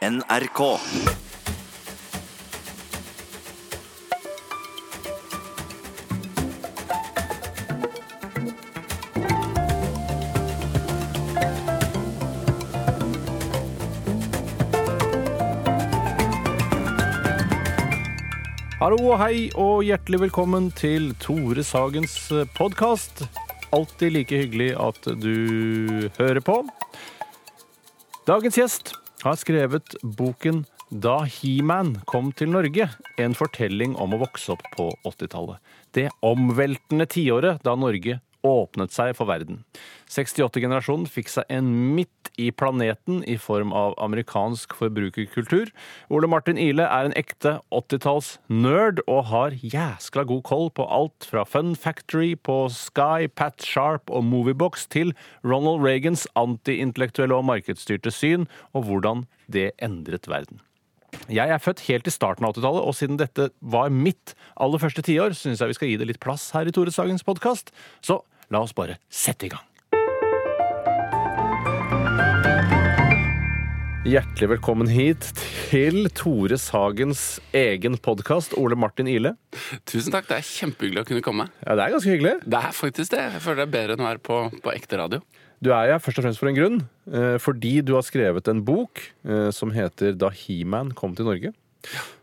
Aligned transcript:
NRK. 0.00 0.60
Hallo 18.80 18.96
og 19.04 19.18
hei 19.20 19.50
og 19.52 19.82
hjertelig 19.84 20.22
velkommen 20.22 20.70
til 20.72 21.12
Tore 21.20 21.60
Sagens 21.60 22.16
podkast. 22.56 23.26
Alltid 23.76 24.16
like 24.16 24.40
hyggelig 24.46 24.72
at 24.80 25.12
du 25.20 26.08
hører 26.16 26.40
på. 26.40 26.62
Dagens 28.24 28.56
gjest 28.56 28.94
har 29.24 29.36
skrevet 29.36 29.96
boken 30.02 30.64
Da 30.90 31.20
He-Man 31.28 31.96
kom 32.10 32.32
til 32.32 32.50
Norge. 32.50 32.88
En 33.20 33.36
fortelling 33.36 33.94
om 34.00 34.16
å 34.16 34.20
vokse 34.24 34.54
opp 34.54 34.64
på 34.74 34.88
80-tallet. 35.06 35.60
Det 35.94 36.08
omveltende 36.26 37.06
tiåret 37.10 37.62
da 37.66 37.76
Norge 37.78 38.18
åpnet 38.46 38.92
seg 38.94 39.14
for 39.18 39.28
verden. 39.30 39.62
68-generasjonen 40.10 41.06
fikk 41.10 41.30
seg 41.30 41.50
en 41.52 41.68
midt 41.94 42.30
i 42.40 42.48
planeten 42.50 43.20
i 43.28 43.36
form 43.40 43.74
av 43.76 43.94
amerikansk 44.02 44.74
forbrukerkultur. 44.78 45.70
Ole 46.10 46.30
Martin 46.30 46.58
Ile 46.60 46.86
er 46.86 47.08
en 47.08 47.16
ekte 47.18 47.58
80-talls-nerd 47.74 49.02
og 49.06 49.28
har 49.30 49.58
jæskla 49.60 50.24
god 50.30 50.42
koll 50.48 50.70
på 50.74 50.86
alt 50.86 51.28
fra 51.28 51.44
Fun 51.48 51.74
Factory 51.76 52.32
på 52.34 52.62
Sky, 52.74 53.28
Pat 53.28 53.62
Sharp 53.66 54.10
og 54.10 54.24
Moviebox 54.26 54.88
til 54.90 55.14
Ronald 55.44 55.84
Reagans 55.84 56.26
antiintellektuelle 56.38 57.36
og 57.36 57.46
markedsstyrte 57.50 58.14
syn, 58.14 58.48
og 58.72 58.88
hvordan 58.88 59.26
det 59.50 59.70
endret 59.82 60.28
verden. 60.30 60.62
Jeg 61.30 61.50
er 61.50 61.62
født 61.62 61.82
helt 61.88 62.06
i 62.06 62.12
starten 62.14 62.46
av 62.46 62.54
80-tallet, 62.54 62.86
og 62.86 62.96
siden 62.96 63.18
dette 63.20 63.50
var 63.60 63.90
mitt 63.90 64.34
aller 64.60 64.82
første 64.82 65.02
tiår, 65.06 65.34
syns 65.36 65.62
jeg 65.62 65.72
vi 65.72 65.78
skal 65.78 65.90
gi 65.90 65.98
det 66.00 66.08
litt 66.10 66.22
plass 66.22 66.50
her 66.54 66.68
i 66.68 66.74
Tore 66.74 66.94
Sagens 66.94 67.26
podkast. 67.26 67.72
Så 68.02 68.20
la 68.50 68.62
oss 68.64 68.74
bare 68.74 68.98
sette 69.10 69.46
i 69.46 69.52
gang. 69.52 69.66
Hjertelig 74.10 74.48
velkommen 74.56 74.88
hit 74.90 75.26
til 75.70 76.08
Tore 76.16 76.56
Sagens 76.58 77.36
egen 77.54 77.98
podkast, 78.02 78.56
Ole 78.58 78.74
Martin 78.80 79.06
Ile. 79.12 79.34
Tusen 79.86 80.10
takk, 80.14 80.26
det 80.30 80.38
er 80.40 80.46
kjempehyggelig 80.48 81.04
å 81.04 81.08
kunne 81.12 81.22
komme. 81.26 81.46
Ja, 81.62 81.76
det 81.78 81.84
er 81.84 81.94
ganske 81.94 82.14
hyggelig. 82.16 82.32
Det 82.48 82.62
er 82.64 82.74
faktisk 82.74 83.12
det. 83.14 83.26
Jeg 83.36 83.44
føler 83.44 83.60
det 83.62 83.68
er 83.68 83.74
bedre 83.76 83.96
enn 83.98 84.02
å 84.02 84.08
være 84.08 84.24
på, 84.26 84.40
på 84.64 84.72
ekte 84.74 84.98
radio. 84.98 85.22
Du 85.60 85.68
er 85.76 85.92
her 85.92 86.00
først 86.02 86.18
og 86.22 86.24
fremst 86.24 86.40
for 86.40 86.48
en 86.50 86.56
grunn. 86.56 86.78
eh, 87.12 87.36
Fordi 87.44 87.74
du 87.84 87.92
har 87.98 88.06
skrevet 88.06 88.48
en 88.48 88.62
bok 88.64 89.02
eh, 89.28 89.50
som 89.54 89.70
heter 89.76 90.16
Da 90.18 90.32
He-Man 90.32 90.94
kom 90.96 91.12
til 91.14 91.28
Norge. 91.28 91.52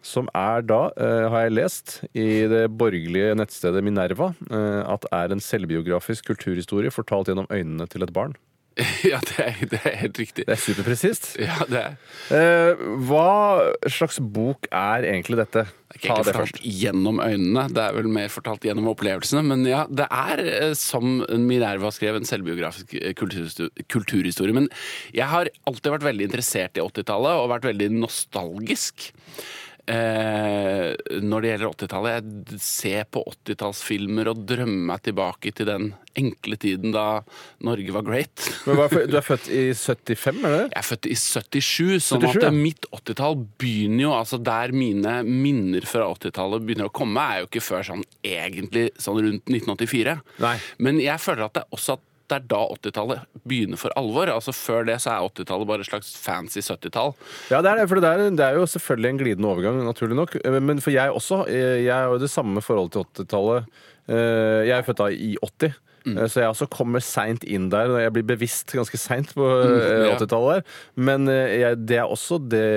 Som 0.05 0.29
er 0.37 0.61
da, 0.65 0.91
eh, 0.95 1.27
har 1.31 1.47
jeg 1.47 1.55
lest 1.55 1.93
i 2.13 2.45
det 2.49 2.65
borgerlige 2.77 3.35
nettstedet 3.37 3.83
Minerva, 3.83 4.31
eh, 4.51 4.83
at 4.85 5.07
er 5.11 5.33
en 5.33 5.43
selvbiografisk 5.43 6.29
kulturhistorie 6.31 6.93
fortalt 6.93 7.31
gjennom 7.31 7.49
øynene 7.51 7.87
til 7.89 8.05
et 8.05 8.13
barn. 8.13 8.35
ja, 9.11 9.19
det 9.25 9.37
er, 9.41 9.61
det 9.71 9.81
er 9.81 9.95
helt 10.03 10.19
riktig. 10.21 10.45
Det 10.45 10.53
er 10.53 10.61
superpresist. 10.61 11.33
Ja, 11.41 11.57
det 11.69 11.81
er, 11.81 11.97
Eh, 12.27 12.81
hva 13.07 13.71
slags 13.87 14.17
bok 14.19 14.67
er 14.67 15.05
egentlig 15.07 15.37
dette? 15.39 15.63
det 15.87 15.95
er 15.95 15.99
ikke 16.01 16.09
egentlig 16.11 16.33
fortalt 16.35 16.65
gjennom 16.67 17.21
øynene, 17.23 17.61
det 17.71 17.83
er 17.85 17.93
vel 17.95 18.09
mer 18.11 18.31
fortalt 18.31 18.65
gjennom 18.67 18.89
opplevelsene. 18.91 19.43
Men 19.47 19.63
ja, 19.63 19.85
det 19.87 20.09
er 20.11 20.41
eh, 20.43 20.73
som 20.75 21.21
Minerva 21.47 21.91
skrev, 21.95 22.19
en 22.19 22.27
selvbiografisk 22.27 22.97
eh, 22.99 23.15
kulturhistorie. 23.15 24.57
Men 24.57 24.67
jeg 25.15 25.29
har 25.31 25.49
alltid 25.69 25.93
vært 25.95 26.09
veldig 26.09 26.27
interessert 26.27 26.75
i 26.75 26.83
80-tallet 26.83 27.39
og 27.39 27.53
vært 27.53 27.69
veldig 27.69 27.89
nostalgisk. 27.95 29.07
Eh, 29.87 30.89
når 31.23 31.43
det 31.43 31.51
gjelder 31.53 31.69
80-tallet. 31.69 32.25
Jeg 32.51 32.59
ser 32.59 33.05
på 33.07 33.21
80-tallsfilmer 33.31 34.27
og 34.33 34.41
drømmer 34.49 34.89
meg 34.89 35.03
tilbake 35.05 35.53
til 35.55 35.69
den 35.69 35.85
enkle 36.17 36.57
tiden 36.59 36.91
da 36.91 37.21
Norge 37.63 37.93
var 37.95 38.03
great. 38.03 38.49
Men 38.67 38.81
hva 38.81 38.87
Du 38.91 39.15
er 39.15 39.23
født 39.23 39.47
i 39.47 39.61
75, 39.71 40.41
er 40.43 40.55
det? 40.57 40.65
Jeg 40.73 40.81
er 40.81 40.87
født 40.89 41.07
i 41.07 41.15
77, 41.15 42.03
sånn 42.03 42.25
77, 42.25 42.41
ja. 42.41 42.49
at 42.49 42.57
mitt 42.57 42.89
80-tall 42.91 43.39
begynner 43.61 44.03
jo 44.03 44.11
altså 44.17 44.41
Der 44.43 44.75
mine 44.75 45.21
minner 45.23 45.87
fra 45.87 46.09
80-tallet 46.11 46.67
begynner 46.67 46.91
å 46.91 46.93
komme, 46.93 47.23
er 47.23 47.45
jo 47.45 47.49
ikke 47.51 47.63
før 47.63 47.87
sånn 47.93 48.03
egentlig 48.27 48.89
sånn 48.99 49.21
rundt 49.23 49.47
1984. 49.47 50.19
Nei. 50.43 50.55
Men 50.83 50.99
jeg 50.99 51.23
føler 51.23 51.47
at 51.47 51.55
det 51.55 51.63
er 51.63 51.79
også 51.79 51.95
at 51.95 52.05
det 52.27 52.35
er 52.41 52.45
da 52.51 52.59
80-tallet 52.75 53.21
begynner 53.47 53.79
for 53.79 53.93
alvor. 53.95 54.27
Altså 54.33 54.51
Før 54.51 54.83
det 54.89 54.97
så 54.99 55.13
er 55.13 55.29
80-tallet 55.29 55.67
bare 55.69 55.79
et 55.85 55.87
slags 55.89 56.09
fancy 56.19 56.59
70-tall. 56.59 57.13
Ja, 57.51 57.61
det 57.63 57.71
er 57.71 57.81
det. 57.81 57.87
For 57.87 58.01
det 58.03 58.09
er, 58.11 58.23
det 58.35 58.43
er 58.45 58.57
jo 58.59 58.65
selvfølgelig 58.67 59.09
en 59.13 59.19
glidende 59.21 59.47
overgang, 59.53 59.79
naturlig 59.87 60.17
nok. 60.19 60.35
Eh, 60.43 60.59
Men 60.59 60.81
for 60.83 60.91
jeg 60.91 61.11
også. 61.11 61.45
eh, 61.47 61.83
Jeg 61.85 61.93
har 61.95 62.11
jo 62.11 62.17
det 62.19 62.29
samme 62.33 62.61
forholdet 62.61 62.91
til 62.97 63.25
80-tallet. 63.25 63.65
Eh, 64.09 64.67
Jeg 64.67 64.75
er 64.77 64.83
født 64.87 64.97
da 65.03 65.07
i 65.11 65.37
80. 65.41 65.73
Mm. 66.07 66.19
Så 66.31 66.39
jeg 66.39 66.47
også 66.47 66.67
kommer 66.71 66.99
seint 67.03 67.43
inn 67.43 67.69
der. 67.69 67.89
Jeg 67.99 68.13
blir 68.15 68.23
bevisst 68.23 68.71
ganske 68.71 68.95
seint 68.97 69.33
på 69.35 69.43
eh, 69.43 69.67
Mm, 69.67 70.05
ja. 70.07 70.15
80-tallet. 70.19 70.63
Men 70.95 71.27
jeg, 71.27 71.79
det 71.87 71.97
er 71.99 72.07
også 72.07 72.37
det 72.47 72.67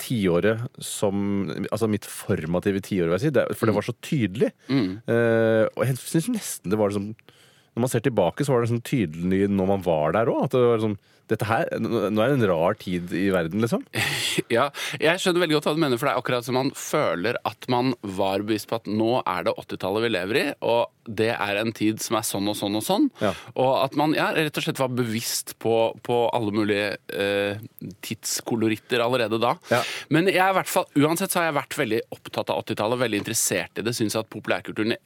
tiåret 0.00 0.64
som 0.82 1.48
Altså 1.70 1.88
mitt 1.90 2.06
formative 2.08 2.82
tiår, 2.84 3.14
si. 3.20 3.32
For 3.56 3.68
det 3.68 3.76
var 3.76 3.86
så 3.86 3.94
tydelig. 4.04 4.50
Mm. 4.70 5.00
Uh, 5.08 5.64
og 5.76 5.84
jeg 5.86 6.00
syns 6.02 6.30
nesten 6.34 6.72
det 6.72 6.78
var 6.80 6.92
liksom 6.92 7.12
Når 7.14 7.84
man 7.84 7.92
ser 7.92 8.04
tilbake, 8.04 8.44
så 8.44 8.54
var 8.54 8.64
det 8.64 8.72
sånn 8.72 8.86
tydelig 8.86 9.46
når 9.50 9.72
man 9.74 9.84
var 9.86 10.16
der 10.16 10.30
òg. 10.32 10.46
At 10.48 10.56
det 10.56 10.66
var 10.66 10.84
sånn 10.84 10.98
dette 11.30 11.48
her, 11.48 11.68
Nå 11.80 12.22
er 12.22 12.32
det 12.32 12.38
en 12.38 12.48
rar 12.50 12.76
tid 12.80 13.12
i 13.16 13.28
verden, 13.34 13.62
liksom. 13.64 13.84
Ja, 14.50 14.68
jeg 14.98 15.20
skjønner 15.22 15.44
veldig 15.44 15.58
godt 15.58 15.68
hva 15.68 15.74
du 15.76 15.82
mener, 15.82 16.00
for 16.00 16.08
det 16.08 16.14
er 16.14 16.22
akkurat 16.22 16.46
som 16.46 16.56
man 16.58 16.72
føler 16.76 17.38
at 17.46 17.68
man 17.70 17.92
var 18.02 18.42
bevisst 18.46 18.70
på 18.70 18.80
at 18.80 18.88
nå 18.90 19.20
er 19.20 19.46
det 19.46 19.54
80-tallet 19.62 20.06
vi 20.06 20.10
lever 20.14 20.40
i, 20.40 20.46
og 20.66 20.90
det 21.10 21.30
er 21.34 21.58
en 21.60 21.72
tid 21.74 22.00
som 22.02 22.18
er 22.18 22.26
sånn 22.26 22.48
og 22.50 22.56
sånn 22.58 22.78
og 22.78 22.84
sånn. 22.84 23.06
Ja. 23.22 23.32
Og 23.58 23.70
at 23.80 23.96
man 23.98 24.14
ja, 24.16 24.30
rett 24.36 24.58
og 24.58 24.64
slett 24.64 24.80
var 24.80 24.92
bevisst 24.94 25.56
på, 25.62 25.74
på 26.06 26.18
alle 26.36 26.54
mulige 26.54 26.92
eh, 27.14 27.62
tidskoloritter 28.04 29.02
allerede 29.02 29.40
da. 29.42 29.54
Ja. 29.72 29.80
Men 30.12 30.28
jeg 30.30 30.42
er 30.42 30.52
i 30.52 30.58
hvert 30.60 30.70
fall, 30.70 30.86
uansett 31.00 31.32
så 31.32 31.40
har 31.40 31.50
jeg 31.50 31.58
vært 31.58 31.78
veldig 31.80 32.00
opptatt 32.16 32.52
av 32.52 32.62
80-tallet, 32.64 33.02
veldig 33.04 33.22
interessert 33.22 33.80
i 33.80 33.86
det. 33.86 33.94
Syns 33.96 34.18
at 34.18 34.30
populærkulturen 34.32 34.96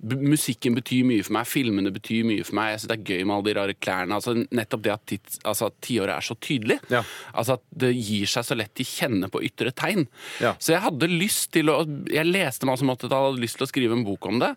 Musikken 0.00 0.74
betyr 0.76 1.04
mye 1.08 1.24
for 1.26 1.36
meg, 1.36 1.48
filmene 1.48 1.92
betyr 1.94 2.26
mye 2.28 2.44
for 2.46 2.56
meg. 2.58 2.74
Jeg 2.74 2.82
syns 2.82 2.92
det 2.92 2.98
er 2.98 3.14
gøy 3.14 3.26
med 3.26 3.36
alle 3.36 3.48
de 3.48 3.56
rare 3.58 3.76
klærne. 3.76 4.16
Altså, 4.16 4.36
nettopp 4.48 4.84
det 4.86 4.94
at 4.94 5.06
tids, 5.10 5.40
altså, 5.44 5.69
at 5.70 5.78
tiåret 5.84 6.14
er 6.16 6.26
så 6.26 6.36
tydelig. 6.36 6.78
Ja. 6.92 7.02
Altså 7.32 7.58
at 7.58 7.64
det 7.82 7.92
gir 7.96 8.30
seg 8.30 8.46
så 8.46 8.58
lett 8.58 8.74
til 8.78 8.88
kjenne 8.88 9.30
på 9.32 9.42
ytre 9.46 9.72
tegn. 9.76 10.06
Ja. 10.42 10.54
Så 10.58 10.74
jeg 10.74 10.84
hadde 10.84 11.10
lyst 11.10 11.50
til 11.54 11.72
å 11.72 11.80
Jeg 12.10 12.28
leste 12.28 12.66
meg 12.68 12.80
om 12.82 12.92
at 12.92 13.02
jeg 13.04 13.12
hadde 13.12 13.42
lyst 13.42 13.58
til 13.58 13.66
å 13.66 13.70
skrive 13.70 13.96
en 13.96 14.06
bok 14.06 14.26
om 14.28 14.40
det. 14.42 14.54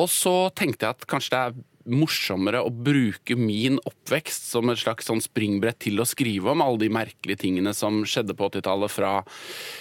Og 0.00 0.08
så 0.10 0.34
tenkte 0.56 0.86
jeg 0.86 0.96
at 0.96 1.06
kanskje 1.10 1.34
det 1.34 1.40
er 1.40 1.62
morsommere 1.90 2.62
å 2.64 2.70
bruke 2.72 3.36
min 3.38 3.78
oppvekst 3.84 4.48
som 4.50 4.70
et 4.72 4.80
slags 4.80 5.08
sånn 5.10 5.22
springbrett 5.24 5.80
til 5.84 6.00
å 6.00 6.06
skrive 6.08 6.52
om 6.52 6.62
alle 6.64 6.84
de 6.84 6.90
merkelige 6.92 7.42
tingene 7.44 7.74
som 7.76 8.02
skjedde 8.08 8.36
på 8.36 8.48
80-tallet. 8.50 8.92
Fra 8.94 9.12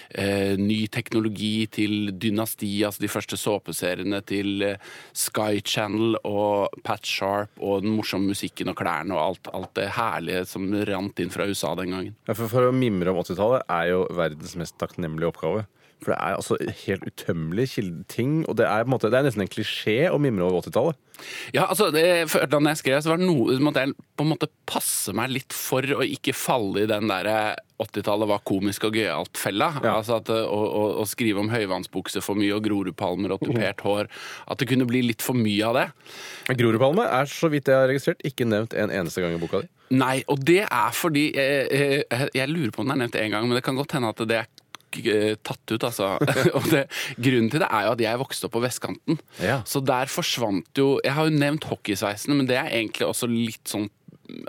eh, 0.09 0.56
ny 0.59 0.86
teknologi 0.94 1.68
til 1.72 2.13
dynasti, 2.19 2.72
altså 2.86 3.06
de 3.06 3.12
første 3.12 3.40
såpeseriene, 3.40 4.22
til 4.28 4.66
eh, 4.68 4.90
Sky 5.16 5.62
Channel 5.62 6.18
og 6.24 6.75
Pat 6.86 7.08
Sharp 7.08 7.62
og 7.62 7.86
den 7.86 7.96
morsomme 7.97 8.34
musikken 8.34 8.72
og 8.72 8.80
klærne 8.80 9.16
og 9.16 9.24
alt, 9.24 9.53
alt 9.53 9.74
det 9.80 9.92
herlige 9.97 10.46
som 10.50 10.68
rant 10.90 11.24
inn 11.24 11.34
fra 11.34 11.47
USA 11.50 11.74
den 11.80 11.94
gangen. 11.96 12.18
Ja, 12.28 12.36
for, 12.36 12.50
for 12.52 12.69
å 12.69 12.75
mimre 12.75 13.13
om 13.13 13.22
80-tallet 13.24 13.69
er 13.72 13.94
jo 13.94 14.03
verdens 14.13 14.58
mest 14.59 14.80
takknemlige 14.81 15.34
oppgave. 15.34 15.66
For 16.03 16.14
det 16.14 16.19
er 16.19 16.38
altså 16.38 16.58
helt 16.86 17.08
utømmelige 17.08 17.88
ting, 18.12 18.41
og 18.47 18.58
det 18.59 18.68
er, 18.68 18.84
på 18.84 18.91
en 18.91 18.96
måte, 18.97 19.12
det 19.12 19.19
er 19.19 19.28
nesten 19.30 19.46
en 19.46 19.52
klisjé 19.52 19.97
å 20.12 20.19
mimre 20.22 20.46
over 20.47 20.64
80-tallet. 20.66 21.00
Ja, 21.56 21.68
altså, 21.69 21.90
det, 21.94 22.03
før 22.31 22.47
da 22.50 22.59
jeg 22.72 22.81
skrev, 22.81 23.02
så 23.03 23.14
var 23.14 23.22
det 23.22 23.28
noe 23.30 23.56
som 23.56 23.68
måtte 23.68 23.84
jeg 23.86 23.94
på 24.18 24.25
en 24.25 24.31
måte 24.34 24.50
passe 24.69 25.13
meg 25.16 25.31
litt 25.31 25.56
for 25.56 25.86
å 25.96 26.03
ikke 26.06 26.36
falle 26.36 26.84
i 26.84 26.90
den 26.90 27.08
derre 27.12 27.53
80-tallet 27.84 28.30
var 28.30 28.44
komisk 28.48 28.88
og 28.88 28.98
gøyalt-fella. 28.98 29.69
Ja. 29.83 29.95
Altså 29.98 30.18
at, 30.19 30.31
å, 30.31 30.60
å, 30.63 30.83
å 31.01 31.06
skrive 31.10 31.42
om 31.44 31.51
høyvannsbukse 31.51 32.24
for 32.24 32.39
mye 32.39 32.56
og 32.56 32.63
Grorudpalmer 32.68 33.36
og 33.36 33.44
tupert 33.44 33.83
hår. 33.86 34.12
At 34.48 34.62
det 34.62 34.69
kunne 34.72 34.88
bli 34.89 35.04
litt 35.06 35.24
for 35.25 35.38
mye 35.38 35.69
av 35.69 35.80
det. 35.80 35.88
Grorudpalme 36.60 37.07
er, 37.07 37.30
så 37.31 37.51
vidt 37.54 37.72
jeg 37.72 37.80
har 37.80 37.89
registrert, 37.92 38.24
ikke 38.28 38.48
nevnt 38.50 38.75
en 38.78 38.94
eneste 38.94 39.24
gang 39.24 39.36
i 39.36 39.42
boka 39.42 39.63
di. 39.63 39.72
Nei, 39.94 40.24
og 40.31 40.42
det 40.42 40.63
er 40.63 40.94
fordi 40.95 41.28
Jeg, 41.36 41.66
jeg, 41.69 42.30
jeg 42.33 42.50
lurer 42.50 42.72
på 42.74 42.81
om 42.81 42.88
den 42.88 42.95
er 42.95 43.04
nevnt 43.04 43.18
én 43.19 43.33
gang, 43.33 43.45
men 43.48 43.57
det 43.57 43.66
kan 43.66 43.78
godt 43.78 43.94
hende 43.98 44.10
at 44.13 44.22
det 44.30 44.39
er 44.39 44.48
eh, 44.48 44.62
tatt 45.44 45.74
ut, 45.74 45.84
altså. 45.84 46.13
og 46.57 46.69
det, 46.72 46.86
grunnen 47.18 47.50
til 47.54 47.60
det 47.63 47.69
er 47.69 47.88
jo 47.88 47.95
at 47.95 48.04
jeg 48.06 48.22
vokste 48.22 48.48
opp 48.48 48.56
på 48.57 48.63
vestkanten. 48.63 49.19
Ja. 49.42 49.62
Så 49.66 49.81
der 49.86 50.06
forsvant 50.12 50.69
jo 50.78 51.00
Jeg 51.04 51.13
har 51.18 51.28
jo 51.30 51.36
nevnt 51.38 51.66
hockeysveisen, 51.69 52.36
men 52.38 52.45
det 52.50 52.57
er 52.60 52.69
egentlig 52.72 53.07
også 53.10 53.28
litt 53.31 53.63
sånn 53.69 53.90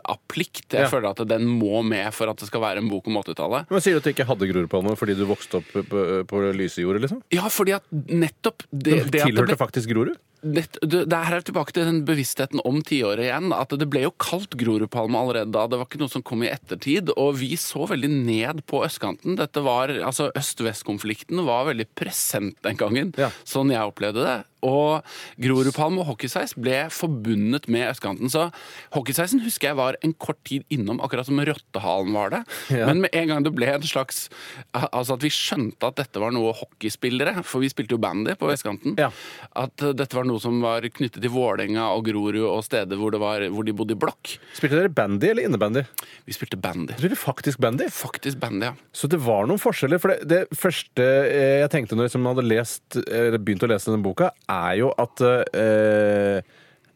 av 0.06 0.20
plikt. 0.30 0.68
Jeg 0.70 0.84
Ja. 0.86 0.88
føler 0.88 1.10
at 1.10 1.22
den 1.28 1.48
må 1.58 1.82
med 1.84 2.12
for 2.14 2.30
at 2.30 2.38
det 2.38 2.46
skal 2.46 2.62
være 2.62 2.78
en 2.78 2.88
bok 2.88 3.08
om 3.10 3.16
80-tallet. 3.18 3.66
Men 3.70 3.82
Sier 3.82 3.96
du 3.96 3.98
at 3.98 4.04
du 4.06 4.12
ikke 4.12 4.26
hadde 4.28 4.46
Grorudpalme 4.48 4.94
fordi 4.96 5.16
du 5.18 5.24
vokste 5.26 5.58
opp 5.58 5.72
på, 5.90 6.02
på 6.30 6.42
lyse 6.54 6.80
jord, 6.80 7.00
liksom? 7.02 7.20
Ja, 7.34 7.48
fordi 7.52 7.74
at 7.74 7.82
nettopp 7.90 8.62
det, 8.70 8.84
det 8.84 9.00
at 9.02 9.10
det 9.12 9.24
Tilhørte 9.26 9.50
ble 9.50 9.58
faktisk 9.60 9.90
Grorud? 9.90 10.14
Det, 10.44 10.64
det, 10.84 11.00
det 11.10 11.18
her 11.26 11.38
er 11.38 11.44
tilbake 11.46 11.72
til 11.74 11.86
den 11.88 12.02
bevisstheten 12.06 12.60
om 12.68 12.78
tiåret 12.84 13.24
igjen. 13.26 13.50
At 13.56 13.72
det 13.80 13.88
ble 13.90 14.04
jo 14.04 14.12
kalt 14.20 14.54
Grorudpalme 14.60 15.16
allerede 15.18 15.50
da. 15.54 15.64
Det 15.70 15.80
var 15.80 15.88
ikke 15.88 16.02
noe 16.04 16.12
som 16.12 16.24
kom 16.26 16.44
i 16.44 16.50
ettertid. 16.52 17.10
Og 17.16 17.38
vi 17.40 17.54
så 17.60 17.86
veldig 17.90 18.10
ned 18.12 18.62
på 18.70 18.82
østkanten. 18.86 19.38
Dette 19.40 19.62
var, 19.64 19.92
altså 20.04 20.28
Øst-vest-konflikten 20.36 21.40
var 21.46 21.66
veldig 21.70 21.88
present 21.96 22.56
den 22.64 22.76
gangen, 22.80 23.14
Ja. 23.18 23.30
sånn 23.48 23.72
jeg 23.72 23.80
opplevde 23.80 24.24
det. 24.24 24.38
Og 24.64 25.04
Grorudpalm 25.40 26.00
og 26.02 26.08
hockeysveis 26.12 26.56
ble 26.58 26.84
forbundet 26.94 27.68
med 27.72 27.88
østkanten. 27.90 28.30
Så 28.32 28.48
hockeysveisen 28.96 29.42
husker 29.44 29.72
jeg 29.72 29.80
var 29.80 29.98
en 30.04 30.14
kort 30.16 30.40
tid 30.48 30.64
innom, 30.72 31.00
akkurat 31.04 31.28
som 31.28 31.40
rottehalen 31.44 32.14
var 32.16 32.34
det. 32.34 32.42
Ja. 32.72 32.88
Men 32.88 33.04
med 33.04 33.14
en 33.16 33.30
gang 33.30 33.44
det 33.46 33.54
ble 33.54 33.70
en 33.74 33.84
slags 33.84 34.26
Altså 34.74 35.16
at 35.16 35.24
vi 35.24 35.30
skjønte 35.32 35.88
at 35.88 35.96
dette 35.98 36.20
var 36.20 36.32
noe 36.34 36.52
hockeyspillere, 36.56 37.42
for 37.46 37.62
vi 37.62 37.70
spilte 37.70 37.96
jo 37.96 38.00
bandy 38.02 38.34
på 38.38 38.48
vestkanten. 38.48 38.96
Ja. 39.00 39.10
At 39.58 39.82
dette 39.96 40.16
var 40.16 40.26
noe 40.28 40.40
som 40.42 40.60
var 40.64 40.84
knyttet 40.94 41.22
til 41.22 41.32
Vålerenga 41.34 41.86
og 41.94 42.04
Grorud 42.08 42.40
og 42.44 42.62
steder 42.66 42.98
hvor, 43.00 43.14
det 43.14 43.20
var, 43.22 43.44
hvor 43.52 43.66
de 43.66 43.74
bodde 43.76 43.96
i 43.96 44.00
blokk. 44.00 44.34
Spilte 44.56 44.78
dere 44.78 44.92
bandy 44.92 45.30
eller 45.30 45.48
innebandy? 45.48 45.84
Vi 46.26 46.36
spilte 46.36 46.58
bandy. 46.60 46.96
Spilte 46.98 47.18
faktisk 47.20 47.60
bandy? 47.62 47.88
Faktisk 47.92 48.40
bandy, 48.42 48.70
ja. 48.70 48.74
Så 48.94 49.10
det 49.10 49.20
var 49.24 49.48
noen 49.50 49.60
forskjeller. 49.62 50.00
For 50.02 50.14
det, 50.14 50.28
det 50.30 50.58
første 50.58 51.04
eh, 51.04 51.60
jeg 51.64 51.72
tenkte 51.74 51.98
når 51.98 52.08
jeg 52.08 52.24
hadde 52.24 52.46
lest, 52.46 52.98
eller 53.04 53.40
begynt 53.40 53.66
å 53.66 53.70
lese 53.70 53.90
denne 53.90 54.04
boka, 54.04 54.30
er 54.54 54.78
jo 54.82 54.92
at 55.00 55.24
eh, 55.24 56.54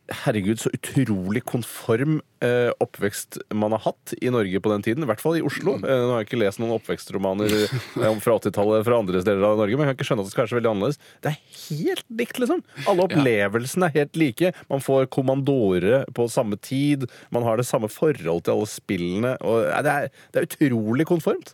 Herregud, 0.08 0.56
så 0.56 0.70
utrolig 0.72 1.42
konform 1.44 2.22
eh, 2.44 2.70
oppvekst 2.80 3.36
man 3.52 3.74
har 3.76 3.82
hatt 3.84 4.14
i 4.24 4.30
Norge 4.32 4.60
på 4.64 4.70
den 4.72 4.84
tiden. 4.86 5.04
I 5.04 5.08
hvert 5.10 5.20
fall 5.20 5.36
i 5.36 5.42
Oslo. 5.44 5.74
Eh, 5.82 6.00
nå 6.00 6.14
har 6.14 6.22
jeg 6.22 6.30
ikke 6.30 6.40
lest 6.40 6.62
noen 6.62 6.72
oppvekstromaner 6.78 7.52
eh, 7.52 8.06
fra 8.24 8.38
80-tallet 8.38 8.86
fra 8.86 9.00
andre 9.02 9.20
steder 9.20 9.44
av 9.44 9.60
Norge, 9.60 9.76
men 9.76 9.84
jeg 9.84 9.92
kan 9.92 9.98
ikke 9.98 10.08
skjønne 10.08 10.24
at 10.24 10.30
det 10.30 10.32
skal 10.32 10.44
være 10.46 10.52
så 10.54 10.58
veldig 10.58 10.70
annerledes. 10.72 11.00
Det 11.20 11.32
er 11.32 11.66
helt 11.66 12.06
likt, 12.22 12.40
liksom. 12.40 12.62
Alle 12.88 13.04
opplevelsene 13.04 13.90
er 13.90 13.96
helt 13.98 14.20
like. 14.22 14.52
Man 14.72 14.84
får 14.84 15.10
kommandore 15.12 16.02
på 16.16 16.28
samme 16.32 16.56
tid. 16.56 17.04
Man 17.34 17.44
har 17.44 17.60
det 17.60 17.68
samme 17.68 17.92
forhold 17.92 18.46
til 18.46 18.56
alle 18.56 18.70
spillene. 18.72 19.34
Og, 19.44 19.66
nei, 19.68 19.82
det, 19.84 19.98
er, 19.98 20.24
det 20.32 20.40
er 20.40 20.48
utrolig 20.48 21.08
konformt. 21.10 21.52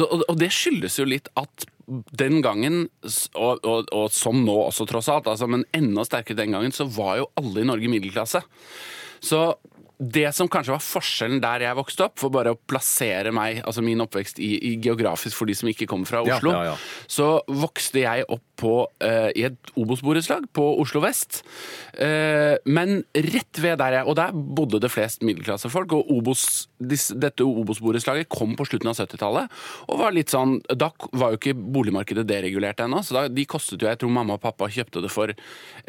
Og, 0.00 0.26
og 0.26 0.34
det 0.42 0.50
skyldes 0.54 0.98
jo 0.98 1.06
litt 1.06 1.30
at 1.38 1.70
den 2.18 2.40
gangen, 2.44 2.86
og, 3.34 3.60
og, 3.64 3.90
og 3.92 4.08
som 4.14 4.42
nå 4.46 4.56
også 4.68 4.86
tross 4.88 5.10
alt, 5.12 5.28
altså, 5.30 5.48
men 5.50 5.66
enda 5.76 6.04
sterkere 6.08 6.40
den 6.42 6.56
gangen, 6.56 6.74
så 6.74 6.88
var 6.90 7.20
jo 7.20 7.30
alle 7.40 7.62
i 7.62 7.68
Norge 7.68 7.90
middelklasse. 7.92 8.42
Så 9.22 9.42
det 10.02 10.32
som 10.34 10.48
kanskje 10.50 10.74
var 10.74 10.82
forskjellen 10.82 11.40
der 11.42 11.62
jeg 11.66 11.78
vokste 11.78 12.06
opp, 12.08 12.16
for 12.18 12.34
bare 12.34 12.54
å 12.54 12.58
plassere 12.58 13.30
meg, 13.34 13.60
altså 13.62 13.84
min 13.84 14.02
oppvekst 14.02 14.40
i, 14.42 14.50
i 14.58 14.74
geografisk 14.82 15.38
for 15.38 15.50
de 15.50 15.54
som 15.54 15.70
ikke 15.70 15.86
kommer 15.90 16.10
fra 16.10 16.22
Oslo, 16.24 16.50
ja, 16.50 16.72
ja. 16.72 17.06
så 17.06 17.28
vokste 17.46 18.02
jeg 18.02 18.26
opp 18.26 18.42
på, 18.62 18.74
uh, 19.04 19.30
i 19.38 19.46
et 19.46 19.72
Obos-borettslag 19.78 20.48
på 20.54 20.64
Oslo 20.82 21.02
vest. 21.04 21.42
Uh, 21.94 22.58
men 22.66 23.02
rett 23.14 23.62
ved 23.62 23.78
der 23.80 23.98
jeg 23.98 24.08
Og 24.08 24.14
der 24.16 24.32
bodde 24.32 24.78
det 24.80 24.90
flest 24.92 25.24
middelklassefolk. 25.26 25.92
Og 25.96 26.10
Obos, 26.14 26.68
dis- 26.78 27.10
dette 27.14 27.44
Obos-borettslaget 27.44 28.30
kom 28.32 28.54
på 28.58 28.66
slutten 28.68 28.90
av 28.92 28.98
70-tallet. 28.98 29.50
Og 29.88 30.00
var 30.00 30.14
litt 30.14 30.32
sånn 30.32 30.60
Da 30.78 30.92
var 31.12 31.34
jo 31.34 31.40
ikke 31.40 31.56
boligmarkedet 31.58 32.26
deregulert 32.28 32.80
ennå, 32.84 33.02
så 33.02 33.18
da, 33.18 33.24
de 33.28 33.46
kostet 33.48 33.82
jo 33.82 33.90
Jeg 33.90 34.00
tror 34.00 34.14
mamma 34.14 34.38
og 34.38 34.44
pappa 34.44 34.70
kjøpte 34.72 35.02
det 35.04 35.10
for 35.12 35.34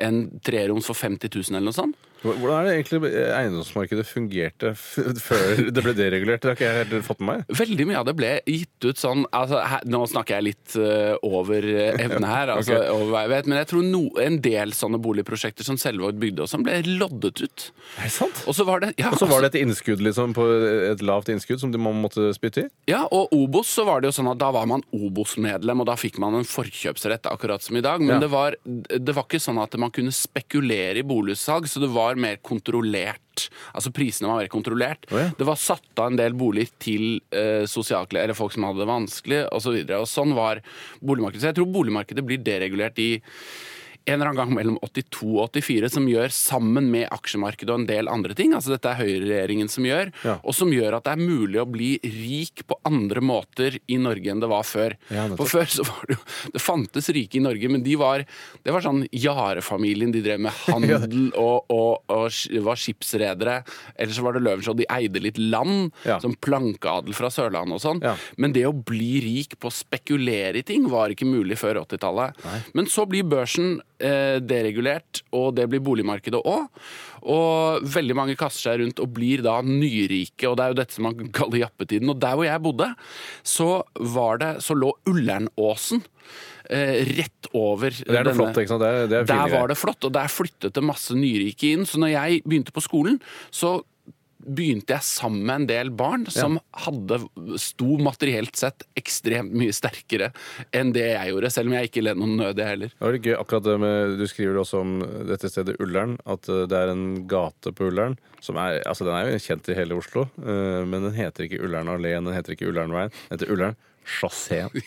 en 0.01 0.25
treroms 0.43 0.89
for 0.89 0.97
50 0.97 1.29
000 1.29 1.53
eller 1.53 1.69
noe 1.69 1.77
sånt. 1.77 2.09
Hvordan 2.23 2.53
er 2.55 2.67
det 2.67 2.73
egentlig 2.77 2.99
eiendomsmarkedet 3.35 4.05
fungerte 4.07 4.71
før 4.77 5.61
det 5.75 5.83
ble 5.83 5.93
deregulert? 5.97 6.41
Det 6.43 6.49
har 6.51 6.57
ikke 6.57 6.69
jeg 6.69 6.87
helt 6.87 7.07
fått 7.07 7.19
med 7.23 7.29
meg. 7.43 7.55
Veldig 7.59 7.87
mye 7.89 7.99
av 7.99 8.07
det 8.07 8.15
ble 8.19 8.31
gitt 8.47 8.87
ut 8.87 8.99
sånn 9.01 9.25
altså, 9.35 9.59
her, 9.67 9.83
Nå 9.89 9.99
snakker 10.09 10.37
jeg 10.39 10.47
litt 10.47 10.75
uh, 10.79 11.15
over 11.27 11.67
eh, 11.67 11.99
evne 12.03 12.29
her, 12.29 12.51
altså, 12.55 12.77
okay. 12.77 12.93
over 12.93 13.11
hva 13.13 13.23
jeg 13.25 13.33
vet, 13.33 13.49
men 13.51 13.59
jeg 13.59 13.69
tror 13.73 13.85
no, 13.87 14.03
en 14.23 14.39
del 14.43 14.73
sånne 14.77 14.99
boligprosjekter 15.03 15.67
som 15.67 15.79
Selvåg 15.79 16.17
bygde, 16.21 16.45
og 16.45 16.51
sånn, 16.51 16.63
ble 16.65 16.79
loddet 16.87 17.43
ut. 17.43 17.67
Er 17.99 18.07
det 18.07 18.13
sant? 18.15 18.43
Og 18.47 18.55
så 18.57 18.65
var 18.67 18.83
det, 18.85 18.93
ja, 19.01 19.11
Og 19.11 19.19
så 19.19 19.27
var 19.27 19.41
altså- 19.41 19.51
det 19.51 19.59
et 19.59 19.67
innskudd 19.67 20.03
liksom, 20.07 20.33
på 20.37 20.47
et 20.93 21.03
lavt 21.03 21.31
innskudd 21.33 21.59
som 21.59 21.73
man 21.75 21.99
måtte 22.03 22.29
spytte 22.37 22.65
i? 22.65 22.71
Ja, 22.91 23.03
og 23.11 23.33
Obos 23.35 23.71
så 23.73 23.85
var 23.87 24.01
det 24.01 24.11
jo 24.11 24.17
sånn 24.21 24.31
at 24.31 24.39
da 24.41 24.51
var 24.55 24.67
man 24.69 24.83
Obos-medlem, 24.95 25.83
og 25.83 25.89
da 25.91 25.97
fikk 25.99 26.19
man 26.23 26.39
en 26.39 26.47
forkjøpsrett, 26.47 27.27
akkurat 27.29 27.63
som 27.65 27.77
i 27.77 27.83
dag. 27.83 27.99
Men 27.99 28.15
Ja. 28.15 28.19
det, 28.23 28.29
var, 28.31 28.55
det 28.63 29.15
var 29.15 29.27
ikke 29.27 29.41
sånn 29.43 29.61
at 29.61 29.75
man 29.81 29.91
kunne 29.91 30.13
spekulere 30.15 31.01
i 31.01 31.05
boligsalg, 31.07 31.67
så 31.67 31.81
det 31.83 31.89
var 31.93 32.12
mer 32.19 32.39
kontrollert. 32.45 33.47
Altså 33.73 33.91
prisene 33.95 34.29
var 34.29 34.41
mer 34.41 34.51
kontrollert. 34.51 35.07
Oh, 35.11 35.19
ja. 35.21 35.29
Det 35.37 35.47
var 35.47 35.59
satt 35.59 35.99
av 35.99 36.11
en 36.11 36.19
del 36.19 36.35
boliger 36.37 36.71
til 36.83 37.21
eh, 37.33 37.65
eller 37.65 38.37
folk 38.37 38.55
som 38.55 38.67
hadde 38.67 38.83
det 38.83 38.89
vanskelig, 38.89 39.43
osv. 39.49 39.63
Så 39.63 39.75
videre. 39.77 40.01
og 40.03 40.09
sånn 40.09 40.35
var 40.37 40.61
boligmarkedet. 41.01 41.41
Så 41.41 41.51
jeg 41.51 41.59
tror 41.59 41.71
boligmarkedet 41.73 42.25
blir 42.27 42.43
deregulert 42.43 42.99
i 43.01 43.11
en 44.05 44.13
eller 44.19 44.29
annen 44.31 44.39
gang 44.41 44.53
mellom 44.57 44.77
82 44.83 45.27
og 45.39 45.51
84, 45.55 45.89
som 45.93 46.07
gjør 46.09 46.31
sammen 46.35 46.89
med 46.91 47.05
aksjemarkedet 47.13 47.69
og 47.71 47.79
en 47.81 47.85
del 47.87 48.09
andre 48.11 48.35
ting. 48.35 48.51
altså 48.53 48.73
Dette 48.73 48.89
er 48.91 48.99
høyreregjeringen 48.99 49.69
som 49.71 49.85
gjør, 49.87 50.11
Ja. 50.25 50.37
og 50.43 50.53
som 50.55 50.71
gjør 50.75 50.97
at 50.97 51.03
det 51.05 51.13
er 51.13 51.23
mulig 51.23 51.59
å 51.61 51.65
bli 51.71 51.99
rik 52.03 52.65
på 52.67 52.75
andre 52.85 53.21
måter 53.21 53.77
i 53.87 53.97
Norge 53.97 54.27
enn 54.31 54.41
det 54.43 54.49
var 54.51 54.63
før. 54.67 54.95
Ja. 55.09 55.27
For 55.35 55.45
før 55.45 55.65
så 55.71 55.85
var 55.87 56.03
det 56.09 56.17
jo 56.17 56.51
Det 56.53 56.61
fantes 56.61 57.07
rike 57.15 57.37
i 57.39 57.43
Norge, 57.43 57.69
men 57.71 57.83
de 57.83 57.95
var 57.95 58.25
Det 58.63 58.73
var 58.73 58.81
sånn 58.81 59.07
Jare-familien. 59.11 60.11
De 60.11 60.21
drev 60.21 60.39
med 60.39 60.51
handel 60.67 61.31
og, 61.39 61.65
og, 61.71 62.03
og 62.09 62.63
var 62.63 62.75
skipsredere. 62.79 63.63
Eller 63.97 64.13
så 64.13 64.23
var 64.25 64.33
det 64.33 64.43
Løvenskiold. 64.43 64.77
De 64.83 64.87
eide 64.89 65.21
litt 65.23 65.37
land, 65.37 65.91
Ja. 66.05 66.19
som 66.19 66.35
plankeadel 66.35 67.13
fra 67.15 67.29
Sørlandet 67.31 67.79
og 67.79 67.81
sånn. 67.81 68.03
Men 68.37 68.51
det 68.53 68.65
å 68.67 68.73
bli 68.75 69.21
rik 69.23 69.57
på 69.59 69.69
å 69.69 69.73
spekulere 69.73 70.59
i 70.59 70.63
ting 70.67 70.89
var 70.91 71.09
ikke 71.13 71.25
mulig 71.27 71.57
før 71.57 71.79
80-tallet. 71.85 72.35
Men 72.75 72.85
så 72.91 73.05
blir 73.07 73.23
børsen 73.23 73.79
eh, 74.03 74.37
deregulert, 74.43 75.23
og 75.35 75.53
det 75.57 75.67
blir 75.71 75.83
boligmarkedet 75.83 76.41
òg. 76.43 76.67
Og 77.33 77.85
veldig 77.87 78.15
mange 78.19 78.37
kaster 78.39 78.69
seg 78.73 78.81
rundt 78.81 78.99
og 78.99 79.13
blir 79.15 79.43
da 79.45 79.59
nyrike, 79.63 80.47
og 80.49 80.57
det 80.59 80.65
er 80.65 80.73
jo 80.73 80.79
dette 80.81 80.97
som 80.97 81.07
man 81.07 81.29
kaller 81.35 81.63
jappetiden. 81.63 82.11
Og 82.11 82.19
der 82.21 82.35
hvor 82.37 82.47
jeg 82.47 82.63
bodde, 82.63 82.89
så 83.43 83.69
var 83.99 84.41
det 84.43 84.51
Så 84.63 84.75
lå 84.77 84.91
Ullernåsen. 85.09 86.03
Eh, 86.71 87.03
rett 87.17 87.49
over 87.51 87.91
Det 87.91 88.15
er 88.15 88.23
det 88.23 88.35
flott, 88.37 88.57
ikke 88.57 88.71
sant? 88.71 88.83
Det 88.83 88.89
er, 88.89 89.07
det 89.11 89.17
er 89.19 89.25
der 89.27 89.49
var 89.51 89.67
det 89.67 89.75
flott, 89.77 90.05
og 90.07 90.13
der 90.15 90.31
flyttet 90.31 90.75
det 90.75 90.83
masse 90.83 91.15
nyrike 91.15 91.73
inn. 91.75 91.83
Så 91.87 91.99
når 91.99 92.13
jeg 92.13 92.43
begynte 92.45 92.75
på 92.75 92.83
skolen, 92.83 93.19
så 93.51 93.81
begynte 94.43 94.95
jeg 94.95 95.07
sammen 95.07 95.45
med 95.47 95.55
en 95.55 95.67
del 95.69 95.91
barn 95.95 96.25
som 96.31 96.59
hadde, 96.85 97.19
sto 97.61 97.97
materielt 98.03 98.57
sett 98.59 98.85
ekstremt 98.99 99.53
mye 99.55 99.73
sterkere 99.75 100.31
enn 100.75 100.93
det 100.95 101.05
jeg 101.09 101.31
gjorde, 101.33 101.51
selv 101.53 101.71
om 101.71 101.77
jeg 101.77 101.89
ikke 101.89 102.03
led 102.03 102.19
noen 102.19 102.35
nød, 102.41 102.59
jeg 102.59 102.73
heller. 102.73 102.93
Det 102.93 103.05
var 103.05 103.17
litt 103.17 103.29
gøy, 103.29 103.35
akkurat 103.39 103.67
det 103.67 103.77
med, 103.83 104.17
Du 104.19 104.25
skriver 104.29 104.59
også 104.61 104.83
om 104.83 104.93
dette 105.29 105.51
stedet 105.51 105.79
Ullern, 105.83 106.17
at 106.29 106.49
eh, 106.51 106.65
det 106.69 106.79
er 106.79 106.93
en 106.93 107.07
gate 107.29 107.73
på 107.75 107.89
Ullern 107.91 108.17
som 108.43 108.57
er 108.59 108.81
altså 108.89 109.07
Den 109.07 109.15
er 109.15 109.31
jo 109.31 109.39
kjent 109.39 109.69
i 109.71 109.77
hele 109.77 109.95
Oslo, 109.95 110.27
eh, 110.43 110.83
men 110.83 111.07
den 111.07 111.15
heter 111.15 111.47
ikke 111.47 111.61
Ullern 111.63 111.91
allé, 111.93 112.15
den 112.17 112.35
heter 112.35 112.57
ikke 112.57 112.69
Ullernveien, 112.71 113.13
den 113.13 113.37
heter 113.37 113.53
Ullern 113.53 113.79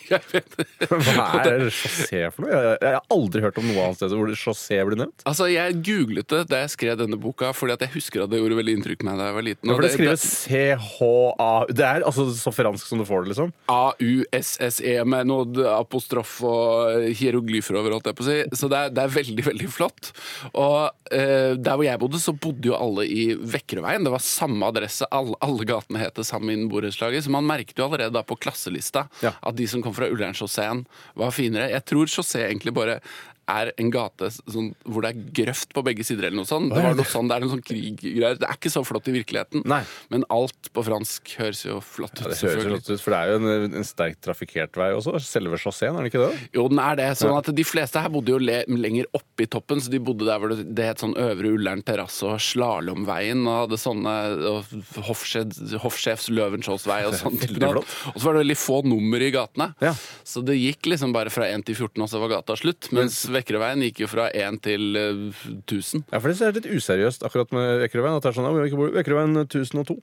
Det. 0.07 0.43
Hva 0.87 1.27
er 1.43 1.67
chassé 1.73 2.19
for 2.33 2.45
noe? 2.45 2.51
Jeg, 2.53 2.77
jeg 2.83 2.95
har 2.97 3.05
aldri 3.13 3.41
hørt 3.43 3.57
om 3.61 3.67
noe 3.69 3.83
annet 3.87 3.99
sted 3.99 4.13
hvor 4.17 4.31
chassé 4.39 4.79
blir 4.87 4.99
nevnt. 5.01 5.23
Altså, 5.29 5.47
Jeg 5.51 5.77
googlet 5.85 6.29
det 6.33 6.41
da 6.51 6.61
jeg 6.63 6.73
skrev 6.73 6.97
denne 6.99 7.19
boka, 7.21 7.51
fordi 7.55 7.75
at 7.75 7.85
jeg 7.85 7.93
husker 7.97 8.23
at 8.25 8.31
det 8.31 8.39
gjorde 8.41 8.57
veldig 8.59 8.75
inntrykk 8.77 9.01
på 9.01 9.07
meg 9.09 9.19
da 9.21 9.29
jeg 9.29 9.37
var 9.37 9.47
liten. 9.47 9.69
Ja, 9.71 9.77
for 9.77 9.85
det 9.87 9.91
skrives 9.95 10.25
CHA 10.45 11.51
Det 11.71 11.87
er 11.87 12.05
altså 12.07 12.27
så 12.37 12.53
fransk 12.55 12.89
som 12.89 13.01
du 13.01 13.05
får 13.07 13.25
det, 13.25 13.33
liksom? 13.33 13.53
A-U-S-S-E 13.73 14.95
med 15.07 15.29
noe 15.29 15.67
apostrof 15.77 16.37
og 16.47 17.07
hieroglyfer 17.17 17.79
over, 17.79 17.97
holdt 17.97 18.11
jeg 18.11 18.17
på 18.19 18.25
å 18.25 18.29
si. 18.29 18.37
Så 18.57 18.69
det 18.71 18.79
er, 18.79 18.93
det 18.95 19.05
er 19.05 19.15
veldig, 19.17 19.45
veldig 19.49 19.69
flott. 19.73 20.11
Og 20.53 20.89
eh, 21.13 21.53
der 21.57 21.77
hvor 21.77 21.87
jeg 21.87 22.01
bodde, 22.01 22.21
så 22.23 22.35
bodde 22.35 22.71
jo 22.71 22.77
alle 22.77 23.07
i 23.09 23.29
Vekkerøveien. 23.37 24.05
Det 24.07 24.13
var 24.13 24.23
samme 24.23 24.69
adresse. 24.71 25.07
Alle, 25.13 25.37
alle 25.45 25.67
gatene 25.67 26.01
het 26.01 26.17
det 26.19 26.27
samme 26.27 26.53
innen 26.53 26.69
borettslaget. 26.71 27.25
Så 27.27 27.33
man 27.33 27.47
merket 27.47 27.77
jo 27.79 27.87
allerede 27.87 28.15
da 28.15 28.23
på 28.27 28.37
klasselista 28.39 29.06
Ja. 29.23 29.33
at 29.41 29.57
de 29.57 29.67
som 29.67 29.83
kom 29.83 29.95
fra 29.97 30.09
Ullern-sjåseen, 30.11 30.85
var 31.15 31.31
finere. 31.35 31.71
Jeg 31.73 31.85
tror 31.85 32.11
sjåsé 32.11 32.45
egentlig 32.47 32.73
bare 32.77 32.99
er 33.47 33.71
en 33.79 33.91
gate 33.93 34.29
sånn, 34.35 34.71
hvor 34.83 35.05
det 35.05 35.13
er 35.13 35.27
grøft 35.41 35.71
på 35.75 35.83
begge 35.85 36.05
sider, 36.07 36.27
eller 36.27 36.41
noe 36.41 36.49
sånt. 36.49 36.71
Det, 36.73 36.81
var 36.83 36.97
noe 36.97 37.07
sånt, 37.07 37.31
det 37.31 37.37
er 37.37 37.45
noen 37.45 37.53
sånn 37.55 37.63
kriggreier. 37.65 38.39
Det 38.41 38.47
er 38.47 38.59
ikke 38.59 38.71
så 38.73 38.83
flott 38.87 39.07
i 39.07 39.15
virkeligheten, 39.15 39.63
Nei. 39.69 39.81
men 40.13 40.25
alt 40.33 40.71
på 40.75 40.83
fransk 40.87 41.33
høres 41.39 41.63
jo 41.65 41.79
flott 41.83 42.15
ut. 42.19 42.25
Ja, 42.25 42.33
det 42.33 42.41
høres 42.43 42.67
flott 42.67 42.91
ut, 42.91 43.03
for 43.03 43.15
det 43.15 43.21
er 43.21 43.31
jo 43.31 43.39
en, 43.39 43.77
en 43.81 43.87
sterkt 43.87 44.21
trafikkert 44.27 44.79
vei 44.79 44.89
også. 44.97 45.15
Selve 45.23 45.59
chausseen, 45.61 45.95
er 45.95 46.05
det 46.05 46.11
ikke 46.11 46.25
det? 46.25 46.49
Jo, 46.57 46.67
den 46.71 46.81
er 46.83 46.99
det. 46.99 47.09
sånn 47.21 47.37
at 47.37 47.51
De 47.55 47.67
fleste 47.67 48.03
her 48.03 48.11
bodde 48.13 48.35
jo 48.35 48.41
le 48.41 48.59
lenger 48.67 49.07
oppe 49.17 49.45
i 49.45 49.49
toppen, 49.51 49.81
så 49.83 49.93
de 49.93 50.01
bodde 50.03 50.27
der 50.27 50.41
hvor 50.41 50.51
det, 50.51 50.67
det 50.77 50.89
het 50.91 51.03
sånn 51.03 51.15
Øvre 51.17 51.53
Ullern 51.55 51.83
terrasse 51.87 52.27
og 52.27 52.41
Slalåmveien 52.43 53.45
og 53.47 53.63
hadde 53.63 53.79
sånne 53.81 54.15
og 54.51 54.75
Hoffsjefs 55.07 56.29
Løvenskioldsvei 56.33 56.99
og 57.07 57.17
sånn. 57.21 57.37
Og 57.37 58.19
så 58.19 58.25
var 58.25 58.37
det 58.37 58.43
veldig 58.43 58.59
få 58.59 58.81
nummer 58.87 59.23
i 59.23 59.31
gatene. 59.33 59.71
Ja. 59.83 59.93
Så 60.27 60.43
det 60.45 60.57
gikk 60.59 60.89
liksom 60.91 61.15
bare 61.15 61.31
fra 61.33 61.47
1 61.49 61.67
til 61.67 61.77
14, 61.77 62.03
og 62.03 62.11
så 62.11 62.21
var 62.21 62.35
gata 62.37 62.57
slutt. 62.59 62.89
Mens 62.95 63.23
Vekkerøveien 63.37 63.85
gikk 63.87 64.03
jo 64.03 64.11
fra 64.11 64.27
1 64.33 64.59
til 64.67 64.99
eh, 64.99 65.23
1000. 65.63 66.05
Ja, 66.11 66.19
for 66.19 66.31
det 66.31 66.41
er 66.49 66.57
litt 66.59 66.69
useriøst 66.69 67.25
akkurat 67.27 67.53
med 67.55 67.83
Vekkerøveien. 67.85 68.19
At 68.19 68.27
det 68.27 68.33
er 68.33 68.39
sånn, 68.39 68.49
ja, 68.49 68.85
Vekkerøveien 68.99 69.43
1002. 69.45 69.97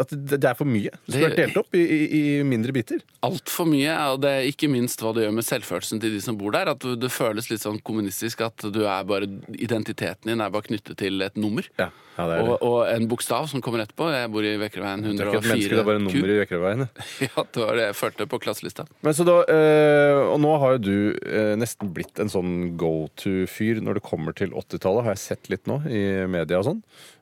At 0.00 0.12
det 0.12 0.38
det 0.40 0.48
er 0.48 0.56
for 0.56 0.68
mye. 0.68 0.92
Det 1.04 1.12
skulle 1.12 1.28
vært 1.28 1.40
delt 1.42 1.58
opp 1.60 1.76
i, 1.76 1.82
i, 1.82 2.00
i 2.18 2.22
mindre 2.46 2.72
biter. 2.74 3.02
Altfor 3.26 3.68
mye, 3.68 3.94
og 4.12 4.22
det 4.24 4.30
er 4.32 4.48
ikke 4.48 4.70
minst 4.72 5.02
hva 5.04 5.12
det 5.16 5.26
gjør 5.26 5.34
med 5.36 5.46
selvfølelsen 5.46 6.00
til 6.02 6.14
de 6.16 6.22
som 6.24 6.38
bor 6.40 6.54
der. 6.54 6.70
At 6.72 6.86
det 7.02 7.10
føles 7.12 7.50
litt 7.50 7.64
sånn 7.64 7.80
kommunistisk 7.84 8.40
at 8.46 8.64
du 8.72 8.80
er 8.86 9.04
bare, 9.08 9.28
identiteten 9.52 10.32
din 10.32 10.42
er 10.42 10.52
bare 10.54 10.66
knyttet 10.70 10.96
til 11.02 11.20
et 11.26 11.36
nummer. 11.40 11.68
Ja, 11.80 11.90
ja 12.16 12.28
det 12.30 12.38
er 12.38 12.42
Og, 12.46 12.48
det. 12.52 12.58
og 12.70 12.78
en 12.94 13.08
bokstav 13.10 13.48
som 13.52 13.64
kommer 13.64 13.84
etterpå. 13.84 14.08
Jeg 14.14 14.32
bor 14.32 14.48
i 14.48 14.54
Vekkerøveien 14.62 15.04
Det 15.04 15.12
er 15.12 15.32
ikke 15.32 15.42
et 15.42 15.50
menneske, 15.52 15.74
det 15.74 15.82
er 15.84 15.90
bare 15.90 16.04
nummer 16.06 16.34
i 16.34 16.40
Vekkerøveien. 16.42 16.88
Ja, 17.26 17.44
det 17.44 17.62
var 17.62 17.78
det 17.78 17.86
jeg 17.90 17.98
følte 17.98 18.28
på 18.32 18.40
klasselista. 18.42 18.86
Men 19.04 19.14
så 19.16 19.26
da, 19.28 19.36
øh, 19.52 20.22
Og 20.32 20.40
nå 20.42 20.56
har 20.64 20.76
jo 20.78 20.82
du 20.82 20.96
øh, 21.12 21.54
nesten 21.60 21.92
blitt 21.94 22.18
en 22.22 22.32
sånn 22.32 22.51
go 22.80 23.08
to-fyr 23.20 23.80
når 23.84 23.98
det 23.98 24.04
kommer 24.06 24.34
til 24.36 24.52
80-tallet, 24.56 25.04
har 25.06 25.14
jeg 25.16 25.22
sett 25.24 25.50
litt 25.52 25.66
nå 25.70 25.80
i 25.88 26.02
media 26.30 26.60
og 26.60 26.66
sånn. 26.68 26.80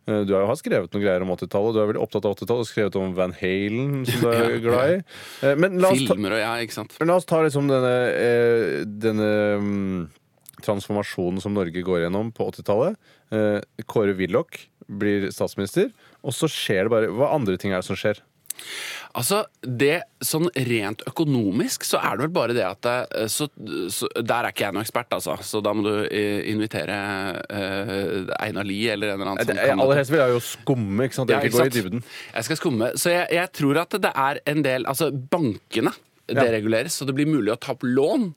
Eh, 0.08 0.22
Du 0.28 0.34
har 0.36 0.44
jo 0.46 0.56
skrevet 0.60 0.92
noen 0.94 1.04
greier 1.04 1.24
om 1.26 1.32
80-tallet, 1.34 1.74
du 1.76 1.80
er 1.82 1.90
veldig 1.92 2.02
opptatt 2.04 2.28
av 2.28 2.36
80-tallet, 2.36 2.64
og 2.64 2.70
skrevet 2.70 2.98
om 3.00 3.12
Van 3.18 3.34
Halen, 3.40 4.00
som 4.08 4.24
du 4.24 4.30
er 4.32 4.56
glad 4.66 4.94
i. 4.94 5.00
Eh, 5.46 5.66
ta, 5.80 5.92
Filmer 5.96 6.36
og 6.38 6.42
ja, 6.42 6.54
ikke 6.64 6.78
sant. 6.80 6.96
men 7.00 7.12
la 7.12 7.18
oss 7.20 7.28
ta 7.30 7.42
liksom 7.46 7.68
denne, 7.70 7.94
eh, 8.16 8.80
denne 9.06 9.30
mm, 9.64 10.00
transformasjonen 10.64 11.40
som 11.42 11.54
Norge 11.56 11.82
går 11.86 12.04
gjennom 12.04 12.32
på 12.36 12.50
80-tallet. 12.52 12.98
Eh, 13.34 13.84
Kåre 13.90 14.16
Willoch 14.18 14.64
blir 14.90 15.28
statsminister, 15.34 15.92
og 16.26 16.34
så 16.36 16.48
skjer 16.50 16.86
det 16.88 16.92
bare 16.92 17.12
Hva 17.14 17.30
andre 17.36 17.54
ting 17.60 17.72
er 17.72 17.80
det 17.80 17.86
som 17.88 17.98
skjer? 17.98 18.18
Altså, 19.18 19.42
det 19.62 20.02
Sånn 20.22 20.50
rent 20.68 21.00
økonomisk 21.08 21.86
så 21.88 21.98
er 22.04 22.18
det 22.18 22.26
vel 22.26 22.32
bare 22.34 22.54
det 22.54 22.64
at 22.66 22.80
det, 22.84 23.28
så, 23.32 23.46
så, 23.88 24.08
Der 24.20 24.44
er 24.44 24.50
ikke 24.52 24.66
jeg 24.66 24.76
noen 24.76 24.84
ekspert, 24.84 25.08
altså. 25.16 25.38
Så 25.46 25.62
da 25.64 25.72
må 25.72 25.84
du 25.86 25.94
eh, 26.04 26.42
invitere 26.52 26.98
uh, 27.40 28.28
Einar 28.36 28.68
Lie 28.68 28.92
eller 28.92 29.14
en 29.14 29.22
eller 29.22 29.32
annen 29.32 29.48
Det, 29.48 29.56
kan 29.56 29.80
aller 29.80 30.02
helst 30.02 30.12
vil 30.12 30.20
jeg 30.20 30.34
jo 30.36 30.42
skumme, 30.44 31.08
ikke 31.08 31.16
sant? 31.16 31.32
Jeg 31.32 31.40
Ja, 31.40 31.48
ikke 31.48 31.56
ikke 31.56 31.70
gå 31.70 31.72
i 31.72 31.74
dybden. 31.78 32.04
Jeg 32.34 32.48
skal 32.50 32.60
skumme. 32.60 32.92
Så 33.00 33.14
jeg, 33.14 33.26
jeg 33.38 33.52
tror 33.56 33.80
at 33.86 33.96
det 34.04 34.12
er 34.12 34.42
en 34.52 34.64
del 34.66 34.86
Altså, 34.90 35.10
bankene. 35.32 35.94
Dereguleres, 36.36 36.94
så 37.00 37.06
det 37.08 37.14
blir 37.16 37.26
mulig 37.30 37.52
å 37.52 37.58
ta 37.60 37.72
opp 37.74 37.82
lån. 37.86 38.28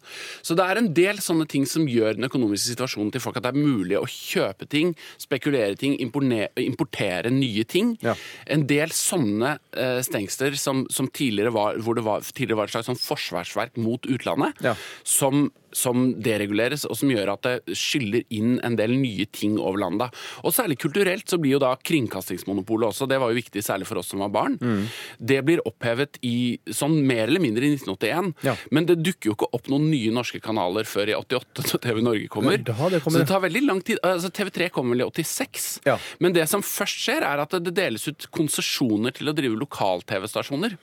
Så 0.42 0.56
det 0.58 0.66
er 0.66 0.80
en 0.82 0.92
del 0.94 1.20
sånne 1.24 1.48
ting 1.50 1.66
som 1.70 1.86
gjør 1.90 2.16
den 2.18 2.28
økonomiske 2.30 2.74
situasjonen 2.74 3.12
til 3.14 3.22
folk 3.24 3.38
at 3.40 3.46
det 3.48 3.54
er 3.54 3.62
mulig 3.64 3.98
å 4.00 4.06
kjøpe 4.10 4.68
ting, 4.72 4.94
spekulere 5.22 5.76
ting, 5.80 5.98
importere 6.00 7.32
nye 7.34 7.64
ting. 7.70 7.96
Ja. 8.04 8.16
En 8.48 8.66
del 8.70 8.94
sånne 8.96 9.58
eh, 9.78 10.00
stengsler 10.06 10.58
som, 10.60 10.86
som 10.94 11.10
tidligere 11.14 11.54
var 11.56 11.80
hvor 11.84 11.98
det 11.98 12.06
var, 12.06 12.24
tidligere 12.26 12.62
var 12.64 12.70
et 12.72 12.76
slags 12.78 12.90
sånn 12.92 13.00
forsvarsverk 13.02 13.78
mot 13.82 14.06
utlandet, 14.10 14.60
Ja. 14.64 14.76
som, 15.04 15.52
som 15.76 16.14
dereguleres, 16.24 16.86
og 16.90 16.98
som 17.00 17.10
gjør 17.12 17.34
at 17.34 17.42
det 17.48 17.76
skyller 17.78 18.24
inn 18.34 18.60
en 18.64 18.76
del 18.80 18.94
nye 19.00 19.26
ting 19.26 19.58
over 19.60 19.80
landet. 19.84 20.14
Og 20.44 20.54
særlig 20.56 20.78
kulturelt 20.82 21.28
så 21.30 21.40
blir 21.42 21.56
jo 21.58 21.60
da 21.64 21.74
kringkastingsmonopolet 21.76 22.90
også, 22.92 23.08
det 23.10 23.20
var 23.22 23.32
jo 23.34 23.40
viktig 23.42 23.64
særlig 23.66 23.88
for 23.90 24.00
oss 24.02 24.12
som 24.14 24.20
var 24.24 24.30
barn, 24.34 24.58
Mm. 24.64 24.88
det 25.20 25.40
blir 25.46 25.60
opphevet 25.66 26.18
i 26.24 26.60
sånn 26.70 27.02
mer 27.06 27.28
eller 27.28 27.40
mindre 27.42 27.66
i 27.66 27.74
1981. 27.76 28.34
Ja. 28.44 28.56
Men 28.72 28.86
det 28.86 29.02
dukker 29.04 29.32
jo 29.32 29.36
ikke 29.36 29.50
opp 29.54 29.68
noen 29.68 29.90
nye 29.92 30.12
norske 30.14 30.40
kanaler 30.42 30.84
før 30.88 31.10
i 31.10 31.16
88, 31.18 31.64
når 31.74 31.82
TV 31.82 32.02
Norge 32.02 32.28
kommer. 32.30 32.58
Det 32.58 32.70
er 32.74 33.00
kommer. 33.00 33.18
Så 33.18 33.20
det 33.20 33.28
tar 33.28 33.42
veldig 33.42 33.66
lang 33.66 33.82
tid. 33.82 34.00
Altså, 34.04 34.30
TV3 34.30 34.70
kommer 34.72 34.96
vel 34.96 35.06
i 35.06 35.10
86. 35.10 35.80
Ja. 35.86 35.98
Men 36.20 36.34
det 36.34 36.48
som 36.50 36.62
først 36.62 37.02
skjer, 37.04 37.24
er 37.24 37.40
at 37.44 37.50
det 37.64 37.74
deles 37.76 38.08
ut 38.08 38.28
konsesjoner 38.32 39.14
til 39.14 39.28
å 39.32 39.36
drive 39.36 39.58
lokal-TV-stasjoner. 39.60 40.78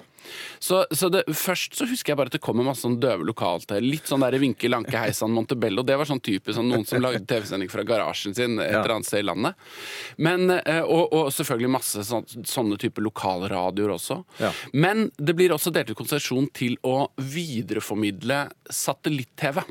Så, 0.59 0.83
så 0.91 1.11
det, 1.13 1.25
Først 1.37 1.77
så 1.79 1.87
husker 1.89 2.13
jeg 2.13 2.21
bare 2.21 2.31
at 2.33 2.37
det 2.37 2.43
kommer 2.45 2.67
masse 2.67 2.85
sånn 2.85 2.99
døve 3.03 3.27
lokal-TV. 3.29 3.81
Litt 3.85 4.11
sånn 4.11 4.25
der 4.25 4.37
Vinke 4.43 4.71
Lanke 4.71 5.01
Heisan 5.01 5.35
Montebello. 5.35 5.85
Det 5.87 5.97
var 5.99 6.09
sånn 6.09 6.23
type 6.25 6.55
sånn 6.57 6.71
noen 6.71 6.87
som 6.89 7.03
lagde 7.03 7.23
TV-sending 7.29 7.71
fra 7.73 7.85
garasjen 7.87 8.37
sin 8.37 8.59
et 8.61 8.73
eller 8.75 8.97
annet 8.97 9.09
sted 9.09 9.25
i 9.25 9.29
landet. 9.29 9.69
Men, 10.21 10.47
eh, 10.61 10.83
og, 10.85 11.13
og 11.17 11.33
selvfølgelig 11.35 11.75
masse 11.77 12.07
sånn, 12.07 12.29
sånne 12.47 12.79
typer 12.81 13.05
lokalradioer 13.07 13.97
også. 13.97 14.21
Ja. 14.43 14.53
Men 14.73 15.09
det 15.19 15.37
blir 15.39 15.55
også 15.57 15.73
delt 15.75 15.93
ut 15.93 16.01
konsesjon 16.01 16.49
til 16.57 16.79
å 16.87 17.11
videreformidle 17.21 18.47
satellitt-TV. 18.71 19.63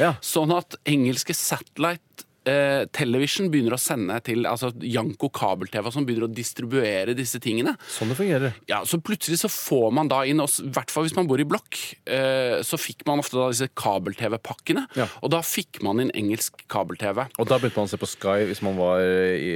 Ja. 0.00 0.14
Sånn 0.24 0.52
at 0.54 0.76
engelske 0.88 1.34
satellite 1.36 2.28
eh, 2.48 2.84
television 2.94 3.50
begynner 3.52 3.76
å 3.76 3.80
sende 3.80 4.18
til 4.24 4.46
altså 4.48 4.72
Janko 4.82 5.30
kabel-TV, 5.34 5.90
som 5.94 6.06
begynner 6.06 6.28
å 6.28 6.32
distribuere 6.32 7.16
disse 7.18 7.40
tingene. 7.42 7.74
Sånn 7.90 8.12
det 8.12 8.18
fungerer. 8.18 8.56
Ja, 8.70 8.82
Så 8.88 9.00
plutselig 9.02 9.40
så 9.42 9.50
får 9.52 9.92
man 9.94 10.10
da 10.10 10.22
inn, 10.28 10.42
i 10.42 10.72
hvert 10.74 10.92
fall 10.92 11.06
hvis 11.06 11.16
man 11.16 11.28
bor 11.30 11.40
i 11.40 11.46
blokk, 11.48 11.78
eh, 12.06 12.60
så 12.66 12.78
fikk 12.80 13.06
man 13.08 13.22
ofte 13.22 13.38
da 13.38 13.50
disse 13.52 13.70
kabel-TV-pakkene. 13.78 14.86
Ja. 14.98 15.08
Og 15.22 15.32
da 15.34 15.42
fikk 15.46 15.82
man 15.86 16.02
inn 16.02 16.12
engelsk 16.18 16.64
kabel-TV. 16.72 17.24
Og 17.38 17.48
da 17.50 17.58
begynte 17.60 17.82
man 17.82 17.90
å 17.90 17.92
se 17.92 18.00
på 18.00 18.10
Sky 18.10 18.46
hvis 18.50 18.62
man 18.64 18.76
var 18.80 19.02
i, 19.02 19.54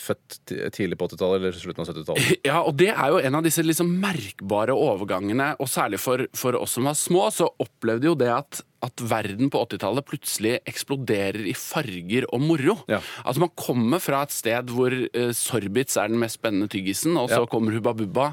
født 0.00 0.38
tidlig 0.74 0.98
på 0.98 1.08
80-tallet 1.10 1.42
eller 1.42 1.58
slutten 1.58 1.84
av 1.84 1.92
70-tallet. 1.92 2.34
Ja, 2.48 2.62
og 2.62 2.78
det 2.80 2.92
er 2.94 3.12
jo 3.12 3.18
en 3.20 3.36
av 3.36 3.44
disse 3.44 3.62
liksom 3.64 3.90
merkbare 4.00 4.72
overgangene, 4.76 5.50
og 5.60 5.68
særlig 5.70 6.00
for, 6.00 6.24
for 6.38 6.56
oss 6.56 6.76
som 6.78 6.86
var 6.88 6.96
små, 6.96 7.26
så 7.34 7.50
opplevde 7.60 8.08
jo 8.08 8.16
det 8.18 8.30
at 8.32 8.62
at 8.82 9.02
verden 9.10 9.48
på 9.50 9.58
80-tallet 9.66 10.06
plutselig 10.06 10.52
eksploderer 10.70 11.40
i 11.50 11.54
farger 11.58 12.28
og 12.32 12.40
moro. 12.44 12.76
Ja. 12.88 13.00
Altså 13.24 13.40
Man 13.42 13.50
kommer 13.58 13.98
fra 13.98 14.22
et 14.22 14.34
sted 14.36 14.70
hvor 14.70 14.94
uh, 14.94 15.32
sorbits 15.34 15.96
er 15.98 16.08
den 16.12 16.20
mest 16.22 16.38
spennende 16.38 16.68
tyggisen, 16.70 17.16
og 17.18 17.28
så 17.28 17.40
Ja. 17.42 17.46
kommer 17.50 17.74
Hubba 17.74 17.92
Bubba. 17.98 18.28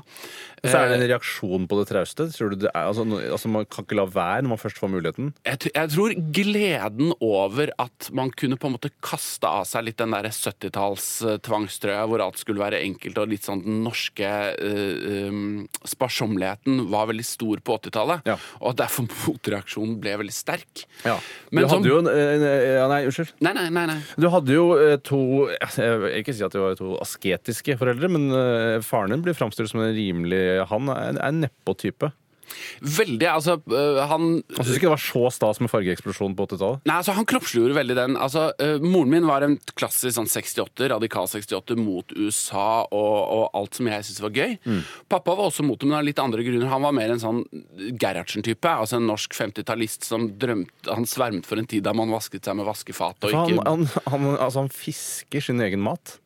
Så 0.72 0.80
er 0.80 0.90
det 0.90 0.96
Eh, 0.96 1.02
en 1.02 1.10
reaksjon 1.12 1.68
på 1.70 1.80
det 1.80 1.88
trauste? 1.92 2.28
Tror 2.34 2.54
du 2.54 2.66
det 2.66 2.72
altså, 2.76 3.06
altså, 3.06 3.52
man 3.52 3.68
kan 3.70 3.86
ikke 3.86 3.98
la 4.00 4.08
være 4.10 4.46
når 4.46 4.54
man 4.54 4.62
først 4.62 4.80
får 4.82 4.92
muligheten? 4.92 5.34
jeg, 5.46 5.72
jeg 5.74 5.92
tror 5.94 6.16
gleden 6.36 7.14
over 7.20 7.72
at 7.82 8.10
man 8.16 8.32
kunne 8.32 8.58
på 8.60 8.70
en 8.70 8.76
måte 8.78 8.92
kaste 9.06 9.50
av 9.50 9.66
seg 9.70 9.88
litt 9.88 10.00
den 10.02 10.16
der 10.16 10.30
70-talls 10.32 11.10
eh, 11.26 12.04
hvor 12.06 12.24
alt 12.24 12.40
skulle 12.42 12.62
være 12.62 12.82
enkelt, 12.84 13.18
og 13.20 13.32
litt 13.32 13.46
sånn 13.46 13.64
den 13.66 13.82
norske 13.86 14.28
uh, 14.56 15.30
um, 15.30 15.66
sparsommeligheden 15.88 16.86
var 16.92 17.08
veldig 17.10 17.26
stor 17.26 17.62
på 17.66 17.78
80-tallet. 17.80 18.26
Ja. 18.30 18.36
Og 18.62 18.76
derfor 18.80 19.08
motreaksjonen 19.26 19.98
ble 20.02 20.16
veldig 20.22 20.36
sterk. 20.36 20.86
Ja. 21.06 21.18
Men 21.52 21.66
du 21.66 21.72
hadde 21.72 21.82
som, 21.82 21.92
jo 21.92 22.00
en, 22.02 22.46
ja, 22.46 22.86
Nei, 22.92 23.02
unnskyld. 23.10 23.34
Nei, 23.46 23.54
nei, 23.58 23.68
nei. 23.74 23.86
nei. 23.90 23.98
Du 24.22 24.28
hadde 24.34 24.56
jo 24.56 24.66
eh, 24.80 24.96
to 25.04 25.20
Jeg 25.50 26.00
vil 26.02 26.18
ikke 26.20 26.36
si 26.36 26.46
at 26.46 26.54
de 26.54 26.62
var 26.62 26.78
to 26.80 26.96
asketiske 27.02 27.78
foreldre, 27.80 28.10
men 28.12 28.28
eh, 28.36 28.78
faren 28.86 29.14
din 29.14 29.26
blir 29.26 29.38
framstilt 29.38 29.72
som 29.72 29.84
en 29.84 29.94
rimelig 29.96 30.44
Han 30.70 30.90
er 30.90 31.10
en- 31.10 31.22
en 31.22 31.42
nedpå-type. 31.46 32.12
Veldig. 32.86 33.26
Altså, 33.26 33.56
øh, 33.74 33.98
han 34.08 34.44
Han 34.56 34.66
syns 34.66 34.76
ikke 34.78 34.86
det 34.86 34.92
var 34.94 35.02
så 35.02 35.32
stas 35.34 35.60
med 35.60 35.70
fargeeksplosjon 35.72 36.36
på 36.38 36.46
80-tallet. 36.46 36.84
Nei, 36.86 36.96
altså 37.02 37.16
Han 37.18 37.26
kroppsliggjorde 37.26 37.74
veldig 37.74 37.96
den. 37.98 38.16
Altså, 38.22 38.52
øh, 38.62 38.80
Moren 38.86 39.10
min 39.10 39.26
var 39.26 39.42
en 39.42 39.58
klassisk 39.76 40.14
sånn 40.16 40.30
68, 40.30 40.88
radikal 40.94 41.26
68 41.28 41.76
mot 41.82 42.06
USA 42.16 42.86
og, 42.86 43.16
og 43.38 43.50
alt 43.58 43.74
som 43.80 43.88
jeg 43.90 44.06
syntes 44.06 44.22
var 44.22 44.30
gøy. 44.38 44.58
Mm. 44.64 44.84
Pappa 45.10 45.34
var 45.36 45.50
også 45.50 45.66
mot 45.66 45.80
det, 45.82 45.90
men 45.90 45.98
av 45.98 46.06
litt 46.06 46.20
andre 46.22 46.46
grunner. 46.46 46.70
Han 46.70 46.86
var 46.86 46.94
mer 46.94 47.16
en 47.16 47.24
sånn 47.26 47.42
Gerhardsen-type. 47.98 48.70
Altså 48.70 48.98
En 49.02 49.08
norsk 49.10 49.34
50-tallist 49.36 50.06
som 50.06 50.30
drømte 50.38 50.94
Han 50.94 51.06
svermet 51.10 51.46
for 51.50 51.58
en 51.58 51.66
tid 51.68 51.84
da 51.84 51.94
man 51.98 52.14
vasket 52.14 52.46
seg 52.46 52.56
med 52.62 52.70
vaskefat. 52.70 53.26
og 53.26 53.34
ikke 53.34 53.58
han, 53.66 53.88
han, 53.88 53.90
han, 54.14 54.30
altså, 54.38 54.60
han 54.66 54.70
fisker 54.70 55.42
sin 55.50 55.60
egen 55.66 55.82
mat. 55.82 56.20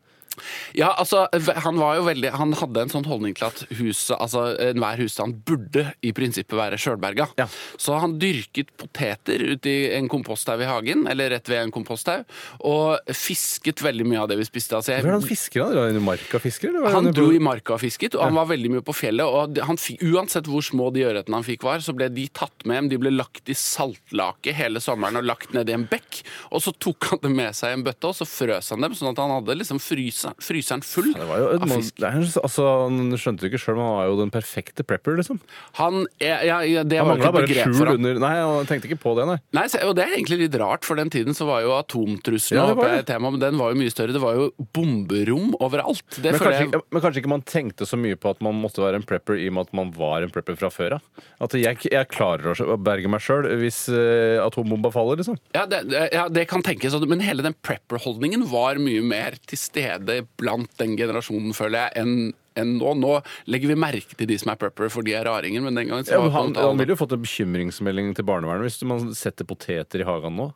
Ja, 0.78 0.94
altså, 0.98 1.26
han 1.64 1.80
var 1.80 1.98
jo 1.98 2.06
veldig 2.08 2.32
Han 2.38 2.54
hadde 2.60 2.84
en 2.86 2.92
sånn 2.92 3.08
holdning 3.10 3.36
til 3.38 3.48
at 3.50 3.64
huset, 3.80 4.16
altså 4.18 4.46
enhver 4.70 5.02
husstand 5.02 5.42
burde 5.48 5.90
i 6.06 6.14
prinsippet 6.16 6.56
være 6.58 6.80
sjølberga. 6.80 7.30
Ja. 7.40 7.48
Så 7.80 7.98
han 8.00 8.18
dyrket 8.22 8.72
poteter 8.80 9.42
uti 9.54 9.74
i 9.80 9.90
en 9.98 10.10
komposthaug 10.12 10.64
i 10.64 10.70
hagen, 10.70 11.06
eller 11.10 11.34
rett 11.34 11.50
ved 11.50 11.64
en 11.66 11.74
komposthaug, 11.74 12.28
og 12.68 13.14
fisket 13.16 13.84
veldig 13.84 14.08
mye 14.08 14.24
av 14.24 14.30
det 14.32 14.40
vi 14.40 14.48
spiste. 14.48 14.78
Altså, 14.78 14.96
jeg, 14.96 15.06
Hvor 15.06 15.14
er 15.14 15.20
han 15.20 15.26
da? 15.26 15.86
Han 15.90 16.00
i 16.00 16.04
marka 16.04 16.40
og 16.40 16.44
fisker? 16.46 16.72
Eller? 16.74 16.96
han 16.96 17.12
dro 17.16 17.28
i 17.36 17.42
marka 17.44 17.76
og 17.76 17.84
fisket, 17.84 18.18
og 18.18 18.26
han 18.28 18.38
var 18.40 18.50
veldig 18.52 18.74
mye 18.76 18.86
på 18.86 18.96
fjellet. 18.96 19.26
og 19.26 19.60
han 19.70 19.80
fikk, 19.80 20.06
Uansett 20.10 20.48
hvor 20.50 20.64
små 20.66 20.90
de 20.96 21.04
ørretene 21.08 21.40
han 21.40 21.46
fikk 21.46 21.66
var, 21.68 21.84
så 21.84 21.94
ble 21.96 22.10
de 22.14 22.28
tatt 22.34 22.66
med 22.68 22.80
hjem. 22.80 22.92
De 22.94 23.02
ble 23.02 23.14
lagt 23.14 23.50
i 23.52 23.58
saltlake 23.58 24.54
hele 24.56 24.82
sommeren 24.84 25.20
og 25.20 25.28
lagt 25.28 25.54
ned 25.56 25.70
i 25.70 25.76
en 25.76 25.86
bekk. 25.90 26.22
Og 26.54 26.64
så 26.66 26.74
tok 26.76 27.12
han 27.12 27.24
det 27.24 27.34
med 27.34 27.58
seg 27.58 27.74
i 27.74 27.80
en 27.80 27.86
bøtte, 27.86 28.12
og 28.12 28.18
så 28.18 28.28
frøs 28.30 28.72
han 28.74 28.86
dem, 28.86 28.96
sånn 28.98 29.12
at 29.12 29.22
han 29.22 29.36
hadde 29.38 29.58
liksom 29.60 29.82
frysa, 30.20 30.34
fryseren 30.44 30.84
full 30.84 31.14
Det 31.14 31.26
var 31.28 31.40
jo, 31.40 31.48
av 31.60 31.72
fisk. 31.78 31.96
det 32.00 32.08
er, 32.10 32.28
altså, 32.44 32.66
han 32.86 33.16
skjønte 33.20 33.46
jo 33.46 33.50
ikke 33.52 33.62
sjøl, 33.62 33.78
men 33.78 33.86
han 33.86 33.96
var 33.98 34.10
jo 34.10 34.18
den 34.20 34.32
perfekte 34.34 34.86
prepper, 34.88 35.18
liksom. 35.20 35.40
Han, 35.80 36.06
ja, 36.22 36.40
ja, 36.46 36.60
ja, 36.68 36.84
det 36.84 37.00
Han 37.00 37.08
var 37.10 37.18
mangla 37.18 37.32
bare 37.36 37.48
skjul 37.48 37.94
under 37.96 38.20
Nei, 38.20 38.34
han 38.40 38.70
tenkte 38.70 38.90
ikke 38.90 39.00
på 39.02 39.14
det, 39.18 39.28
nei. 39.30 39.38
Nei, 39.56 39.66
så, 39.72 39.82
og 39.88 39.96
Det 39.98 40.06
er 40.06 40.16
egentlig 40.18 40.40
litt 40.44 40.58
rart, 40.60 40.86
for 40.88 41.00
den 41.00 41.12
tiden 41.14 41.36
så 41.38 41.48
var 41.50 41.64
jo 41.66 41.74
atomtrusselen 41.78 42.60
Ja, 42.60 42.76
var 42.78 42.96
et 43.00 43.08
tema, 43.10 43.32
men 43.32 43.42
den 43.42 43.60
var 43.60 43.74
jo 43.74 43.80
mye 43.80 43.94
større. 43.94 44.16
Det 44.16 44.22
var 44.24 44.38
jo 44.38 44.50
bomberom 44.76 45.54
overalt. 45.60 46.04
Det 46.20 46.34
Men 46.36 46.42
kanskje, 46.42 46.66
jeg 46.68 46.84
men 46.92 47.04
kanskje 47.04 47.24
ikke 47.24 47.34
man 47.36 47.46
tenkte 47.48 47.88
så 47.90 48.00
mye 48.00 48.18
på 48.20 48.34
at 48.34 48.42
man 48.46 48.58
måtte 48.60 48.84
være 48.84 49.00
en 49.00 49.08
prepper 49.08 49.40
i 49.40 49.48
og 49.50 49.58
med 49.58 49.70
at 49.70 49.76
man 49.80 49.94
var 49.96 50.26
en 50.26 50.34
prepper 50.34 50.58
fra 50.60 50.72
før 50.74 50.98
av. 51.00 51.26
At 51.44 51.56
jeg, 51.60 51.80
jeg 51.92 52.10
klarer 52.12 52.52
å 52.66 52.78
berge 52.80 53.12
meg 53.12 53.24
sjøl 53.24 53.48
hvis 53.62 53.86
uh, 53.92 54.40
atombomba 54.46 54.92
faller, 54.94 55.20
liksom. 55.22 55.40
Ja 55.56 55.66
det, 55.70 55.84
det- 55.92 56.08
ja, 56.14 56.28
det 56.32 56.48
kan 56.50 56.64
tenkes, 56.66 56.96
men 57.08 57.22
hele 57.24 57.44
den 57.46 57.56
prepper-holdningen 57.66 58.46
var 58.50 58.80
mye 58.82 59.04
mer 59.06 59.38
til 59.50 59.60
stede 59.60 60.09
blant 60.40 60.72
den 60.82 60.98
generasjonen, 61.00 61.56
føler 61.58 61.86
jeg, 61.88 62.04
enn 62.04 62.32
enn 62.60 62.78
nå. 62.80 62.94
Nå 63.00 63.18
legger 63.52 63.74
vi 63.74 63.80
merke 63.80 64.18
til 64.18 64.30
de 64.30 64.38
som 64.42 64.54
er 64.54 64.60
prepper, 64.60 64.92
for 64.94 65.06
de 65.06 65.16
er 65.18 65.28
raringer, 65.28 65.64
men 65.66 65.78
den 65.78 65.90
gangen 65.92 66.08
så 66.08 66.18
Ja, 66.18 66.24
men 66.26 66.34
han, 66.36 66.56
han 66.58 66.80
ville 66.82 66.96
jo 66.96 67.02
fått 67.02 67.16
en 67.16 67.24
bekymringsmelding 67.24 68.14
til 68.18 68.28
barnevernet 68.28 68.68
hvis 68.68 68.82
man 68.90 69.12
setter 69.18 69.48
poteter 69.48 70.04
i 70.04 70.08
hagen 70.08 70.36
nå. 70.40 70.50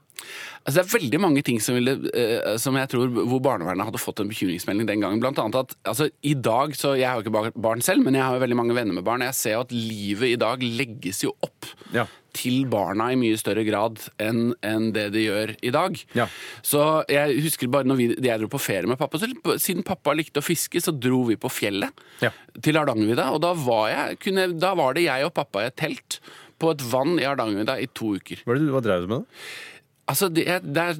Altså, 0.63 0.77
det 0.77 0.83
er 0.83 0.91
veldig 0.93 1.19
mange 1.19 1.43
ting 1.43 1.59
som, 1.63 1.75
ville, 1.75 1.97
eh, 2.15 2.55
som 2.61 2.77
jeg 2.79 2.91
tror 2.93 3.09
hvor 3.11 3.41
barnevernet 3.43 3.89
hadde 3.89 4.01
fått 4.01 4.21
en 4.23 4.31
bekymringsmelding 4.31 4.87
den 4.87 5.03
gangen. 5.03 5.21
Blant 5.23 5.41
annet 5.41 5.59
at 5.59 5.77
altså, 5.93 6.07
i 6.23 6.35
dag, 6.37 6.75
så 6.79 6.93
Jeg 6.95 7.09
har 7.09 7.19
jo 7.19 7.25
ikke 7.25 7.53
barn 7.59 7.83
selv, 7.83 8.05
men 8.05 8.15
jeg 8.15 8.23
har 8.23 8.37
jo 8.37 8.43
veldig 8.45 8.59
mange 8.59 8.77
venner 8.77 8.95
med 8.95 9.05
barn. 9.07 9.25
Jeg 9.25 9.35
ser 9.35 9.57
jo 9.57 9.65
at 9.65 9.73
livet 9.75 10.35
i 10.35 10.39
dag 10.39 10.63
legges 10.63 11.23
jo 11.25 11.35
opp 11.43 11.71
Ja. 11.95 12.07
Til 12.33 12.63
barna 12.71 13.11
i 13.13 13.17
mye 13.19 13.37
større 13.37 13.63
grad 13.67 13.99
enn 14.21 14.53
en 14.65 14.87
det 14.95 15.07
de 15.13 15.25
gjør 15.27 15.51
i 15.61 15.71
dag. 15.73 15.99
Ja. 16.17 16.25
Så 16.65 16.81
jeg 17.13 17.39
husker 17.45 17.69
bare 17.73 17.85
når 17.89 17.99
vi, 17.99 18.07
jeg 18.25 18.41
dro 18.41 18.49
på 18.53 18.61
ferie 18.61 18.89
med 18.89 18.97
pappa, 18.97 19.21
så 19.21 19.29
siden 19.61 19.85
pappa 19.85 20.15
likte 20.17 20.41
å 20.41 20.45
fiske, 20.45 20.81
så 20.81 20.91
dro 20.97 21.23
vi 21.29 21.37
på 21.37 21.51
fjellet 21.53 21.93
Ja. 22.25 22.31
til 22.59 22.79
Hardangervidda. 22.79 23.29
Og 23.35 23.41
da 23.45 23.53
var, 23.53 23.89
jeg, 23.93 24.17
kunne, 24.25 24.47
da 24.59 24.73
var 24.79 24.97
det 24.97 25.05
jeg 25.05 25.25
og 25.29 25.33
pappa 25.37 25.61
i 25.63 25.69
et 25.69 25.77
telt 25.77 26.19
på 26.61 26.71
et 26.73 26.81
vann 26.89 27.17
i 27.19 27.25
Hardangervidda 27.27 27.77
i 27.83 27.87
to 27.93 28.13
uker. 28.17 28.41
Hva, 28.45 28.55
det, 28.57 28.65
du- 28.65 28.73
hva 28.73 28.81
drev 28.85 29.05
du 29.05 29.07
med 29.13 29.21
da? 29.23 29.43
Altså, 30.03 30.27
det, 30.35 30.43
det 30.67 30.81
er, 30.83 30.97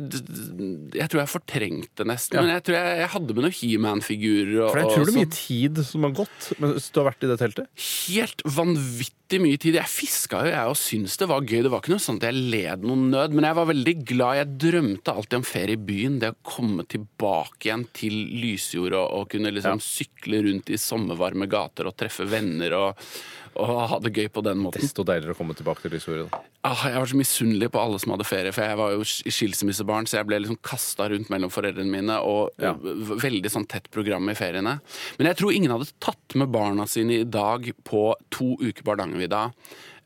jeg 0.95 1.11
tror 1.11 1.19
jeg 1.19 1.31
fortrengte 1.33 2.05
nesten. 2.07 2.37
Ja. 2.37 2.43
Men 2.45 2.53
jeg 2.55 2.63
tror 2.63 2.77
jeg, 2.77 2.99
jeg 3.01 3.09
hadde 3.17 3.35
med 3.35 3.43
noen 3.43 3.55
He-Man-figurer. 3.57 4.61
For 4.61 4.79
det 4.79 4.83
er 4.85 4.93
utrolig 4.93 5.15
mye 5.17 5.31
tid 5.35 5.81
som 5.89 6.07
har 6.07 6.13
gått 6.21 6.47
mens 6.63 6.87
du 6.87 7.01
har 7.01 7.09
vært 7.09 7.25
i 7.27 7.29
det 7.33 7.37
teltet. 7.41 7.83
Helt 7.83 8.45
vanvittig 8.47 9.41
mye 9.43 9.59
tid. 9.59 9.75
Jeg 9.81 9.91
fiska 9.91 10.45
jo, 10.45 10.53
jeg, 10.55 10.71
og 10.71 10.79
syntes 10.79 11.19
det 11.19 11.27
var 11.33 11.43
gøy. 11.43 11.59
Det 11.65 11.73
var 11.73 11.83
ikke 11.83 11.95
noe 11.97 12.05
sånn 12.05 12.21
at 12.21 12.29
jeg 12.29 12.47
led 12.55 12.87
noen 12.87 13.05
nød, 13.11 13.35
men 13.35 13.49
jeg 13.49 13.59
var 13.59 13.71
veldig 13.73 13.97
glad. 14.13 14.39
Jeg 14.39 14.57
drømte 14.69 15.17
alltid 15.17 15.39
om 15.41 15.47
ferie 15.51 15.75
i 15.75 15.85
byen. 15.91 16.19
Det 16.23 16.31
å 16.31 16.41
komme 16.55 16.87
tilbake 16.95 17.67
igjen 17.67 17.87
til 17.99 18.19
Lysjord 18.39 18.95
og, 19.01 19.07
og 19.19 19.31
kunne 19.35 19.51
liksom 19.51 19.83
sykle 19.83 20.45
rundt 20.47 20.71
i 20.71 20.79
sommervarme 20.79 21.51
gater 21.51 21.91
og 21.91 21.99
treffe 21.99 22.29
venner 22.31 22.79
og, 22.79 23.07
og 23.55 23.87
ha 23.91 23.99
det 24.01 24.11
gøy 24.15 24.27
på 24.33 24.41
den 24.45 24.57
måten. 24.63 24.81
Desto 24.81 25.03
deiligere 25.07 25.35
å 25.35 25.37
komme 25.37 25.55
tilbake 25.57 25.83
til 25.85 25.93
historien. 25.97 26.29
Ah, 26.63 26.85
jeg 26.89 26.97
var 26.97 27.09
så 27.11 27.19
misunnelig 27.19 27.69
på 27.73 27.81
alle 27.81 27.99
som 28.01 28.13
hadde 28.15 28.25
ferie, 28.27 28.53
for 28.55 28.63
jeg 28.65 28.79
var 28.79 28.93
jo 28.95 29.01
i 29.03 29.33
skilsmissebarn, 29.35 30.07
så 30.09 30.19
jeg 30.19 30.29
ble 30.29 30.39
liksom 30.41 30.59
kasta 30.65 31.09
rundt 31.11 31.29
mellom 31.33 31.51
foreldrene 31.53 31.91
mine, 31.91 32.17
og 32.23 32.51
Ja. 32.59 32.73
veldig 32.73 33.51
sånn 33.51 33.67
tett 33.67 33.89
program 33.91 34.29
i 34.29 34.33
feriene. 34.33 34.79
Men 35.19 35.27
jeg 35.27 35.37
tror 35.37 35.53
ingen 35.53 35.71
hadde 35.71 35.91
tatt 35.99 36.35
med 36.35 36.51
barna 36.51 36.87
sine 36.87 37.21
i 37.21 37.23
dag 37.23 37.71
på 37.83 38.15
to 38.31 38.55
uker 38.61 38.81
på 38.83 38.95
Hardangervidda 38.95 39.53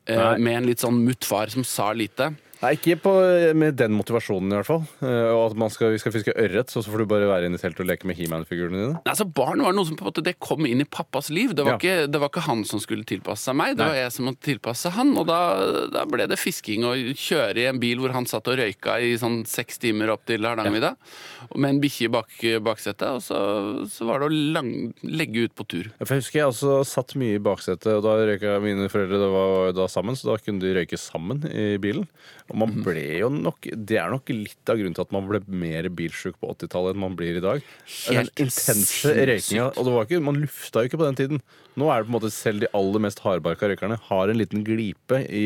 eh, 0.08 0.38
med 0.38 0.54
en 0.58 0.66
litt 0.66 0.80
sånn 0.80 1.04
muttfar 1.06 1.50
som 1.50 1.63
sa 1.63 1.92
lite. 1.94 2.36
Nei, 2.58 2.72
ikke 2.74 2.96
på, 3.04 3.12
med 3.54 3.76
den 3.78 3.94
motivasjonen 3.94 4.50
i 4.50 4.56
hvert 4.58 4.66
fall. 4.70 4.84
Eh, 5.06 5.30
Og 5.38 5.52
at 5.52 5.58
man 5.62 5.70
skal, 5.70 5.92
vi 5.94 6.00
skal 6.02 6.14
fiske 6.16 6.34
ørret, 6.34 6.72
så 6.74 6.82
så 6.82 6.90
får 6.90 7.04
du 7.04 7.10
bare 7.12 7.28
være 7.30 7.46
inne 7.50 7.60
i 7.60 7.62
teltet 7.62 7.84
og 7.84 7.90
leke 7.92 8.08
med 8.10 8.18
He-Man-figurene 8.18 8.80
dine. 8.80 8.96
Nei, 8.98 9.12
Altså, 9.14 9.28
Barn 9.30 9.62
var 9.62 9.76
noe 9.78 9.86
som 9.86 9.98
på 10.00 10.06
en 10.06 10.10
måte 10.10 10.24
det 10.26 10.34
kom 10.42 10.66
inn 10.66 10.82
i 10.82 10.88
pappas 10.90 11.30
liv. 11.30 11.54
Det 11.54 11.66
var, 11.68 11.76
Ja. 11.76 11.78
ikke, 11.78 12.08
det 12.12 12.22
var 12.24 12.32
ikke 12.32 12.46
han 12.48 12.64
som 12.66 12.82
skulle 12.82 13.06
tilpasse 13.06 13.46
seg 13.46 13.56
meg, 13.60 13.76
det 13.78 13.86
var 13.86 13.94
jeg 14.00 14.12
som 14.16 14.26
måtte 14.26 14.42
tilpasse 14.50 14.90
han. 14.96 15.14
Og 15.22 15.28
da, 15.30 15.38
da 15.94 16.06
ble 16.10 16.26
det 16.32 16.40
fisking 16.42 16.84
og 16.90 16.96
kjøre 17.14 17.62
i 17.62 17.68
en 17.70 17.80
bil 17.84 18.02
hvor 18.02 18.16
han 18.18 18.26
satt 18.26 18.48
og 18.50 18.58
røyka 18.58 18.98
i 19.06 19.14
sånn 19.22 19.44
seks 19.46 19.78
timer 19.84 20.10
opp 20.16 20.26
til 20.26 20.42
Hardangervidda. 20.48 20.96
Med 21.56 21.70
en 21.76 21.82
bikkje 21.84 22.08
i 22.10 22.12
bak, 22.18 22.34
baksetet, 22.66 23.06
og 23.20 23.22
så, 23.22 23.38
så 23.92 24.08
var 24.10 24.20
det 24.26 24.32
å 24.32 24.38
lang, 24.58 24.72
legge 25.06 25.46
ut 25.46 25.54
på 25.58 25.68
tur. 25.70 25.92
Ja, 26.00 26.06
For 26.10 26.16
jeg 26.18 26.26
husker 26.26 26.40
jeg 26.42 26.50
også 26.52 26.80
satt 26.90 27.14
mye 27.22 27.38
i 27.38 27.44
baksetet, 27.44 27.94
og 28.00 28.04
da 28.08 28.18
røyka 28.26 28.58
mine 28.66 28.90
foreldre 28.90 29.22
det 29.22 29.30
var 29.38 29.72
da 29.78 29.88
sammen, 29.92 30.18
så 30.18 30.34
da 30.34 30.42
kunne 30.42 30.64
de 30.66 30.74
røyke 30.82 30.98
sammen 30.98 31.46
i 31.54 31.78
bilen. 31.82 32.08
Og 32.50 32.58
man 32.62 32.74
ble 32.86 33.01
jo 33.20 33.27
nok 33.34 33.68
Det 33.88 33.98
er 34.00 34.10
nok 34.13 34.30
litt 34.32 34.70
av 34.72 34.77
grunnen 34.80 34.96
til 34.96 35.04
at 35.04 35.12
man 35.16 35.25
ble 35.27 35.42
mer 35.51 35.89
bilsjuk 35.92 36.38
på 36.39 36.50
80-tallet 36.56 36.96
enn 36.96 37.01
man 37.04 37.16
blir 37.20 37.38
i 37.39 37.44
dag. 37.44 37.62
Den 38.08 38.20
Helt 38.22 38.34
intense 38.39 38.74
sinnssykt. 38.74 39.24
røykinga. 39.32 39.66
Og 39.77 39.88
det 39.88 39.94
var 39.98 40.08
ikke, 40.08 40.22
man 40.24 40.39
lufta 40.42 40.84
jo 40.84 40.89
ikke 40.92 41.00
på 41.01 41.08
den 41.10 41.20
tiden. 41.20 41.42
Nå 41.77 41.89
er 41.94 42.01
det 42.01 42.08
på 42.08 42.12
en 42.13 42.18
måte 42.18 42.32
selv 42.34 42.63
de 42.63 42.70
aller 42.74 43.04
mest 43.04 43.20
hardbarka 43.22 43.68
røykerne 43.70 44.00
har 44.08 44.32
en 44.34 44.39
liten 44.39 44.63
glipe 44.66 45.20
i, 45.27 45.44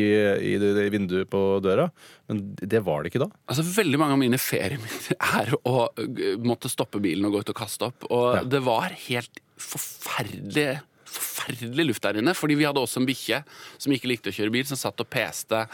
i 0.52 0.54
det, 0.62 0.70
det 0.78 0.86
vinduet 0.94 1.28
på 1.32 1.42
døra. 1.64 1.88
Men 2.30 2.44
det 2.56 2.80
var 2.86 3.02
det 3.04 3.12
ikke 3.12 3.24
da. 3.26 3.30
Altså, 3.50 3.66
Veldig 3.72 3.98
mange 4.00 4.16
av 4.16 4.22
mine 4.22 4.38
ferieminner 4.40 5.18
er 5.42 5.52
å 5.68 5.76
uh, 5.90 6.22
måtte 6.46 6.70
stoppe 6.72 7.02
bilen 7.04 7.26
og 7.28 7.34
gå 7.36 7.42
ut 7.44 7.52
og 7.52 7.58
kaste 7.64 7.90
opp. 7.90 8.06
Og 8.10 8.28
Ja. 8.38 8.42
det 8.46 8.62
var 8.64 8.94
helt 9.08 9.42
forferdelig 9.62 10.80
Forferdelig 11.12 11.86
luft 11.90 12.04
der 12.06 12.18
inne, 12.20 12.34
fordi 12.36 12.56
vi 12.58 12.66
hadde 12.68 12.82
også 12.82 13.02
en 13.02 13.08
bikkje 13.08 13.42
som 13.76 13.94
ikke 13.94 14.10
likte 14.10 14.32
å 14.32 14.36
kjøre 14.36 14.54
bil, 14.54 14.66
som 14.68 14.80
satt 14.80 15.02
og 15.02 15.08
peste 15.12 15.64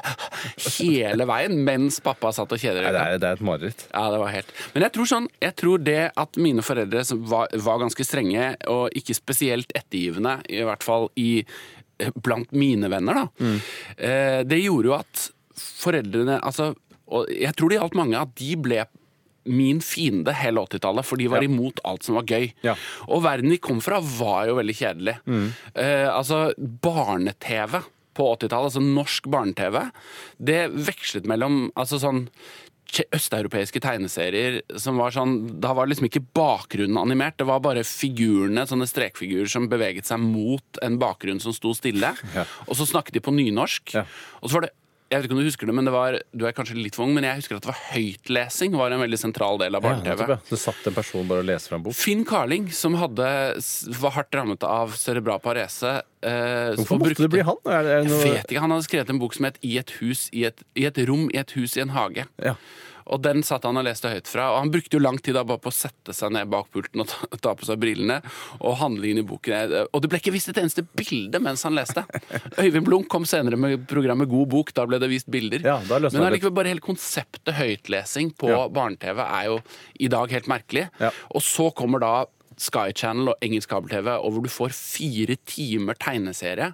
hele 0.76 1.26
veien 1.28 1.56
mens 1.66 1.98
pappa 2.04 2.32
satt 2.34 2.52
og 2.52 2.62
Nei, 2.66 2.74
det, 2.74 3.00
er, 3.00 3.20
det 3.20 3.28
er 3.28 3.38
et 3.38 3.44
mareritt. 3.44 3.86
Ja, 3.92 4.06
det 4.12 4.20
var 4.22 4.32
helt. 4.34 4.52
Men 4.74 4.86
jeg 4.86 4.94
tror 4.96 5.08
sånn 5.10 5.28
Jeg 5.42 5.54
tror 5.60 5.82
det 5.86 6.00
at 6.18 6.38
mine 6.40 6.64
foreldre 6.66 7.04
som 7.06 7.22
var, 7.28 7.50
var 7.62 7.80
ganske 7.82 8.06
strenge, 8.06 8.52
og 8.72 8.96
ikke 8.96 9.16
spesielt 9.16 9.72
ettergivende, 9.76 10.38
i 10.50 10.62
hvert 10.66 10.84
fall 10.86 11.08
i, 11.20 11.44
eh, 12.00 12.12
blant 12.22 12.52
mine 12.56 12.90
venner, 12.92 13.22
da, 13.22 13.52
eh, 13.96 14.40
det 14.48 14.62
gjorde 14.62 14.92
jo 14.92 14.96
at 14.98 15.26
foreldrene 15.56 16.40
Altså, 16.44 16.72
og 17.06 17.30
jeg 17.30 17.54
tror 17.56 17.70
det 17.70 17.78
gjaldt 17.78 17.98
mange, 17.98 18.20
at 18.20 18.34
de 18.38 18.56
ble 18.60 18.82
min 19.46 19.80
fiende 19.84 20.32
hele 20.34 20.60
80-tallet, 20.66 21.04
for 21.06 21.16
de 21.16 21.28
var 21.32 21.42
Ja. 21.42 21.48
imot 21.48 21.80
alt 21.84 22.02
som 22.06 22.14
var 22.18 22.24
gøy. 22.28 22.52
Ja. 22.66 22.74
Og 23.08 23.22
verden 23.22 23.50
vi 23.50 23.58
kom 23.62 23.80
fra, 23.80 24.00
var 24.00 24.46
jo 24.50 24.56
veldig 24.58 24.76
kjedelig. 24.76 25.16
Eh, 25.74 26.08
altså, 26.10 26.52
barne-TV 26.58 27.82
på 28.16 28.30
80-tallet, 28.36 28.70
altså 28.72 28.80
norsk 28.80 29.26
barne-TV, 29.28 29.90
det 30.40 30.62
vekslet 30.72 31.26
mellom 31.28 31.66
altså 31.76 31.98
sånn 32.00 32.28
østeuropeiske 33.12 33.80
tegneserier 33.82 34.60
som 34.78 34.96
var 35.00 35.10
sånn 35.10 35.58
Da 35.60 35.72
var 35.74 35.88
liksom 35.90 36.06
ikke 36.06 36.22
bakgrunnen 36.38 36.96
animert, 37.00 37.34
det 37.40 37.48
var 37.48 37.58
bare 37.60 37.82
figurene, 37.84 38.62
sånne 38.70 38.86
strekfigurer 38.88 39.50
som 39.50 39.66
beveget 39.68 40.06
seg 40.08 40.22
mot 40.22 40.78
en 40.86 40.96
bakgrunn 41.02 41.40
som 41.42 41.52
sto 41.52 41.74
stille. 41.76 42.12
Ja. 42.34 42.44
Og 42.68 42.78
så 42.78 42.86
snakket 42.88 43.18
de 43.18 43.24
på 43.26 43.34
nynorsk. 43.34 43.92
Ja. 43.98 44.04
Og 44.40 44.48
så 44.48 44.54
var 44.60 44.68
det 44.68 44.74
jeg 45.06 45.20
vet 45.20 45.26
ikke 45.28 45.36
om 45.36 45.38
du 45.40 45.46
husker 45.46 45.68
det, 45.70 45.74
men 45.78 45.86
det 45.86 45.92
var, 45.94 46.16
du 46.34 46.42
er 46.48 46.54
kanskje 46.56 46.74
litt 46.78 46.96
for 46.98 47.06
ung, 47.06 47.12
men 47.14 47.22
jeg 47.22 47.38
husker 47.38 47.56
at 47.58 47.62
det 47.62 47.70
var 47.70 47.78
høytlesing 47.92 48.72
var 48.74 48.90
en 48.90 49.02
veldig 49.04 49.18
sentral 49.20 49.60
del 49.62 49.78
av 49.78 49.84
barne-TV. 49.84 50.24
ja. 50.32 50.38
Det 50.50 50.58
satt 50.58 50.88
en 50.90 50.96
person 50.96 51.28
bare 51.30 51.44
og 51.44 51.46
leste 51.46 51.70
fra 51.70 51.78
en 51.78 51.84
bok. 51.84 51.94
Finn 51.94 52.24
Carling, 52.26 52.66
som 52.74 52.96
hadde, 52.98 53.28
var 54.00 54.16
hardt 54.18 54.34
rammet 54.34 54.66
av 54.66 54.96
cerebral 54.98 55.38
parese 55.44 55.92
eh, 56.26 56.74
Hvorfor 56.74 56.98
måtte 56.98 57.12
brukte- 57.12 57.22
det 57.28 57.30
bli 57.36 57.44
han? 57.46 57.60
Det, 57.62 58.00
noe... 58.08 58.18
Jeg 58.24 58.34
vet 58.40 58.50
ikke, 58.50 58.64
Han 58.66 58.74
hadde 58.74 58.88
skrevet 58.88 59.14
en 59.14 59.22
bok 59.22 59.38
som 59.38 59.46
het 59.46 59.58
'I 59.62 59.78
et 59.84 59.94
hus 60.00 60.26
i 60.32 60.42
et, 60.50 60.66
i 60.74 60.84
et 60.90 60.98
rom 61.06 61.30
i 61.30 61.38
et 61.38 61.54
hus 61.54 61.76
i 61.76 61.84
en 61.86 61.94
hage'. 61.94 62.26
Ja. 62.42 62.56
Og 63.06 63.20
den 63.22 63.42
satt 63.46 63.64
han 63.68 63.78
og 63.78 63.84
leste 63.86 64.10
høyt 64.10 64.26
fra. 64.30 64.48
Og 64.54 64.60
han 64.64 64.70
brukte 64.74 64.96
jo 64.98 65.02
lang 65.02 65.18
tid 65.22 65.36
da 65.38 65.44
bare 65.46 65.62
på 65.62 65.70
å 65.70 65.74
sette 65.76 66.14
seg 66.16 66.32
ned 66.34 66.48
bak 66.50 66.68
pulten 66.74 67.04
og 67.04 67.08
ta, 67.10 67.28
ta 67.38 67.54
på 67.58 67.68
seg 67.68 67.78
brillene. 67.82 68.18
Og 68.60 68.78
handlingen 68.80 69.22
i 69.22 69.26
boken 69.26 69.74
Og 69.92 70.02
det 70.02 70.10
ble 70.10 70.20
ikke 70.22 70.34
vist 70.34 70.50
et 70.50 70.58
eneste 70.62 70.82
bilde 70.98 71.40
mens 71.42 71.62
han 71.66 71.76
leste. 71.78 72.02
Øyvind 72.58 72.86
Blunk 72.88 73.08
kom 73.12 73.26
senere 73.28 73.58
med 73.60 73.86
programmet 73.90 74.30
God 74.30 74.50
bok. 74.52 74.72
Da 74.76 74.86
ble 74.90 74.98
det 75.02 75.10
vist 75.12 75.30
bilder. 75.30 75.62
Ja, 75.66 75.78
Men 75.86 76.26
allikevel 76.26 76.54
bare 76.56 76.72
hele 76.74 76.84
konseptet 76.84 77.54
høytlesing 77.56 78.34
på 78.38 78.50
Ja. 78.50 78.64
barne-TV 78.68 79.20
er 79.22 79.44
jo 79.52 79.60
i 80.00 80.08
dag 80.12 80.30
helt 80.34 80.50
merkelig. 80.50 80.88
Ja. 81.00 81.12
Og 81.34 81.42
så 81.46 81.70
kommer 81.74 82.02
da 82.02 82.14
Sky 82.56 82.90
Channel 82.96 83.34
og 83.34 83.42
engelsk 83.44 83.68
kabel-TV, 83.68 84.14
og 84.16 84.32
hvor 84.32 84.42
du 84.46 84.48
får 84.48 84.72
fire 84.72 85.36
timer 85.44 85.94
tegneserie. 86.00 86.70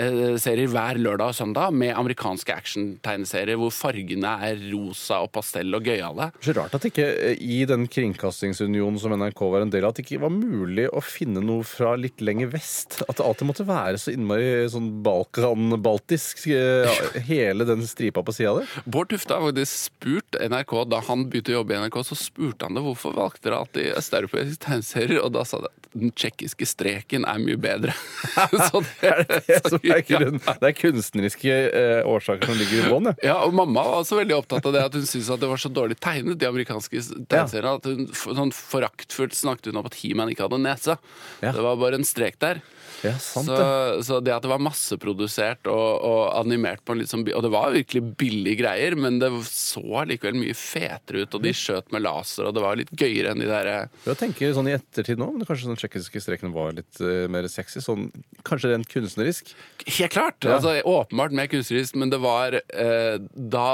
Eh, 0.00 0.36
Serier 0.40 0.70
hver 0.72 1.00
lørdag 1.00 1.32
og 1.32 1.36
søndag 1.36 1.74
med 1.76 1.94
amerikanske 1.96 2.54
action-tegneserier 2.54 3.58
hvor 3.60 3.72
fargene 3.74 4.32
er 4.46 4.60
rosa 4.70 5.22
og 5.24 5.32
pastell 5.34 5.74
og 5.76 5.86
gøyale. 5.88 6.30
Så 6.44 6.54
rart 6.56 6.76
at 6.76 6.86
ikke 6.88 7.06
eh, 7.14 7.40
i 7.40 7.62
den 7.68 7.86
kringkastingsunionen 7.90 9.00
som 9.02 9.14
NRK 9.16 9.42
var 9.52 9.64
en 9.64 9.72
del 9.72 9.86
av, 9.86 9.94
at 9.94 10.00
det 10.00 10.06
ikke 10.06 10.22
var 10.26 10.34
mulig 10.34 10.88
å 10.90 11.02
finne 11.04 11.42
noe 11.44 11.66
fra 11.66 11.94
litt 12.00 12.22
lenger 12.24 12.52
vest. 12.54 13.00
At 13.06 13.18
det 13.18 13.26
alltid 13.26 13.50
måtte 13.50 13.68
være 13.68 14.00
så 14.00 14.14
innmari 14.14 14.66
sånn 14.72 14.90
Balkan-baltisk, 15.06 16.46
eh, 16.52 17.02
hele 17.30 17.68
den 17.68 17.86
stripa 17.88 18.24
på 18.26 18.36
sida 18.36 18.56
der. 18.60 18.76
Bård 18.84 19.12
Tufte 19.12 19.36
har 19.36 19.44
faktisk 19.48 19.90
spurt 19.90 20.40
NRK 20.40 20.76
da 20.90 21.02
han 21.08 21.26
begynte 21.30 21.54
å 21.54 21.60
jobbe 21.60 21.76
i 21.76 21.82
NRK, 21.84 22.00
så 22.10 22.18
spurte 22.18 22.68
han 22.68 22.76
det 22.76 22.84
hvorfor 22.86 23.16
valgte 23.16 23.48
dere 23.48 23.62
alltid 23.62 23.92
østeuropeiske 23.96 24.62
tegneserier, 24.66 25.22
og 25.22 25.34
da 25.36 25.44
sa 25.46 25.62
de 25.64 25.70
at 25.70 25.86
den 25.96 26.12
tsjekkiske 26.12 26.66
streken 26.68 27.24
er 27.28 27.40
mye 27.40 27.58
bedre. 27.60 27.94
så 28.68 28.82
det, 28.82 29.10
er 29.10 29.24
Det, 29.46 29.60
som 29.64 29.85
er 29.94 30.04
grunn, 30.06 30.40
det 30.46 30.70
er 30.70 30.76
kunstneriske 30.76 31.56
eh, 31.66 32.08
årsaker 32.08 32.50
som 32.50 32.58
ligger 32.60 32.82
i 32.82 32.92
bånn, 32.92 33.10
ja. 33.24 33.38
Og 33.46 33.54
mamma 33.56 33.84
var 33.86 34.02
også 34.02 34.18
veldig 34.20 34.36
opptatt 34.38 34.68
av 34.68 34.76
det 34.76 34.84
at 34.88 34.96
hun 34.98 35.06
syntes 35.06 35.32
at 35.32 35.42
det 35.42 35.50
var 35.50 35.62
så 35.62 35.72
dårlig 35.72 35.98
tegnet, 36.02 36.38
de 36.40 36.48
amerikanske 36.48 37.02
tegneseriene, 37.26 37.76
at 37.78 37.90
hun 37.90 38.08
sånn 38.40 38.54
foraktfullt 38.56 39.36
snakket 39.36 39.70
hun 39.70 39.82
om 39.82 39.90
at 39.90 39.98
He-Man 40.00 40.32
ikke 40.32 40.46
hadde 40.48 40.62
nese. 40.62 40.98
Ja. 41.44 41.52
Det 41.56 41.64
var 41.64 41.78
bare 41.80 42.00
en 42.00 42.08
strek 42.08 42.40
der. 42.42 42.62
Ja, 43.04 43.12
sant 43.20 43.46
Så, 43.46 43.56
det. 43.56 44.04
så 44.06 44.18
det 44.24 44.32
at 44.32 44.44
det 44.44 44.50
var 44.50 44.62
masseprodusert 44.62 45.68
og, 45.68 45.88
og 46.06 46.20
animert 46.38 46.80
på 46.86 46.94
en 46.94 47.02
litt 47.02 47.10
sånn 47.10 47.26
Og 47.28 47.42
det 47.44 47.50
var 47.52 47.74
virkelig 47.74 48.02
billige 48.18 48.60
greier, 48.62 48.96
men 48.98 49.18
det 49.20 49.28
så 49.50 50.04
likevel 50.08 50.38
mye 50.38 50.56
fetere 50.56 51.26
ut, 51.26 51.36
og 51.36 51.44
de 51.44 51.52
skjøt 51.56 51.92
med 51.94 52.04
laser, 52.06 52.48
og 52.48 52.56
det 52.56 52.64
var 52.64 52.78
litt 52.80 52.92
gøyere 52.96 53.34
enn 53.34 53.42
de 53.42 53.50
derre 53.50 53.76
Jeg 54.06 54.20
tenker 54.22 54.54
sånn 54.56 54.70
i 54.70 54.76
ettertid 54.76 55.20
nå, 55.20 55.28
men 55.34 55.48
kanskje 55.48 55.70
den 55.70 55.80
tsjekkiske 55.80 56.22
streken 56.24 56.54
var 56.56 56.72
litt 56.78 57.02
uh, 57.02 57.26
mer 57.32 57.48
sexy. 57.52 57.82
Sånn, 57.84 58.08
kanskje 58.46 58.72
rent 58.72 58.90
kunstnerisk. 58.90 59.52
Helt 59.86 60.12
klart! 60.12 60.44
Ja. 60.44 60.56
Altså, 60.56 60.80
åpenbart 60.84 61.34
mer 61.36 61.46
kunstnerisk, 61.52 61.94
men 62.00 62.10
det 62.10 62.18
var 62.22 62.56
eh, 62.56 63.16
da 63.36 63.66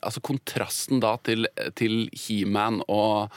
Altså 0.00 0.22
kontrasten 0.24 1.02
da 1.02 1.16
til, 1.26 1.46
til 1.78 2.06
He-Man 2.16 2.80
og 2.88 3.34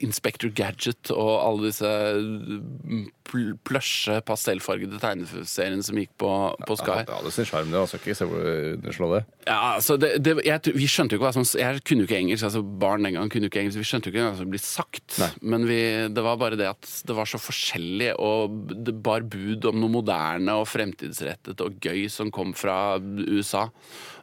Inspector 0.00 0.50
Gadget 0.50 1.12
og 1.14 1.32
alle 1.38 1.68
disse 1.68 1.86
mm, 1.86 3.04
pl 3.28 3.52
plusje, 3.68 4.16
pastellfargede 4.26 4.98
tegneseriene 5.02 5.84
som 5.84 5.98
gikk 6.00 6.10
på, 6.18 6.30
på 6.66 6.76
Sky. 6.80 7.02
Ja, 7.02 7.04
det 7.06 7.16
hadde 7.18 7.32
sin 7.34 7.48
sjarm, 7.48 7.70
det. 7.70 7.78
Altså, 7.78 8.00
ikke 8.00 8.16
se 8.18 8.26
hvor 8.26 8.48
du 8.82 8.88
slår 8.96 9.14
det. 9.14 9.22
Ja, 9.46 9.58
altså 9.76 9.98
det, 10.00 10.10
det, 10.24 10.34
jeg, 10.46 10.74
vi 10.74 10.88
skjønte 10.90 11.14
jo 11.14 11.20
ikke 11.20 11.28
hva 11.28 11.34
som 11.36 11.46
Jeg 11.60 11.84
kunne 11.86 12.04
jo 12.04 12.08
ikke 12.08 12.18
engelsk, 12.18 12.48
altså 12.48 12.64
barn 12.64 13.06
den 13.06 13.14
gangen 13.14 13.32
kunne 13.32 13.46
jo 13.46 13.52
ikke 13.52 13.62
engelsk. 13.62 13.80
Vi 13.82 13.88
skjønte 13.90 14.10
jo 14.10 14.16
ikke 14.16 14.26
hva 14.26 14.40
som 14.40 14.52
ble 14.52 14.62
sagt. 14.64 15.06
Nei. 15.22 15.30
Men 15.54 15.68
vi, 15.68 15.80
det 16.16 16.26
var 16.26 16.42
bare 16.42 16.58
det 16.58 16.70
at 16.72 16.92
det 17.08 17.18
var 17.18 17.30
så 17.30 17.40
forskjellig, 17.42 18.12
og 18.18 18.74
det 18.74 18.96
bar 19.04 19.26
bud 19.30 19.68
om 19.70 19.78
noe 19.82 19.96
moderne 20.00 20.58
og 20.58 20.68
fremtidsrettet 20.72 21.62
og 21.64 21.78
gøy 21.84 22.06
som 22.12 22.32
kom 22.34 22.56
fra 22.56 22.98
USA. 22.98 23.68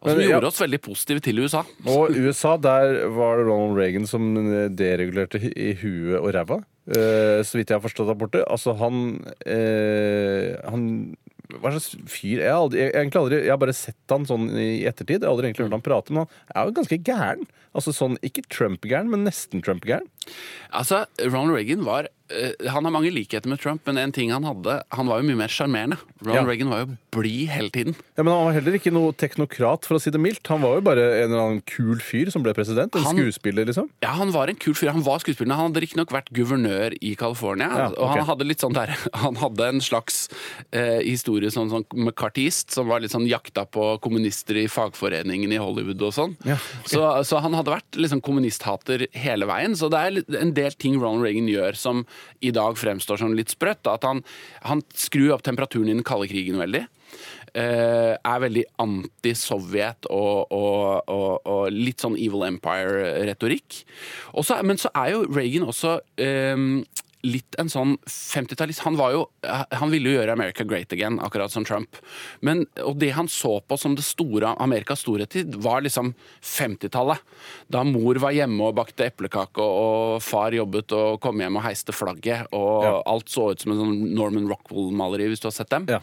Og 0.06 0.14
som 0.14 0.22
gjorde 0.22 0.50
oss 0.52 0.62
veldig 0.62 0.80
positive 0.86 1.26
til 1.26 1.42
USA. 1.42 1.66
Og 1.90 2.14
USA, 2.14 2.56
der 2.62 3.08
var 3.16 3.40
det 3.42 3.48
Ronald 3.50 3.78
Reagan 3.80 4.08
som 4.10 4.32
deregulerte 4.78 5.42
i 5.50 5.74
huet 5.82 6.20
og 6.22 6.32
ræva. 6.36 6.62
Eh, 6.86 7.42
så 7.42 7.58
vidt 7.58 7.72
jeg 7.72 7.80
har 7.80 7.86
forstått 7.86 8.12
der 8.12 8.18
borte. 8.20 8.44
Altså, 8.46 8.76
han 8.78 9.18
eh, 9.42 10.54
Han 10.70 11.16
hva 11.62 11.72
slags 11.72 11.92
fyr? 12.10 12.40
Jeg 12.42 12.50
har, 12.50 12.64
aldri, 12.64 12.80
jeg, 12.82 12.94
egentlig 12.98 13.20
aldri, 13.22 13.38
jeg 13.46 13.54
har 13.54 13.60
bare 13.62 13.76
sett 13.78 14.14
han 14.14 14.26
sånn 14.28 14.48
i 14.58 14.70
ettertid. 14.90 15.20
Jeg 15.20 15.28
har 15.28 15.34
aldri 15.34 15.50
egentlig 15.50 15.68
hørt 15.68 15.76
han 15.78 15.86
prate, 15.86 16.16
men 16.16 16.26
han 16.26 16.50
er 16.50 16.70
jo 16.70 16.76
ganske 16.80 17.00
gæren. 17.06 17.46
Altså 17.76 17.94
sånn, 17.96 18.18
Ikke 18.26 18.44
Trump-gæren, 18.50 19.12
men 19.12 19.26
nesten 19.28 19.62
Trump-gæren. 19.66 20.08
Altså, 20.76 21.06
Ronald 21.24 21.56
Reagan 21.56 21.84
var 21.86 22.08
eh, 22.34 22.52
Han 22.74 22.84
har 22.84 22.92
mange 22.92 23.12
likheter 23.14 23.48
med 23.48 23.62
Trump, 23.64 23.86
men 23.88 23.98
en 24.02 24.12
ting 24.12 24.32
han 24.34 24.44
hadde 24.44 24.82
Han 24.98 25.08
var 25.08 25.22
jo 25.22 25.28
mye 25.30 25.38
mer 25.46 25.52
sjarmerende. 25.54 25.96
Ronald 26.26 26.42
Ja. 26.42 26.50
Reagan 26.50 26.72
var 26.74 26.82
jo 26.84 26.98
blid 27.16 27.48
hele 27.54 27.70
tiden. 27.72 27.96
Ja, 28.18 28.24
Men 28.26 28.34
han 28.34 28.46
var 28.50 28.56
heller 28.58 28.76
ikke 28.76 28.92
noe 28.92 29.14
teknokrat, 29.16 29.86
for 29.88 29.96
å 29.96 30.02
si 30.04 30.12
det 30.12 30.20
mildt. 30.20 30.44
Han 30.52 30.60
var 30.66 30.74
jo 30.76 30.82
bare 30.84 31.04
en 31.22 31.30
eller 31.30 31.44
annen 31.46 31.62
kul 31.70 32.02
fyr 32.04 32.28
som 32.34 32.44
ble 32.44 32.52
president. 32.58 32.92
En 32.98 33.06
Han- 33.06 33.16
skuespiller, 33.16 33.64
liksom. 33.70 33.88
Ja, 34.04 34.10
Han 34.18 34.34
var 34.36 34.50
en 34.52 34.56
kul 34.60 34.74
fyr. 34.76 34.92
Han 34.92 35.06
var 35.06 35.20
skuespiller. 35.24 35.56
Han 35.56 35.72
hadde 35.72 35.80
riktignok 35.86 36.12
vært 36.12 36.34
guvernør 36.36 36.98
i 37.00 37.14
California. 37.16 37.70
Ja, 37.72 37.88
Og 37.96 38.10
han 38.18 38.26
hadde 38.28 38.44
litt 38.50 38.60
sånn 38.60 38.74
der 38.76 38.92
Han 39.14 39.36
hadde 39.40 39.70
en 39.70 39.80
slags 39.80 40.28
eh, 40.74 41.00
historie 41.06 41.48
sånn, 41.54 41.70
sånn 41.72 41.86
McCartist, 41.96 42.72
som 42.76 42.88
var 42.92 43.00
litt 43.00 43.12
sånn 43.16 43.30
jakta 43.30 43.64
på 43.70 43.96
kommunister 44.04 44.58
i 44.60 44.68
fagforeningen 44.68 45.54
i 45.56 45.62
Hollywood 45.62 46.02
og 46.02 46.12
sånn. 46.18 46.36
Ja, 46.44 46.58
så, 46.84 47.06
så 47.24 47.40
han 47.40 47.54
hadde 47.56 47.72
vært 47.78 47.96
liksom 47.96 48.20
kommunisthater 48.26 49.08
hele 49.16 49.48
veien. 49.48 49.78
Så 49.80 49.88
det 49.94 50.02
er 50.04 50.15
en 50.24 50.54
del 50.56 50.76
ting 50.80 51.00
Ronald 51.00 51.26
Reagan 51.26 51.50
gjør 51.52 51.78
som 51.80 52.04
i 52.46 52.54
dag 52.56 52.78
fremstår 52.80 53.22
som 53.22 53.36
litt 53.38 53.54
sprøtt. 53.54 53.88
At 53.92 54.08
han, 54.08 54.24
han 54.66 54.84
skrur 54.96 55.36
opp 55.36 55.46
temperaturen 55.46 55.92
i 55.92 55.98
den 55.98 56.06
kalde 56.08 56.30
krigen 56.32 56.62
veldig. 56.62 56.86
Uh, 57.56 58.18
er 58.20 58.40
veldig 58.44 58.66
anti-Sovjet 58.84 60.10
og, 60.12 60.52
og, 60.52 61.08
og, 61.08 61.46
og 61.48 61.62
litt 61.72 62.04
sånn 62.04 62.18
Evil 62.20 62.44
Empire-retorikk. 62.50 63.80
Men 64.68 64.82
så 64.82 64.92
er 64.92 65.14
jo 65.14 65.22
Reagan 65.30 65.70
også 65.70 65.94
eh, 66.20 66.66
litt 67.26 67.56
en 67.62 67.70
sånn 67.72 67.96
50-tallist. 68.06 68.84
Han, 68.86 68.96
var 69.00 69.12
jo- 69.16 69.30
han 69.74 69.90
ville 69.92 70.12
jo 70.12 70.20
gjøre 70.20 70.34
America 70.36 70.64
great 70.68 70.94
again, 70.94 71.18
akkurat 71.26 71.52
som 71.52 71.66
Trump. 71.66 71.98
Men, 72.46 72.66
og 72.84 73.00
det 73.02 73.12
han 73.18 73.28
så 73.32 73.56
på 73.66 73.78
som 73.82 73.96
det 73.98 74.06
store 74.06 74.54
Amerikas 74.62 75.02
storhetstid, 75.02 75.56
var 75.66 75.82
liksom 75.82 76.14
50-tallet. 76.46 77.20
Da 77.72 77.84
mor 77.88 78.20
var 78.22 78.36
hjemme 78.36 78.70
og 78.70 78.76
bakte 78.78 79.08
eplekake, 79.10 79.58
og, 79.62 80.16
og 80.16 80.24
far 80.26 80.54
jobbet 80.56 80.94
og 80.96 81.20
kom 81.24 81.42
hjem 81.42 81.58
og 81.60 81.66
heiste 81.66 81.96
flagget. 81.96 82.48
Og 82.56 82.84
Ja. 82.86 82.96
alt 83.10 83.30
så 83.32 83.50
ut 83.52 83.62
som 83.64 83.72
en 83.74 83.80
sånn 83.82 84.14
Norman 84.16 84.48
Rockwell-maleri, 84.52 85.28
hvis 85.32 85.42
du 85.42 85.48
har 85.50 85.56
sett 85.58 85.70
dem. 85.74 85.86
Ja. 85.90 86.00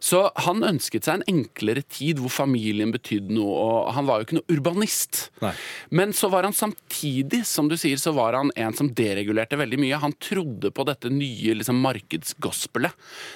Så 0.00 0.24
han 0.44 0.62
ønsket 0.66 1.04
seg 1.06 1.20
en 1.20 1.26
enklere 1.38 1.82
tid 1.86 2.18
hvor 2.22 2.30
familien 2.30 2.92
betydde 2.94 3.30
noe, 3.34 3.54
og 3.58 3.92
han 3.94 4.06
var 4.08 4.18
jo 4.20 4.26
ikke 4.28 4.38
noe 4.40 4.56
urbanist. 4.58 5.28
Nei. 5.42 5.52
Men 5.90 6.12
så 6.16 6.30
var 6.32 6.42
han 6.46 6.54
samtidig, 6.56 7.44
som 7.46 7.68
du 7.70 7.76
sier, 7.78 7.96
så 8.00 8.12
var 8.16 8.34
han 8.38 8.50
en 8.56 8.74
som 8.78 8.88
deregulerte 8.94 9.58
veldig 9.58 9.78
mye. 9.82 9.98
Han 10.02 10.14
trodde 10.22 10.46
på 10.74 10.86
dette 10.88 11.10
nye 11.12 11.56
liksom, 11.58 11.80
markedsgospelet, 11.84 12.94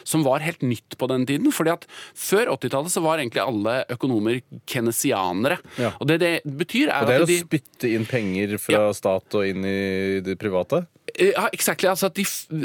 som 0.08 0.24
var 0.26 0.44
helt 0.44 0.62
nytt 0.66 0.98
på 0.98 1.08
den 1.10 1.26
tiden. 1.28 1.52
fordi 1.52 1.74
at 1.74 1.86
før 2.14 2.54
80-tallet 2.56 2.94
så 2.94 3.02
var 3.04 3.20
egentlig 3.20 3.42
alle 3.44 3.76
økonomer 3.92 4.40
keynesianere. 4.68 5.58
Ja. 5.80 5.92
Og 5.98 6.08
det 6.10 6.20
det 6.22 6.32
betyr, 6.44 6.88
er 6.88 7.02
Og 7.02 7.08
det 7.08 7.14
er 7.16 7.26
at 7.26 7.34
å 7.34 7.38
spytte 7.46 7.92
inn 7.92 8.08
penger 8.08 8.56
fra 8.62 8.88
stat 8.96 9.38
og 9.38 9.48
inn 9.48 9.64
i 9.66 10.20
det 10.24 10.38
private. 10.40 10.84
Ja, 11.18 11.48
exactly. 11.52 11.88
Altså 11.90 12.08
de, 12.14 12.24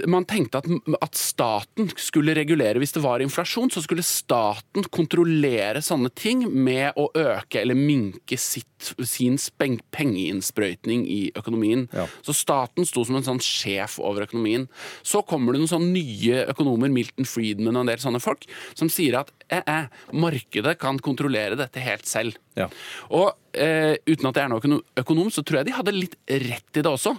man 0.09 0.25
tenkte 0.27 0.61
at, 0.61 0.67
at 1.01 1.17
staten 1.19 1.89
skulle 1.99 2.35
regulere 2.37 2.79
hvis 2.81 2.95
det 2.95 3.03
var 3.03 3.23
inflasjon, 3.23 3.71
så 3.73 3.83
skulle 3.83 4.05
staten 4.05 4.87
kontrollere 4.93 5.81
sånne 5.83 6.11
ting 6.15 6.45
med 6.47 6.97
å 6.99 7.09
øke 7.17 7.61
eller 7.61 7.77
minke 7.77 8.39
sitt, 8.39 8.91
sin 9.03 9.39
speng, 9.41 9.79
pengeinnsprøytning 9.95 11.05
i 11.11 11.21
økonomien. 11.37 11.87
Ja. 11.95 12.07
Så 12.25 12.35
staten 12.37 12.87
sto 12.87 13.03
som 13.07 13.19
en 13.19 13.27
sånn 13.27 13.43
sjef 13.43 13.97
over 13.99 14.27
økonomien. 14.27 14.67
Så 15.03 15.23
kommer 15.27 15.53
det 15.53 15.63
noen 15.63 15.73
sånne 15.73 15.93
nye 15.97 16.45
økonomer, 16.47 16.93
Milton 16.93 17.27
Friedman 17.27 17.75
og 17.75 17.85
en 17.85 17.93
del 17.93 18.03
sånne 18.03 18.23
folk, 18.23 18.47
som 18.77 18.91
sier 18.91 19.19
at 19.21 19.33
eh, 19.49 19.63
eh, 19.63 19.91
markedet 20.15 20.77
kan 20.81 21.01
kontrollere 21.03 21.59
dette 21.59 21.83
helt 21.83 22.07
selv. 22.07 22.39
Ja. 22.57 22.67
Og 23.13 23.31
eh, 23.53 23.95
uten 24.09 24.29
at 24.31 24.39
jeg 24.41 24.47
er 24.47 24.53
noen 24.53 24.81
økonom, 24.97 25.31
så 25.33 25.45
tror 25.45 25.61
jeg 25.61 25.69
de 25.69 25.77
hadde 25.77 25.95
litt 25.95 26.19
rett 26.27 26.81
i 26.81 26.83
det 26.83 26.91
også. 26.91 27.15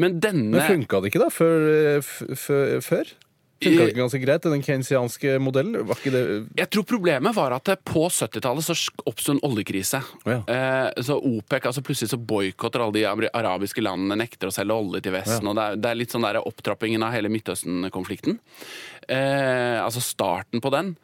Men 0.00 0.20
denne 0.22 0.58
Men 0.58 0.68
funka 0.68 1.00
det 1.00 1.12
ikke 1.12 1.24
da, 1.24 1.32
før? 1.34 1.66
eh, 1.96 2.80
før? 2.82 3.16
Funka 3.60 3.82
det 3.84 3.90
ikke 3.92 4.00
ganske 4.00 4.20
greit, 4.22 4.46
den 4.48 4.62
keynesianske 4.64 5.34
modellen? 5.44 5.82
Var 5.84 5.98
ikke 6.00 6.12
det 6.14 6.22
Jeg 6.56 6.70
tror 6.72 6.86
problemet 6.88 7.36
var 7.36 7.52
at 7.52 7.68
på 7.84 8.06
70-tallet 8.08 8.64
så 8.64 8.76
oppsto 9.04 9.34
en 9.34 9.42
oljekrise. 9.44 10.00
Oh, 10.24 10.30
ja. 10.32 10.38
eh, 10.48 11.02
så 11.04 11.18
OPEC, 11.18 11.68
altså 11.68 11.82
plutselig 11.84 12.08
så 12.14 12.16
boikotter 12.16 12.80
alle 12.80 12.96
de 12.96 13.28
arabiske 13.28 13.84
landene, 13.84 14.16
nekter 14.22 14.48
å 14.48 14.54
selge 14.54 14.78
olje 14.80 15.02
til 15.04 15.12
Vesten. 15.12 15.44
Ja. 15.44 15.52
og 15.52 15.58
det 15.58 15.66
er, 15.66 15.76
det 15.84 15.90
er 15.92 16.00
litt 16.00 16.16
sånn 16.16 16.24
der 16.24 16.40
opptrappingen 16.40 17.04
av 17.04 17.12
hele 17.12 17.28
Midtøsten-konflikten. 17.32 18.40
Eh, 19.10 19.76
altså 19.84 20.00
starten 20.00 20.64
på 20.64 20.72
den. 20.72 20.94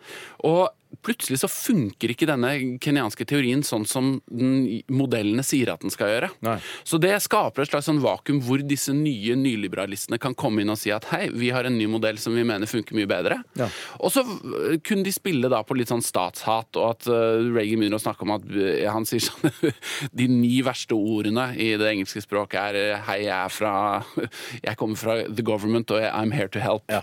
Og 0.49 0.71
plutselig 1.05 1.41
så 1.43 1.51
funker 1.51 2.13
ikke 2.13 2.29
denne 2.29 2.53
kenyanske 2.83 3.27
teorien 3.29 3.63
sånn 3.67 3.87
som 3.89 4.17
den, 4.31 4.83
modellene 4.93 5.45
sier 5.47 5.73
at 5.73 5.85
den 5.85 5.93
skal 5.93 6.13
gjøre. 6.13 6.31
Nei. 6.47 6.57
Så 6.87 7.01
det 7.03 7.15
skaper 7.25 7.65
et 7.65 7.73
slags 7.73 7.89
sånn 7.91 8.03
vakuum 8.05 8.41
hvor 8.47 8.63
disse 8.65 8.95
nye 8.97 9.37
nyliberalistene 9.39 10.21
kan 10.23 10.37
komme 10.39 10.63
inn 10.63 10.73
og 10.73 10.81
si 10.81 10.93
at 10.95 11.09
hei, 11.13 11.27
vi 11.35 11.53
har 11.55 11.69
en 11.69 11.77
ny 11.79 11.89
modell 11.91 12.21
som 12.23 12.37
vi 12.37 12.45
mener 12.47 12.71
funker 12.71 12.97
mye 12.99 13.11
bedre. 13.11 13.41
Ja. 13.59 13.69
Og 14.01 14.15
så 14.15 14.25
øh, 14.25 14.77
kunne 14.87 15.07
de 15.07 15.15
spille 15.15 15.51
da 15.53 15.63
på 15.67 15.77
litt 15.79 15.93
sånn 15.93 16.05
statshat, 16.05 16.77
og 16.79 16.89
at 16.93 17.09
uh, 17.11 17.41
Reagan 17.55 17.83
begynner 17.83 18.01
å 18.01 18.05
snakke 18.05 18.27
om 18.27 18.35
at 18.37 18.47
uh, 18.51 18.87
han 18.93 19.07
sier 19.09 19.25
sånn 19.27 19.75
De 20.17 20.27
ni 20.31 20.61
verste 20.65 20.97
ordene 20.97 21.49
i 21.61 21.73
det 21.79 21.89
engelske 21.91 22.23
språket 22.25 22.77
er 22.77 23.05
hei, 23.07 23.21
jeg 23.27 23.35
er 23.37 23.53
fra 23.53 23.75
Jeg 24.67 24.77
kommer 24.79 24.99
fra 24.99 25.19
the 25.29 25.45
government, 25.47 25.91
og 25.91 26.03
I'm 26.07 26.33
here 26.35 26.51
to 26.53 26.63
help. 26.63 26.87
Ja? 26.91 27.03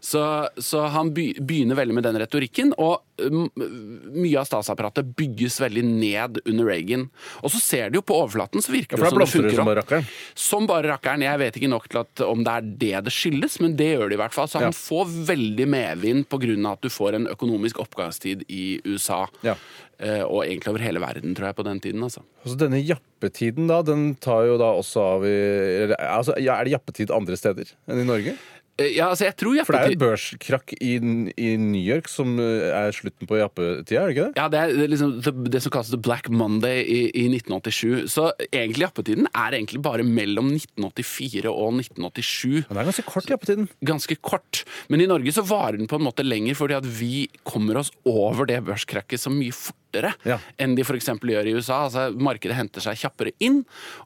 Så, 0.00 0.22
så 0.58 0.86
han 0.92 1.12
begynner 1.14 1.78
veldig 1.78 1.96
med 1.96 2.06
den 2.06 2.18
retorikken, 2.20 2.74
og 2.78 3.05
mye 3.16 4.38
av 4.40 4.46
statsapparatet 4.48 5.08
bygges 5.16 5.58
veldig 5.62 5.84
ned 5.86 6.40
under 6.44 6.68
Reagan. 6.68 7.06
Og 7.42 7.52
så 7.54 7.60
ser 7.62 7.90
det 7.90 8.00
jo 8.00 8.04
på 8.06 8.16
overflaten, 8.20 8.62
så 8.64 8.74
virker 8.74 8.98
Ja, 8.98 9.04
det 9.04 9.10
som 9.10 9.18
det 9.22 9.28
funker 9.32 9.56
som 9.56 9.70
bare 9.70 9.80
rakkeren. 9.82 10.08
Som 10.34 10.66
bare 10.70 10.90
rakkeren. 10.92 11.24
Jeg 11.26 11.38
vet 11.42 11.56
ikke 11.60 11.72
nok 11.72 11.88
til 11.88 12.02
at 12.02 12.24
om 12.26 12.44
det 12.46 12.52
er 12.52 12.60
det 12.84 13.04
det 13.06 13.14
skyldes, 13.14 13.58
men 13.62 13.76
det 13.78 13.90
gjør 13.96 14.08
det 14.10 14.18
i 14.18 14.22
hvert 14.22 14.36
fall. 14.36 14.48
Så 14.48 14.60
Ja. 14.60 14.66
han 14.68 14.72
får 14.72 15.06
veldig 15.32 15.66
medvind 15.68 16.28
pga. 16.28 16.72
at 16.72 16.80
du 16.82 16.88
får 16.88 17.14
en 17.14 17.26
økonomisk 17.26 17.78
oppgangstid 17.80 18.44
i 18.48 18.80
USA. 18.84 19.26
Ja. 19.42 19.54
Eh, 19.98 20.22
og 20.22 20.44
egentlig 20.44 20.68
over 20.68 20.78
hele 20.84 21.00
verden, 21.00 21.34
tror 21.34 21.46
jeg, 21.48 21.56
på 21.56 21.64
den 21.64 21.80
tiden. 21.80 22.02
altså. 22.02 22.20
Altså 22.44 22.58
Denne 22.58 22.82
jappetiden 22.84 23.66
da, 23.66 23.80
den 23.82 24.14
tar 24.16 24.44
jo 24.44 24.58
da 24.58 24.74
også 24.76 25.00
av 25.00 25.24
i 25.24 25.94
altså, 25.96 26.34
Er 26.36 26.64
det 26.64 26.72
jappetid 26.74 27.10
andre 27.10 27.36
steder 27.36 27.64
enn 27.88 28.00
i 28.00 28.04
Norge? 28.04 28.36
Eh, 28.76 28.92
ja, 28.92 29.08
altså, 29.08 29.24
jeg 29.24 29.36
tror 29.40 29.56
For 29.64 29.76
det 29.76 29.80
er 29.80 29.94
jo 29.94 30.00
børskrakk 30.02 30.74
i, 30.76 30.96
i 31.00 31.50
New 31.60 31.80
York 31.80 32.10
som 32.12 32.34
eh, 32.42 32.68
er 32.76 32.92
slutten 32.92 33.28
på 33.28 33.38
jappetida, 33.40 34.02
er 34.02 34.10
det 34.10 34.16
ikke 34.16 34.26
det? 34.26 34.36
Ja, 34.36 34.48
det 34.52 34.60
er 34.60 34.90
liksom 34.92 35.14
det, 35.24 35.32
det 35.54 35.62
som 35.64 35.72
kalles 35.72 35.92
The 35.94 36.00
Black 36.00 36.28
Monday 36.28 36.82
i, 36.84 36.98
i 37.16 37.24
1987. 37.32 38.12
Så 38.12 38.28
egentlig 38.50 38.84
jappetiden 38.84 39.30
er 39.32 39.56
egentlig 39.56 39.80
bare 39.84 40.04
mellom 40.04 40.52
1984 40.52 41.48
og 41.52 41.80
1987. 41.80 42.66
Men 42.68 42.76
det 42.76 42.82
er 42.82 42.90
ganske 42.90 43.08
kort 43.08 43.32
jappetiden. 43.32 43.70
Ganske 43.92 44.18
kort. 44.20 44.62
Men 44.92 45.04
i 45.04 45.08
Norge 45.08 45.32
så 45.32 45.46
varer 45.46 45.80
den 45.80 45.88
på 45.88 45.96
en 46.00 46.06
måte 46.06 46.26
lenger, 46.26 46.58
fordi 46.58 46.76
at 46.76 46.92
vi 47.00 47.14
kommer 47.48 47.80
oss 47.80 47.94
over 48.04 48.48
det 48.50 48.60
børskrakket 48.68 49.24
så 49.24 49.32
mye 49.32 49.56
fortere 49.56 49.85
Ja. 50.26 50.38
enn 50.58 50.74
de 50.76 50.84
f.eks. 50.84 51.08
gjør 51.08 51.48
i 51.48 51.54
USA. 51.56 51.82
Altså, 51.86 52.06
markedet 52.12 52.56
henter 52.58 52.84
seg 52.84 52.98
kjappere 53.00 53.32
inn. 53.42 53.62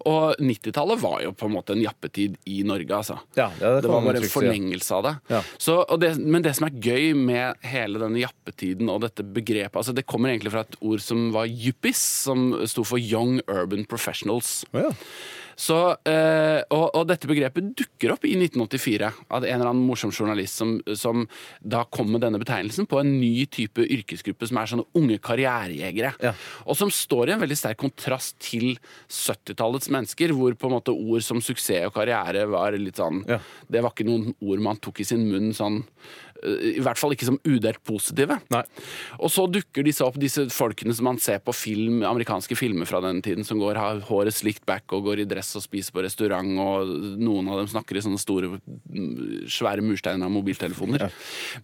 Og 0.08 0.38
90-tallet 0.40 1.00
var 1.02 1.20
jo 1.24 1.32
på 1.36 1.48
en 1.48 1.54
måte 1.56 1.74
en 1.76 1.82
jappetid 1.82 2.36
i 2.50 2.60
Norge, 2.66 2.90
altså. 2.96 3.18
Ja, 3.38 3.50
det 3.58 3.82
det 3.84 3.90
var 3.90 4.04
bare 4.06 4.22
en 4.22 4.30
forlengelse 4.32 4.94
av 4.96 5.06
det. 5.08 5.14
Ja. 5.34 5.42
Så, 5.58 5.78
og 5.82 6.00
det. 6.02 6.14
Men 6.20 6.44
det 6.46 6.54
som 6.58 6.68
er 6.68 6.78
gøy 6.80 7.12
med 7.18 7.60
hele 7.66 8.00
denne 8.02 8.22
jappetiden 8.22 8.90
og 8.92 9.02
dette 9.04 9.24
begrepet 9.24 9.76
altså 9.80 9.94
Det 9.96 10.06
kommer 10.08 10.30
egentlig 10.32 10.52
fra 10.54 10.64
et 10.66 10.76
ord 10.84 11.02
som 11.04 11.30
var 11.34 11.48
yuppies, 11.50 12.00
som 12.26 12.50
sto 12.68 12.84
for 12.86 13.00
Young 13.00 13.40
Urban 13.48 13.86
Professionals. 13.88 14.60
Oh, 14.74 14.82
ja. 14.84 14.90
Så, 15.60 15.76
eh, 16.08 16.60
og, 16.72 16.86
og 16.96 17.04
dette 17.10 17.28
begrepet 17.28 17.72
dukker 17.76 18.14
opp 18.14 18.24
i 18.24 18.32
1984 18.38 19.10
av 19.28 19.44
en 19.44 19.50
eller 19.58 19.68
annen 19.68 19.84
morsom 19.84 20.12
journalist 20.14 20.56
som, 20.60 20.78
som 20.96 21.26
da 21.60 21.82
kom 21.92 22.08
med 22.14 22.24
denne 22.24 22.40
betegnelsen 22.40 22.88
på 22.88 23.00
en 23.02 23.12
ny 23.20 23.44
type 23.52 23.84
yrkesgruppe 23.84 24.48
som 24.48 24.60
er 24.60 24.70
sånne 24.72 24.86
unge 24.96 25.18
karrierejegere. 25.20 26.14
Ja. 26.24 26.32
Og 26.64 26.78
som 26.80 26.92
står 26.94 27.28
i 27.28 27.36
en 27.36 27.44
veldig 27.44 27.58
sterk 27.60 27.82
kontrast 27.82 28.38
til 28.40 28.72
70-tallets 29.10 29.92
mennesker, 29.92 30.32
hvor 30.36 30.56
på 30.56 30.70
en 30.70 30.76
måte 30.78 30.96
ord 30.96 31.26
som 31.26 31.44
suksess 31.44 31.90
og 31.90 31.94
karriere 31.98 32.46
var 32.50 32.76
litt 32.80 33.00
sånn 33.00 33.22
Ja. 33.28 33.38
Det 33.70 33.82
var 33.84 33.92
ikke 33.92 34.08
noen 34.08 34.32
ord 34.40 34.62
man 34.64 34.78
tok 34.82 35.02
i 35.02 35.06
sin 35.06 35.26
munn 35.28 35.52
sånn 35.56 35.82
I 36.40 36.80
hvert 36.82 37.00
fall 37.00 37.14
ikke 37.14 37.28
som 37.28 37.38
udelt 37.44 37.82
positive. 37.86 38.38
Nei. 38.52 38.62
Og 39.20 39.32
så 39.32 39.46
dukker 39.50 39.84
disse 39.86 40.04
opp, 40.06 40.18
disse 40.20 40.46
folkene 40.54 40.94
som 40.96 41.08
man 41.10 41.20
ser 41.22 41.40
på 41.44 41.54
film, 41.56 42.00
amerikanske 42.06 42.56
filmer 42.58 42.88
fra 42.88 43.02
den 43.04 43.20
tiden, 43.24 43.46
som 43.46 43.60
går, 43.60 43.80
har 43.80 44.02
håret 44.08 44.36
slikt 44.36 44.64
back 44.68 44.92
og 44.96 45.08
går 45.08 45.24
i 45.24 45.28
dress 45.28 45.52
og 45.58 45.64
spiser 45.66 45.96
på 45.96 46.04
restaurant, 46.06 46.50
og 46.60 46.94
noen 47.20 47.50
av 47.50 47.62
dem 47.62 47.70
snakker 47.72 47.98
i 47.98 48.04
sånne 48.04 48.20
store, 48.22 48.54
mm, 48.56 49.46
svære 49.50 49.84
mursteiner 49.84 50.28
av 50.28 50.34
mobiltelefoner. 50.34 51.08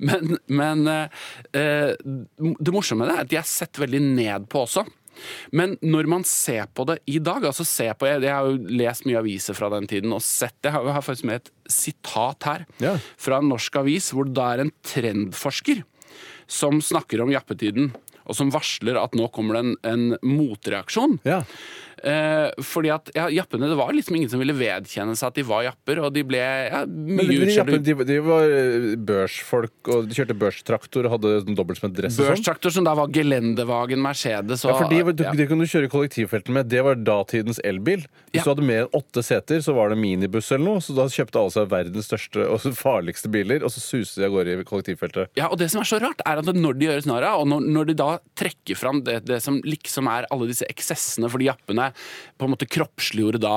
Men, 0.07 0.37
men 0.51 0.87
eh, 0.91 1.25
eh, 1.57 1.97
det 1.97 2.75
morsomme 2.75 3.05
med 3.05 3.11
det 3.11 3.17
er 3.17 3.25
at 3.25 3.33
de 3.33 3.41
er 3.41 3.49
sett 3.49 3.81
veldig 3.81 4.03
ned 4.07 4.49
på 4.53 4.65
også. 4.67 4.85
Men 5.53 5.77
når 5.83 6.09
man 6.11 6.25
ser 6.29 6.67
på 6.75 6.87
det 6.89 6.99
i 7.11 7.19
dag 7.19 7.45
altså 7.49 7.65
ser 7.67 7.95
på, 7.99 8.07
Jeg, 8.07 8.23
jeg 8.27 8.35
har 8.35 8.47
jo 8.51 8.59
lest 8.81 9.07
mye 9.09 9.19
aviser 9.21 9.55
fra 9.59 9.71
den 9.73 9.87
tiden 9.91 10.13
og 10.13 10.23
sett 10.25 10.55
det. 10.61 10.71
Jeg 10.71 10.77
har, 10.79 10.85
jeg 10.91 10.97
har 10.99 11.07
faktisk 11.07 11.25
med 11.31 11.41
et 11.43 11.51
sitat 11.73 12.43
her 12.51 12.67
Ja. 12.83 12.97
fra 13.17 13.39
en 13.43 13.49
norsk 13.51 13.77
avis 13.77 14.11
hvor 14.15 14.25
det 14.29 14.43
er 14.45 14.65
en 14.67 14.73
trendforsker 14.87 15.85
som 16.47 16.79
snakker 16.85 17.21
om 17.25 17.33
jappetiden. 17.35 17.93
Og 18.27 18.35
som 18.35 18.51
varsler 18.51 18.99
at 18.99 19.15
nå 19.15 19.29
kommer 19.31 19.55
det 19.55 19.61
en, 19.63 19.75
en 19.87 20.17
motreaksjon. 20.27 21.21
Ja. 21.27 21.43
Eh, 22.07 22.51
fordi 22.63 22.91
at 22.95 23.09
ja, 23.17 23.25
jappene, 23.35 23.67
Det 23.67 23.77
var 23.79 23.91
liksom 23.93 24.15
ingen 24.15 24.31
som 24.31 24.39
ville 24.39 24.55
vedkjenne 24.55 25.17
seg 25.19 25.27
at 25.33 25.35
de 25.41 25.43
var 25.49 25.65
japper, 25.67 25.99
og 26.07 26.13
de 26.15 26.23
ble 26.23 26.39
ja, 26.39 26.85
mye 26.87 27.25
de, 27.27 27.33
de, 27.33 27.39
utskjelt. 27.49 27.83
de, 27.83 27.95
de 28.07 28.19
var 28.23 28.45
eh, 28.47 28.85
børsfolk, 29.09 29.73
og 29.91 30.07
de 30.07 30.15
kjørte 30.15 30.37
børstraktor 30.39 31.09
og 31.09 31.17
hadde 31.17 31.33
sånn 31.43 31.57
dobbeltspenn 31.59 31.95
dress 31.97 32.15
sånn. 32.19 32.29
Børstraktor 32.31 32.75
som 32.77 32.87
da 32.87 32.95
var 32.99 33.11
gelendevagen 33.15 33.99
Mercedes. 34.05 34.63
Og, 34.65 34.71
Ja, 34.71 34.79
for 34.79 34.93
de, 34.93 35.01
var- 35.09 35.17
de, 35.19 35.27
Det 35.41 35.49
kunne 35.51 35.67
du 35.67 35.71
kjøre 35.73 35.89
i 35.89 35.93
kollektivfeltet 35.93 36.53
med. 36.55 36.69
Det 36.71 36.85
var 36.87 36.95
datidens 36.95 37.59
elbil. 37.65 38.05
Hvis 38.31 38.39
Ja. 38.41 38.45
du 38.45 38.51
hadde 38.55 38.67
mer 38.69 38.83
enn 38.85 38.95
åtte 38.95 39.23
seter, 39.25 39.59
så 39.65 39.75
var 39.75 39.89
det 39.91 39.99
minibuss 39.99 40.53
eller 40.53 40.65
noe. 40.65 40.79
Så 40.85 40.95
da 40.95 41.07
kjøpte 41.11 41.41
alle 41.41 41.51
seg 41.51 41.69
verdens 41.69 42.07
største 42.11 42.47
og 42.47 42.61
farligste 42.87 43.29
biler, 43.33 43.65
og 43.65 43.71
så 43.75 43.81
suste 43.83 44.21
de 44.23 44.27
av 44.29 44.33
gårde 44.37 44.61
i 44.61 44.65
kollektivfeltet. 44.65 45.29
Ja, 45.37 45.49
og 45.51 45.59
det 45.59 45.71
som 45.73 45.81
er 45.83 45.89
så 45.91 45.99
rart, 46.03 46.21
er 46.27 46.39
at 46.39 46.45
når 46.55 46.79
de 46.79 46.87
gjøres 46.87 47.07
narr 47.11 47.27
av, 47.33 47.41
og 47.43 47.49
når, 47.51 47.67
når 47.67 47.91
de 47.91 47.95
da 47.99 48.11
trekker 48.39 48.77
fram 48.79 49.03
det, 49.03 49.25
det 49.27 49.41
som 49.43 49.59
liksom 49.65 50.07
er 50.13 50.27
alle 50.31 50.47
disse 50.51 50.67
eksessene, 50.71 51.31
fordi 51.33 51.49
jappene 51.51 51.91
på 52.37 52.45
en 52.47 52.53
måte 52.55 52.67
kroppsliggjorde 52.69 53.41
da 53.43 53.55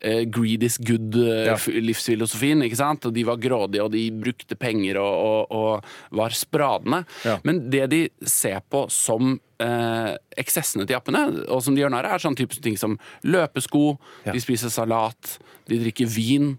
eh, 0.00 0.22
greed 0.32 0.62
is 0.66 0.78
good-livsfilosofien, 0.82 2.62
ikke 2.66 2.78
sant? 2.80 3.06
Og 3.08 3.14
de 3.16 3.24
var 3.28 3.40
grådige, 3.42 3.84
og 3.84 3.92
de 3.94 4.04
brukte 4.22 4.56
penger 4.58 4.98
og, 5.00 5.14
og, 5.26 5.52
og 5.52 6.18
var 6.22 6.36
spradende. 6.36 7.02
Ja. 7.26 7.38
Men 7.46 7.64
det 7.72 7.86
de 7.92 8.02
ser 8.28 8.60
på 8.72 8.84
som 8.92 9.34
eh, 9.62 10.12
eksessene 10.40 10.86
til 10.86 10.96
jappene, 10.96 11.24
og 11.48 11.62
som 11.64 11.74
de 11.76 11.84
gjør 11.84 11.92
narr 11.94 12.08
av, 12.10 12.18
er 12.18 12.24
sånn 12.26 12.38
type 12.38 12.58
ting 12.64 12.78
som 12.80 12.98
løpesko, 13.26 13.84
Ja. 14.26 14.32
de 14.36 14.40
spiser 14.42 14.70
salat, 14.72 15.36
de 15.68 15.78
drikker 15.82 16.06
vin. 16.10 16.56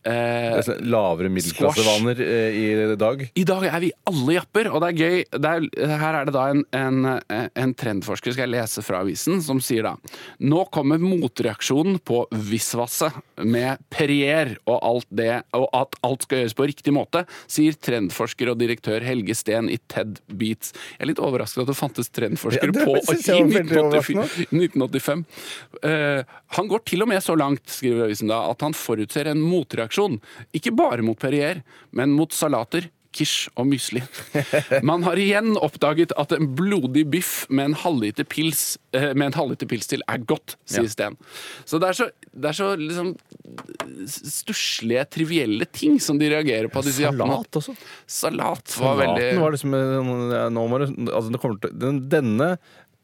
Eh, 0.00 0.60
sånn 0.64 0.86
lavere 0.88 1.28
middelklassevaner 1.28 2.20
eh, 2.24 2.54
i 2.56 2.96
dag. 2.96 3.20
i 3.36 3.42
dag 3.44 3.66
er 3.68 3.82
vi 3.82 3.90
alle 4.08 4.36
japper, 4.38 4.70
og 4.72 4.80
det 4.80 4.88
er 4.88 4.96
gøy. 4.96 5.16
Det 5.34 5.50
er, 5.50 5.66
her 6.00 6.16
er 6.16 6.28
det 6.28 6.32
da 6.32 6.44
en, 6.54 6.62
en, 6.72 7.08
en 7.28 7.74
trendforsker, 7.76 8.32
skal 8.32 8.46
jeg 8.46 8.54
lese 8.54 8.84
fra 8.86 9.02
avisen, 9.04 9.42
som 9.44 9.60
sier 9.60 9.84
da 9.84 9.92
Nå 10.40 10.62
kommer 10.72 11.00
motreaksjonen 11.02 11.98
på 12.06 12.22
Visvasse 12.32 13.10
med 13.44 13.82
Perrier 13.92 14.54
og, 14.64 14.78
alt 14.78 15.10
det, 15.12 15.42
og 15.56 15.68
at 15.76 15.98
alt 16.06 16.24
skal 16.24 16.42
gjøres 16.42 16.56
på 16.56 16.68
riktig 16.70 16.96
måte, 16.96 17.26
sier 17.44 17.76
trendforsker 17.76 18.54
og 18.54 18.60
direktør 18.62 19.04
Helge 19.04 19.36
Steen 19.36 19.68
i 19.68 19.76
TED 19.92 20.22
Beats. 20.32 20.72
Jeg 20.96 21.04
er 21.04 21.12
litt 21.12 21.20
overrasket 21.20 21.66
at 21.66 21.74
det 21.74 21.76
fantes 21.76 22.08
trendforskere 22.16 22.72
Ja, 22.72 22.88
på 22.88 22.96
i 23.12 23.20
jeg 23.20 23.44
var 23.44 23.52
veldig 23.58 24.00
1985. 24.00 24.48
1985. 24.48 25.24
Eh, 25.84 26.36
han 26.56 26.72
går 26.72 26.86
til 26.88 27.04
og 27.04 27.12
med 27.12 27.20
så 27.22 27.36
langt, 27.36 27.68
skriver 27.70 28.08
avisen 28.08 28.32
da, 28.32 28.42
at 28.48 28.64
han 28.64 28.74
forutser 28.76 29.28
en 29.30 29.44
motreaksjon. 29.44 29.89
Ikke 30.56 30.72
bare 30.76 31.04
mot 31.06 31.18
Perrier, 31.20 31.62
men 31.96 32.14
mot 32.16 32.32
salater. 32.34 32.90
Quiche 33.10 33.50
og 33.58 33.66
mysli. 33.66 33.98
Man 34.86 35.02
har 35.02 35.18
igjen 35.18 35.56
oppdaget 35.58 36.12
at 36.20 36.30
en 36.36 36.52
blodig 36.54 37.02
biff 37.10 37.32
med 37.50 37.72
en 37.72 37.74
halvliter 37.82 38.26
pils, 38.30 38.76
eh, 38.94 39.10
med 39.18 39.32
en 39.32 39.34
halvliter 39.34 39.66
pils 39.70 39.90
til 39.90 40.04
er 40.06 40.22
godt, 40.30 40.54
sier 40.62 40.86
Ja. 40.86 40.92
Steen. 40.92 41.16
Så 41.66 41.80
det 41.82 41.88
er 41.90 41.98
så, 41.98 42.06
det 42.30 42.52
er 42.52 42.58
så 42.60 42.68
liksom 42.78 43.10
stusslige, 44.06 45.02
trivielle 45.10 45.66
ting 45.74 45.98
som 46.02 46.20
de 46.22 46.30
reagerer 46.30 46.70
på. 46.70 46.84
Disse. 46.86 47.02
Salat 47.10 47.58
også. 47.60 47.74
Salat 48.06 48.78
var 48.78 48.94
Salaten 48.94 49.02
veldig 49.02 49.42
var 49.42 49.56
liksom 49.56 49.76
ja, 50.30 50.46
nå 50.54 50.66
må 50.70 50.80
det, 50.84 50.90
altså 51.10 51.34
det 51.34 51.42
til, 51.42 51.76
den, 51.82 52.00
Denne 52.14 52.52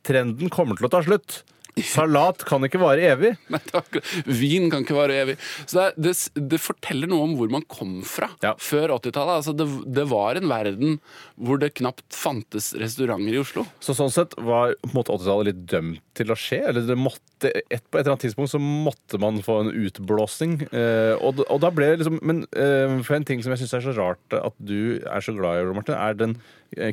trenden 0.07 0.55
kommer 0.55 0.79
til 0.79 0.87
å 0.87 0.93
ta 0.93 1.03
slutt. 1.03 1.41
Salat 1.85 2.41
kan 2.49 2.65
ikke 2.65 2.81
vare 2.81 3.05
evig. 3.13 3.35
Nei, 3.53 3.61
det 3.67 3.75
akkurat- 3.77 4.13
Vin 4.39 4.71
kan 4.73 4.85
ikke 4.87 4.97
vare 4.97 5.17
evig. 5.25 5.35
Så 5.69 5.77
det, 5.77 5.89
det, 6.07 6.15
det 6.55 6.61
forteller 6.63 7.11
noe 7.11 7.27
om 7.27 7.35
hvor 7.37 7.51
man 7.53 7.67
kom 7.69 7.99
fra 8.07 8.31
Ja. 8.45 8.55
før 8.57 8.95
80-tallet. 8.97 9.43
Altså 9.43 9.53
det, 9.57 9.67
det 9.99 10.07
var 10.09 10.41
en 10.41 10.49
verden 10.49 10.97
hvor 11.37 11.61
det 11.61 11.75
knapt 11.77 12.07
fantes 12.17 12.71
restauranter 12.81 13.37
i 13.37 13.43
Oslo. 13.43 13.67
Så 13.85 13.97
sånn 13.99 14.13
sett 14.15 14.33
var 14.41 14.73
på 14.81 14.91
en 14.93 14.97
måte 14.97 15.13
80-tallet 15.19 15.51
litt 15.53 15.63
dømt 15.75 16.03
til 16.17 16.33
å 16.33 16.39
skje. 16.41 16.63
Eller 16.71 16.87
det 16.89 16.97
måtte, 16.97 17.53
et, 17.53 17.85
på 17.91 17.99
et 17.99 18.03
eller 18.07 18.15
annet 18.15 18.25
tidspunkt 18.25 18.55
så 18.55 18.61
måtte 18.63 19.21
man 19.21 19.43
få 19.45 19.59
en 19.67 19.73
utblåsning. 19.77 20.59
Eh, 20.73 21.15
og, 21.21 21.45
og 21.47 21.61
da 21.65 21.69
ble 21.77 21.93
det 21.93 22.01
liksom 22.01 22.21
Men 22.25 22.45
eh, 22.57 22.97
for 23.05 23.19
en 23.19 23.27
ting 23.29 23.45
som 23.45 23.53
jeg 23.53 23.65
syns 23.67 23.77
er 23.83 23.85
så 23.91 23.97
rart 24.01 24.39
at 24.41 24.57
du 24.57 25.03
er 25.05 25.21
så 25.25 25.37
glad 25.37 25.61
i, 25.61 25.67
Ole 25.69 25.77
Martin, 25.77 25.99
er 26.01 26.17
den 26.17 26.39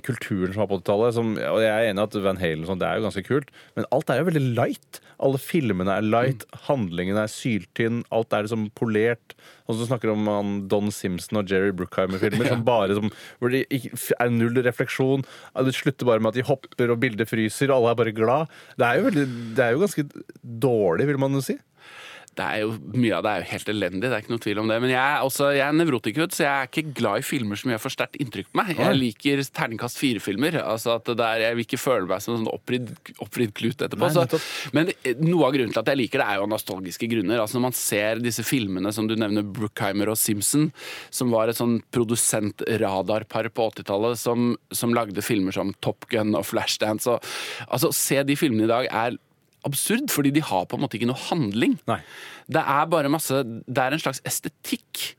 kulturen 0.06 0.54
som 0.54 0.64
var 0.64 0.70
på 0.72 0.80
80-tallet. 0.82 1.20
Og 1.50 1.62
jeg 1.64 1.72
er 1.72 1.90
enig 1.90 2.04
at 2.04 2.18
Van 2.24 2.40
Halen 2.42 2.68
sånn, 2.68 2.82
det 2.82 2.90
er 2.90 3.00
jo 3.00 3.08
ganske 3.08 3.26
kult, 3.28 3.50
men 3.78 3.88
alt 3.96 4.12
er 4.12 4.22
jo 4.22 4.28
veldig 4.30 4.44
light. 4.60 5.00
Alle 5.24 5.40
filmene 5.42 5.98
er 5.98 6.06
light, 6.06 6.46
handlingene 6.68 7.26
er 7.26 7.32
syltynn, 7.32 8.04
alt 8.14 8.36
er 8.36 8.46
liksom 8.46 8.70
polert. 8.78 9.36
Og 9.70 9.78
så 9.80 9.88
snakker 9.88 10.10
du 10.10 10.16
om 10.16 10.30
han 10.30 10.56
Don 10.72 10.92
Simpson 10.94 11.40
og 11.40 11.52
Jerry 11.52 11.74
Bruckheimer-filmer 11.76 12.50
som 12.54 12.66
bare 12.68 12.98
som, 13.00 13.12
hvor 13.40 13.54
det 13.54 13.66
er 13.72 14.34
null 14.34 14.60
refleksjon. 14.66 15.26
Det 15.56 15.76
slutter 15.78 16.10
bare 16.10 16.24
med 16.24 16.34
at 16.34 16.42
de 16.42 16.48
hopper 16.48 16.94
og 16.94 17.02
bildet 17.04 17.30
fryser, 17.30 17.72
og 17.72 17.80
alle 17.80 17.94
er 17.94 18.02
bare 18.04 18.18
glad. 18.18 18.58
Det 18.80 18.88
er 18.88 19.00
jo, 19.00 19.08
veldig, 19.10 19.28
det 19.58 19.66
er 19.66 19.76
jo 19.76 19.86
ganske 19.86 20.08
dårlig, 20.68 21.10
vil 21.12 21.22
man 21.22 21.40
jo 21.40 21.46
si. 21.46 21.58
Det 22.34 22.46
er 22.46 22.64
jo, 22.64 22.74
Mye 22.98 23.18
av 23.18 23.26
det 23.26 23.32
er 23.32 23.44
jo 23.44 23.50
helt 23.52 23.70
elendig, 23.74 24.02
det 24.08 24.16
er 24.16 24.24
ikke 24.24 24.34
noe 24.34 24.44
tvil 24.44 24.62
om 24.64 24.70
det. 24.72 24.78
Men 24.84 24.94
jeg 24.94 25.02
er, 25.02 25.26
også, 25.28 25.50
jeg 25.54 25.66
er 25.66 25.78
nevrotiker, 25.78 26.28
så 26.34 26.46
jeg 26.46 26.52
er 26.54 26.70
ikke 26.70 26.94
glad 26.98 27.22
i 27.22 27.26
filmer 27.28 27.60
som 27.60 27.74
gjør 27.74 27.82
for 27.84 27.94
sterkt 27.94 28.20
inntrykk 28.22 28.50
på 28.50 28.60
meg. 28.60 28.72
Jeg 28.80 29.00
liker 29.00 29.44
terningkast 29.60 30.00
fire-filmer. 30.02 30.58
Altså 30.64 30.96
at 30.98 31.12
der, 31.20 31.44
Jeg 31.44 31.58
vil 31.58 31.68
ikke 31.68 31.82
føle 31.82 32.10
meg 32.10 32.24
som 32.24 32.36
en 32.36 32.44
sånn 32.44 32.52
oppvridd, 32.54 32.92
oppvridd 33.24 33.54
klut 33.58 33.84
etterpå. 33.86 34.10
Nei, 34.10 34.26
Så, 34.34 34.42
men 34.76 34.92
noe 35.22 35.50
av 35.50 35.56
grunnen 35.56 35.74
til 35.76 35.84
at 35.84 35.92
jeg 35.94 36.02
liker 36.02 36.24
det, 36.24 36.30
er 36.30 36.42
jo 36.42 36.50
nostalgiske 36.52 37.10
grunner. 37.12 37.42
Altså 37.44 37.60
Når 37.60 37.66
man 37.68 37.78
ser 37.78 38.24
disse 38.24 38.46
filmene 38.48 38.94
som 38.96 39.10
du 39.10 39.16
nevner, 39.20 39.46
Brookheimer 39.46 40.14
og 40.14 40.20
Simpson, 40.20 40.70
som 41.14 41.34
var 41.34 41.52
et 41.52 41.60
sånn 41.60 41.80
produsentradarpar 41.94 43.52
på 43.54 43.70
80-tallet 43.74 44.20
som, 44.20 44.54
som 44.74 44.96
lagde 44.96 45.24
filmer 45.26 45.56
som 45.56 45.74
Top 45.84 46.08
Gun 46.12 46.34
og 46.38 46.48
Flashdance. 46.50 47.10
Og, 47.10 47.34
altså, 47.68 47.94
se 47.96 48.22
de 48.26 48.38
filmene 48.40 48.68
i 48.68 48.74
dag 48.74 48.90
er 48.90 49.20
absurd, 49.68 50.10
fordi 50.14 50.34
de 50.36 50.44
har 50.46 50.66
på 50.70 50.78
en 50.78 50.86
måte 50.86 51.00
ikke 51.00 51.10
noe 51.10 51.24
handling. 51.30 51.80
Nei. 51.90 52.00
Det 52.52 52.64
er 52.64 52.88
bare 52.92 53.12
masse 53.12 53.44
Det 53.44 53.80
er 53.84 53.96
en 53.96 54.02
slags 54.04 54.24
estetikk. 54.28 55.14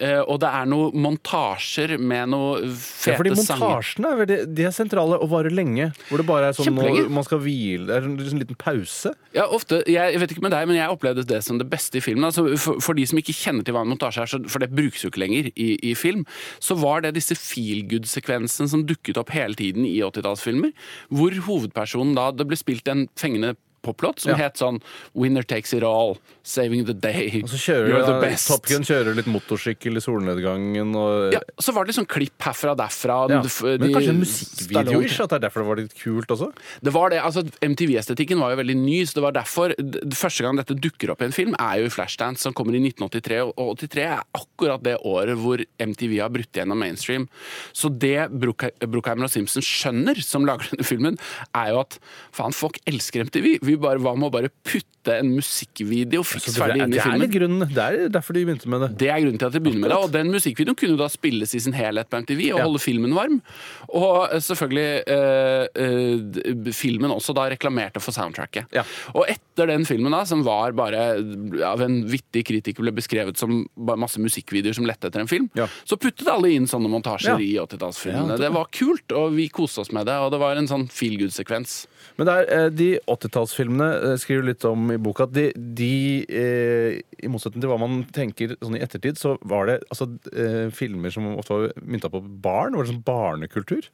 Eh, 0.00 0.22
og 0.24 0.38
det 0.40 0.48
er 0.48 0.68
noen 0.70 0.94
montasjer 1.04 1.92
med 2.00 2.30
noe 2.32 2.62
Ja, 2.62 2.70
fete 2.72 3.18
fordi 3.18 3.34
sanger. 3.36 3.60
montasjene 3.60 4.08
er, 4.08 4.16
veldig, 4.22 4.38
de 4.56 4.64
er 4.64 4.72
sentrale 4.72 5.18
og 5.20 5.28
varer 5.28 5.52
lenge. 5.52 5.90
Hvor 6.08 6.22
det 6.22 6.26
bare 6.30 6.48
er 6.48 6.56
sånn 6.56 6.72
når 6.72 7.10
man 7.12 7.26
skal 7.26 7.42
hvile. 7.44 7.84
Det 7.90 7.98
er 7.98 8.06
en, 8.08 8.14
en 8.16 8.40
liten 8.40 8.56
pause. 8.60 9.12
Ja, 9.36 9.44
ofte, 9.52 9.82
jeg, 9.84 10.14
jeg 10.14 10.22
vet 10.22 10.32
ikke 10.32 10.46
med 10.46 10.54
deg, 10.56 10.70
men 10.70 10.80
jeg 10.80 10.94
opplevde 10.94 11.26
det 11.28 11.42
som 11.44 11.60
det 11.60 11.68
beste 11.68 12.00
i 12.00 12.04
filmen. 12.04 12.24
Altså, 12.30 12.46
for, 12.56 12.80
for 12.80 12.96
de 12.96 13.04
som 13.10 13.20
ikke 13.20 13.36
kjenner 13.36 13.66
til 13.66 13.76
hva 13.76 13.84
en 13.84 13.92
montasje 13.92 14.24
er, 14.24 14.32
så, 14.32 14.40
for 14.48 14.64
det 14.64 14.72
brukes 14.72 15.04
jo 15.04 15.12
ikke 15.12 15.20
lenger 15.26 15.52
i, 15.52 15.68
i 15.92 15.92
film, 15.98 16.24
så 16.64 16.78
var 16.80 17.04
det 17.04 17.12
disse 17.18 17.36
feel 17.36 17.84
good-sekvensene 17.90 18.72
som 18.72 18.86
dukket 18.88 19.20
opp 19.20 19.34
hele 19.36 19.58
tiden 19.58 19.84
i 19.84 19.98
80-tallsfilmer, 20.06 20.72
hvor 21.12 21.36
hovedpersonen 21.44 22.16
da 22.16 22.30
Det 22.32 22.48
ble 22.48 22.56
spilt 22.56 22.88
en 22.88 23.04
fengende 23.20 23.52
poplåt 23.82 24.20
som 24.20 24.30
Ja. 24.32 24.36
het 24.48 24.56
sånn 24.60 24.80
Winner 25.14 25.42
takes 25.42 25.72
it 25.72 25.82
all, 25.82 26.18
saving 26.42 26.84
the 26.86 26.92
day, 26.94 27.40
Og 27.42 27.48
så 27.48 27.56
kjører 27.56 27.88
you're 27.92 28.06
the 28.06 28.20
best. 28.20 28.48
Top 28.48 28.66
Gun 28.66 28.82
kjører 28.82 29.14
litt 29.16 29.26
motorsykkel 29.26 29.96
i 29.96 30.00
solnedgangen. 30.00 30.94
Og, 30.96 31.32
Ja, 31.32 31.40
så 31.60 31.72
var 31.72 31.84
det 31.84 31.94
litt 31.94 32.06
sånn 32.06 32.08
klipp 32.10 32.38
herfra 32.38 32.72
og 32.72 32.78
derfra. 32.78 33.28
Ja. 33.30 33.40
f- 33.42 33.62
Men 33.62 33.80
de- 33.80 33.94
kanskje 33.94 34.14
musikkvideo-ish? 34.20 35.20
At 35.20 35.30
det 35.30 35.36
er 35.42 35.48
derfor 35.48 35.62
det 35.62 35.68
var 35.68 35.76
litt 35.76 35.94
kult 35.98 36.26
også? 36.28 36.52
Det 36.82 36.92
var 36.92 37.10
det, 37.10 37.20
altså 37.22 37.42
MTV-estetikken 37.62 38.38
var 38.38 38.54
jo 38.54 38.62
veldig 38.62 38.76
ny, 38.76 39.02
så 39.04 39.14
det 39.14 39.22
var 39.22 39.32
derfor 39.32 39.74
Første 40.20 40.42
gang 40.42 40.56
dette 40.56 40.74
dukker 40.78 41.10
opp 41.10 41.22
i 41.22 41.24
en 41.26 41.32
film, 41.32 41.54
er 41.58 41.80
jo 41.80 41.86
i 41.86 41.88
Flashdance, 41.92 42.38
som 42.40 42.52
kommer 42.52 42.74
i 42.74 42.80
1983. 42.80 43.52
Og 43.56 43.78
83 43.78 44.02
er 44.04 44.22
akkurat 44.34 44.82
det 44.82 44.96
året 45.04 45.36
hvor 45.40 45.62
MTV 45.80 46.18
har 46.20 46.28
brutt 46.28 46.52
gjennom 46.52 46.78
mainstream. 46.78 47.28
Så 47.72 47.88
det 47.98 48.28
Brookheimer 48.30 49.24
og 49.24 49.30
Simpson 49.30 49.62
skjønner, 49.62 50.20
som 50.22 50.44
lager 50.44 50.70
denne 50.70 50.84
filmen, 50.86 51.18
er 51.54 51.70
jo 51.72 51.80
at 51.80 51.98
faen, 52.32 52.52
folk 52.54 52.78
elsker 52.86 53.24
MTV. 53.26 53.58
vi 53.62 53.69
bare, 53.76 53.98
hva 53.98 54.16
med 54.16 54.28
å 54.28 54.32
bare 54.32 54.50
putte 54.64 54.86
en 55.18 55.30
musikkvideo 55.36 56.22
fiks 56.26 56.56
ferdig 56.58 56.80
er, 56.82 56.84
inn 56.86 56.92
i 56.92 56.96
det 56.96 57.00
er 57.00 57.06
filmen? 57.08 57.20
litt 57.24 57.32
grunnen. 57.34 57.68
Det 57.74 57.84
er 57.84 58.08
derfor 58.12 58.34
de 58.36 58.44
begynte 58.44 58.68
med 58.68 58.80
det. 58.84 58.88
Det 58.98 59.08
er 59.08 59.20
grunnen 59.22 59.38
til 59.38 59.46
at 59.46 59.52
de 59.52 59.60
begynner 59.60 59.80
med 59.80 59.90
det. 59.90 59.96
Og 59.98 60.10
den 60.12 60.30
musikkvideoen 60.32 60.76
kunne 60.76 60.96
jo 60.96 61.00
da 61.00 61.08
spilles 61.08 61.54
i 61.54 61.60
sin 61.60 61.72
helhet 61.72 62.10
på 62.10 62.20
MTV 62.20 62.40
og 62.52 62.58
Ja. 62.58 62.64
holde 62.66 62.78
filmen 62.82 63.14
varm. 63.14 63.40
Og 63.88 64.28
eh, 64.32 64.40
selvfølgelig 64.40 65.02
eh, 65.06 65.66
eh, 65.84 66.72
filmen 66.72 67.10
også 67.14 67.34
da 67.36 67.48
reklamerte 67.52 68.00
for 68.02 68.12
soundtracket. 68.12 68.66
Ja. 68.76 68.82
Og 69.14 69.24
etter 69.28 69.66
den 69.72 69.84
filmen, 69.88 70.10
da, 70.12 70.24
som 70.24 70.42
var 70.44 70.72
bare 70.72 71.20
av 71.66 71.80
en 71.84 72.04
vittig 72.08 72.44
kritiker 72.48 72.82
ble 72.82 72.92
beskrevet 72.92 73.36
som 73.40 73.64
masse 73.76 74.20
musikkvideoer 74.20 74.74
som 74.74 74.84
lette 74.88 75.06
etter 75.08 75.20
en 75.20 75.28
film, 75.30 75.50
Ja. 75.54 75.66
så 75.84 75.96
puttet 76.00 76.26
alle 76.28 76.50
inn 76.52 76.66
sånne 76.66 76.88
montasjer 76.90 77.38
i 77.40 77.54
80-tallsfilmene. 77.60 78.30
Ja, 78.30 78.36
det- 78.36 78.40
det 78.50 78.52
var 78.52 78.66
kult, 78.72 79.12
og 79.12 79.32
vi 79.34 79.48
koste 79.48 79.80
oss 79.80 79.92
med 79.92 80.06
det, 80.06 80.14
og 80.14 80.30
det 80.32 80.40
var 80.40 80.56
en 80.56 80.66
sånn 80.68 80.88
feel 80.90 81.16
good-sekvens. 81.18 81.86
Men 82.16 82.26
det 82.26 82.32
er, 82.48 82.64
eh, 82.66 82.68
de 82.70 82.98
80-tallsfilmene 83.08 83.59
eh, 83.68 84.16
skriver 84.20 84.46
litt 84.50 84.64
om 84.68 84.90
i 84.94 84.98
boka 85.02 85.26
at 85.28 85.34
de, 85.36 85.48
de 85.56 85.92
eh, 86.28 87.00
i 87.20 87.30
motsetning 87.32 87.60
til 87.64 87.70
hva 87.72 87.80
man 87.82 88.04
tenker 88.14 88.56
sånn 88.60 88.78
i 88.78 88.84
ettertid, 88.84 89.18
så 89.20 89.36
var 89.42 89.68
det 89.68 89.80
altså, 89.90 90.08
eh, 90.32 90.68
filmer 90.74 91.12
som 91.12 91.28
ofte 91.36 91.56
var 91.56 91.74
mynta 91.82 92.10
på 92.12 92.22
barn. 92.22 92.78
Var 92.78 92.86
det 92.86 92.94
sånn 92.94 93.04
barnekultur? 93.06 93.90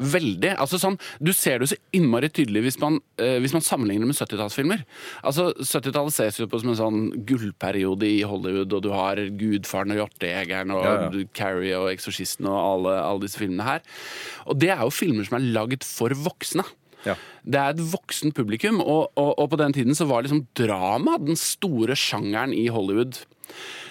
Veldig. 0.00 0.54
altså 0.60 0.78
sånn, 0.80 0.96
Du 1.20 1.32
ser 1.36 1.60
det 1.60 1.68
så 1.70 1.76
innmari 1.96 2.28
tydelig 2.32 2.62
hvis 2.66 2.78
man, 2.80 2.98
eh, 3.20 3.38
hvis 3.40 3.52
man 3.56 3.64
sammenligner 3.64 4.08
med 4.08 4.16
70-tallsfilmer. 4.16 4.84
Altså, 5.24 5.50
70-tallet 5.56 6.14
ses 6.14 6.40
jo 6.40 6.48
på 6.48 6.60
som 6.60 6.72
en 6.72 6.78
sånn 6.78 7.00
gullperiode 7.28 8.08
i 8.08 8.20
Hollywood, 8.28 8.72
og 8.76 8.84
du 8.84 8.90
har 8.94 9.20
Gudfaren 9.40 9.92
og 9.92 10.02
Hjortejegeren 10.02 10.72
og 10.76 10.84
Ja, 10.84 10.94
ja. 11.08 11.24
Carrie 11.36 11.76
og 11.76 11.90
Eksorsisten 11.92 12.48
og 12.48 12.58
alle, 12.58 12.96
alle 13.02 13.24
disse 13.26 13.40
filmene 13.40 13.66
her. 13.66 13.84
Og 14.46 14.60
det 14.60 14.72
er 14.72 14.84
jo 14.84 14.94
filmer 14.94 15.28
som 15.28 15.40
er 15.40 15.48
lagd 15.52 15.84
for 15.84 16.14
voksne. 16.16 16.64
Ja. 17.06 17.16
Det 17.42 17.60
er 17.60 17.74
et 17.74 17.84
voksen 17.92 18.34
publikum, 18.36 18.80
og, 18.82 19.10
og, 19.18 19.32
og 19.40 19.50
på 19.52 19.60
den 19.60 19.74
tiden 19.76 19.96
så 19.96 20.06
var 20.10 20.26
liksom 20.26 20.44
drama 20.58 21.16
den 21.22 21.38
store 21.38 21.96
sjangeren 21.98 22.54
i 22.56 22.66
Hollywood. 22.72 23.22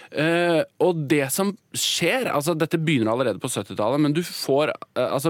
Uh, 0.09 0.63
og 0.81 1.03
det 1.05 1.27
som 1.29 1.51
skjer 1.77 2.31
altså 2.33 2.55
Dette 2.57 2.79
begynner 2.81 3.11
allerede 3.13 3.37
på 3.37 3.51
70-tallet, 3.51 4.01
men 4.01 4.15
du 4.17 4.23
får 4.25 4.71
uh, 4.97 5.03
altså, 5.05 5.29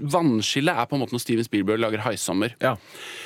Vannskillet 0.00 0.72
er 0.72 0.88
på 0.88 0.96
en 0.96 1.02
måte 1.02 1.12
når 1.12 1.20
Steven 1.26 1.44
Spielberg 1.44 1.82
lager 1.84 2.00
'Haisommer'. 2.06 2.56
ja. 2.62 2.72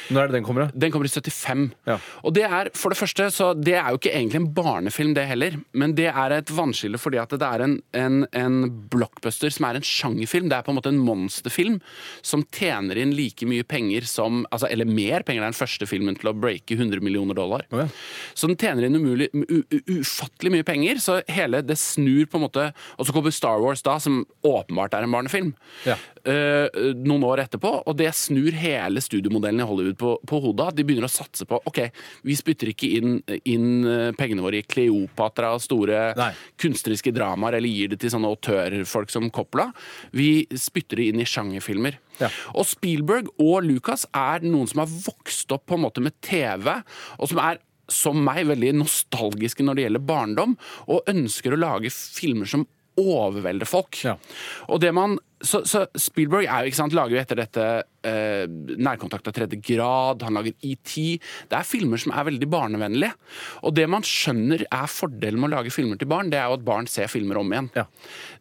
Når 0.09 0.23
er 0.23 0.31
det 0.31 0.38
den 0.38 0.47
kommer, 0.47 0.66
da? 0.66 0.81
Den 0.87 0.92
kommer 0.94 1.09
i 1.09 1.12
75. 1.12 1.64
Ja. 1.88 1.99
Og 2.25 2.35
det 2.37 2.44
er 2.47 2.71
for 2.77 2.92
det 2.92 2.99
første, 3.01 3.29
så 3.35 3.51
det 3.57 3.77
er 3.79 3.90
jo 3.92 4.01
ikke 4.01 4.12
egentlig 4.14 4.40
en 4.40 4.51
barnefilm, 4.57 5.14
det 5.16 5.27
heller. 5.29 5.59
Men 5.73 5.94
det 5.99 6.09
er 6.11 6.35
et 6.37 6.53
vannskille 6.55 7.01
fordi 7.01 7.21
at 7.21 7.33
det 7.35 7.47
er 7.47 7.64
en, 7.64 7.77
en, 7.97 8.21
en 8.37 8.59
blockbuster 8.92 9.53
som 9.55 9.68
er 9.68 9.79
en 9.79 9.87
sjangerfilm. 9.87 10.49
Det 10.51 10.59
er 10.59 10.66
på 10.66 10.73
en 10.73 10.79
måte 10.79 10.92
en 10.92 11.01
monsterfilm 11.05 11.79
som 12.25 12.44
tjener 12.55 13.01
inn 13.01 13.14
like 13.16 13.47
mye 13.49 13.66
penger 13.68 14.07
som 14.09 14.44
altså, 14.51 14.71
Eller 14.71 14.88
mer 14.88 15.25
penger. 15.27 15.42
Det 15.42 15.49
er 15.49 15.55
den 15.55 15.61
første 15.61 15.88
filmen 15.90 16.18
til 16.18 16.33
å 16.33 16.37
breake 16.37 16.77
100 16.77 17.05
millioner 17.05 17.37
dollar. 17.38 17.66
Oh, 17.73 17.83
ja. 17.85 17.88
Så 18.35 18.51
den 18.51 18.59
tjener 18.61 18.87
inn 18.87 18.99
umulig, 18.99 19.31
u, 19.35 19.62
u, 19.62 19.79
ufattelig 19.99 20.55
mye 20.57 20.66
penger. 20.66 21.03
Så 21.03 21.21
hele 21.31 21.62
det 21.66 21.79
snur 21.81 22.27
på 22.29 22.38
en 22.38 22.47
måte 22.47 22.68
Og 22.99 23.07
så 23.07 23.14
kommer 23.14 23.35
Star 23.35 23.61
Wars 23.62 23.83
da, 23.87 23.99
som 24.03 24.23
åpenbart 24.47 24.97
er 24.97 25.07
en 25.07 25.14
barnefilm. 25.14 25.53
Ja. 25.87 25.99
Eh, 26.29 26.79
noen 26.99 27.25
år 27.27 27.45
etterpå, 27.45 27.71
og 27.88 27.97
det 27.99 28.11
snur 28.17 28.55
hele 28.57 29.03
studiomodellen 29.05 29.62
i 29.62 29.69
Hollywood 29.69 29.99
på, 30.01 30.14
på 30.29 30.41
hodet. 30.45 30.71
At 30.71 30.79
de 30.79 30.87
begynner 30.87 31.09
å 31.09 31.12
satse 31.12 31.47
på 31.49 31.61
ok, 31.69 31.81
vi 32.29 32.37
spytter 32.38 32.73
ikke 32.73 32.91
inn, 32.99 33.19
inn 33.49 33.69
eh, 33.88 34.11
pengene 34.19 34.45
våre 34.45 34.61
i 34.61 34.67
Kleopatra 34.69 35.55
og 35.57 35.64
store 35.64 36.03
Nei. 36.19 36.33
kunstneriske 36.61 37.14
dramaer, 37.17 37.59
eller 37.59 37.73
gir 37.73 37.93
det 37.93 38.01
til 38.03 38.12
sånne 38.14 38.33
autørfolk 38.35 39.14
som 39.14 39.31
Coppola. 39.35 39.71
Vi 40.17 40.47
spytter 40.55 41.01
det 41.01 41.11
inn 41.12 41.23
i 41.25 41.29
sjangerfilmer. 41.29 41.99
Ja. 42.19 42.31
Og 42.59 42.67
Spielberg 42.67 43.31
og 43.38 43.62
Lucas 43.67 44.07
er 44.17 44.45
noen 44.47 44.69
som 44.71 44.83
har 44.83 44.91
vokst 44.91 45.53
opp 45.55 45.69
på 45.69 45.79
en 45.79 45.87
måte 45.87 46.03
med 46.05 46.17
TV, 46.25 46.73
og 47.19 47.31
som 47.31 47.43
er 47.45 47.62
som 47.88 48.19
meg 48.21 48.45
veldig 48.51 48.75
nostalgiske 48.83 49.64
når 49.64 49.79
det 49.79 49.87
gjelder 49.87 50.09
barndom, 50.11 50.59
og 50.93 51.09
ønsker 51.09 51.55
å 51.55 51.61
lage 51.61 51.93
filmer 51.93 52.49
som 52.51 52.67
overvelder 52.99 53.69
folk. 53.69 54.01
Ja. 54.05 54.17
Og 54.69 54.83
det 54.83 54.93
man 54.97 55.17
så, 55.40 55.62
så 55.68 55.85
Spielberg 55.98 56.46
er 56.48 56.64
jo, 56.64 56.72
ikke 56.72 56.81
sant, 56.81 56.96
lager 56.96 57.14
jo 57.16 57.20
etter 57.22 57.38
dette 57.38 57.64
eh, 58.09 58.44
Nærkontakt 58.79 59.29
av 59.31 59.35
tredje 59.37 59.59
grad, 59.62 60.22
han 60.27 60.35
lager 60.38 60.55
ET. 60.66 60.94
Det 61.48 61.59
er 61.59 61.66
filmer 61.66 62.01
som 62.03 62.14
er 62.14 62.27
veldig 62.31 62.48
barnevennlige. 62.51 63.14
Og 63.62 63.74
det 63.77 63.87
man 63.90 64.07
skjønner 64.07 64.64
er 64.66 64.90
fordelen 64.90 65.40
med 65.40 65.53
å 65.53 65.59
lage 65.59 65.72
filmer 65.74 66.01
til 66.01 66.11
barn, 66.11 66.33
det 66.33 66.40
er 66.40 66.51
jo 66.51 66.59
at 66.59 66.66
barn 66.66 66.88
ser 66.90 67.11
filmer 67.12 67.38
om 67.40 67.53
igjen. 67.55 67.70
Ja. 67.79 67.87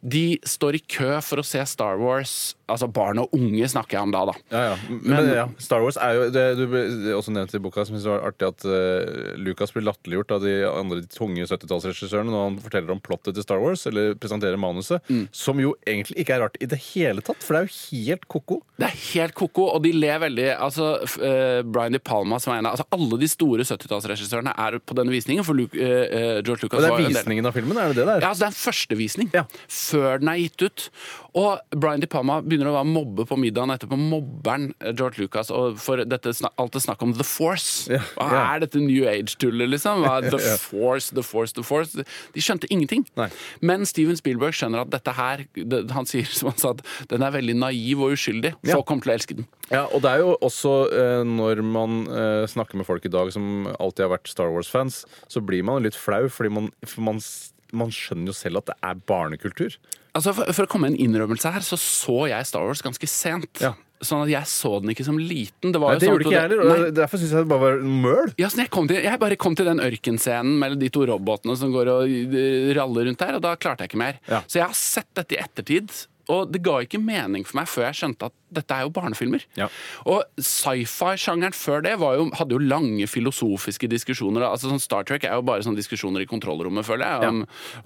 De 0.02 0.24
står 0.48 0.78
i 0.80 0.82
kø 0.90 1.12
for 1.24 1.42
å 1.42 1.46
se 1.46 1.62
Star 1.70 2.00
Wars. 2.02 2.34
Altså 2.68 2.88
barn 2.92 3.22
og 3.22 3.32
unge 3.36 3.70
snakker 3.70 3.96
jeg 3.98 4.08
om 4.08 4.12
da, 4.12 4.24
da. 4.28 4.36
Ja, 4.52 4.64
ja. 4.72 4.74
Men, 4.90 5.14
Men- 5.14 5.32
ja, 5.38 5.46
Star 5.62 5.84
Wars 5.84 5.96
er 6.02 6.18
jo 6.18 6.26
det 6.34 6.46
du 6.58 6.66
ble 6.68 6.84
også 7.16 7.32
nevnt 7.34 7.54
i 7.56 7.62
boka, 7.64 7.86
som 7.86 7.96
synes 7.96 8.08
var 8.10 8.26
artig 8.28 8.50
at 8.50 8.66
uh, 8.68 9.38
Lucas 9.40 9.72
blir 9.72 9.86
latterliggjort 9.86 10.34
av 10.36 10.44
de 10.44 10.56
andre 10.68 11.00
de 11.04 11.08
tunge 11.14 11.46
70-tallsregissørene 11.46 12.32
når 12.34 12.44
han 12.48 12.58
forteller 12.66 12.92
om 12.96 13.00
plottet 13.02 13.38
til 13.38 13.46
Star 13.46 13.62
Wars, 13.62 13.86
eller 13.88 14.18
presenterer 14.20 14.58
manuset, 14.60 15.04
som 15.32 15.60
jo 15.62 15.72
egentlig 15.88 16.18
ikke 16.24 16.34
er 16.36 16.44
rart 16.44 16.58
i 16.60 16.66
det 16.68 16.76
hele 16.76 16.87
tatt, 17.24 17.42
for 17.44 17.54
det 17.54 17.60
er 17.60 17.68
jo 17.68 17.76
helt 18.06 18.26
ko-ko. 18.30 18.58
Det 18.78 18.86
er 18.88 18.96
helt 19.14 19.34
ko-ko, 19.34 19.64
og 19.74 19.82
de 19.82 19.92
ler 19.92 20.18
veldig 20.22 20.46
altså, 20.56 20.92
eh, 21.24 21.62
Brian 21.66 21.92
De 21.92 21.98
Palma 21.98 22.38
som 22.40 22.52
er 22.54 22.60
en 22.62 22.68
av 22.70 22.76
altså, 22.76 22.86
Alle 22.94 23.18
de 23.18 23.28
store 23.30 23.66
70-tallsregissørene 23.66 24.52
er 24.54 24.78
på 24.78 24.94
denne 24.98 25.10
visningen, 25.14 25.44
for 25.46 25.58
Luke, 25.58 25.74
eh, 25.74 26.38
George 26.46 26.62
Lucas 26.66 26.78
Og 26.78 26.84
det 26.86 26.92
er 26.92 27.08
visningen 27.10 27.46
av 27.46 27.56
filmen, 27.56 27.76
er 27.78 27.92
det 27.92 27.96
det 28.00 28.06
der? 28.06 28.20
Ja, 28.22 28.30
altså 28.32 28.46
Det 28.46 28.48
er 28.48 28.54
en 28.54 28.62
første 28.62 28.98
visning 29.00 29.30
Ja. 29.34 29.44
før 29.68 30.18
den 30.22 30.28
er 30.28 30.38
gitt 30.42 30.62
ut. 30.62 30.90
Og 31.38 31.58
Brian 31.76 32.00
De 32.00 32.06
Palma 32.10 32.40
begynner 32.42 32.72
å 32.72 32.84
mobbe 32.86 33.26
på 33.28 33.36
middagen 33.38 33.70
etterpå. 33.74 33.98
Mobberen 33.98 34.72
George 34.96 35.20
Lucas 35.20 35.50
og 35.54 35.76
for 35.78 36.00
dette, 36.04 36.32
alt 36.58 36.72
det 36.72 36.82
snakk 36.82 37.02
om 37.04 37.12
The 37.14 37.26
Force. 37.26 37.90
Ja, 37.92 38.00
Hva 38.16 38.30
ja. 38.32 38.44
er 38.54 38.64
dette 38.64 38.80
New 38.82 39.04
Age-tullet, 39.08 39.68
liksom? 39.74 40.02
Hva 40.06 40.18
er 40.22 40.30
The. 40.34 40.56
Force, 40.58 41.10
The 41.14 41.22
Force, 41.22 41.52
The 41.54 41.62
Force? 41.66 42.04
De 42.34 42.40
skjønte 42.42 42.70
ingenting. 42.70 43.04
Nei. 43.18 43.28
Men 43.60 43.84
Steven 43.88 44.16
Spielberg 44.18 44.56
skjønner 44.56 44.82
at 44.86 44.90
dette 44.94 45.14
her 45.18 45.44
det, 45.54 45.84
Han 45.94 46.06
sier 46.08 46.26
som 46.30 46.50
han 46.52 46.58
sa 46.60 46.72
at 46.82 47.12
den 47.12 47.26
er 47.26 47.34
veldig 47.34 47.56
naiv 47.58 48.04
og 48.06 48.16
uskyldig. 48.16 48.54
Folk 48.70 48.88
kommer 48.88 49.06
til 49.06 49.12
å 49.12 49.16
elske 49.18 49.38
den. 49.40 49.48
Ja, 49.68 49.84
og 49.86 50.02
det 50.04 50.14
er 50.14 50.24
jo 50.24 50.34
også 50.44 50.74
eh, 50.94 51.22
når 51.28 51.62
man 51.66 52.00
eh, 52.08 52.46
snakker 52.48 52.80
med 52.80 52.88
folk 52.88 53.04
i 53.04 53.12
dag 53.12 53.32
som 53.34 53.68
alltid 53.76 54.06
har 54.06 54.14
vært 54.16 54.32
Star 54.32 54.52
Wars-fans, 54.54 55.02
så 55.28 55.44
blir 55.44 55.66
man 55.66 55.84
litt 55.84 55.98
flau, 55.98 56.24
fordi 56.32 56.52
man, 56.54 56.70
for 56.86 57.04
man, 57.10 57.20
man 57.76 57.92
skjønner 57.94 58.32
jo 58.32 58.38
selv 58.38 58.62
at 58.62 58.72
det 58.72 58.78
er 58.90 59.02
barnekultur. 59.10 59.76
Altså 60.16 60.32
for, 60.34 60.50
for 60.56 60.66
å 60.66 60.70
komme 60.70 60.88
med 60.88 60.96
en 60.96 61.04
innrømmelse 61.08 61.52
her, 61.54 61.64
så 61.66 61.78
så 61.78 62.24
jeg 62.30 62.48
Star 62.48 62.64
Wars 62.66 62.82
ganske 62.84 63.10
sent. 63.10 63.60
Ja. 63.62 63.74
Sånn 63.98 64.22
at 64.22 64.30
jeg 64.30 64.46
så 64.46 64.76
den 64.78 64.92
ikke 64.92 65.04
som 65.06 65.16
liten. 65.18 65.72
Det 65.74 65.80
var 65.82 65.90
Nei, 65.90 65.96
jo 65.96 66.00
det 66.00 66.06
sånn 66.06 66.14
gjorde 66.14 66.26
ikke 66.28 66.36
jeg 66.36 66.50
heller, 66.52 66.90
derfor 66.94 67.20
syns 67.20 67.32
jeg 67.34 67.46
det 67.46 67.50
bare 67.50 67.64
var 67.64 67.80
møl. 68.06 68.34
Ja, 68.38 68.50
sånn 68.52 68.62
jeg, 68.62 68.70
kom 68.74 68.86
til, 68.90 69.00
jeg 69.02 69.20
bare 69.22 69.38
kom 69.42 69.56
til 69.58 69.66
den 69.66 69.82
ørkenscenen 69.82 70.54
mellom 70.60 70.78
de 70.82 70.90
to 70.94 71.02
robotene 71.10 71.56
som 71.58 71.72
går 71.74 71.90
og 71.96 72.12
eh, 72.12 72.70
raller 72.78 73.08
rundt 73.10 73.24
der, 73.24 73.38
og 73.40 73.42
da 73.42 73.56
klarte 73.58 73.84
jeg 73.84 73.92
ikke 73.92 74.02
mer. 74.04 74.20
Ja. 74.30 74.44
Så 74.46 74.60
jeg 74.60 74.68
har 74.68 74.78
sett 74.78 75.10
dette 75.18 75.34
i 75.34 75.40
ettertid, 75.42 75.90
og 76.28 76.52
det 76.52 76.60
ga 76.64 76.78
ikke 76.84 77.00
mening 77.00 77.46
for 77.48 77.60
meg 77.60 77.70
før 77.70 77.88
jeg 77.88 78.00
skjønte 78.02 78.28
at 78.28 78.36
dette 78.54 78.74
er 78.74 78.86
jo 78.86 78.92
barnefilmer. 78.94 79.44
Ja. 79.58 79.68
Og 80.08 80.24
sci-fi-sjangeren 80.40 81.56
før 81.56 81.82
det 81.84 81.94
var 82.00 82.18
jo, 82.18 82.28
hadde 82.38 82.56
jo 82.56 82.62
lange 82.62 83.08
filosofiske 83.10 83.90
diskusjoner. 83.90 84.46
Altså 84.48 84.70
sånn 84.70 84.82
Star 84.82 85.06
Trek 85.08 85.26
er 85.28 85.36
jo 85.38 85.46
bare 85.46 85.64
sånne 85.66 85.80
diskusjoner 85.80 86.24
i 86.24 86.30
kontrollrommet, 86.30 86.86
føler 86.88 87.06
jeg. 87.06 87.32
Om, 87.32 87.42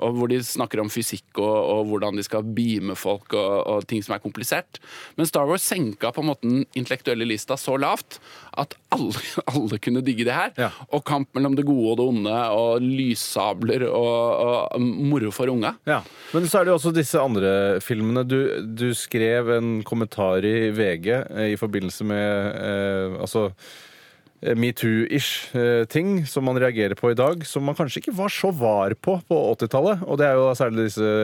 og 0.06 0.18
hvor 0.18 0.32
de 0.32 0.40
snakker 0.46 0.82
om 0.82 0.92
fysikk 0.92 1.40
og, 1.42 1.56
og 1.74 1.90
hvordan 1.90 2.18
de 2.18 2.26
skal 2.26 2.46
beame 2.46 2.96
folk 2.98 3.34
og, 3.38 3.52
og 3.74 3.88
ting 3.90 4.04
som 4.04 4.16
er 4.16 4.22
komplisert. 4.24 4.80
Men 5.18 5.28
Star 5.28 5.48
Wars 5.50 5.66
senka 5.66 6.12
på 6.14 6.22
en 6.22 6.30
måte 6.32 6.48
den 6.48 6.64
intellektuelle 6.78 7.26
lista 7.28 7.58
så 7.60 7.76
lavt 7.80 8.20
at 8.60 8.76
alle, 8.92 9.22
alle 9.54 9.80
kunne 9.82 10.04
digge 10.04 10.26
det 10.28 10.36
her. 10.36 10.54
Ja. 10.60 10.70
Og 10.92 11.04
kamp 11.08 11.32
mellom 11.36 11.56
det 11.58 11.66
gode 11.68 11.94
og 11.94 11.98
det 11.98 12.08
onde, 12.12 12.38
og 12.52 12.84
lyssabler 12.84 13.86
og, 13.88 14.72
og 14.76 14.82
moro 14.82 15.32
for 15.34 15.50
unga. 15.52 15.74
Ja. 15.88 16.02
Men 16.32 16.48
så 16.48 16.60
er 16.60 16.68
det 16.68 16.74
jo 16.74 16.78
også 16.78 16.94
disse 16.96 17.20
andre 17.20 17.80
filmene. 17.84 18.24
Du, 18.28 18.38
du 18.62 18.90
skrev 18.96 19.50
en 19.56 19.72
kommentar 19.86 20.44
i 20.46 20.51
VG 20.76 21.08
eh, 21.14 21.48
i 21.52 21.58
forbindelse 21.60 22.06
med 22.08 22.58
eh, 22.58 23.16
altså 23.22 23.48
eh, 24.42 24.56
metoo-ish 24.58 25.54
eh, 25.58 25.84
ting 25.90 26.22
som 26.28 26.46
man 26.48 26.60
reagerer 26.60 26.98
på 26.98 27.12
i 27.12 27.18
dag, 27.18 27.46
som 27.48 27.64
man 27.66 27.78
kanskje 27.78 28.02
ikke 28.02 28.16
var 28.18 28.32
så 28.32 28.52
var 28.54 28.96
på 29.00 29.18
på 29.28 29.40
80-tallet. 29.54 30.04
Og 30.06 30.20
det 30.20 30.28
er 30.28 30.38
jo 30.38 30.50
særlig 30.58 30.88
disse 30.88 31.14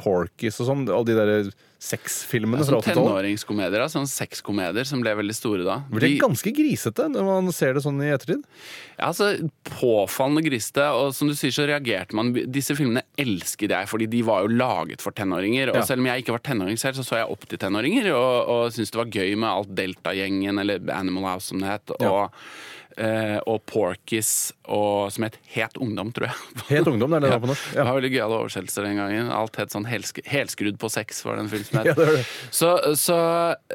Porkies 0.00 0.60
og 0.60 0.70
sånn, 0.70 0.88
alle 0.88 1.10
de 1.10 1.18
der 1.20 1.54
sexfilmene 1.84 2.62
fra 2.62 2.66
Sånn 2.70 2.80
80-tallet. 2.80 2.96
tenåringskomedier, 2.96 3.82
da, 3.84 3.88
sånn 3.92 4.08
sexkomedier 4.08 4.86
som 4.88 5.02
ble 5.04 5.12
veldig 5.18 5.34
store 5.36 5.66
da. 5.66 5.76
Blir 5.90 6.00
det 6.06 6.12
ganske 6.22 6.52
grisete 6.56 7.08
når 7.12 7.26
man 7.28 7.52
ser 7.52 7.74
det 7.76 7.82
sånn 7.84 8.00
i 8.04 8.08
ettertid. 8.14 8.42
Ja, 8.96 9.10
altså, 9.10 9.32
Påfallende 9.68 10.44
grisete. 10.46 10.86
Og 10.96 11.12
som 11.16 11.28
du 11.28 11.34
sier, 11.36 11.52
så 11.54 11.66
reagerte 11.68 12.14
man 12.16 12.32
Disse 12.32 12.76
filmene 12.78 13.02
elsket 13.20 13.72
jeg, 13.74 13.88
fordi 13.90 14.06
de 14.10 14.22
var 14.26 14.44
jo 14.46 14.52
laget 14.54 15.02
for 15.04 15.12
tenåringer. 15.16 15.70
Og 15.74 15.80
Ja. 15.82 15.82
selv 15.88 16.00
om 16.00 16.06
jeg 16.06 16.22
ikke 16.24 16.36
var 16.36 16.44
tenåring 16.46 16.78
selv, 16.78 16.94
så 16.96 17.04
så 17.04 17.16
jeg 17.20 17.30
opp 17.30 17.46
til 17.48 17.58
tenåringer 17.58 18.12
og, 18.14 18.48
og 18.48 18.72
syntes 18.72 18.90
det 18.94 19.00
var 19.02 19.12
gøy 19.12 19.34
med 19.36 19.50
alt 19.50 19.74
Delta-gjengen, 19.74 20.60
eller 20.60 20.80
Animal 20.94 21.24
House 21.34 21.48
som 21.52 21.60
det 21.60 21.68
het. 21.68 21.90
Ja. 22.00 22.28
Eh, 22.94 23.38
og 23.50 23.64
Porkis, 23.66 24.52
og, 24.70 25.08
som 25.10 25.24
het 25.26 25.34
Het 25.50 25.76
ungdom, 25.82 26.12
tror 26.14 26.28
jeg. 26.28 26.36
Het 26.68 26.86
ungdom, 26.86 27.10
det 27.10 27.16
er 27.18 27.24
det 27.24 27.30
var 27.32 27.40
på 27.42 27.48
norsk. 27.50 27.64
Det 27.74 27.86
var 27.88 27.96
veldig 27.98 28.10
gøyale 28.14 28.36
oversettelser 28.44 28.86
den 28.86 29.00
gangen. 29.00 29.30
Alt 29.34 29.56
het 29.58 29.74
sånn 29.74 29.86
helsk 29.90 30.20
Helskrudd 30.30 30.78
på 30.78 30.90
sex, 30.92 31.24
var 31.26 31.36
det 31.40 31.44
en 31.46 31.50
film 31.50 31.64
som 31.66 31.80
het. 31.80 31.88
Ja, 31.90 31.94
det 31.98 32.06
det. 32.20 32.24
Så, 32.54 32.70
så 33.00 33.16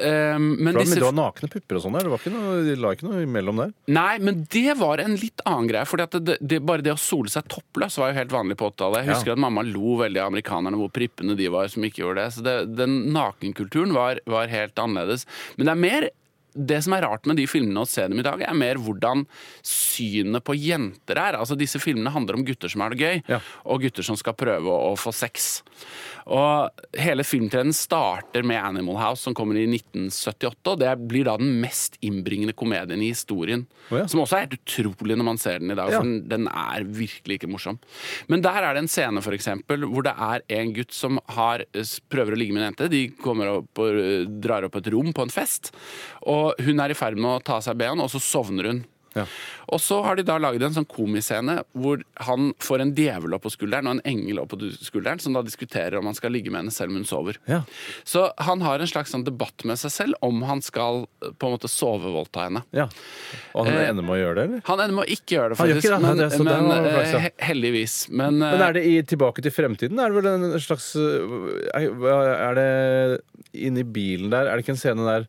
eh, 0.00 0.38
Men 0.40 0.72
For 0.72 0.80
disse 0.82 1.00
det 1.00 1.04
var 1.04 1.16
nakne 1.18 1.50
pupper 1.52 1.76
og 1.80 1.84
sånn 1.84 1.98
der. 1.98 2.06
Det 2.08 2.12
var 2.14 2.22
ikke 2.24 2.32
noe, 2.34 2.54
de 2.64 2.76
la 2.80 2.92
ikke 2.96 3.08
noe 3.10 3.24
imellom 3.26 3.60
der. 3.60 3.74
Nei, 3.92 4.14
men 4.24 4.44
det 4.56 4.76
var 4.80 5.02
en 5.04 5.18
litt 5.20 5.44
annen 5.44 5.68
greie. 5.70 5.88
Fordi 5.90 6.06
at 6.08 6.16
det, 6.30 6.38
det, 6.40 6.62
bare 6.64 6.84
det 6.86 6.94
å 6.94 7.00
sole 7.00 7.32
seg 7.32 7.48
toppløs 7.52 7.98
var 8.00 8.14
jo 8.14 8.18
helt 8.22 8.32
vanlig 8.34 8.56
på 8.60 8.70
80-tallet. 8.72 9.04
Jeg 9.04 9.12
husker 9.14 9.34
Ja. 9.34 9.36
at 9.36 9.44
mamma 9.44 9.66
lo 9.68 9.98
veldig 10.00 10.22
av 10.24 10.32
amerikanerne, 10.32 10.80
hvor 10.80 10.88
prippende 10.96 11.36
de 11.36 11.50
var 11.52 11.68
som 11.72 11.84
ikke 11.84 12.06
gjorde 12.06 12.24
det. 12.24 12.32
Så 12.38 12.56
den 12.80 12.96
nakenkulturen 13.12 13.92
var, 13.96 14.22
var 14.30 14.48
helt 14.52 14.80
annerledes. 14.80 15.26
Men 15.58 15.68
det 15.68 15.76
er 15.76 15.84
mer 15.84 16.08
det 16.54 16.80
som 16.84 16.92
er 16.96 17.02
rart 17.06 17.26
med 17.30 17.36
de 17.40 17.46
filmene 17.50 17.82
å 17.84 17.88
se 17.88 18.06
dem 18.08 18.18
i 18.20 18.26
dag, 18.26 18.42
er 18.42 18.54
mer 18.58 18.80
hvordan 18.82 19.26
synet 19.66 20.44
på 20.46 20.56
jenter 20.58 21.18
er. 21.20 21.38
Altså 21.38 21.56
Disse 21.58 21.80
filmene 21.82 22.12
handler 22.14 22.38
om 22.38 22.44
gutter 22.46 22.70
som 22.72 22.82
har 22.84 22.90
det 22.94 23.00
gøy, 23.02 23.22
Ja. 23.28 23.40
og 23.64 23.82
gutter 23.84 24.02
som 24.06 24.16
skal 24.16 24.34
prøve 24.38 24.66
å, 24.70 24.92
å 24.92 24.96
få 24.98 25.12
sex. 25.14 25.62
Og 26.30 26.70
hele 27.00 27.24
filmtrenden 27.26 27.74
starter 27.74 28.44
med 28.46 28.60
Animal 28.62 28.98
House, 29.00 29.22
som 29.24 29.34
kommer 29.34 29.56
i 29.58 29.64
1978. 29.66 30.74
Og 30.74 30.78
det 30.82 30.92
blir 31.10 31.24
da 31.26 31.36
den 31.40 31.56
mest 31.62 31.96
innbringende 32.06 32.54
komedien 32.54 33.00
i 33.02 33.08
historien. 33.10 33.64
Oh, 33.90 33.98
ja. 34.02 34.06
Som 34.10 34.20
også 34.22 34.36
er 34.38 34.44
helt 34.46 34.58
utrolig 34.60 35.16
når 35.18 35.26
man 35.30 35.40
ser 35.42 35.58
den 35.62 35.72
i 35.72 35.78
dag, 35.78 35.90
Ja. 35.90 35.98
for 36.00 36.06
den, 36.06 36.28
den 36.30 36.46
er 36.48 36.84
virkelig 36.84 37.40
ikke 37.40 37.50
morsom. 37.50 37.78
Men 38.28 38.42
der 38.44 38.62
er 38.62 38.74
det 38.76 38.84
en 38.84 38.92
scene 38.92 39.22
for 39.24 39.32
eksempel, 39.36 39.86
hvor 39.90 40.04
det 40.06 40.14
er 40.16 40.44
en 40.60 40.72
gutt 40.76 40.92
som 40.94 41.18
har, 41.36 41.64
prøver 42.12 42.36
å 42.36 42.38
ligge 42.38 42.54
med 42.54 42.62
en 42.62 42.68
jente. 42.70 42.90
De 42.92 43.02
kommer 43.24 43.50
opp 43.56 43.78
og 43.82 44.40
drar 44.44 44.64
opp 44.68 44.76
et 44.78 44.90
rom 44.92 45.12
på 45.16 45.22
en 45.26 45.32
fest, 45.34 45.72
og 46.22 46.39
hun 46.60 46.80
er 46.86 46.94
i 46.94 46.98
ferd 46.98 47.16
med 47.20 47.30
å 47.36 47.42
ta 47.44 47.58
av 47.60 47.66
seg 47.66 47.78
ben, 47.80 48.00
og 48.00 48.10
så 48.12 48.20
sovner 48.22 48.72
hun. 48.72 48.82
Ja. 49.10 49.24
Og 49.74 49.80
så 49.82 49.96
har 50.06 50.14
de 50.14 50.22
da 50.22 50.36
laget 50.38 50.62
en 50.62 50.74
sånn 50.76 50.84
komiscene 50.86 51.56
hvor 51.74 51.98
han 52.28 52.52
får 52.62 52.82
en 52.84 52.92
djevel 52.94 53.32
opp 53.34 53.42
på 53.42 53.50
skulderen 53.50 53.88
og 53.90 53.96
en 53.96 54.02
engel 54.06 54.38
opp 54.38 54.52
på 54.52 54.68
skulderen, 54.86 55.18
som 55.18 55.34
da 55.34 55.42
diskuterer 55.42 55.96
om 55.98 56.06
han 56.06 56.14
skal 56.14 56.30
ligge 56.30 56.46
med 56.54 56.60
henne 56.62 56.70
selv 56.74 56.92
om 56.94 57.00
hun 57.00 57.08
sover. 57.08 57.40
Ja. 57.50 57.64
Så 58.06 58.28
han 58.38 58.62
har 58.62 58.78
en 58.78 58.86
slags 58.86 59.10
sånn 59.10 59.24
debatt 59.26 59.64
med 59.66 59.80
seg 59.82 59.90
selv 59.90 60.14
om 60.22 60.38
han 60.46 60.62
skal 60.62 61.08
eh, 61.26 61.32
på 61.34 61.48
en 61.50 61.56
måte 61.56 61.66
sovevoldta 61.72 62.44
henne. 62.46 62.62
ja. 62.70 62.86
Og 63.58 63.66
han 63.66 63.80
Eh, 63.80 63.88
ender 63.90 64.06
med 64.06 64.14
å 64.14 64.20
gjøre 64.20 64.36
det, 64.38 64.44
eller? 64.46 64.62
Han 64.70 64.84
ender 64.86 64.94
med 65.00 65.08
å 65.08 65.10
ikke 65.16 65.34
gjøre 65.40 65.48
det, 65.50 65.58
faktisk. 65.58 65.90
det, 65.90 66.00
men 66.06 66.16
det- 66.22 66.44
men 66.46 66.70
eh, 66.86 66.94
flaks, 66.94 67.14
he- 67.26 67.46
heldigvis. 67.50 67.96
Men, 68.14 68.38
eh, 68.46 68.52
Men 68.54 68.62
er 68.68 68.72
det 68.78 68.84
i 68.86 68.94
Tilbake 69.02 69.42
til 69.42 69.50
fremtiden? 69.50 69.98
Er 69.98 70.14
det 70.14 70.22
vel 70.22 70.30
en 70.36 70.60
slags 70.62 70.94
Er 71.74 72.54
det 72.54 73.19
inni 73.66 73.84
bilen 73.84 74.30
der? 74.32 74.48
Er 74.48 74.58
det 74.58 74.64
ikke 74.64 74.74
en 74.76 74.80
scene 74.80 75.06
der? 75.06 75.26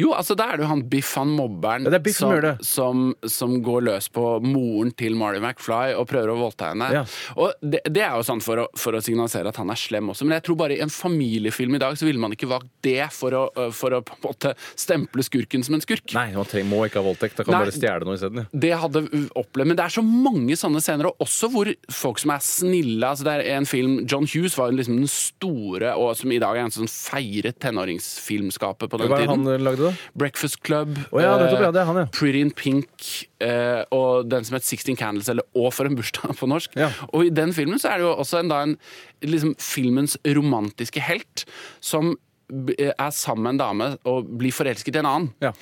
Jo, 0.00 0.12
altså 0.16 0.36
da 0.38 0.50
er 0.50 0.58
det 0.58 0.66
jo 0.66 0.70
han 0.70 0.84
Biff, 0.90 1.14
han 1.18 1.32
mobberen, 1.34 1.88
Ja, 1.88 2.00
Biff 2.02 2.18
som 2.18 2.34
som, 2.60 3.14
som, 3.28 3.56
går 3.64 3.84
løs 3.88 4.08
på 4.12 4.24
moren 4.44 4.90
til 4.96 5.16
Marty 5.18 5.40
McFly 5.40 5.94
og 5.98 6.08
prøver 6.10 6.32
å 6.32 6.38
voldta 6.38 6.72
henne. 6.72 6.90
Ja. 6.92 7.04
Og 7.40 7.54
det, 7.62 7.84
det 7.90 8.04
er 8.04 8.16
jo 8.18 8.26
sånn 8.26 8.42
for 8.44 8.64
å, 8.64 8.66
for 8.78 8.96
å 8.96 9.02
signalisere 9.04 9.50
at 9.50 9.60
han 9.60 9.72
er 9.72 9.80
slem 9.80 10.10
også, 10.12 10.26
men 10.26 10.38
jeg 10.38 10.46
tror 10.48 10.58
bare 10.64 10.76
i 10.76 10.82
en 10.84 10.92
familiefilm 10.92 11.78
i 11.78 11.82
dag 11.82 11.96
så 11.98 12.08
ville 12.08 12.20
man 12.22 12.34
ikke 12.34 12.50
valgt 12.50 12.70
det 12.84 13.08
for 13.14 13.36
å, 13.38 13.44
øh, 13.58 13.70
for 13.74 13.96
å 13.96 14.02
på 14.04 14.16
en 14.18 14.24
måte 14.26 14.54
stemple 14.74 15.24
skurken 15.26 15.64
som 15.66 15.78
en 15.78 15.84
skurk. 15.84 16.14
Nei, 16.16 16.28
man 16.36 16.48
trenger, 16.48 16.70
må 16.70 16.82
ikke 16.88 17.00
ha 17.00 17.06
voldtekt. 17.06 17.38
Da 17.38 17.46
kan 17.46 17.56
man 17.56 17.66
bare 17.66 17.76
stjele 17.76 18.08
noe 18.08 18.18
isteden. 18.18 18.44
Ja. 18.44 18.62
Det 18.64 18.72
hadde 18.84 19.04
opplevd, 19.34 19.70
Men 19.70 19.78
det 19.78 19.86
er 19.86 19.94
så 19.96 20.04
mange 20.04 20.58
sånne 20.58 20.82
scener, 20.84 21.10
og 21.10 21.24
også 21.24 21.50
hvor 21.52 21.70
folk 21.92 22.20
som 22.22 22.34
er 22.34 22.42
snille 22.44 23.08
altså 23.08 23.26
Det 23.26 23.34
er 23.34 23.58
en 23.58 23.68
film 23.68 23.96
John 24.10 24.26
Hughes 24.28 24.56
var 24.58 24.72
liksom 24.74 24.98
den 25.00 25.10
store, 25.10 25.94
og 25.98 26.14
som 26.18 26.32
i 26.32 26.40
dag 26.42 26.58
er 26.58 26.66
en 26.66 26.74
sånn 26.74 26.90
feiret 26.90 27.58
tenåringsfilmskapet 27.74 28.90
på 28.90 28.98
den 29.00 29.08
Hva 29.10 29.18
tiden. 29.20 29.46
han 29.46 29.64
lagde, 29.64 29.90
da? 29.90 30.10
Breakfast 30.14 30.62
Club, 30.62 30.96
Oh, 31.10 31.20
ja, 31.22 31.36
det 31.38 31.50
eh, 31.52 31.62
ja, 31.62 31.70
det 31.74 31.80
er 31.82 31.88
han, 31.88 31.96
ja. 31.96 32.06
Pretty 32.14 32.40
in 32.40 32.50
Pink 32.54 33.08
eh, 33.44 33.82
og 33.94 34.28
den 34.30 34.44
som 34.46 34.54
het 34.58 34.64
Sixteen 34.66 34.96
Candles, 34.96 35.28
eller 35.28 35.44
Å 35.54 35.70
for 35.74 35.86
en 35.90 35.96
bursdag 35.98 36.36
på 36.40 36.48
norsk. 36.50 36.74
Ja. 36.78 36.90
Og 37.12 37.26
i 37.26 37.32
den 37.34 37.52
filmen 37.56 37.78
så 37.82 37.92
er 37.92 38.00
det 38.00 38.06
jo 38.08 38.14
også 38.14 38.40
en, 38.42 38.52
da 38.52 38.62
en 38.66 38.76
liksom 39.24 39.54
filmens 39.62 40.16
romantiske 40.26 41.00
helt 41.04 41.44
som 41.84 42.14
er 42.50 43.10
sammen 43.14 43.42
med 43.44 43.54
en 43.54 43.60
dame 43.62 43.86
og 44.10 44.28
blir 44.38 44.52
forelsket 44.54 44.96
i 44.96 45.00
en 45.00 45.08
annen. 45.08 45.28
Ja. 45.42 45.52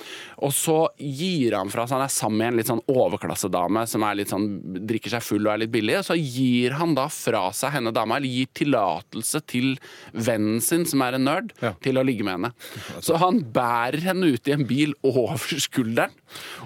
Og 0.43 0.51
så 0.55 0.77
gir 0.99 1.55
han 1.57 1.71
fra 1.73 1.85
seg 1.87 1.93
Han 1.97 2.05
er 2.07 2.13
sammen 2.13 2.37
med 2.41 2.47
en 2.51 2.57
litt 2.59 2.69
sånn 2.71 2.81
overklassedame 2.91 3.85
som 3.87 4.03
er 4.07 4.23
sånn, 4.27 4.47
drikker 4.87 5.13
seg 5.13 5.23
full 5.23 5.47
og 5.47 5.53
er 5.53 5.61
litt 5.63 5.71
billig. 5.73 5.97
Og 6.01 6.07
så 6.09 6.17
gir 6.19 6.75
han 6.79 6.95
da 6.97 7.07
fra 7.13 7.45
seg 7.55 7.75
henne 7.77 7.93
dama, 7.95 8.17
eller 8.17 8.27
gir 8.33 8.49
tillatelse 8.53 9.43
til 9.47 9.73
vennen 10.13 10.61
sin, 10.63 10.85
som 10.89 11.01
er 11.05 11.13
en 11.19 11.25
nerd, 11.27 11.53
Ja. 11.61 11.73
til 11.81 11.95
å 11.99 12.03
ligge 12.05 12.23
med 12.25 12.33
henne. 12.39 12.53
Så 13.01 13.17
han 13.21 13.43
bærer 13.53 14.01
henne 14.01 14.33
ut 14.33 14.47
i 14.47 14.51
en 14.51 14.65
bil 14.65 14.93
over 15.03 15.37
skulderen 15.37 16.11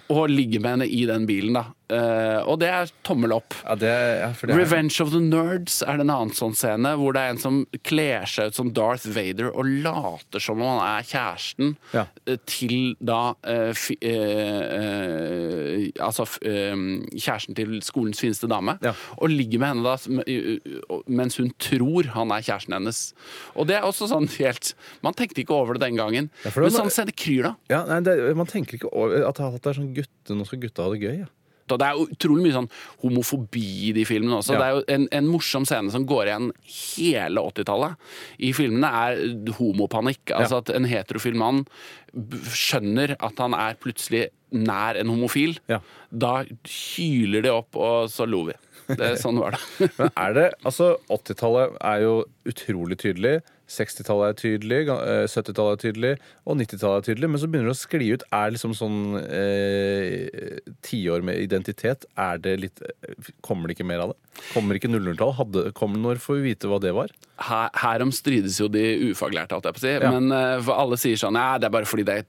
og 0.09 0.29
ligger 0.29 0.61
med 0.61 0.79
henne 0.79 0.87
i 0.89 1.05
den 1.05 1.27
bilen, 1.27 1.53
da. 1.53 1.65
Eh, 1.87 2.39
og 2.43 2.57
det 2.59 2.67
er 2.67 2.89
tommel 3.07 3.31
opp. 3.31 3.55
Ja, 3.63 3.75
det, 3.79 3.91
ja, 3.91 4.27
det 4.35 4.51
er, 4.51 4.59
Revenge 4.59 4.99
of 5.03 5.13
the 5.13 5.21
Nerds 5.23 5.79
er 5.85 5.95
det 5.99 6.03
en 6.03 6.11
annen 6.11 6.33
sånn 6.35 6.55
scene, 6.57 6.91
hvor 6.99 7.15
det 7.15 7.21
er 7.23 7.35
en 7.35 7.39
som 7.39 7.59
kler 7.87 8.27
seg 8.27 8.51
ut 8.51 8.57
som 8.59 8.71
Darth 8.75 9.07
Vader 9.15 9.53
og 9.53 9.69
later 9.85 10.43
som 10.43 10.59
om 10.59 10.73
han 10.73 10.81
er 10.97 11.07
kjæresten 11.07 11.75
Ja. 11.93 12.03
eh, 12.27 12.39
til 12.47 12.95
da 12.99 13.21
uh, 13.47 13.71
fi, 13.77 13.95
uh, 14.03 15.87
Altså 16.03 16.25
kjæresten 16.41 17.55
til 17.57 17.77
skolens 17.85 18.19
fineste 18.21 18.49
dame. 18.51 18.77
Og 19.21 19.31
ligger 19.31 19.61
med 19.61 19.71
henne 19.71 19.85
da 19.87 19.95
mens 21.07 21.37
hun 21.39 21.51
tror 21.61 22.11
han 22.13 22.31
er 22.35 22.43
kjæresten 22.45 22.75
hennes. 22.75 23.01
Og 23.55 23.67
det 23.69 23.77
er 23.79 23.87
også 23.87 24.09
sånn 24.11 24.27
helt 24.37 24.73
Man 25.05 25.15
tenkte 25.17 25.41
ikke 25.43 25.55
over 25.55 25.77
det 25.77 25.85
den 25.87 25.99
gangen. 25.99 26.29
Det 26.43 26.53
Men 26.55 26.71
sånn 26.71 26.87
sånn 26.87 26.93
scene 26.93 27.15
kryr 27.15 27.49
da. 27.49 27.53
ja, 27.71 27.81
nei, 27.89 28.01
det, 28.05 28.17
Man 28.37 28.49
tenker 28.49 28.77
ikke 28.79 28.91
over 28.91 29.23
at 29.27 29.39
at 29.47 29.61
det 29.61 29.71
er 29.71 29.77
sånn 29.79 29.93
gutte, 29.95 30.35
nå 30.35 30.45
skal 30.47 30.59
gutta 30.61 30.85
ha 30.85 30.93
det 30.93 31.01
gøy. 31.03 31.19
Ja. 31.23 31.27
Og 31.73 31.81
det 31.81 31.87
er 31.87 32.01
utrolig 32.15 32.45
mye 32.47 32.55
sånn 32.55 32.69
homofobi 33.03 33.65
i 33.89 33.93
de 33.97 34.05
filmene 34.07 34.39
også. 34.39 34.55
Ja. 34.55 34.59
Det 34.59 34.67
er 34.67 34.77
jo 34.77 34.85
en, 34.95 35.07
en 35.19 35.29
morsom 35.31 35.67
scene 35.67 35.93
som 35.93 36.07
går 36.09 36.29
igjen 36.29 36.49
hele 36.77 37.43
80-tallet. 37.51 38.09
I 38.47 38.53
filmene 38.57 38.91
er 39.03 39.21
homopanikk. 39.59 40.35
Altså 40.37 40.61
at 40.63 40.73
en 40.75 40.87
heterofil 40.89 41.37
mann 41.39 41.65
skjønner 42.53 43.17
at 43.19 43.43
han 43.43 43.55
er 43.57 43.77
plutselig 43.81 44.27
nær 44.55 44.97
en 44.99 45.11
homofil. 45.11 45.57
Ja. 45.71 45.81
Da 46.09 46.39
hyler 46.63 47.43
de 47.43 47.51
opp, 47.51 47.75
og 47.75 48.07
så 48.11 48.27
lo 48.29 48.45
vi. 48.47 48.55
Det, 48.87 49.17
sånn 49.19 49.39
var 49.41 49.57
det. 49.57 49.89
Men 49.99 50.11
er 50.13 50.35
det, 50.37 50.47
altså 50.63 50.93
80-tallet 51.11 51.75
er 51.83 52.03
jo 52.05 52.13
utrolig 52.47 52.99
tydelig. 53.01 53.35
60-tallet 53.67 54.29
er 54.31 54.37
tydelig, 54.39 54.81
eh, 54.93 55.25
70-tallet 55.27 55.77
er 55.77 55.81
tydelig, 55.91 56.11
og 56.47 56.57
90-tallet 56.61 57.01
er 57.03 57.07
tydelig. 57.13 57.29
Men 57.33 57.41
så 57.43 57.49
begynner 57.51 57.71
det 57.71 57.75
å 57.75 57.81
skli 57.81 58.09
ut. 58.15 58.23
Er 58.31 58.53
liksom 58.55 58.75
sånn 58.77 58.99
eh, 59.21 60.59
tiår 60.87 61.23
med 61.25 61.39
identitet 61.41 62.05
Er 62.15 62.39
det 62.41 62.53
litt 62.61 62.81
eh, 62.83 63.31
Kommer 63.45 63.67
det 63.69 63.77
ikke 63.77 63.87
mer 63.87 64.03
av 64.05 64.13
det? 64.13 64.17
Kommer 64.53 64.77
ikke 64.77 64.89
00-tall? 64.91 65.33
Hadde- 65.39 65.71
Kommer 65.77 65.97
Når 66.03 66.19
får 66.21 66.37
vi 66.39 66.51
vite 66.51 66.69
hva 66.69 66.77
det 66.83 66.91
var? 66.95 67.11
Her, 67.37 67.69
herom 67.77 68.09
strides 68.13 68.55
jo 68.61 68.65
de 68.73 68.81
ufaglærte, 69.11 69.53
alt 69.53 69.65
jeg 69.69 69.75
på 69.75 69.81
å 69.81 69.83
si. 69.83 69.91
Ja. 69.93 70.09
Men 70.13 70.31
uh, 70.33 70.69
alle 70.73 70.97
sier 70.97 71.19
sånn 71.21 71.35
Nei, 71.37 71.59
det 71.61 71.67
er 71.67 71.73
bare 71.75 71.85
fordi 71.89 72.05
det 72.07 72.15
er, 72.21 72.25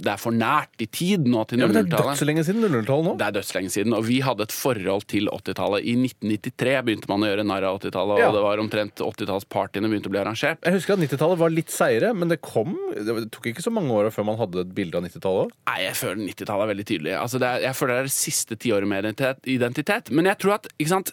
det 0.00 0.08
er 0.14 0.20
for 0.20 0.32
nært 0.32 0.80
i 0.80 0.86
tid 0.88 1.26
nå 1.28 1.42
til 1.50 1.60
Ja, 1.60 1.66
men 1.68 1.74
Det 1.76 1.82
er 1.82 1.88
00-tallet. 1.90 2.14
dødslenge 2.16 2.44
siden 2.46 2.64
00-tallet 2.64 3.08
nå. 3.10 3.14
Det 3.20 3.26
er 3.26 3.34
dødslenge 3.36 3.72
siden, 3.74 3.96
og 3.98 4.06
vi 4.08 4.20
hadde 4.24 4.46
et 4.46 4.54
forhold 4.56 5.04
til 5.12 5.28
80-tallet. 5.32 5.84
I 5.84 5.96
1993 5.98 6.76
begynte 6.88 7.10
man 7.12 7.24
å 7.26 7.28
gjøre 7.32 7.44
narr 7.50 7.66
av 7.68 7.80
80-tallet, 7.82 8.22
Ja. 8.22 8.30
og 8.30 8.38
det 8.38 8.44
var 8.46 8.62
omtrent 8.64 9.04
80-tallspartyene 9.04 9.90
begynte 9.92 10.08
å 10.08 10.14
bli 10.16 10.22
arrangert. 10.22 10.62
Jeg 10.64 10.75
husker 10.78 10.96
at 10.96 11.02
90-tallet 11.02 11.40
var 11.40 11.52
litt 11.52 11.72
seire, 11.74 12.12
men 12.16 12.30
det 12.30 12.40
kom 12.44 12.74
Det 12.94 13.16
tok 13.34 13.50
ikke 13.50 13.64
så 13.64 13.72
mange 13.74 13.94
år 13.94 14.10
før 14.14 14.28
man 14.28 14.38
hadde 14.40 14.62
et 14.64 14.74
bilde 14.76 14.98
av 14.98 15.06
90-tallet 15.06 15.46
òg. 15.46 15.54
Nei, 15.70 15.78
jeg 15.84 15.98
føler 16.00 16.22
90-tallet 16.22 16.66
er 16.66 16.72
veldig 16.72 16.88
tydelig. 16.92 17.14
Altså, 17.20 17.40
det 17.42 17.50
er, 17.50 17.62
jeg 17.66 17.78
føler 17.78 17.94
det 17.94 18.02
er 18.02 18.10
det 18.10 18.16
siste 18.16 18.58
tiåret 18.66 18.90
med 18.90 19.04
identitet, 19.04 19.48
identitet. 19.56 20.12
Men 20.14 20.30
jeg 20.30 20.40
tror 20.42 20.58
at 20.58 20.70
sant, 20.86 21.12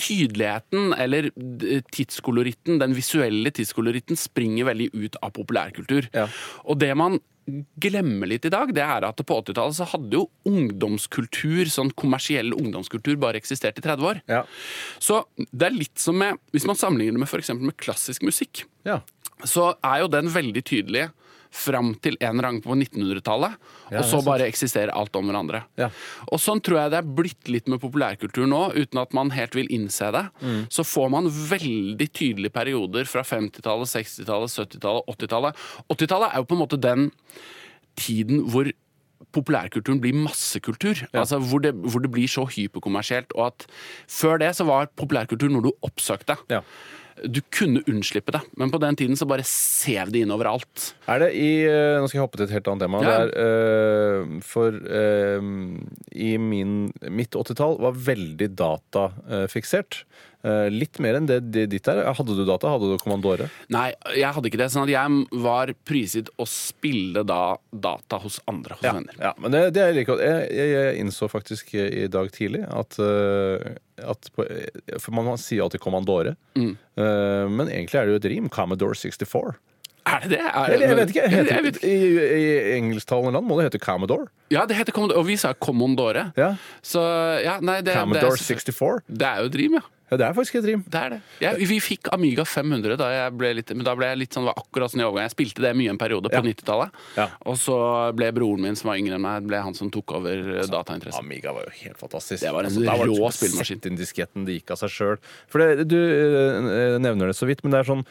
tydeligheten, 0.00 0.92
eller 0.98 1.30
tidskoloritten, 1.94 2.80
den 2.82 2.96
visuelle 2.98 3.52
tidskoloritten, 3.54 4.18
springer 4.18 4.66
veldig 4.72 4.88
ut 4.96 5.18
av 5.22 5.34
populærkultur. 5.36 6.08
Ja. 6.14 6.26
Og 6.66 6.80
det 6.82 6.90
man 6.98 7.20
glemmer 7.80 8.28
litt 8.30 8.44
i 8.48 8.52
dag, 8.52 8.70
det 8.76 8.82
er 8.84 9.06
at 9.08 9.20
på 9.26 9.38
80-tallet 9.42 9.76
så 9.78 9.86
hadde 9.92 10.18
jo 10.18 10.26
ungdomskultur, 10.48 11.68
sånn 11.72 11.92
kommersiell 11.98 12.52
ungdomskultur, 12.56 13.16
bare 13.20 13.40
eksistert 13.40 13.78
i 13.80 13.84
30 13.84 14.08
år. 14.10 14.20
Ja. 14.30 14.42
Så 15.02 15.22
det 15.36 15.68
er 15.70 15.76
litt 15.76 15.98
som 16.02 16.18
med, 16.20 16.38
hvis 16.54 16.66
man 16.68 16.78
sammenligner 16.78 17.18
det 17.18 17.24
med 17.24 17.32
eksempel 17.42 17.70
med 17.70 17.78
klassisk 17.80 18.22
musikk, 18.28 18.64
Ja. 18.88 19.00
så 19.44 19.74
er 19.84 20.00
jo 20.02 20.08
den 20.12 20.28
veldig 20.34 20.64
tydelig 20.64 21.08
fram 21.54 21.94
til 22.04 22.16
en 22.20 22.38
eller 22.38 22.48
annen 22.50 22.64
på 22.64 22.76
1900-tallet, 22.76 23.56
Ja, 23.88 24.02
og 24.02 24.08
så 24.10 24.20
bare 24.24 24.48
eksisterer 24.48 24.92
alt 24.92 25.16
om 25.16 25.30
hverandre. 25.30 25.62
Ja. 25.80 25.88
Og 26.28 26.40
sånn 26.42 26.60
tror 26.64 26.82
jeg 26.82 26.92
det 26.92 26.98
er 27.00 27.12
blitt 27.20 27.48
litt 27.48 27.70
med 27.72 27.80
populærkultur 27.82 28.48
nå, 28.48 28.62
uten 28.76 29.00
at 29.00 29.14
man 29.16 29.32
helt 29.36 29.56
vil 29.56 29.70
innse 29.74 30.10
det. 30.14 30.26
Mm. 30.42 30.66
Så 30.72 30.84
får 30.86 31.08
man 31.14 31.30
veldig 31.30 32.10
tydelige 32.12 32.54
perioder 32.54 33.08
fra 33.08 33.24
50-tallet, 33.26 33.92
60-tallet, 33.94 34.52
70-tallet, 34.52 35.08
80-tallet. 35.14 35.64
80-tallet 35.88 36.34
er 36.34 36.42
jo 36.42 36.50
på 36.50 36.58
en 36.58 36.62
måte 36.66 36.80
den 36.82 37.08
tiden 37.98 38.44
hvor 38.52 38.70
populærkulturen 39.34 40.00
blir 40.00 40.16
massekultur. 40.16 41.02
Altså 41.12 41.40
hvor 41.42 41.62
det, 41.64 41.74
hvor 41.74 42.02
det 42.04 42.10
blir 42.12 42.30
så 42.30 42.46
hyperkommersielt. 42.48 43.34
Og 43.36 43.50
at 43.50 43.66
før 44.08 44.38
det 44.40 44.54
så 44.56 44.66
var 44.68 44.92
populærkultur 44.96 45.50
noe 45.52 45.68
du 45.68 45.72
oppsøkte. 45.84 46.38
Ja. 46.52 46.62
Du 47.24 47.40
kunne 47.54 47.82
unnslippe 47.90 48.32
det, 48.34 48.40
men 48.60 48.70
på 48.70 48.80
den 48.82 48.96
tiden 48.98 49.18
så 49.18 49.26
bare 49.28 49.46
sev 49.46 50.12
det 50.14 50.22
inn 50.24 50.34
overalt. 50.34 50.92
Er 51.10 51.24
det 51.24 51.30
i 51.38 51.50
eh, 51.66 51.98
Nå 51.98 52.08
skal 52.08 52.20
jeg 52.20 52.26
hoppe 52.26 52.40
til 52.40 52.48
et 52.48 52.54
helt 52.56 52.70
annet 52.70 52.84
tema. 52.86 53.02
Ja. 53.02 53.16
Er, 53.24 53.32
uh, 53.34 54.38
for 54.46 54.74
uh, 54.74 55.50
i 56.14 56.32
min, 56.42 56.78
mitt 57.10 57.38
80-tall 57.38 57.78
var 57.82 57.98
veldig 58.08 58.50
datafiksert. 58.58 60.02
Uh, 60.46 60.68
litt 60.70 61.00
mer 61.02 61.18
enn 61.18 61.26
det, 61.26 61.40
det 61.50 61.64
ditt 61.72 61.88
er. 61.90 62.04
Hadde 62.14 62.36
du 62.38 62.44
data? 62.46 62.70
Hadde 62.76 62.92
du 62.92 63.00
Kommandore? 63.02 63.48
Nei, 63.74 63.88
jeg 64.14 64.30
hadde 64.36 64.50
ikke 64.50 64.60
det. 64.60 64.68
sånn 64.70 64.84
at 64.86 64.92
jeg 64.92 65.42
var 65.42 65.72
prisgitt 65.88 66.30
å 66.38 66.46
spille 66.48 67.24
da 67.26 67.56
data 67.72 68.20
hos 68.22 68.38
andre, 68.50 68.78
hos 68.78 68.86
venner. 68.86 69.18
Ja, 69.18 69.34
men 69.42 69.54
det, 69.54 69.64
det 69.74 69.82
er 69.82 69.96
like 69.96 70.12
godt. 70.12 70.22
Jeg, 70.22 70.48
jeg, 70.54 70.74
jeg 70.76 71.02
innså 71.02 71.30
faktisk 71.32 71.74
i 71.74 72.06
dag 72.12 72.30
tidlig 72.34 72.62
at, 72.70 72.98
eh, 73.02 73.78
at 74.06 74.30
på, 74.34 74.46
For 75.02 75.16
man 75.16 75.34
sier 75.42 75.66
alltid 75.66 75.82
Kommandore, 75.82 76.36
Mm. 76.58 76.74
Eh, 76.98 77.46
men 77.54 77.68
egentlig 77.70 77.98
er 78.00 78.06
det 78.08 78.14
jo 78.14 78.18
et 78.18 78.30
rim. 78.32 78.46
Commodore 78.50 78.96
64. 78.98 79.52
Er 80.08 80.24
det 80.24 80.30
det? 80.32 80.40
Er, 80.40 80.72
det? 80.72 80.86
jeg 80.86 80.96
vet 80.98 81.12
ikke. 81.12 81.26
Heter, 81.32 81.60
vet 81.66 81.78
ikke. 81.78 81.90
I, 81.92 82.38
i 82.38 82.48
engelsktalende 82.78 83.34
land 83.36 83.46
må 83.48 83.58
det 83.58 83.68
hete 83.68 83.80
Commodore. 83.82 84.28
Ja, 84.54 84.64
det 84.68 84.78
heter 84.78 84.94
Commodore, 84.96 85.20
og 85.20 85.28
vi 85.28 85.36
sa 85.40 85.52
Commodore. 85.54 86.30
Ja. 86.38 86.54
Så 86.82 87.02
ja, 87.44 87.58
nei, 87.60 87.80
det, 87.82 87.92
det, 87.92 88.00
Commodore 88.00 88.38
er, 88.38 88.44
64. 88.48 89.04
det 89.06 89.28
er 89.28 89.44
jo 89.44 89.52
et 89.52 89.58
rim, 89.60 89.78
ja. 89.78 89.84
Ja, 90.10 90.16
det 90.16 90.24
er 90.28 90.36
faktisk 90.36 90.58
et 90.60 90.64
rim. 90.68 90.82
Det 90.88 91.00
er 91.00 91.10
det. 91.14 91.18
Jeg, 91.44 91.66
vi 91.68 91.78
fikk 91.84 92.08
Amiga 92.16 92.44
500 92.48 92.96
da 93.00 93.08
jeg 93.12 93.32
ble 93.36 93.50
litt, 93.58 93.72
men 93.76 93.84
da 93.84 93.92
ble 93.98 94.08
jeg 94.08 94.20
litt 94.22 94.32
sånn, 94.36 94.46
det 94.46 94.52
var 94.54 94.62
akkurat 94.62 94.92
sånn 94.94 95.02
i 95.02 95.06
overgang. 95.06 95.26
Jeg 95.28 95.34
spilte 95.36 95.64
det 95.66 95.72
mye 95.76 95.92
en 95.92 96.00
periode 96.00 96.32
på 96.32 96.38
Ja. 96.40 96.44
90-tallet. 96.46 96.96
Ja. 97.18 97.26
Og 97.50 97.58
så 97.60 97.76
ble 98.16 98.30
broren 98.36 98.64
min, 98.64 98.78
som 98.80 98.88
var 98.92 98.96
yngre 99.02 99.18
enn 99.18 99.24
meg, 99.26 99.44
ble 99.50 99.60
han 99.66 99.76
som 99.76 99.90
tok 99.92 100.16
over 100.20 100.32
eh, 100.56 100.64
datainteressen. 100.72 101.20
Amiga 101.26 101.52
var 101.52 101.68
jo 101.68 101.74
helt 101.82 102.00
fantastisk. 102.00 102.40
Det 102.46 102.54
var 102.56 102.64
en 102.70 102.80
da 102.88 102.96
rå 103.02 103.18
det 103.20 103.34
spillmaskin. 103.36 103.78
Sett 103.82 103.90
inn 103.92 104.00
disketten, 104.00 104.48
det 104.48 104.58
gikk 104.60 104.72
av 104.76 104.80
seg 104.86 104.94
sjøl. 104.96 105.20
For 105.52 105.60
det, 105.60 105.84
du 105.92 105.98
eh, 106.00 106.96
nevner 107.04 107.28
det 107.32 107.36
så 107.36 107.48
vidt, 107.50 107.60
men 107.66 107.76
det 107.76 107.82
er 107.84 107.90
sånn 107.92 108.06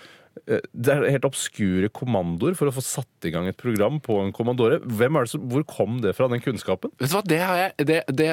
det 0.46 0.94
er 0.94 1.06
helt 1.16 1.26
obskure 1.28 1.90
kommandoer 1.90 2.56
for 2.58 2.70
å 2.70 2.74
få 2.76 2.84
satt 2.86 3.26
i 3.28 3.32
gang 3.34 3.48
et 3.50 3.58
program 3.58 4.00
på 4.04 4.20
en 4.24 4.32
kommandore. 4.36 4.80
Hvem 4.84 5.18
er 5.18 5.26
det 5.28 5.32
som, 5.34 5.44
hvor 5.52 5.64
kom 5.68 6.00
det 6.04 6.14
fra, 6.18 6.28
den 6.32 6.42
kunnskapen? 6.44 6.92
Vet 7.00 7.10
du 7.12 7.16
hva, 7.18 7.24
det 7.28 7.40
har 7.42 7.58
jeg, 7.64 7.88
det, 7.90 8.00
det, 8.16 8.28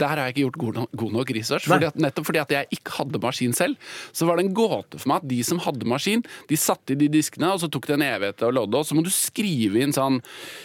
Der 0.00 0.08
har 0.14 0.22
jeg 0.28 0.34
ikke 0.36 0.44
gjort 0.46 0.58
god, 0.64 0.74
no- 0.80 0.88
god 1.04 1.12
nok 1.18 1.32
research. 1.36 1.68
Fordi 1.70 1.88
at, 1.90 1.98
nettopp 2.00 2.26
fordi 2.30 2.42
at 2.42 2.54
jeg 2.56 2.70
ikke 2.78 2.96
hadde 3.00 3.20
maskin 3.22 3.52
selv, 3.56 3.76
så 4.16 4.26
var 4.28 4.38
det 4.40 4.46
en 4.48 4.54
gåte 4.56 4.98
for 5.00 5.12
meg 5.12 5.22
at 5.24 5.28
de 5.30 5.40
som 5.46 5.60
hadde 5.64 5.88
maskin, 5.90 6.24
de 6.50 6.56
satte 6.60 6.94
i 6.94 6.98
de 7.00 7.08
diskene, 7.12 7.52
og 7.54 7.60
så 7.62 7.68
tok 7.70 7.86
det 7.90 7.96
en 7.98 8.06
evighet 8.06 8.44
å 8.46 8.52
lodde, 8.54 8.80
og 8.80 8.86
så 8.88 8.96
må 8.98 9.04
du 9.06 9.10
skrive 9.12 9.80
inn 9.84 9.92
sånn 9.96 10.20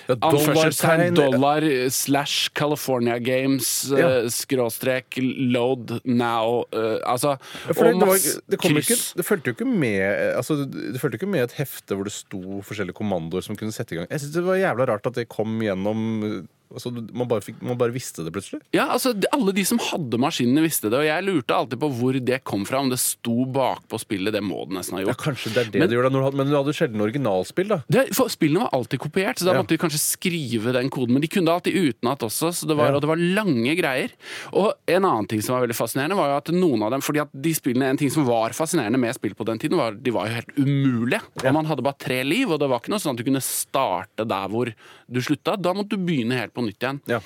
Ja, 0.09 0.15
anførselstegn, 0.29 1.15
dollar, 1.17 1.65
slash 1.93 2.49
California 2.55 3.17
Games, 3.19 3.85
Ja. 3.91 4.09
eh, 4.23 4.29
skråstrek, 4.31 5.17
load 5.51 5.99
now 6.05 6.63
uh, 6.73 6.99
Altså, 7.05 7.35
ja, 7.67 7.73
det, 7.73 7.93
og 7.95 8.01
masse 8.07 8.39
kryss. 8.61 9.13
det 9.17 9.25
fulgte 9.25 9.51
jo 9.51 9.55
ikke 9.57 9.67
med 9.67 10.01
altså, 10.37 10.57
Det 10.93 11.01
fulgte 11.01 11.19
ikke 11.19 11.31
med 11.31 11.45
et 11.45 11.55
hefte 11.59 11.97
hvor 11.97 12.07
det 12.07 12.13
sto 12.15 12.59
forskjellige 12.65 12.97
kommandoer 12.97 13.45
som 13.45 13.57
kunne 13.59 13.75
sette 13.75 13.95
i 13.95 13.99
gang. 13.99 14.09
Jeg 14.11 14.23
synes 14.23 14.35
Det 14.35 14.45
var 14.45 14.59
jævla 14.61 14.89
rart 14.91 15.09
at 15.09 15.17
det 15.19 15.29
kom 15.31 15.57
gjennom 15.63 16.47
altså, 16.73 16.91
man, 17.13 17.27
bare 17.27 17.41
fikk, 17.41 17.61
man 17.61 17.77
bare 17.77 17.91
visste 17.95 18.23
det 18.25 18.31
plutselig. 18.33 18.61
Ja, 18.73 18.87
altså 18.93 19.13
Alle 19.33 19.53
de 19.53 19.63
som 19.65 19.77
hadde 19.79 20.17
maskinene, 20.21 20.61
visste 20.65 20.89
det. 20.89 20.97
Og 20.99 21.05
jeg 21.05 21.23
lurte 21.25 21.55
alltid 21.55 21.79
på 21.79 21.89
hvor 21.99 22.13
det 22.25 22.43
kom 22.43 22.65
fra. 22.65 22.79
Om 22.79 22.89
det 22.89 22.99
sto 22.99 23.45
bakpå 23.45 23.99
spillet. 23.99 24.33
Det 24.35 24.41
må 24.43 24.65
det 24.67 24.77
nesten 24.79 24.97
ha 24.97 25.01
Ja, 25.03 25.07
gjort. 25.11 25.23
Kanskje 25.25 25.53
det 25.53 25.57
er 25.67 25.71
det 25.71 25.79
Men- 25.79 25.89
du 25.89 25.95
gjør 25.95 26.09
hadde- 26.11 26.35
Men 26.35 26.47
du 26.47 26.55
hadde 26.55 26.73
sjelden 26.73 27.01
originalspill, 27.01 27.67
da. 27.67 27.81
Det, 27.89 28.13
for 28.15 28.27
Spillene 28.29 28.61
var 28.65 28.69
alltid 28.73 28.99
kopiert, 28.99 29.37
så 29.37 29.45
da 29.45 29.53
Ja. 29.53 29.61
måtte 29.61 29.69
de 29.75 29.77
kanskje 29.77 29.99
skrive 29.99 30.73
den 30.73 30.89
koden. 30.89 31.11
Men 31.13 31.21
de 31.21 31.27
kunne 31.27 31.45
det 31.45 31.53
alltid 31.53 31.75
utenat 31.95 32.19
også, 32.19 32.49
så 32.53 32.67
det 32.67 32.75
var, 32.77 32.87
Ja. 32.89 32.95
og 32.95 33.01
det 33.01 33.07
var 33.07 33.17
lange 33.17 33.75
greier. 33.77 34.09
Og 34.53 34.73
en 34.87 35.03
annen 35.05 35.27
ting 35.27 35.41
som 35.41 35.55
var 35.55 35.67
veldig 35.67 35.75
fascinerende, 35.75 36.15
var 36.15 36.27
jo 36.29 36.37
at 36.37 36.45
noen 36.55 36.83
av 36.83 36.91
dem 36.91 37.01
fordi 37.01 37.21
at 37.21 37.29
de 37.33 37.53
spillene, 37.53 37.85
En 37.85 37.97
ting 37.97 38.09
som 38.09 38.25
var 38.25 38.49
fascinerende 38.49 38.97
med 38.99 39.13
spill 39.13 39.33
på 39.35 39.45
den 39.45 39.59
tiden, 39.59 39.77
var 39.77 39.91
de 39.93 40.11
var 40.11 40.27
jo 40.27 40.33
helt 40.33 40.55
umulige. 40.57 41.21
Og 41.45 41.53
man 41.53 41.65
hadde 41.65 41.83
bare 41.83 41.97
tre 41.99 42.23
liv, 42.23 42.49
og 42.51 42.59
det 42.59 42.67
var 42.69 42.79
ikke 42.79 42.89
noe 42.89 42.99
sånn 42.99 43.11
at 43.11 43.17
du 43.17 43.23
kunne 43.23 43.41
starte 43.41 44.25
der 44.27 44.47
hvor 44.49 44.73
du 45.11 45.19
slutta. 45.21 45.55
Da 45.61 45.73
måtte 45.73 45.89
du 45.89 45.97
begynne 45.97 46.33
helt 46.39 46.53
på 46.55 46.63
nytt 46.65 46.81
igjen. 46.81 46.99
Ja. 47.11 47.19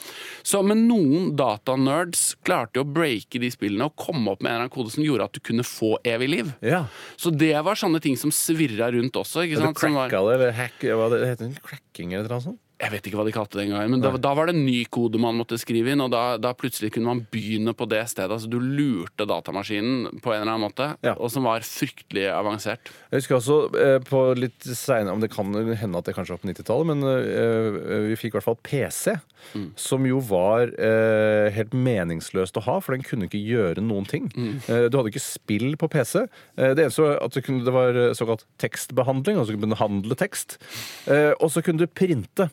Så, 0.43 0.61
men 0.65 0.85
noen 0.89 1.31
datanerds 1.39 2.33
klarte 2.45 2.81
jo 2.81 2.85
å 2.85 2.91
breake 2.97 3.41
de 3.41 3.49
spillene 3.53 3.87
og 3.89 3.95
komme 3.99 4.33
opp 4.33 4.41
med 4.43 4.51
en 4.51 4.55
eller 4.57 4.67
annen 4.67 4.75
kode 4.75 4.93
som 4.95 5.05
gjorde 5.05 5.29
at 5.29 5.37
du 5.37 5.41
kunne 5.45 5.65
få 5.67 5.95
evig 6.07 6.29
liv. 6.35 6.53
Ja. 6.65 6.85
Så 7.19 7.31
det 7.33 7.53
var 7.65 7.79
sånne 7.79 8.01
ting 8.03 8.17
som 8.19 8.33
svirra 8.35 8.91
rundt 8.95 9.15
også. 9.19 9.45
ikke 9.47 9.61
sant? 9.61 9.77
Var- 9.79 10.09
cracka 10.09 10.23
det, 10.27 10.33
eller 10.39 10.57
hack 10.57 10.89
hva 10.99 11.09
det 11.13 11.21
heter 11.27 11.53
det? 11.53 11.61
Cracking 11.63 12.13
eller 12.17 12.29
noe 12.35 12.43
sånt? 12.49 12.59
Jeg 12.79 12.93
vet 12.93 13.07
ikke 13.09 13.17
hva 13.19 13.25
de 13.27 13.33
kalte 13.35 13.57
det 13.59 13.65
engang, 13.67 13.89
men 13.91 13.99
da, 13.99 14.13
da 14.15 14.31
var 14.37 14.47
det 14.47 14.53
en 14.55 14.61
ny 14.63 14.85
kode 14.87 15.19
man 15.19 15.35
måtte 15.35 15.57
skrive 15.59 15.91
inn, 15.91 15.99
og 15.99 16.13
da, 16.13 16.37
da 16.39 16.53
plutselig 16.55 16.93
kunne 16.95 17.09
man 17.11 17.21
begynne 17.33 17.73
på 17.75 17.83
det 17.91 18.05
stedet. 18.07 18.31
Altså 18.31 18.47
du 18.47 18.55
lurte 18.63 19.25
datamaskinen 19.27 20.21
på 20.23 20.31
en 20.31 20.41
eller 20.45 20.53
annen 20.53 20.63
måte, 20.69 20.87
Ja. 21.03 21.11
og 21.19 21.27
som 21.33 21.43
var 21.43 21.65
fryktelig 21.67 22.29
avansert. 22.31 22.87
Jeg 23.11 23.19
husker 23.19 23.35
også 23.35 23.57
eh, 23.75 23.97
på 24.07 24.21
litt 24.39 24.63
senere, 24.63 25.11
om 25.11 25.19
det 25.19 25.27
kan 25.33 25.51
hende 25.75 25.99
at 25.99 26.07
det 26.07 26.15
kanskje 26.15 26.37
var 26.37 26.39
på 26.45 26.47
90-tallet, 26.53 26.87
men 26.93 27.03
eh, 27.09 28.05
vi 28.13 28.15
fikk 28.21 28.31
i 28.31 28.37
hvert 28.39 28.47
fall 28.47 28.59
PC, 28.63 29.17
som 29.79 30.07
jo 30.07 30.21
var 30.29 30.71
eh, 30.79 31.49
helt 31.55 31.75
meningsløst 31.75 32.57
å 32.59 32.63
ha, 32.63 32.77
for 32.83 32.95
den 32.95 33.03
kunne 33.07 33.27
ikke 33.27 33.39
gjøre 33.43 33.83
noen 33.83 34.07
ting. 34.07 34.31
Eh, 34.71 34.87
du 34.87 34.95
hadde 34.99 35.11
ikke 35.11 35.23
spill 35.23 35.75
på 35.79 35.91
PC. 35.91 36.23
Eh, 36.55 36.71
det 36.79 36.85
eneste 36.87 37.03
var 37.09 37.19
at 37.27 37.41
kunne, 37.43 37.65
det 37.67 37.75
var 37.75 37.91
eh, 38.07 38.13
såkalt 38.15 38.47
tekstbehandling, 38.63 39.35
altså 39.39 39.51
du 39.55 39.59
kunne 39.59 39.75
behandle 39.75 40.15
tekst. 40.19 40.57
Eh, 41.11 41.33
og 41.43 41.51
så 41.51 41.63
kunne 41.65 41.83
du 41.83 41.91
printe. 41.91 42.47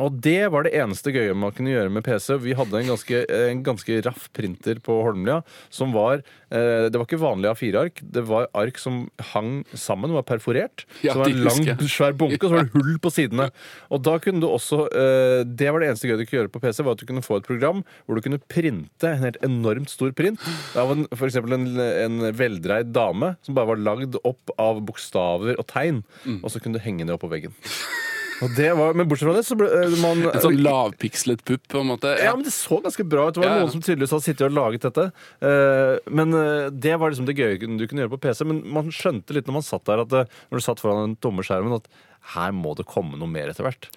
Og 0.00 0.14
det 0.24 0.46
var 0.48 0.64
det 0.64 0.70
eneste 0.80 1.12
gøye 1.12 1.34
man 1.36 1.52
kunne 1.52 1.74
gjøre 1.74 1.90
med 1.92 2.04
PC. 2.06 2.38
Vi 2.40 2.54
hadde 2.56 2.78
en 2.80 2.86
ganske, 2.88 3.18
en 3.28 3.58
ganske 3.66 3.98
raff 4.06 4.30
printer 4.32 4.78
på 4.80 4.94
Holmlia 5.04 5.42
som 5.68 5.92
var 5.92 6.22
eh, 6.22 6.86
Det 6.88 6.96
var 6.96 7.04
ikke 7.04 7.18
vanlig 7.20 7.50
A4-ark, 7.50 8.00
det 8.00 8.22
var 8.30 8.46
ark 8.56 8.80
som 8.80 9.02
hang 9.34 9.66
sammen, 9.76 10.14
var 10.16 10.24
perforert. 10.24 10.86
Ja, 11.04 11.12
så 11.12 11.20
det 11.20 11.34
var 11.34 11.34
en 11.34 11.44
lang, 11.44 11.60
husker 11.68 11.92
svær 11.92 12.16
bunke, 12.16 12.40
og 12.40 12.48
så 12.48 12.54
var 12.56 12.64
det 12.70 12.72
hull 12.78 12.96
på 13.04 13.12
sidene. 13.12 13.50
Og 13.92 14.02
da 14.08 14.16
kunne 14.24 14.40
du 14.40 14.48
også 14.48 14.86
eh, 14.88 15.42
Det 15.44 15.68
var 15.74 15.84
det 15.84 15.90
eneste 15.92 16.08
gøye 16.08 16.16
du 16.22 16.24
kunne 16.24 16.40
gjøre 16.42 16.54
på 16.56 16.64
PC, 16.64 16.82
var 16.88 16.96
at 16.96 17.04
du 17.04 17.08
kunne 17.12 17.26
få 17.28 17.40
et 17.42 17.48
program 17.50 17.84
hvor 18.06 18.16
du 18.16 18.24
kunne 18.24 18.40
printe 18.48 19.12
en 19.12 19.20
helt 19.26 19.36
enormt 19.44 19.92
stor 19.92 20.16
print 20.16 20.40
av 20.80 20.94
en, 20.96 21.04
for 21.12 21.28
eksempel 21.28 21.58
en, 21.58 21.68
en 21.76 22.18
veldreid 22.40 22.94
dame 22.96 23.34
som 23.44 23.56
bare 23.58 23.74
var 23.74 23.84
lagd 23.84 24.16
opp 24.24 24.56
av 24.56 24.80
bokstaver 24.88 25.60
og 25.60 25.68
tegn, 25.68 26.00
Mm. 26.24 26.40
og 26.44 26.50
så 26.52 26.60
kunne 26.62 26.78
du 26.78 26.82
henge 26.84 27.04
det 27.06 27.12
opp 27.14 27.22
på 27.26 27.28
veggen. 27.30 27.52
Og 28.44 28.52
det 28.56 28.68
var, 28.78 28.94
men 28.94 29.08
bortsett 29.10 29.28
fra 29.28 29.34
det, 29.36 29.44
så 29.48 29.56
ble 29.58 29.66
eh, 29.72 29.94
man 30.02 30.20
En 30.30 30.42
sånn 30.44 30.58
lavpikslet 30.62 31.40
pupp, 31.48 31.64
på 31.72 31.80
en 31.82 31.88
måte. 31.90 32.12
ja, 32.22 32.34
men 32.36 32.44
Det 32.46 32.52
så 32.54 32.78
ganske 32.84 33.06
bra 33.08 33.28
ut. 33.28 33.34
Det 33.38 33.42
var 33.42 33.48
Ja, 33.50 33.56
ja. 33.58 33.64
noen 33.66 33.72
som 33.74 33.82
tydeligvis 33.82 34.14
hadde 34.14 34.26
sittet 34.28 34.46
og 34.48 34.56
laget 34.58 34.86
dette. 34.88 35.06
Eh, 35.42 35.94
men 36.14 36.34
eh, 36.38 36.68
det 36.70 36.94
var 37.00 37.10
liksom 37.10 37.26
det 37.28 37.36
gøye 37.38 37.58
du 37.58 37.86
kunne 37.86 38.04
gjøre 38.04 38.14
på 38.16 38.20
PC. 38.28 38.44
Men 38.48 38.60
man 38.78 38.92
skjønte 38.94 39.34
litt 39.36 39.48
når 39.50 39.58
man 39.60 39.66
satt 39.66 39.84
der, 39.90 40.04
at 40.04 40.14
når 40.14 40.60
du 40.60 40.64
satt 40.64 40.82
foran 40.84 41.02
den 41.10 41.16
tomme 41.22 41.42
skjermen, 41.46 41.78
at 41.80 41.88
her 42.34 42.52
må 42.52 42.74
det 42.76 42.84
komme 42.90 43.16
noe 43.16 43.30
mer 43.30 43.48
etter 43.50 43.64
hvert. 43.64 43.88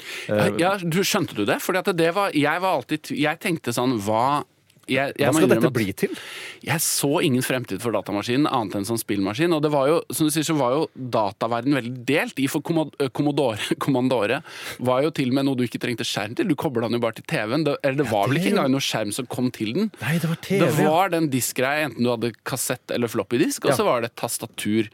Ja, 0.62 0.76
du, 0.80 1.02
skjønte 1.04 1.36
du 1.36 1.44
det? 1.46 1.58
Fordi 1.62 1.82
at 1.82 1.90
det 1.98 2.12
var, 2.16 2.32
jeg 2.38 2.62
var 2.64 2.78
alltid 2.78 3.10
Jeg 3.18 3.40
tenkte 3.44 3.74
sånn 3.76 3.98
Hva 4.06 4.44
jeg, 4.92 5.14
jeg 5.18 5.32
hva 5.32 5.40
skal 5.40 5.52
dette 5.56 5.72
bli 5.74 5.94
til? 5.98 6.16
Jeg 6.62 6.84
så 6.86 7.10
ingen 7.26 7.42
fremtid 7.46 7.82
for 7.82 7.96
datamaskinen 7.96 8.46
annet 8.50 8.76
enn 8.78 8.86
som 8.86 9.00
spillmaskin. 9.00 9.54
Og 9.56 9.64
det 9.66 9.72
var 9.74 9.88
jo, 9.90 9.96
som 10.14 10.28
du 10.28 10.34
sier, 10.34 10.46
så 10.46 10.54
var 10.60 10.76
jo 10.76 10.84
dataverden 10.94 11.74
veldig 11.78 11.94
delt 12.08 12.42
i, 12.44 12.48
for 12.52 12.62
eh, 13.00 13.10
Commodore, 13.10 13.58
Commandore 13.84 14.42
var 14.84 15.02
jo 15.08 15.14
til 15.18 15.32
og 15.32 15.40
med 15.40 15.48
noe 15.48 15.58
du 15.60 15.66
ikke 15.66 15.82
trengte 15.82 16.06
skjerm 16.08 16.36
til. 16.38 16.50
Du 16.52 16.58
kobla 16.60 16.86
den 16.90 17.00
jo 17.00 17.04
bare 17.04 17.18
til 17.18 17.28
TV-en. 17.32 17.66
Det, 17.68 17.78
eller 17.82 18.04
det 18.04 18.10
var 18.12 18.28
vel 18.30 18.38
det 18.38 18.44
ikke 18.44 18.52
er 18.54 18.58
engang 18.60 18.76
noe 18.76 18.86
skjerm 18.86 19.16
som 19.16 19.30
kom 19.32 19.50
til 19.56 19.74
den. 19.78 19.92
Nei, 20.04 20.16
det 20.22 20.30
var 20.32 20.42
TV. 20.46 20.62
Det 20.62 20.70
ja. 20.72 20.92
var 20.92 21.14
den 21.16 21.32
diskgreia, 21.34 21.88
enten 21.90 22.06
du 22.06 22.12
hadde 22.14 22.34
kassett 22.48 22.94
eller 22.94 23.12
floppy 23.12 23.42
disk, 23.42 23.66
og 23.66 23.74
Ja. 23.74 23.80
så 23.80 23.88
var 23.88 24.06
det 24.06 24.14
tastatur. 24.20 24.90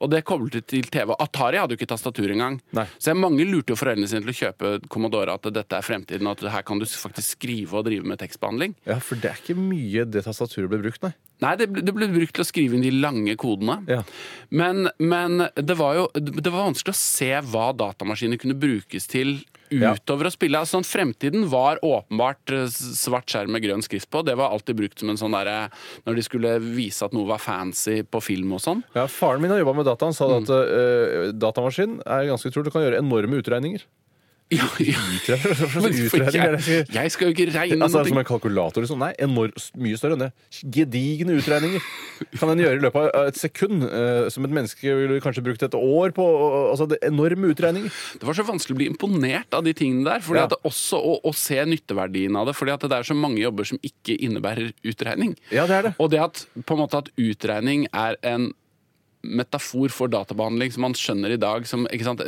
Og 0.00 0.08
det 0.08 0.22
koblet 0.24 0.64
til 0.70 0.86
TV. 0.88 1.12
Atari 1.20 1.58
hadde 1.60 1.74
jo 1.76 1.80
ikke 1.80 1.90
tastatur 1.90 2.30
engang. 2.32 2.56
Nei. 2.76 2.86
Så 2.96 3.12
mange 3.18 3.44
lurte 3.44 3.74
jo 3.74 3.78
foreldrene 3.80 4.08
sine 4.08 4.24
til 4.24 4.32
å 4.32 4.38
kjøpe 4.38 4.72
Commodore, 4.88 5.34
at 5.36 5.50
dette 5.52 5.76
er 5.76 5.84
fremtiden, 5.84 6.30
at 6.30 6.40
her 6.54 6.64
kan 6.64 6.80
du 6.80 6.86
faktisk 6.88 7.36
skrive 7.36 7.76
og 7.76 7.84
drive 7.90 8.08
med 8.08 8.20
tekstbehandling. 8.22 8.74
ja, 8.88 8.96
for 9.04 9.20
det 9.20 9.34
er 9.34 9.39
ikke 9.40 9.56
mye 9.58 10.04
det 10.06 10.22
tastaturet 10.26 10.70
ble 10.70 10.78
brukt, 10.84 11.02
nei. 11.02 11.12
Nei, 11.40 11.54
det 11.56 11.70
ble, 11.72 11.80
det 11.80 11.94
ble 11.96 12.06
brukt 12.12 12.34
til 12.36 12.42
å 12.44 12.48
skrive 12.48 12.76
inn 12.76 12.82
de 12.84 12.90
lange 13.00 13.32
kodene. 13.40 13.78
Ja. 13.88 14.02
Men, 14.52 14.90
men 15.00 15.46
det 15.56 15.76
var 15.80 15.94
jo 15.96 16.02
det 16.14 16.50
var 16.52 16.66
vanskelig 16.66 16.92
å 16.92 16.98
se 17.00 17.30
hva 17.48 17.70
datamaskiner 17.72 18.36
kunne 18.42 18.58
brukes 18.60 19.08
til 19.08 19.38
Ja. 19.70 19.92
utover 19.94 20.26
å 20.26 20.32
spille. 20.34 20.58
Altså, 20.58 20.80
fremtiden 20.84 21.44
var 21.48 21.78
åpenbart 21.86 22.50
eh, 22.52 22.66
svart 22.68 23.30
skjerm 23.30 23.52
med 23.54 23.62
grønn 23.62 23.80
skrift 23.86 24.10
på. 24.10 24.20
Det 24.26 24.34
var 24.36 24.50
alltid 24.52 24.76
brukt 24.82 24.98
som 25.00 25.12
en 25.12 25.16
sånn 25.20 25.32
derre 25.32 25.70
Når 26.04 26.18
de 26.18 26.24
skulle 26.26 26.56
vise 26.60 27.06
at 27.06 27.14
noe 27.16 27.28
var 27.30 27.38
fancy 27.40 28.00
på 28.02 28.20
film 28.20 28.52
og 28.58 28.60
sånn. 28.64 28.82
Ja, 28.98 29.06
Faren 29.06 29.40
min 29.40 29.50
har 29.54 29.62
jobba 29.62 29.76
med 29.78 29.86
data. 29.88 30.10
Han 30.10 30.16
sa 30.18 30.26
Mm. 30.28 30.42
at 30.42 30.50
uh, 30.50 31.32
datamaskin 31.38 32.00
er 32.04 32.28
ganske 32.28 32.50
utrolig. 32.52 32.66
Du 32.68 32.74
kan 32.74 32.82
gjøre 32.84 32.98
enorme 33.00 33.40
utregninger. 33.40 33.86
Ja, 34.50 34.66
ja. 34.82 34.98
Utregninger 35.78 36.56
jeg, 36.66 36.86
jeg 36.90 37.12
skal 37.14 37.28
jo 37.28 37.34
ikke 37.34 37.46
regne 37.54 37.84
Altså, 37.86 38.00
noe. 38.02 38.08
som 38.10 38.18
en 38.18 38.26
kalkulator. 38.26 38.82
Liksom. 38.84 38.98
Nei, 39.02 39.12
enormt, 39.22 39.66
mye 39.78 39.98
større 40.00 40.16
enn 40.16 40.24
det. 40.24 40.30
Gedigne 40.74 41.36
utregninger 41.38 41.84
kan 42.40 42.50
en 42.52 42.62
gjøre 42.62 42.80
i 42.80 42.82
løpet 42.82 43.14
av 43.14 43.28
et 43.30 43.38
sekund. 43.38 43.84
eh, 43.86 44.28
som 44.34 44.44
et 44.48 44.54
menneske 44.56 44.82
ville 44.98 45.20
kanskje 45.22 45.44
brukt 45.46 45.62
et 45.66 45.76
år 45.78 46.14
på. 46.16 46.26
altså, 46.72 46.88
det 46.90 46.98
Enorme 47.06 47.52
utregninger. 47.54 47.90
Det 48.20 48.26
var 48.26 48.34
så 48.40 48.46
vanskelig 48.48 48.74
å 48.74 48.80
bli 48.82 48.90
imponert 48.90 49.54
av 49.56 49.64
de 49.66 49.72
tingene 49.76 50.04
der. 50.10 50.20
Fordi 50.26 50.42
Ja. 50.42 50.44
at 50.50 50.56
det 50.56 50.60
også 50.66 50.98
å, 50.98 51.14
å 51.24 51.34
se 51.34 51.60
nytteverdien 51.70 52.36
av 52.36 52.46
det. 52.50 52.56
Fordi 52.58 52.74
at 52.74 52.80
det 52.90 52.92
er 52.98 53.06
så 53.06 53.14
mange 53.16 53.38
jobber 53.40 53.64
som 53.70 53.78
ikke 53.86 54.18
innebærer 54.18 54.72
utregning. 54.84 55.36
Ja, 55.54 55.66
det 55.70 55.76
er 55.78 55.82
det. 55.90 55.94
Og 56.02 56.10
det 56.10 56.20
at, 56.26 56.46
på 56.66 56.74
en 56.74 56.82
måte 56.84 56.98
at 57.04 57.10
utregning 57.16 57.86
er 57.94 58.16
en 58.26 58.50
metafor 59.22 59.92
for 59.92 60.10
databehandling 60.12 60.72
som 60.72 60.84
man 60.86 60.96
skjønner 60.96 61.34
i 61.34 61.38
dag. 61.40 61.66
Som, 61.68 61.86
ikke 61.92 62.06
sant? 62.06 62.22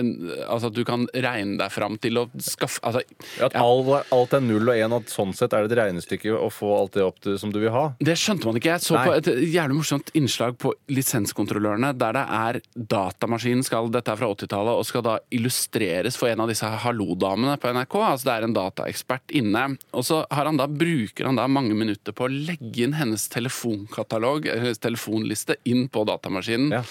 Altså 0.46 0.70
At 0.70 0.76
du 0.76 0.82
kan 0.88 1.06
regne 1.12 1.58
deg 1.60 1.72
fram 1.72 1.96
til 2.02 2.20
å 2.20 2.26
skaffe 2.42 2.82
altså, 2.86 3.02
ja, 3.38 3.48
At 3.48 3.56
all, 3.60 3.86
alt 4.12 4.36
er 4.36 4.44
null 4.44 4.68
og 4.68 4.76
én, 4.76 4.96
at 4.96 5.12
sånn 5.12 5.32
sett 5.36 5.54
er 5.56 5.64
det 5.64 5.72
et 5.72 5.78
regnestykke 5.82 6.34
å 6.36 6.50
få 6.52 6.72
alt 6.76 6.96
det 6.98 7.06
opp 7.06 7.20
til, 7.24 7.38
som 7.40 7.52
du 7.54 7.60
vil 7.62 7.72
ha. 7.74 7.84
Det 8.02 8.16
skjønte 8.20 8.48
man 8.48 8.58
ikke. 8.60 8.74
Jeg 8.74 8.84
så 8.84 8.96
Nei. 8.98 9.04
på 9.06 9.16
et 9.18 9.30
jævlig 9.52 9.78
morsomt 9.78 10.12
innslag 10.18 10.58
på 10.60 10.74
Lisenskontrollørene, 10.92 11.92
der 11.98 12.16
det 12.18 12.24
er 12.38 12.60
datamaskinen 12.92 13.64
skal, 13.66 13.90
dette 13.92 14.12
er 14.12 14.20
fra 14.20 14.30
80-tallet, 14.34 14.76
og 14.76 14.88
skal 14.88 15.06
da 15.06 15.16
illustreres 15.34 16.18
for 16.20 16.32
en 16.32 16.44
av 16.44 16.52
disse 16.52 16.68
hallo-damene 16.84 17.56
på 17.60 17.72
NRK. 17.72 17.98
Altså 18.10 18.28
Det 18.28 18.36
er 18.36 18.48
en 18.48 18.56
dataekspert 18.56 19.36
inne. 19.38 19.64
Og 19.96 20.06
så 20.06 20.22
har 20.30 20.48
han 20.48 20.60
da, 20.60 20.68
bruker 20.68 21.28
han 21.28 21.40
da 21.40 21.48
mange 21.50 21.76
minutter 21.78 22.16
på 22.16 22.28
å 22.28 22.32
legge 22.32 22.86
inn 22.86 22.96
hennes 22.98 23.28
telefonkatalog, 23.32 24.48
hennes 24.50 24.82
telefonliste, 24.82 25.58
inn 25.68 25.88
på 25.92 26.04
datamaskinen. 26.08 26.72
Ja. 26.76 26.81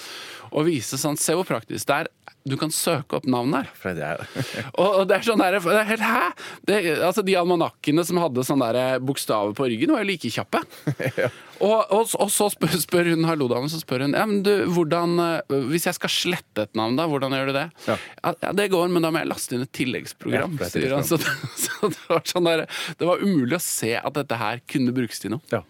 Og 0.52 0.66
vise 0.68 0.98
sånn 1.00 1.16
Se 1.20 1.34
hvor 1.36 1.46
praktisk 1.48 1.88
det 1.88 2.02
er. 2.02 2.10
Du 2.42 2.56
kan 2.58 2.72
søke 2.74 3.20
opp 3.20 3.26
navn 3.30 3.54
her. 3.54 3.68
Er, 3.86 4.24
Og, 4.80 4.88
og 5.02 5.04
det 5.08 5.20
er 5.20 5.26
sånn 5.26 5.40
der, 5.40 5.56
det 5.62 5.78
er 5.78 5.86
helt, 5.92 6.02
Hæ?! 6.02 6.24
Det, 6.66 6.78
altså 7.06 7.22
De 7.22 7.36
almanakkene 7.38 8.02
som 8.06 8.18
hadde 8.18 8.42
sånne 8.46 8.70
der 8.74 9.04
bokstaver 9.04 9.54
på 9.56 9.68
ryggen, 9.70 9.92
var 9.94 10.02
jo 10.02 10.08
like 10.10 10.30
kjappe. 10.32 10.58
og, 11.68 11.78
og, 11.94 12.10
og 12.18 12.32
så 12.34 12.48
spør, 12.50 12.74
spør 12.82 13.12
hun 13.12 13.28
hallo-damen, 13.28 13.70
så 13.70 13.78
spør 13.82 14.08
hun 14.08 14.16
ja, 14.18 14.26
men 14.26 14.42
du, 14.42 14.50
hvordan, 14.74 15.14
eh, 15.22 15.56
Hvis 15.70 15.86
jeg 15.86 16.00
skal 16.00 16.12
slette 16.12 16.66
et 16.66 16.74
navn, 16.78 16.98
da, 16.98 17.06
hvordan 17.10 17.36
gjør 17.38 17.52
du 17.52 17.56
det? 17.60 17.66
Ja. 17.86 17.98
Ja, 18.24 18.54
Det 18.58 18.68
går, 18.74 18.90
men 18.90 19.06
da 19.06 19.12
må 19.14 19.22
jeg 19.22 19.30
laste 19.30 19.56
inn 19.56 19.64
et 19.68 19.74
tilleggsprogram. 19.78 20.58
Ja, 20.58 20.64
det 20.64 20.70
er 20.70 20.74
sier 20.74 20.96
han. 20.98 21.06
Så, 21.12 21.20
så 21.22 21.92
det, 21.94 22.02
var 22.10 22.26
sånn 22.26 22.50
der, 22.50 22.66
det 22.98 23.06
var 23.06 23.22
umulig 23.22 23.60
å 23.60 23.62
se 23.62 23.94
at 24.00 24.18
dette 24.18 24.42
her 24.42 24.64
kunne 24.66 24.94
brukes 24.96 25.22
til 25.22 25.36
noe. 25.36 25.46
ja. 25.54 25.62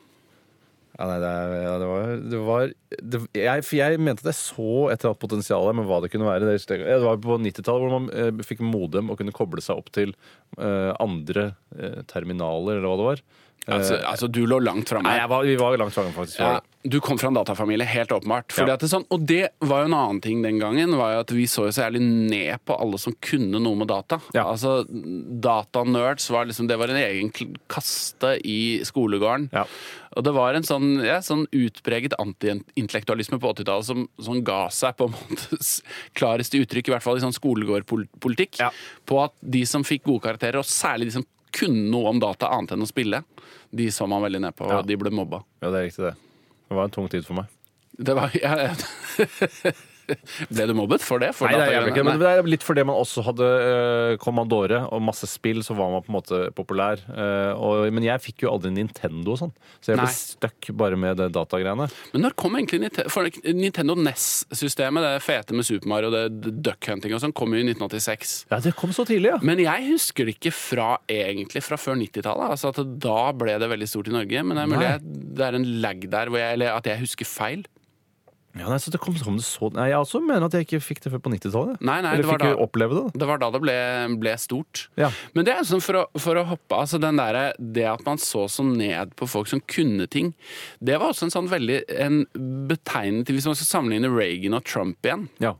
Ja, 0.92 1.06
nei, 1.08 1.18
det, 1.22 1.28
ja, 1.62 1.74
det 1.80 1.86
var, 1.88 2.10
det 2.32 2.40
var 2.44 2.64
det, 3.00 3.20
jeg, 3.32 3.64
jeg 3.78 4.00
mente 4.04 4.20
at 4.26 4.28
jeg 4.28 4.36
så 4.36 4.90
et 4.92 4.98
eller 5.00 5.14
annet 5.14 5.22
potensial 5.22 5.70
med 5.78 5.88
hva 5.88 6.02
det 6.04 6.10
kunne 6.12 6.28
være. 6.28 6.50
Det, 6.50 6.78
det 6.84 6.98
var 7.00 7.22
på 7.24 7.38
90-tallet 7.40 7.86
hvor 7.86 7.94
man 7.94 8.10
eh, 8.12 8.42
fikk 8.44 8.60
modem 8.66 9.08
og 9.08 9.20
kunne 9.20 9.32
koble 9.36 9.64
seg 9.64 9.80
opp 9.80 9.88
til 9.96 10.12
eh, 10.58 10.90
andre 11.00 11.46
eh, 11.78 12.02
terminaler, 12.12 12.76
eller 12.76 12.90
hva 12.90 13.00
det 13.00 13.08
var. 13.08 13.24
Altså, 13.72 13.96
altså 14.10 14.26
Du 14.26 14.42
lå 14.50 14.58
langt 14.58 14.90
framme. 14.90 15.14
Vi 15.46 15.56
var 15.56 15.78
langt 15.80 15.94
framme, 15.94 16.12
faktisk. 16.16 16.40
Ja, 16.42 16.58
du 16.84 17.00
kom 17.00 17.16
fra 17.18 17.28
en 17.28 17.34
datafamilie, 17.34 17.86
helt 17.86 18.10
åpenbart. 18.10 18.50
Fordi 18.52 18.68
Ja. 18.68 18.74
at 18.74 18.80
det 18.80 18.88
sånn, 18.90 19.04
og 19.10 19.24
det 19.26 19.50
var 19.60 19.82
jo 19.82 19.84
en 19.86 19.94
annen 19.94 20.20
ting 20.20 20.42
den 20.42 20.58
gangen. 20.58 20.96
var 20.96 21.12
jo 21.14 21.20
at 21.20 21.30
Vi 21.30 21.44
så 21.46 21.66
jo 21.66 21.70
så 21.70 21.84
jævlig 21.90 22.00
ned 22.02 22.58
på 22.66 22.74
alle 22.80 22.98
som 22.98 23.12
kunne 23.20 23.60
noe 23.62 23.76
med 23.76 23.88
data. 23.88 24.20
Ja. 24.34 24.44
Altså, 24.50 24.84
Datanerds 25.40 26.28
var 26.30 26.46
liksom, 26.46 26.66
det 26.68 26.76
var 26.78 26.88
en 26.88 26.96
egen 26.96 27.30
kaste 27.68 28.38
i 28.44 28.80
skolegården. 28.84 29.48
Ja. 29.52 29.64
Og 30.16 30.24
det 30.24 30.32
var 30.34 30.54
en 30.54 30.62
sånn, 30.66 31.04
ja, 31.04 31.20
sånn 31.24 31.46
utpreget 31.56 32.12
antiintellektualisme 32.18 33.38
på 33.40 33.52
80-tallet 33.54 33.84
som, 33.88 34.08
som 34.20 34.42
ga 34.44 34.66
seg 34.74 34.96
på 34.98 35.08
en 35.08 35.14
måte 35.16 35.58
klareste 36.18 36.60
uttrykk, 36.60 36.88
i 36.90 36.94
hvert 36.96 37.02
fall 37.06 37.16
i 37.16 37.24
sånn 37.24 37.36
skolegårdpolitikk, 37.36 38.58
Ja. 38.60 38.70
på 39.06 39.22
at 39.24 39.32
de 39.42 39.64
som 39.68 39.84
fikk 39.84 40.04
gode 40.04 40.22
karakterer, 40.26 40.58
og 40.60 40.64
særlig 40.68 41.08
de 41.10 41.16
som 41.20 41.26
kunne 41.52 41.90
noe 41.92 42.08
om 42.12 42.20
data 42.20 42.48
annet 42.52 42.72
enn 42.76 42.82
å 42.84 42.88
spille, 42.88 43.22
de 43.74 43.86
så 43.92 44.06
man 44.08 44.22
veldig 44.24 44.40
ned 44.40 44.56
på, 44.56 44.68
Ja. 44.68 44.78
og 44.80 44.86
de 44.86 44.96
ble 44.96 45.10
mobba. 45.10 45.42
ja, 45.62 45.70
det 45.70 45.78
er 45.80 45.88
riktig, 45.88 46.04
det. 46.10 46.16
Det 46.72 46.76
var 46.76 46.84
en 46.88 46.90
tung 46.94 47.08
tid 47.12 47.26
for 47.28 47.36
meg. 47.36 47.48
Det 48.00 48.14
var 48.16 48.32
ja, 48.40 48.70
Ble 50.52 50.66
du 50.70 50.74
mobbet 50.78 51.04
for 51.04 51.22
det? 51.22 51.32
For 51.36 51.48
Nei, 51.48 51.58
det 51.58 51.68
er, 51.68 51.74
jævlig 51.76 51.94
ikke, 51.94 52.06
men 52.08 52.20
det 52.22 52.32
er 52.32 52.50
litt 52.54 52.66
fordi 52.66 52.86
man 52.88 52.98
også 52.98 53.24
hadde 53.26 53.48
uh, 53.48 54.16
Commandore 54.22 54.82
og 54.88 55.04
masse 55.04 55.28
spill, 55.30 55.62
så 55.66 55.76
var 55.78 55.92
man 55.94 56.04
på 56.04 56.12
en 56.12 56.18
måte 56.18 56.42
populær. 56.56 57.02
Uh, 57.08 57.52
og, 57.56 57.86
men 57.94 58.06
jeg 58.06 58.24
fikk 58.24 58.46
jo 58.46 58.52
aldri 58.54 58.72
Nintendo 58.74 59.36
og 59.36 59.42
sånn, 59.44 59.54
så 59.80 59.94
jeg 59.94 60.02
ble 60.02 60.10
stuck 60.16 60.72
bare 60.78 60.98
med 61.00 61.20
det 61.20 61.30
datagreiene. 61.36 61.88
Men 62.14 62.26
når 62.26 62.36
kom 62.38 62.58
egentlig 62.58 62.82
Ninte- 62.82 63.08
for 63.12 63.28
Nintendo 63.52 63.94
NES-systemet, 63.98 65.04
det 65.06 65.24
fete 65.24 65.56
med 65.56 65.68
Super 65.68 65.90
Mario, 65.92 66.10
det 66.12 66.22
det 66.32 66.52
duck 66.64 66.88
hunting 66.88 67.14
og 67.14 67.22
sånn, 67.22 67.34
kom 67.36 67.54
jo 67.54 67.60
i 67.60 67.66
1986. 67.66 68.34
Ja, 68.52 68.60
det 68.64 68.74
kom 68.78 68.92
så 68.94 69.04
tidlig, 69.08 69.32
ja. 69.34 69.40
Men 69.44 69.60
jeg 69.62 69.88
husker 69.90 70.28
det 70.28 70.36
ikke 70.38 70.54
fra 70.54 70.88
egentlig 71.10 71.62
fra 71.64 71.78
før 71.80 71.98
90-tallet. 72.00 72.54
Altså 72.54 72.72
at 72.72 72.80
da 73.02 73.20
ble 73.36 73.56
det 73.60 73.70
veldig 73.72 73.88
stort 73.90 74.10
i 74.10 74.16
Norge. 74.16 74.44
Men 74.46 74.58
det 74.58 74.64
er 74.64 74.72
mulig 74.72 74.90
det 75.32 75.46
er 75.46 75.58
en 75.58 75.68
lag 75.84 76.08
der, 76.12 76.32
hvor 76.32 76.42
jeg, 76.42 76.58
eller 76.58 76.76
at 76.76 76.88
jeg 76.88 77.02
husker 77.02 77.28
feil. 77.28 77.64
Ja, 78.52 78.66
nei, 78.68 78.76
så 78.84 78.90
det 78.92 78.98
kom, 79.00 79.14
kom 79.16 79.38
det 79.38 79.46
så 79.46 79.70
Nei, 79.72 79.86
Jeg 79.88 79.96
også 80.04 80.20
mener 80.20 80.44
at 80.44 80.52
jeg 80.52 80.66
ikke 80.66 80.80
fikk 80.84 80.98
det 81.00 81.12
før 81.14 81.22
på 81.24 81.30
90-tallet. 81.32 81.78
Nei, 81.80 81.94
nei, 82.04 82.10
Eller 82.12 82.22
det 82.26 82.28
var 82.28 82.42
fikk 82.42 82.50
da- 82.52 82.64
oppleve 82.66 82.98
det. 82.98 83.20
Det 83.22 83.28
var 83.30 83.40
da 83.40 83.48
det 83.54 83.60
ble, 83.64 83.76
ble 84.20 84.34
stort. 84.42 84.82
Ja. 85.00 85.08
Men 85.32 85.46
det 85.48 85.54
er 85.56 85.64
sånn 85.64 85.80
for 85.80 86.02
å, 86.02 86.04
for 86.20 86.36
å 86.36 86.44
hoppe 86.50 86.76
altså 86.82 87.00
den 87.00 87.16
der, 87.16 87.54
Det 87.56 87.86
at 87.88 88.04
man 88.04 88.20
så 88.20 88.44
så 88.52 88.66
ned 88.68 89.16
på 89.16 89.28
folk 89.30 89.48
som 89.48 89.64
kunne 89.64 90.04
ting, 90.12 90.34
det 90.84 91.00
var 91.00 91.14
også 91.14 91.30
en 91.30 91.36
sånn 91.38 91.48
veldig 91.48 91.80
en 91.96 92.22
betegnende 92.68 93.32
Hvis 93.32 93.48
man 93.48 93.56
skal 93.56 93.70
sammenligne 93.72 94.12
Reagan 94.12 94.58
og 94.60 94.64
Trump 94.68 95.00
igjen, 95.08 95.30
Ja. 95.40 95.54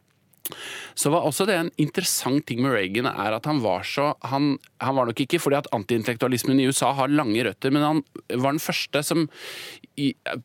så 0.98 1.08
var 1.14 1.22
også 1.24 1.46
det 1.48 1.54
en 1.56 1.70
interessant 1.80 2.44
ting 2.44 2.60
med 2.60 2.74
Reagan, 2.74 3.06
er 3.06 3.32
at 3.38 3.46
han 3.48 3.60
var 3.62 3.84
så 3.88 4.10
Han, 4.28 4.58
han 4.82 4.96
var 4.98 5.06
nok 5.08 5.20
ikke 5.24 5.38
fordi 5.40 5.56
at 5.62 5.68
antiintellektualismen 5.72 6.60
i 6.60 6.66
USA 6.68 6.92
har 6.98 7.08
lange 7.08 7.40
røtter, 7.46 7.72
men 7.72 7.82
han 7.86 8.02
var 8.28 8.52
den 8.52 8.60
første 8.60 9.00
som 9.06 9.28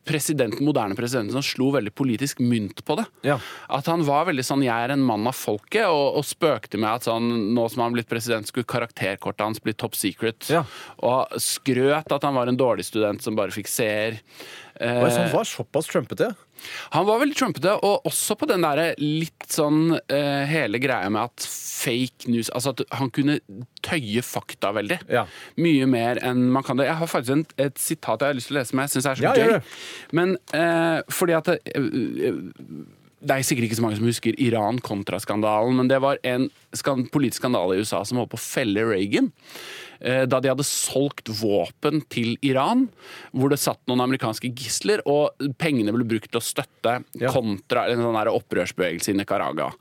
presidenten, 0.04 0.64
moderne 0.64 0.96
presidenten 0.96 1.32
som 1.32 1.44
slo 1.44 1.70
veldig 1.72 1.92
politisk 1.96 2.42
mynt 2.44 2.84
på 2.84 2.98
det. 3.00 3.06
Ja. 3.26 3.38
At 3.72 3.88
han 3.88 4.04
var 4.04 4.26
veldig 4.28 4.44
sånn 4.44 4.62
'jeg 4.64 4.84
er 4.84 4.92
en 4.92 5.04
mann 5.04 5.26
av 5.26 5.34
folket', 5.34 5.88
og, 5.88 6.18
og 6.20 6.24
spøkte 6.24 6.78
med 6.78 6.90
at 6.90 7.08
sånn, 7.08 7.54
nå 7.54 7.68
som 7.70 7.82
han 7.82 7.92
blitt 7.92 8.08
president, 8.08 8.46
skulle 8.46 8.68
karakterkortet 8.68 9.40
hans 9.40 9.60
bli 9.60 9.72
top 9.72 9.94
secret. 9.94 10.48
Ja. 10.50 10.64
Og 10.98 11.28
skrøt 11.40 12.12
at 12.12 12.22
han 12.22 12.34
var 12.34 12.48
en 12.48 12.60
dårlig 12.60 12.84
student 12.84 13.22
som 13.22 13.36
bare 13.36 13.54
fikk 13.54 13.68
seer. 13.68 14.20
Eh, 14.80 15.00
han 15.00 15.32
var 15.32 15.44
såpass 15.44 15.88
trumpete. 15.90 16.34
Han 16.94 17.06
var 17.08 17.22
veldig 17.22 17.36
trumpete, 17.38 17.74
og 17.84 18.06
også 18.08 18.36
på 18.38 18.48
den 18.50 18.64
derre 18.66 18.90
litt 19.00 19.48
sånn 19.52 19.96
eh, 19.96 20.44
hele 20.50 20.80
greia 20.82 21.08
med 21.12 21.30
at 21.30 21.48
fake 21.78 22.30
news 22.32 22.48
Altså 22.54 22.72
at 22.74 22.82
han 22.98 23.10
kunne 23.14 23.38
tøye 23.86 24.22
fakta 24.26 24.72
veldig. 24.76 25.00
Ja. 25.12 25.24
Mye 25.60 25.86
mer 25.90 26.20
enn 26.26 26.48
man 26.52 26.66
kan 26.66 26.80
det. 26.80 26.88
Jeg 26.88 26.98
har 27.00 27.10
faktisk 27.10 27.36
en, 27.36 27.46
et 27.68 27.80
sitat 27.80 28.24
jeg 28.24 28.32
har 28.32 28.38
lyst 28.38 28.50
til 28.50 28.56
å 28.56 28.60
lese, 28.60 28.72
som 28.72 28.82
jeg 28.82 28.94
syns 28.94 29.10
er 29.10 29.20
så 29.20 29.26
Ja, 29.26 29.34
gøy. 29.38 29.58
Men 30.18 30.36
eh, 30.56 31.00
fordi 31.12 31.36
at 31.38 31.52
det, 31.52 31.58
eh, 31.74 32.40
det 33.18 33.34
er 33.34 33.46
sikkert 33.46 33.68
ikke 33.68 33.78
så 33.80 33.84
mange 33.84 33.98
som 33.98 34.06
husker 34.06 34.36
Iran-kontraskandalen, 34.38 35.78
men 35.80 35.90
det 35.90 35.98
var 36.04 36.20
en 36.26 36.48
skand, 36.76 37.08
politisk 37.14 37.42
skandale 37.42 37.74
i 37.74 37.82
USA 37.82 38.04
som 38.06 38.20
holdt 38.20 38.34
på 38.34 38.38
å 38.38 38.44
felle 38.44 38.84
Reagan. 38.86 39.32
Eh, 40.00 40.24
Da 40.26 40.40
de 40.40 40.50
hadde 40.52 40.66
solgt 40.66 41.28
våpen 41.40 42.02
til 42.12 42.36
Iran, 42.46 42.88
hvor 43.32 43.50
det 43.52 43.60
satt 43.62 43.80
noen 43.88 44.02
amerikanske 44.04 44.50
gisler, 44.54 45.02
og 45.06 45.36
pengene 45.58 45.94
ble 45.94 46.06
brukt 46.08 46.30
til 46.32 46.40
å 46.40 46.44
støtte 46.44 46.98
Ja. 47.18 47.32
kontra 47.34 47.86
en 47.90 48.02
sånn 48.04 48.18
opprørsbevegelse 48.32 49.12
i 49.12 49.18
Nicaragua. 49.18 49.72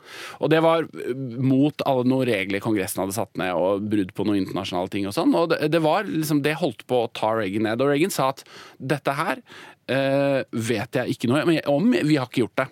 Og 0.41 0.49
det 0.49 0.61
var 0.65 0.83
eh, 0.83 1.13
mot 1.15 1.85
alle 1.85 2.03
noen 2.07 2.27
regler 2.27 2.63
Kongressen 2.63 3.03
hadde 3.03 3.17
satt 3.17 3.37
ned, 3.37 3.53
og 3.53 3.87
brudd 3.89 4.13
på 4.13 4.25
noen 4.27 4.43
internasjonale 4.43 4.89
ting 4.93 5.07
og 5.07 5.13
sånn. 5.17 5.35
Og 5.35 5.49
det, 5.53 5.71
det 5.73 5.81
var 5.83 6.03
liksom, 6.09 6.41
det 6.45 6.57
holdt 6.61 6.85
på 6.87 7.05
å 7.05 7.11
ta 7.13 7.33
Reagan 7.37 7.67
ned. 7.69 7.81
Og 7.81 7.91
Reagan 7.93 8.13
sa 8.13 8.29
at 8.33 8.43
dette 8.79 9.13
her 9.17 9.41
eh, 9.87 10.43
vet 10.51 10.99
jeg 10.99 11.15
ikke 11.15 11.31
noe 11.31 11.61
om, 11.71 11.91
vi 11.91 12.17
har 12.17 12.27
ikke 12.27 12.45
gjort 12.45 12.63
det. 12.63 12.67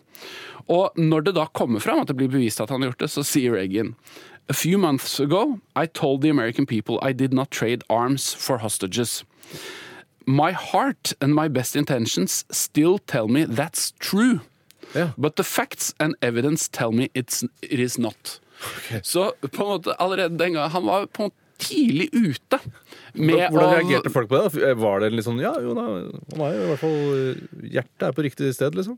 Og 0.73 0.97
når 0.97 1.27
det 1.27 1.35
da 1.37 1.45
kommer 1.53 1.83
fram 1.83 2.01
at 2.01 2.09
det 2.09 2.17
blir 2.17 2.31
bevist 2.31 2.61
at 2.63 2.71
han 2.73 2.81
har 2.81 2.89
gjort 2.93 3.03
det, 3.05 3.11
så 3.13 3.23
sier 3.27 3.53
Reagan 3.53 3.93
A 4.47 4.53
few 4.53 4.77
months 4.77 5.19
ago, 5.19 5.59
I 5.75 5.87
told 5.87 6.21
the 6.21 6.29
American 6.29 6.65
people 6.65 6.99
I 7.01 7.13
did 7.13 7.33
not 7.33 7.49
trade 7.49 7.83
arms 7.89 8.33
for 8.33 8.59
hostages. 8.59 9.23
My 10.25 10.51
heart 10.51 11.13
and 11.19 11.33
my 11.33 11.47
best 11.47 11.75
intentions 11.75 12.45
still 12.51 12.99
tell 12.99 13.27
me 13.27 13.45
that's 13.45 13.93
true. 13.99 14.41
Yeah. 14.95 15.11
But 15.17 15.35
the 15.35 15.43
facts 15.43 15.93
and 15.99 16.15
evidence 16.21 16.67
tell 16.67 16.91
me 16.91 17.09
it's, 17.13 17.43
it 17.61 17.79
is 17.79 17.97
not. 17.97 18.39
Så 19.03 19.33
på 19.51 19.63
en 19.63 19.69
måte 19.69 19.93
allerede 19.99 20.37
den 20.37 20.53
gangen 20.53 20.71
Han 20.71 20.85
var 20.85 21.05
på 21.05 21.23
en 21.23 21.27
måte 21.27 21.35
tidlig 21.57 22.09
ute 22.13 22.59
med 23.13 23.49
Hvordan 23.51 23.73
reagerte 23.73 24.09
folk 24.09 24.29
på 24.29 24.37
det? 24.37 24.73
Var 24.79 24.99
det 25.03 25.09
litt 25.13 25.27
sånn 25.27 25.39
Ja, 25.43 25.53
jo 25.63 25.75
da, 25.75 25.85
er 26.47 26.55
i 26.55 26.69
hvert 26.69 26.81
fall 26.81 26.97
Hjertet 27.63 28.07
er 28.07 28.15
på 28.15 28.25
riktig 28.25 28.53
sted, 28.55 28.75
liksom. 28.75 28.97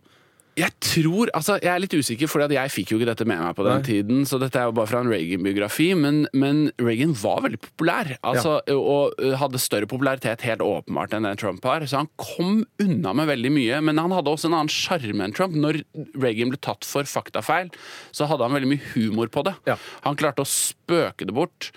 Jeg 0.58 0.74
tror, 0.82 1.30
altså 1.38 1.60
jeg 1.62 1.70
er 1.70 1.82
litt 1.84 1.94
usikker, 1.94 2.30
for 2.32 2.42
jeg 2.50 2.72
fikk 2.74 2.90
jo 2.94 2.98
ikke 2.98 3.10
dette 3.12 3.26
med 3.30 3.38
meg 3.44 3.54
på 3.58 3.66
den 3.68 3.76
Nei. 3.78 3.86
tiden. 3.86 4.24
Så 4.26 4.40
dette 4.42 4.58
er 4.58 4.66
jo 4.66 4.74
bare 4.80 4.90
fra 4.90 5.02
en 5.04 5.12
Reagan-biografi. 5.12 5.92
Men, 5.94 6.24
men 6.34 6.64
Reagan 6.82 7.14
var 7.22 7.44
veldig 7.46 7.60
populær. 7.62 8.10
Altså, 8.26 8.56
Og 8.74 9.14
hadde 9.38 9.62
større 9.62 9.86
popularitet 9.90 10.42
helt 10.48 10.64
åpenbart 10.66 11.14
enn 11.14 11.28
det 11.30 11.36
Trump 11.44 11.62
har. 11.70 11.86
Så 11.86 12.00
han 12.02 12.10
kom 12.18 12.64
unna 12.82 13.14
med 13.20 13.30
veldig 13.30 13.52
mye. 13.54 13.82
Men 13.86 14.02
han 14.02 14.16
hadde 14.18 14.34
også 14.34 14.50
en 14.50 14.58
annen 14.58 14.74
sjarme 14.74 15.28
enn 15.28 15.36
Trump. 15.38 15.54
Når 15.54 15.84
Reagan 16.18 16.50
ble 16.56 16.58
tatt 16.66 16.88
for 16.90 17.06
faktafeil, 17.06 17.70
så 18.16 18.26
hadde 18.32 18.48
han 18.50 18.58
veldig 18.58 18.72
mye 18.74 18.92
humor 18.96 19.30
på 19.30 19.46
det. 19.46 19.54
Ja. 19.70 19.78
Han 20.10 20.18
klarte 20.18 20.42
å 20.42 20.50
spøke 20.50 21.30
det 21.30 21.38
bort. 21.38 21.70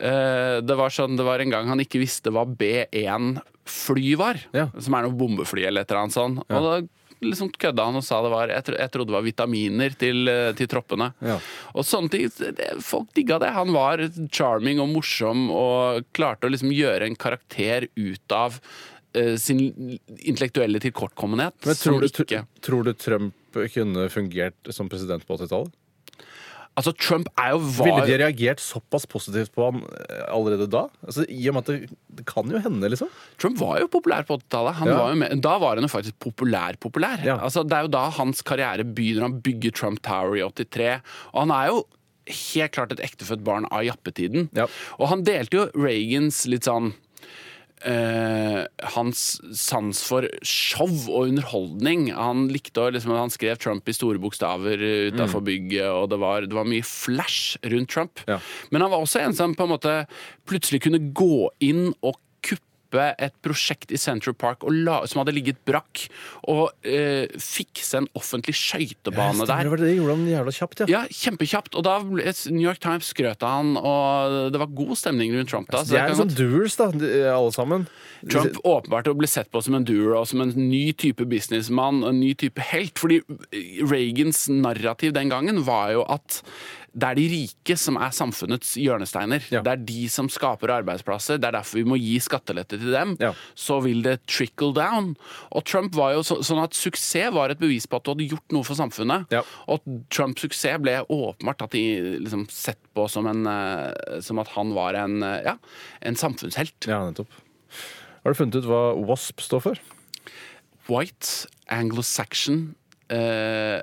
Eh, 0.00 0.62
Det 0.64 0.78
var 0.80 0.88
sånn, 0.88 1.18
det 1.20 1.28
var 1.28 1.44
en 1.44 1.52
gang 1.52 1.68
han 1.68 1.84
ikke 1.84 2.00
visste 2.00 2.32
hva 2.32 2.46
B1-fly 2.48 4.16
var. 4.16 4.40
Ja. 4.56 4.68
Som 4.80 4.96
er 4.96 5.06
noe 5.06 5.16
bombefly 5.20 5.66
eller 5.68 5.84
et 5.84 5.90
eller 5.92 6.04
annet 6.06 6.16
sånt. 6.16 6.42
Og 6.48 6.66
da 6.66 6.80
liksom 7.24 7.50
kødda 7.54 7.86
han 7.88 7.98
og 7.98 8.04
sa 8.06 8.20
det 8.24 8.32
var 8.32 8.52
Jeg, 8.52 8.64
tro, 8.66 8.78
jeg 8.78 8.92
trodde 8.94 9.12
det 9.12 9.16
var 9.16 9.26
vitaminer 9.26 9.98
til, 9.98 10.28
eh, 10.30 10.52
til 10.58 10.70
troppene. 10.70 11.12
Ja. 11.24 11.38
Og 11.74 11.86
sånne 11.86 12.12
ting. 12.12 12.30
Det, 12.32 12.70
folk 12.84 13.12
digga 13.16 13.38
det. 13.42 13.52
Han 13.56 13.74
var 13.74 14.02
charming 14.32 14.82
og 14.82 14.90
morsom 14.92 15.48
og 15.54 16.08
klarte 16.16 16.48
å 16.48 16.52
liksom 16.52 16.72
gjøre 16.74 17.08
en 17.08 17.18
karakter 17.18 17.88
ut 17.96 18.36
av 18.36 18.58
uh, 19.16 19.36
sin 19.40 19.60
intellektuelle 20.18 20.80
tilkortkommenhet. 20.82 21.56
Men 21.68 21.78
tror 21.78 22.02
du, 22.02 22.08
ikke 22.08 22.44
tror 22.64 22.88
du 22.88 22.92
Trump 22.96 23.60
kunne 23.74 24.08
fungert 24.12 24.72
som 24.72 24.88
president 24.92 25.26
på 25.28 25.36
80-tallet? 25.36 25.76
Altså, 26.72 26.94
Trump 26.96 27.28
er 27.36 27.50
jo 27.52 27.58
var... 27.76 27.88
Ville 27.88 28.04
de 28.08 28.18
reagert 28.22 28.62
såpass 28.64 29.04
positivt 29.10 29.52
på 29.52 29.66
han 29.68 29.82
eh, 29.84 30.22
allerede 30.32 30.68
da? 30.72 30.86
Altså, 31.04 31.26
I 31.28 31.40
og 31.50 31.56
med 31.56 31.66
at 31.66 31.70
det, 31.72 31.98
det 32.20 32.24
kan 32.28 32.48
jo 32.48 32.60
hende, 32.64 32.88
liksom. 32.88 33.10
Trump 33.42 33.60
var 33.60 33.82
jo 33.82 33.90
populær 33.92 34.24
på 34.28 34.38
80-tallet. 34.40 34.80
Ja. 34.88 34.96
var 34.96 35.36
Da 35.44 35.56
var 35.60 35.76
han 35.76 35.84
jo 35.84 35.92
faktisk 35.92 36.16
populær-populær. 36.24 37.26
Ja. 37.28 37.36
Altså, 37.44 37.66
det 37.68 37.76
er 37.76 37.88
jo 37.88 37.92
da 37.92 38.06
hans 38.16 38.40
karriere 38.46 38.88
begynner. 38.88 39.28
Han 39.28 39.42
bygger 39.44 39.76
Trump 39.76 40.00
Tower 40.06 40.38
i 40.40 40.46
83. 40.48 41.02
Og 41.34 41.42
han 41.44 41.54
er 41.58 41.68
jo 41.74 41.82
helt 42.32 42.72
klart 42.72 42.92
et 42.94 43.04
ektefødt 43.04 43.44
barn 43.44 43.68
av 43.68 43.84
jappetiden. 43.84 44.48
Ja. 44.56 44.68
Og 44.96 45.10
han 45.12 45.24
delte 45.26 45.58
jo 45.58 45.68
Reagans 45.76 46.44
litt 46.48 46.68
sånn 46.70 46.94
eh, 47.88 48.62
hans 48.94 49.22
sans 49.58 50.02
for 50.06 50.26
show 50.46 50.90
og 51.08 51.30
underholdning. 51.30 52.10
Han 52.16 52.46
likte 52.52 52.84
å 52.84 52.90
liksom, 52.94 53.14
Han 53.16 53.32
skrev 53.32 53.60
Trump 53.62 53.88
i 53.88 53.96
store 53.96 54.22
bokstaver 54.22 54.80
utafor 55.12 55.44
bygget, 55.46 55.88
og 55.90 56.10
det 56.12 56.20
var, 56.22 56.48
det 56.48 56.56
var 56.56 56.68
mye 56.68 56.86
flash 56.86 57.58
rundt 57.62 57.92
Trump. 57.92 58.22
Ja. 58.28 58.40
Men 58.70 58.84
han 58.84 58.92
var 58.92 59.04
også 59.04 59.22
en 59.22 59.36
som 59.36 59.56
på 59.58 59.66
en 59.66 59.74
måte 59.74 59.96
plutselig 60.48 60.82
kunne 60.86 61.02
gå 61.12 61.48
inn 61.64 61.90
og 62.00 62.18
kuppe 62.92 63.14
et 63.18 63.34
prosjekt 63.42 63.92
i 63.92 63.98
Central 64.00 64.34
Park 64.34 64.64
og 64.64 64.72
la, 64.72 65.02
som 65.08 65.22
hadde 65.22 65.34
ligget 65.34 65.60
brakk, 65.68 66.06
og 66.50 66.70
eh, 66.84 67.26
fikse 67.40 68.02
en 68.02 68.08
offentlig 68.18 68.54
skøytebane 68.58 69.46
der. 69.48 69.70
Det, 69.70 69.80
det 69.82 69.96
gjorde 69.96 70.16
han 70.16 70.26
jævla 70.28 70.54
kjapt, 70.56 70.82
ja. 70.84 70.88
Ja, 70.92 71.02
kjempekjapt. 71.08 71.76
Og 71.78 71.86
da 71.86 71.98
New 72.04 72.64
York 72.64 72.82
Times 72.82 73.08
skrøt 73.12 73.42
av 73.42 73.56
han, 73.58 73.74
og 73.76 74.52
det 74.52 74.60
var 74.60 74.72
god 74.72 74.94
stemning 74.98 75.34
rundt 75.36 75.52
Trump 75.52 75.70
da. 75.72 75.82
så 75.82 75.94
det 75.94 76.00
er 76.02 76.12
kan 76.12 76.20
sånn 76.22 76.34
doers, 76.36 76.78
da, 76.78 76.90
alle 77.32 77.54
sammen. 77.54 77.86
Trump 78.30 78.60
åpenbart 78.62 79.10
ble 79.18 79.28
sett 79.30 79.50
på 79.52 79.62
som 79.64 79.76
en 79.78 79.86
doer 79.86 80.14
og 80.18 80.28
som 80.30 80.44
en 80.44 80.52
ny 80.54 80.92
type 80.98 81.24
businessmann, 81.28 82.02
en 82.06 82.20
ny 82.20 82.32
type 82.38 82.62
helt. 82.72 83.00
Fordi 83.00 83.22
Reagans 83.82 84.46
narrativ 84.52 85.16
den 85.16 85.32
gangen 85.32 85.64
var 85.66 85.92
jo 85.96 86.06
at 86.12 86.42
det 86.92 87.08
er 87.08 87.16
de 87.16 87.24
rike 87.30 87.74
som 87.80 87.96
er 87.96 88.12
samfunnets 88.12 88.74
hjørnesteiner. 88.76 89.44
Ja. 89.52 89.62
Det 89.64 89.72
er 89.72 89.84
de 89.88 90.02
som 90.12 90.28
skaper 90.32 90.74
arbeidsplasser. 90.74 91.38
Det 91.40 91.48
er 91.48 91.56
derfor 91.56 91.80
vi 91.80 91.86
må 91.88 91.96
gi 92.00 92.18
skattelette 92.20 92.76
til 92.76 92.92
dem. 92.92 93.14
Ja. 93.22 93.32
Så 93.56 93.78
vil 93.84 94.02
det 94.04 94.18
trickle 94.28 94.74
down. 94.76 95.14
Og 95.56 95.64
Trump 95.68 95.96
var 95.96 96.12
jo 96.18 96.24
så, 96.26 96.38
sånn 96.44 96.60
at 96.62 96.76
suksess 96.76 97.32
var 97.32 97.52
et 97.52 97.62
bevis 97.62 97.88
på 97.88 97.96
at 97.96 98.04
du 98.04 98.12
hadde 98.12 98.28
gjort 98.34 98.56
noe 98.56 98.68
for 98.68 98.76
samfunnet. 98.78 99.32
Ja. 99.32 99.40
Og 99.72 99.86
Trumps 100.12 100.44
suksess 100.44 100.82
ble 100.84 100.98
åpenbart 101.06 101.64
at 101.64 101.76
de 101.76 101.84
liksom 102.26 102.44
sett 102.52 102.80
på 102.92 103.08
som, 103.08 103.28
en, 103.30 103.46
eh, 103.48 104.20
som 104.24 104.42
at 104.42 104.52
han 104.52 104.74
var 104.76 104.98
en, 105.00 105.22
eh, 105.24 105.40
ja, 105.48 105.56
en 106.04 106.18
samfunnshelt. 106.18 106.76
Ja, 106.90 107.00
nettopp. 107.08 107.40
Har 108.22 108.34
du 108.34 108.38
funnet 108.38 108.60
ut 108.60 108.68
hva 108.68 108.82
WASP 109.00 109.40
står 109.42 109.64
for? 109.64 109.80
White, 110.90 111.48
Anglo-Saxon, 111.72 112.74
eh, 113.08 113.80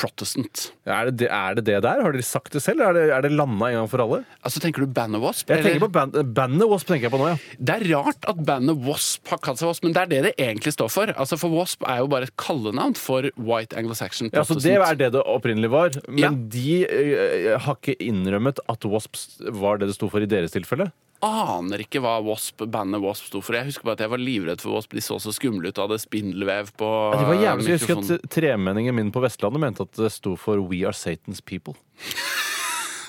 Protestant. 0.00 0.70
Ja, 0.88 1.00
Er 1.02 1.10
det, 1.10 1.16
det, 1.20 1.28
er 1.28 1.58
det 1.58 1.64
det 1.66 1.76
der? 1.84 2.00
Har 2.06 2.14
dere 2.16 2.24
sagt 2.24 2.54
det 2.56 2.62
selv? 2.64 2.80
Er 2.86 2.96
det, 2.96 3.02
er 3.12 3.24
det 3.26 3.30
landa 3.36 3.68
en 3.68 3.76
gang 3.82 3.90
for 3.92 4.00
alle? 4.04 4.22
Altså, 4.40 4.62
Tenker 4.64 4.86
du 4.86 4.92
Banner 4.96 5.20
Wasp? 5.20 5.50
Jeg 5.52 5.64
tenker 5.66 5.82
på 5.84 5.90
band, 5.92 6.16
bandet 6.36 6.70
WASP 6.70 6.88
tenker 6.94 7.08
jeg 7.08 7.12
på 7.14 7.20
nå, 7.20 7.28
ja. 7.34 7.36
Det 7.60 7.76
er 7.76 7.84
rart 7.92 8.24
at 8.32 8.40
bandet 8.48 8.80
Wasp 8.86 9.28
har 9.34 9.42
kalt 9.44 9.60
seg 9.60 9.68
Wasp, 9.68 9.84
men 9.84 9.96
det 9.96 10.02
er 10.06 10.10
det 10.14 10.22
det 10.30 10.32
egentlig 10.40 10.72
står 10.76 10.90
for. 10.94 11.12
Altså, 11.20 11.36
For 11.40 11.52
Wasp 11.52 11.84
er 11.88 12.00
jo 12.00 12.08
bare 12.12 12.28
et 12.30 12.34
kallenavn 12.40 12.96
for 12.98 13.28
White 13.36 13.76
Anglo-Saxon 13.76 14.32
Ja, 14.32 14.46
så 14.48 14.56
Det 14.60 14.76
er 14.78 14.98
det 15.04 15.12
det 15.18 15.22
opprinnelig 15.26 15.70
var. 15.72 15.92
Men 16.08 16.18
Ja. 16.24 16.30
de 16.56 16.70
eh, 16.88 17.58
har 17.60 17.76
ikke 17.76 17.98
innrømmet 18.00 18.58
at 18.68 18.84
WASP 18.88 19.20
var 19.60 19.78
det 19.80 19.90
det 19.90 19.98
sto 19.98 20.08
for 20.08 20.24
i 20.24 20.30
deres 20.30 20.52
tilfelle? 20.56 20.88
Aner 21.26 21.82
ikke 21.84 22.00
hva 22.00 22.14
Wasp, 22.24 22.62
bandet 22.72 23.02
Wasp 23.04 23.26
sto 23.28 23.42
for. 23.44 23.58
Jeg 23.58 23.68
husker 23.68 23.84
bare 23.84 23.98
at 23.98 24.04
jeg 24.06 24.12
var 24.14 24.22
livredd 24.22 24.62
for 24.64 24.72
Wasp. 24.78 24.94
De 24.96 25.02
så 25.04 25.18
så 25.20 25.34
skumle 25.36 25.68
ut 25.68 25.76
og 25.78 25.90
hadde 25.90 26.00
spindelvev 26.00 26.72
på 26.80 26.88
Ja, 27.12 27.20
de 27.20 27.28
var 27.28 27.42
jævlig, 27.42 27.68
jeg 27.68 27.82
husker 27.82 28.00
at 28.00 28.30
Tremenningen 28.32 28.96
min 28.96 29.12
på 29.12 29.20
Vestlandet 29.24 29.60
mente 29.60 29.84
at 29.84 29.92
det 30.00 30.12
sto 30.16 30.36
for 30.40 30.62
We 30.64 30.80
are 30.88 30.96
Satan's 30.96 31.44
people. 31.44 31.76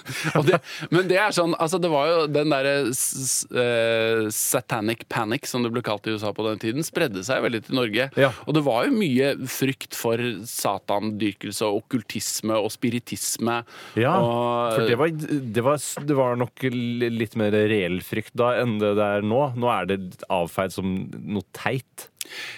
Det, 0.52 0.58
men 0.90 1.06
det 1.10 1.18
er 1.22 1.34
sånn, 1.36 1.54
altså 1.62 1.78
det 1.82 1.90
var 1.92 2.08
jo 2.10 2.22
den 2.32 2.52
derre 2.52 2.74
eh, 2.90 4.24
satanic 4.34 5.06
panic, 5.12 5.46
som 5.48 5.64
det 5.64 5.72
ble 5.74 5.84
kalt 5.86 6.08
i 6.10 6.16
USA 6.16 6.32
på 6.36 6.46
den 6.48 6.62
tiden, 6.62 6.86
spredde 6.86 7.24
seg 7.26 7.44
veldig 7.46 7.62
til 7.68 7.78
Norge. 7.78 8.08
Ja. 8.20 8.32
Og 8.48 8.56
det 8.58 8.64
var 8.66 8.88
jo 8.88 8.96
mye 8.96 9.34
frykt 9.52 9.96
for 9.98 10.22
satandyrkelse 10.50 11.68
og 11.68 11.84
okkultisme 11.84 12.58
og 12.58 12.72
spiritisme. 12.74 13.62
Ja, 14.00 14.16
og, 14.18 14.78
for 14.78 14.90
det 14.90 14.98
var, 15.00 15.14
det, 15.14 15.66
var, 15.66 15.82
det 16.10 16.18
var 16.18 16.40
nok 16.42 16.66
litt 16.72 17.38
mer 17.40 17.56
reell 17.72 18.02
frykt 18.06 18.34
da 18.38 18.56
enn 18.62 18.80
det 18.82 18.96
det 18.98 19.10
er 19.18 19.28
nå. 19.28 19.44
Nå 19.60 19.70
er 19.72 19.92
det 19.92 20.00
avfeid 20.32 20.74
som 20.76 20.96
noe 21.12 21.46
teit. 21.56 22.10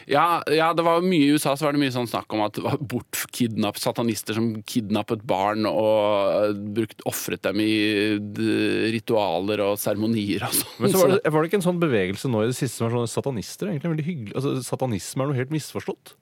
Ja, 0.09 0.41
ja, 0.51 0.71
det 0.75 0.85
var 0.85 1.03
mye 1.05 1.27
i 1.27 1.33
USA 1.35 1.55
så 1.57 1.67
var 1.67 1.75
det 1.75 1.83
mye 1.83 1.93
sånn 1.95 2.09
snakk 2.09 2.33
om 2.35 2.43
at 2.45 2.57
det 2.57 2.63
var 2.65 2.79
bortkidnapp, 2.93 3.79
satanister 3.81 4.37
som 4.37 4.49
kidnappet 4.69 5.25
barn 5.27 5.67
og 5.69 6.57
brukt, 6.75 7.03
ofret 7.09 7.43
dem 7.45 7.61
i 7.63 7.73
ritualer 8.93 9.63
og 9.65 9.77
seremonier 9.81 10.47
og 10.47 10.57
sånn. 10.57 10.73
Men 10.83 10.93
så 10.93 11.03
var 11.03 11.15
det, 11.15 11.21
var 11.27 11.43
det 11.43 11.51
ikke 11.51 11.61
en 11.61 11.67
sånn 11.67 11.83
bevegelse 11.83 12.31
nå 12.31 12.43
i 12.45 12.49
det 12.51 12.57
siste 12.57 12.79
som 12.79 12.89
var 12.89 12.97
sånn 13.01 13.13
satanister? 13.13 13.71
egentlig 13.73 13.93
veldig 13.93 14.07
hyggelig. 14.07 14.35
Altså, 14.37 14.55
Satanisme 14.65 15.23
er 15.23 15.31
noe 15.31 15.39
helt 15.39 15.53
misforstått. 15.53 16.15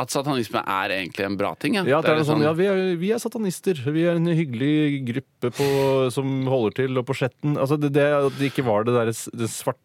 At 0.00 0.12
satanisme 0.12 0.62
er 0.62 0.94
egentlig 0.94 1.26
en 1.26 1.36
bra 1.40 1.52
ting. 1.60 1.76
Ja, 1.76 1.84
Ja, 1.88 2.00
det 2.00 2.12
er 2.12 2.20
litt 2.20 2.28
sånn, 2.30 2.44
ja 2.44 2.54
vi, 2.56 2.68
er, 2.70 2.80
vi 3.00 3.12
er 3.12 3.20
satanister. 3.20 3.80
Vi 3.92 4.06
er 4.08 4.20
en 4.20 4.30
hyggelig 4.30 5.02
gruppe 5.10 5.52
på, 5.58 5.68
som 6.14 6.40
holder 6.48 6.78
til 6.82 7.00
og 7.00 7.08
på 7.08 7.16
Skjetten. 7.20 7.58
Altså, 7.60 7.76
det, 7.80 7.92
det, 7.96 8.08
det 8.38 8.52
ikke 8.52 8.66
var 8.68 8.86
det 8.88 8.96
der 8.96 9.12
det 9.12 9.50
svarte 9.52 9.82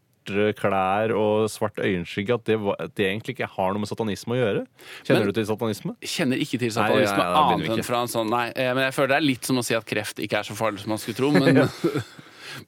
klær 0.58 1.14
og 1.16 1.50
svart 1.52 1.78
øyenskygge, 1.78 2.34
at 2.34 2.46
det, 2.46 2.60
var, 2.60 2.76
at 2.80 2.96
det 2.98 3.06
egentlig 3.06 3.36
ikke 3.36 3.50
har 3.56 3.74
noe 3.74 3.84
med 3.84 3.90
satanisme 3.90 4.36
å 4.36 4.40
gjøre. 4.40 4.66
Kjenner 5.04 5.20
Men- 5.20 5.28
du 5.28 5.40
til 5.40 5.46
satanisme? 5.46 5.96
kjenner 6.02 6.38
ikke 6.42 6.60
til 6.60 6.72
satanisme 6.72 7.18
nei, 7.18 7.26
nei, 7.26 7.34
da 7.34 7.44
annet 7.54 7.70
enn 7.78 7.84
fra 7.84 8.02
en 8.02 8.08
sånn 8.08 8.30
Nei, 8.30 8.48
eh, 8.56 8.74
men 8.74 8.84
jeg 8.88 8.94
føler 8.94 9.08
det 9.08 9.18
er 9.18 9.28
litt 9.28 9.46
som 9.46 9.58
å 9.58 9.64
si 9.64 9.76
at 9.76 9.86
kreft 9.86 10.20
ikke 10.20 10.40
er 10.40 10.44
så 10.44 10.56
farlig 10.58 10.80
som 10.80 10.90
man 10.90 10.98
skulle 10.98 11.16
tro, 11.18 11.32
men 11.32 11.66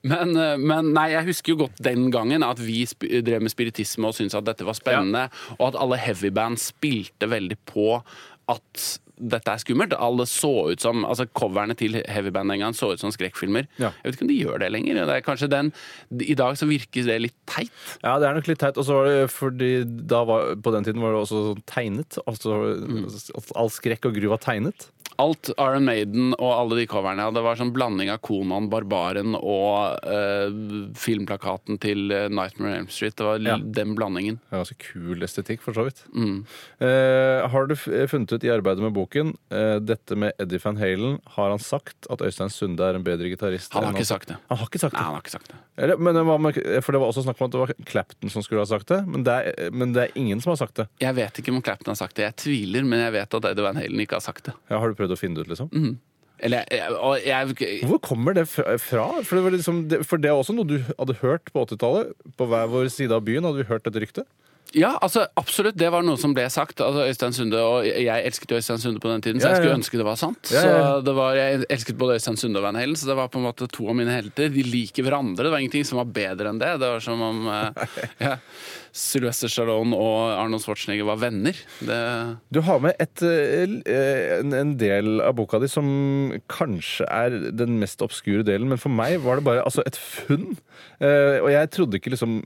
Men, 0.04 0.36
eh, 0.36 0.58
men 0.60 0.92
nei, 0.94 1.12
jeg 1.14 1.30
husker 1.30 1.54
jo 1.54 1.62
godt 1.64 1.82
den 1.84 2.10
gangen 2.12 2.44
at 2.44 2.60
vi 2.60 2.82
drev 3.24 3.42
med 3.46 3.54
spiritisme 3.54 4.10
og 4.10 4.18
syntes 4.18 4.36
at 4.36 4.48
dette 4.48 4.66
var 4.68 4.76
spennende, 4.76 5.30
og 5.58 5.70
at 5.70 5.80
alle 5.80 6.00
heavyband 6.02 6.60
spilte 6.60 7.30
veldig 7.32 7.58
på 7.70 8.02
at 8.52 8.86
dette 9.18 9.54
er 9.54 9.62
skummelt. 9.62 9.96
Alle 9.98 10.28
så 10.30 10.52
ut 10.72 10.84
som, 10.84 11.06
altså 11.08 11.28
Coverne 11.38 11.76
til 11.78 12.00
heavyband 12.06 12.54
en 12.54 12.64
gang 12.66 12.78
så 12.78 12.92
ut 12.94 13.02
som 13.02 13.14
skrekkfilmer. 13.14 13.68
Ja. 13.82 13.92
Jeg 14.02 14.12
vet 14.12 14.18
ikke 14.18 14.28
om 14.28 14.32
de 14.32 14.40
gjør 14.40 14.62
det 14.64 14.72
lenger. 14.74 15.02
Det 15.10 15.16
er 15.16 15.26
kanskje 15.26 15.52
den, 15.52 15.72
I 16.22 16.38
dag 16.38 16.58
så 16.60 16.70
virker 16.70 17.08
det 17.08 17.18
litt 17.26 17.38
teit. 17.50 17.74
Ja, 18.04 18.18
det 18.22 18.30
er 18.30 18.38
nok 18.38 18.50
litt 18.50 18.62
teit. 18.64 18.78
Og 18.78 18.88
så 18.88 19.00
var 19.00 19.10
det 19.10 19.32
fordi 19.34 19.72
da 19.86 20.24
var, 20.28 20.54
på 20.62 20.74
den 20.76 20.88
tiden 20.88 21.04
var 21.04 21.16
det 21.16 21.24
også 21.24 21.44
sånn 21.52 21.66
tegnet. 21.70 22.20
Altså, 22.30 22.60
mm. 22.78 23.08
All 23.58 23.74
skrekk 23.74 24.10
og 24.10 24.18
gru 24.18 24.30
var 24.34 24.44
tegnet. 24.44 24.90
Alt 25.18 25.50
Iron 25.58 25.86
Maiden 25.88 26.34
og 26.38 26.52
alle 26.54 26.76
de 26.82 26.86
coverne 26.90 27.24
Det 27.34 27.42
var 27.42 27.56
sånn 27.58 27.72
blanding 27.74 28.12
av 28.14 28.20
Konan 28.26 28.68
Barbaren 28.70 29.34
og 29.40 29.98
eh, 30.06 30.52
filmplakaten 30.98 31.80
til 31.82 32.12
eh, 32.14 32.28
Nightmare 32.30 32.74
on 32.76 32.78
Elm 32.84 32.90
Street. 32.94 33.16
Det 33.18 33.26
var 33.26 33.40
Ja. 33.42 33.58
den 33.58 33.96
blandingen. 33.98 34.40
Det 34.50 34.54
er 34.54 34.62
Ganske 34.64 34.78
kul 34.92 35.24
estetikk, 35.26 35.62
for 35.66 35.74
så 35.74 35.88
vidt. 35.88 36.04
Mm. 36.14 36.46
Eh, 36.84 37.48
har 37.50 37.68
du 37.68 37.76
funnet 37.76 38.32
ut 38.36 38.44
i 38.44 38.52
arbeidet 38.54 38.84
med 38.84 38.94
boken 38.94 39.34
eh, 39.50 39.78
dette 39.80 40.16
med 40.20 40.34
Eddie 40.40 40.62
Van 40.64 40.78
Halen? 40.78 41.20
Har 41.38 41.50
han 41.56 41.60
sagt 41.64 42.08
at 42.12 42.22
Øystein 42.22 42.50
Sunde 42.54 42.84
er 42.86 42.96
en 43.00 43.04
bedre 43.08 43.30
gitarist? 43.32 43.74
Han 43.74 43.86
har 43.90 43.94
ikke 43.98 44.06
sagt 44.14 44.28
det. 44.34 44.38
Han 44.50 44.58
har 44.62 44.68
ikke 44.70 44.80
sagt 44.86 44.94
det. 44.94 45.00
Nei, 45.00 45.06
han 45.08 45.18
har 45.18 45.26
ikke 45.26 45.38
sagt 45.38 45.50
det. 45.54 45.62
Eller, 45.78 46.00
men, 46.02 46.16
det 46.18 46.24
var, 46.26 46.42
for 46.82 46.96
det 46.96 47.00
var 47.04 47.12
også 47.12 47.24
snakk 47.28 47.38
om 47.40 47.48
at 47.48 47.54
det 47.54 47.62
var 47.62 47.74
Clapton 47.86 48.32
som 48.34 48.44
skulle 48.46 48.64
ha 48.64 48.70
sagt 48.70 48.90
det. 48.90 49.04
Men 49.06 49.24
det 49.28 49.36
er, 49.38 49.72
men 49.72 49.94
det 49.94 50.08
er 50.08 50.18
ingen 50.18 50.42
som 50.42 50.56
har 50.56 50.60
sagt 50.64 50.80
det. 50.80 50.88
Jeg 51.04 51.14
vet 51.20 51.38
ikke 51.38 51.54
om 51.54 51.62
Clapton 51.62 51.94
har 51.94 52.00
sagt 52.00 52.18
det. 52.18 52.26
Jeg 52.26 52.38
tviler, 52.42 52.88
men 52.88 53.04
jeg 53.06 53.14
vet 53.20 53.38
at 53.38 53.50
Eddie 53.52 53.66
Van 53.66 53.78
Halen 53.78 54.02
ikke 54.02 54.18
har 54.18 54.26
sagt 54.26 54.50
det. 54.50 54.56
Ja, 54.72 54.82
har 54.82 54.90
du 54.90 54.98
prøvd 54.98 55.14
å 55.14 55.20
finne 55.20 55.38
det 55.38 55.46
ut, 55.46 55.52
liksom? 55.54 55.70
Eller 56.38 56.66
jeg, 56.70 57.22
jeg, 57.26 57.78
Hvor 57.90 58.02
kommer 58.04 58.36
det 58.38 58.46
fra? 58.50 58.76
For, 58.82 59.38
det 59.38 59.44
var 59.46 59.56
liksom, 59.56 59.80
for 60.06 60.22
det 60.22 60.30
er 60.30 60.38
også 60.38 60.54
noe 60.58 60.70
du 60.70 60.78
hadde 60.90 61.18
hørt 61.22 61.54
på 61.54 61.66
80-tallet. 61.66 62.12
På 62.38 62.50
hver 62.50 62.70
vår 62.74 62.92
side 62.94 63.14
av 63.14 63.26
byen 63.26 63.46
hadde 63.46 63.62
vi 63.62 63.70
hørt 63.70 63.86
dette 63.86 64.02
ryktet. 64.02 64.30
Ja, 64.76 64.98
altså 65.02 65.26
absolutt. 65.40 65.78
Det 65.80 65.88
var 65.94 66.04
noe 66.06 66.20
som 66.20 66.34
ble 66.36 66.48
sagt. 66.52 66.82
Altså, 66.84 67.06
Øystein 67.08 67.36
Sunde, 67.36 67.62
og 67.64 67.86
Jeg 67.88 68.26
elsket 68.28 68.52
jo 68.52 68.60
Øystein 68.60 68.82
Sunde 68.84 69.00
på 69.04 69.12
den 69.12 69.24
tiden, 69.24 69.42
så 69.42 69.52
jeg 69.54 69.62
skulle 69.62 69.78
ønske 69.80 70.00
det 70.00 70.08
var 70.08 70.20
sant. 70.20 70.52
Så 70.52 71.02
det 71.06 71.16
var, 71.16 71.38
Jeg 71.40 71.64
elsket 71.70 71.98
både 71.98 72.18
Øystein 72.18 72.38
Sunde 72.38 72.60
og 72.60 72.68
Van 72.68 72.80
Halen, 72.80 72.96
så 72.96 73.08
det 73.10 73.18
var 73.20 73.32
på 73.32 73.40
en 73.40 73.48
måte 73.48 73.70
to 73.72 73.88
av 73.88 73.96
mine 73.96 74.12
helter. 74.14 74.50
De 74.54 74.66
liker 74.66 75.08
hverandre. 75.08 75.48
Det 75.48 75.54
var 75.54 75.64
ingenting 75.64 75.88
som 75.88 76.02
var 76.02 76.12
bedre 76.12 76.52
enn 76.52 76.60
det. 76.62 76.74
Det 76.82 76.92
var 76.96 77.04
som 77.04 77.22
om 77.22 77.48
eh, 77.54 77.96
ja, 78.28 78.36
Sylvester 78.96 79.52
Stallone 79.52 79.98
og 79.98 80.34
Arnold 80.38 80.64
Schwarzenegger 80.64 81.08
var 81.10 81.20
venner. 81.22 81.58
Det, 81.80 82.00
Du 82.54 82.62
har 82.66 82.82
med 82.84 82.96
et, 83.00 83.22
eh, 83.22 83.66
en, 84.40 84.54
en 84.54 84.74
del 84.80 85.22
av 85.22 85.36
boka 85.38 85.60
di 85.62 85.70
som 85.72 85.88
kanskje 86.52 87.08
er 87.10 87.38
den 87.52 87.78
mest 87.82 88.02
obskure 88.06 88.46
delen, 88.48 88.70
men 88.72 88.82
for 88.82 88.94
meg 88.94 89.20
var 89.26 89.40
det 89.40 89.48
bare 89.48 89.66
altså, 89.66 89.86
et 89.88 89.98
funn. 89.98 90.58
Eh, 91.00 91.40
og 91.42 91.52
jeg 91.54 91.72
trodde 91.74 92.00
ikke 92.00 92.14
liksom 92.14 92.40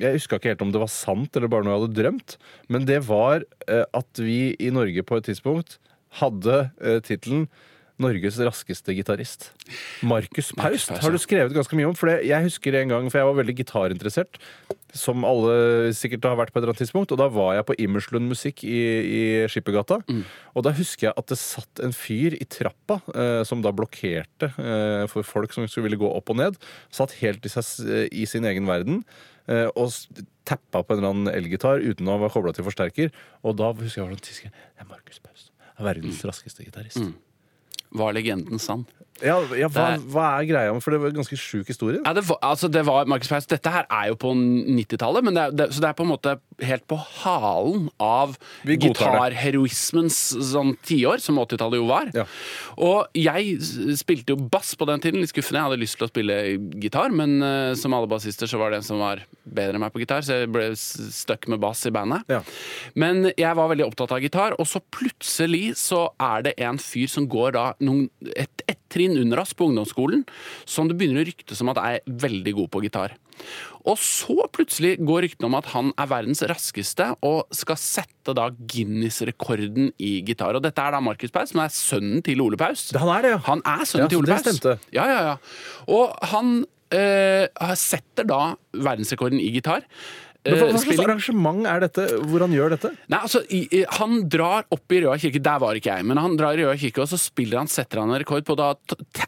Jeg 0.00 0.16
huska 0.16 0.38
ikke 0.38 0.54
helt 0.54 0.62
om 0.64 0.72
det 0.74 0.80
var 0.82 0.90
sant 0.90 1.36
eller 1.36 1.50
bare 1.52 1.66
noe 1.66 1.76
jeg 1.76 1.84
hadde 1.84 2.00
drømt, 2.00 2.36
men 2.68 2.88
det 2.88 3.00
var 3.06 3.44
eh, 3.68 3.84
at 3.94 4.20
vi 4.20 4.56
i 4.58 4.72
Norge 4.74 5.04
på 5.06 5.20
et 5.20 5.28
tidspunkt 5.30 5.78
hadde 6.20 6.58
uh, 6.78 6.98
tittelen 7.02 7.48
Norges 8.02 8.36
raskeste 8.42 8.90
gitarist. 8.96 9.52
Markus 10.02 10.48
Paust 10.58 10.90
har 10.90 11.12
du 11.14 11.18
skrevet 11.22 11.54
ganske 11.54 11.76
mye 11.78 11.86
om. 11.86 11.94
For 11.94 12.10
jeg 12.10 12.46
husker 12.48 12.74
en 12.80 12.90
gang, 12.90 13.10
for 13.12 13.20
jeg 13.20 13.28
var 13.28 13.36
veldig 13.38 13.54
gitarinteressert, 13.60 14.40
som 14.94 15.22
alle 15.26 15.92
sikkert 15.94 16.26
har 16.26 16.34
vært 16.40 16.50
på 16.50 16.58
et 16.58 16.64
eller 16.64 16.72
annet 16.74 16.82
tidspunkt. 16.82 17.14
Og 17.14 17.20
da 17.22 17.28
var 17.30 17.52
jeg 17.54 17.66
på 17.68 17.76
Immerslund 17.86 18.26
Musikk 18.30 18.64
i, 18.66 18.80
i 19.04 19.22
Skippergata. 19.50 20.00
Mm. 20.10 20.24
Og 20.58 20.66
da 20.66 20.72
husker 20.74 21.08
jeg 21.08 21.14
at 21.22 21.30
det 21.30 21.38
satt 21.38 21.82
en 21.86 21.94
fyr 21.94 22.34
i 22.34 22.44
trappa 22.50 22.98
eh, 23.14 23.42
som 23.46 23.62
da 23.62 23.70
blokkerte 23.74 24.50
eh, 24.58 25.04
for 25.10 25.22
folk 25.26 25.54
som 25.54 25.66
skulle 25.70 25.86
ville 25.88 26.00
gå 26.02 26.10
opp 26.18 26.34
og 26.34 26.40
ned. 26.42 26.58
Satt 26.94 27.14
helt 27.22 27.46
i, 27.46 27.52
seg, 27.54 28.10
i 28.10 28.26
sin 28.30 28.46
egen 28.50 28.66
verden. 28.70 29.04
eh, 29.46 29.68
og 29.76 29.92
tappa 30.44 30.82
på 30.84 30.92
en 30.94 30.98
eller 30.98 31.12
annen 31.14 31.30
elgitar 31.32 31.78
uten 31.80 32.08
å 32.10 32.18
være 32.20 32.34
kobla 32.34 32.52
til 32.56 32.66
forsterker. 32.66 33.14
Og 33.46 33.54
da 33.56 33.70
husker 33.72 34.02
jeg 34.02 34.08
hvordan 34.08 34.24
tysker 34.26 34.50
Det 34.50 34.82
er 34.82 34.90
Markus 34.90 35.22
Paust. 35.22 35.52
Verdens 35.78 36.20
Mm. 36.22 36.28
raskeste 36.30 36.64
gitarist. 36.66 37.00
Var 37.94 38.12
legenden 38.12 38.58
sann? 38.58 38.84
Ja, 39.22 39.36
ja 39.54 39.68
hva, 39.70 39.84
hva 40.10 40.24
er 40.40 40.46
greia 40.48 40.72
med 40.74 40.82
For 40.82 40.94
det 40.94 40.98
var 41.02 41.12
en 41.12 41.18
ganske 41.20 41.36
sjuk 41.38 41.68
historie. 41.70 42.00
Ja, 42.02 42.14
det 42.16 42.24
var, 42.26 42.38
altså 42.42 42.70
det 42.72 42.82
var 42.86 43.06
Marcus 43.10 43.30
Paus. 43.30 43.46
Dette 43.50 43.70
her 43.70 43.86
er 43.86 44.10
jo 44.10 44.16
på 44.18 44.32
90-tallet, 44.34 45.26
men 45.26 45.36
det 45.36 45.44
er, 45.44 45.54
det, 45.54 45.68
så 45.74 45.84
det 45.84 45.90
er 45.90 45.98
på 45.98 46.06
en 46.06 46.10
måte 46.10 46.34
helt 46.64 46.84
på 46.90 46.98
halen 46.98 47.88
av 48.02 48.34
gitarheroismens 48.66 50.18
sånn 50.50 50.74
tiår, 50.86 51.22
som 51.22 51.38
80-tallet 51.42 51.80
jo 51.80 51.86
var. 51.88 52.10
Ja. 52.16 52.26
Og 52.82 53.14
jeg 53.18 53.58
spilte 53.98 54.34
jo 54.34 54.48
bass 54.50 54.74
på 54.78 54.88
den 54.90 55.02
tiden, 55.02 55.22
litt 55.22 55.32
skuffende. 55.32 55.62
Jeg 55.62 55.70
hadde 55.70 55.82
lyst 55.82 55.98
til 56.00 56.08
å 56.08 56.10
spille 56.10 56.38
gitar, 56.82 57.14
men 57.14 57.38
uh, 57.42 57.72
som 57.78 57.94
alle 57.94 58.10
bassister 58.10 58.50
så 58.50 58.60
var 58.60 58.74
det 58.74 58.82
en 58.82 58.88
som 58.88 59.02
var 59.02 59.22
bedre 59.44 59.76
enn 59.76 59.84
meg 59.84 59.94
på 59.94 60.02
gitar, 60.02 60.24
så 60.26 60.42
jeg 60.42 60.52
ble 60.54 60.70
stuck 60.74 61.48
med 61.52 61.62
bass 61.62 61.84
i 61.86 61.94
bandet. 61.94 62.26
Ja. 62.32 62.42
Men 62.98 63.30
jeg 63.30 63.58
var 63.58 63.70
veldig 63.70 63.86
opptatt 63.88 64.14
av 64.16 64.22
gitar, 64.24 64.58
og 64.58 64.68
så 64.68 64.82
plutselig 64.94 65.76
så 65.80 66.06
er 66.22 66.48
det 66.48 66.56
en 66.64 66.80
fyr 66.82 67.10
som 67.10 67.28
går 67.30 67.54
da 67.58 67.66
noen, 67.84 68.08
et, 68.34 68.64
et 68.70 68.83
trinn 68.92 69.16
under 69.18 69.40
oss 69.42 69.54
på 69.56 69.66
ungdomsskolen, 69.70 70.24
som 70.68 70.88
det 70.90 70.96
begynner 71.00 71.22
å 71.24 71.28
rykte 71.28 71.56
som 71.58 71.70
at 71.72 71.80
er 71.82 72.00
veldig 72.06 72.52
god 72.60 72.70
på 72.74 72.82
gitar. 72.84 73.14
Og 73.84 73.98
så 73.98 74.36
plutselig 74.54 74.94
går 75.02 75.24
ryktene 75.26 75.48
om 75.48 75.56
at 75.58 75.66
han 75.72 75.88
er 75.98 76.06
verdens 76.12 76.42
raskeste 76.46 77.08
og 77.26 77.48
skal 77.56 77.76
sette 77.80 78.34
da 78.38 78.46
Guinness-rekorden 78.54 79.90
i 79.98 80.12
gitar. 80.26 80.54
Og 80.56 80.62
dette 80.64 80.80
er 80.84 80.94
da 80.94 81.00
Markus 81.04 81.32
Paus, 81.34 81.50
som 81.52 81.62
er 81.64 81.72
sønnen 81.74 82.22
til 82.24 82.40
Ole 82.44 82.56
Paus. 82.60 82.86
Han 82.96 83.10
er 83.16 83.26
det, 83.26 83.32
ja. 83.34 83.40
Han 83.48 83.64
er 83.66 83.84
sønnen 83.88 84.06
Ja, 84.06 84.12
til 84.14 84.22
Ole 84.22 84.30
Paus. 84.36 84.46
stemte. 84.46 84.76
Ja, 84.94 85.08
ja, 85.10 85.20
ja. 85.32 85.34
Og 85.90 86.14
han 86.30 86.54
øh, 86.94 87.74
setter 87.80 88.28
da 88.30 88.40
verdensrekorden 88.72 89.40
i 89.42 89.50
gitar. 89.58 89.84
Men 90.44 90.58
hva, 90.58 90.66
hva 90.66 90.68
Eh, 90.68 90.72
slags 90.74 90.84
spilling. 90.84 91.04
arrangement 91.08 91.66
er 91.70 91.80
dette 91.86 92.04
hvor 92.28 92.42
han 92.44 92.52
gjør 92.52 92.74
dette? 92.74 92.90
Nei, 93.08 93.18
altså, 93.20 93.40
i, 93.48 93.62
i, 93.72 93.84
Han 93.98 94.28
drar 94.28 94.66
opp 94.74 94.92
i 94.92 95.00
Røa 95.00 95.16
kirke, 95.22 95.40
der 95.40 95.58
var 95.62 95.78
ikke 95.78 95.94
jeg, 95.96 96.04
men 96.04 96.20
han 96.20 96.36
drar 96.36 96.58
i 96.58 96.64
Røa 96.66 96.74
kirke 96.80 97.00
og 97.04 97.08
så 97.08 97.16
spiller 97.20 97.62
han, 97.62 97.70
setter 97.72 98.02
han 98.02 98.12
en 98.12 98.20
rekord 98.20 98.44
på 98.44 98.56
da 98.60 98.72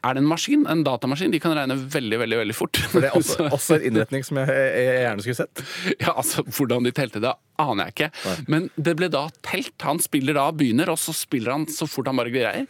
Er 0.02 0.14
det 0.18 0.22
en 0.22 0.28
maskin? 0.28 0.66
En 0.68 0.84
datamaskin? 0.84 1.32
De 1.32 1.40
kan 1.40 1.56
regne 1.56 1.78
veldig, 1.78 2.18
veldig 2.24 2.40
veldig 2.42 2.56
fort. 2.58 2.76
For 2.92 3.00
det 3.00 3.10
er 3.12 3.16
også, 3.16 3.48
også 3.56 3.78
en 3.80 3.88
innretning 3.90 4.26
som 4.28 4.42
jeg, 4.42 4.52
jeg, 4.52 4.84
jeg 4.90 5.02
gjerne 5.06 5.24
skulle 5.24 5.40
sett. 5.40 5.64
Ja, 6.04 6.12
altså, 6.16 6.44
Hvordan 6.44 6.84
de 6.84 6.92
telte 6.96 7.22
det, 7.24 7.32
aner 7.62 7.88
jeg 7.88 7.96
ikke. 7.96 8.36
Men 8.52 8.68
det 8.76 8.96
ble 8.98 9.08
da 9.12 9.26
telt. 9.46 9.74
Han 9.86 10.00
spiller 10.02 10.36
da, 10.38 10.46
begynner, 10.56 10.90
og 10.92 11.00
så 11.00 11.14
spiller 11.16 11.54
han 11.54 11.66
så 11.70 11.88
fort 11.90 12.10
han 12.10 12.18
bare 12.18 12.32
greier. 12.34 12.66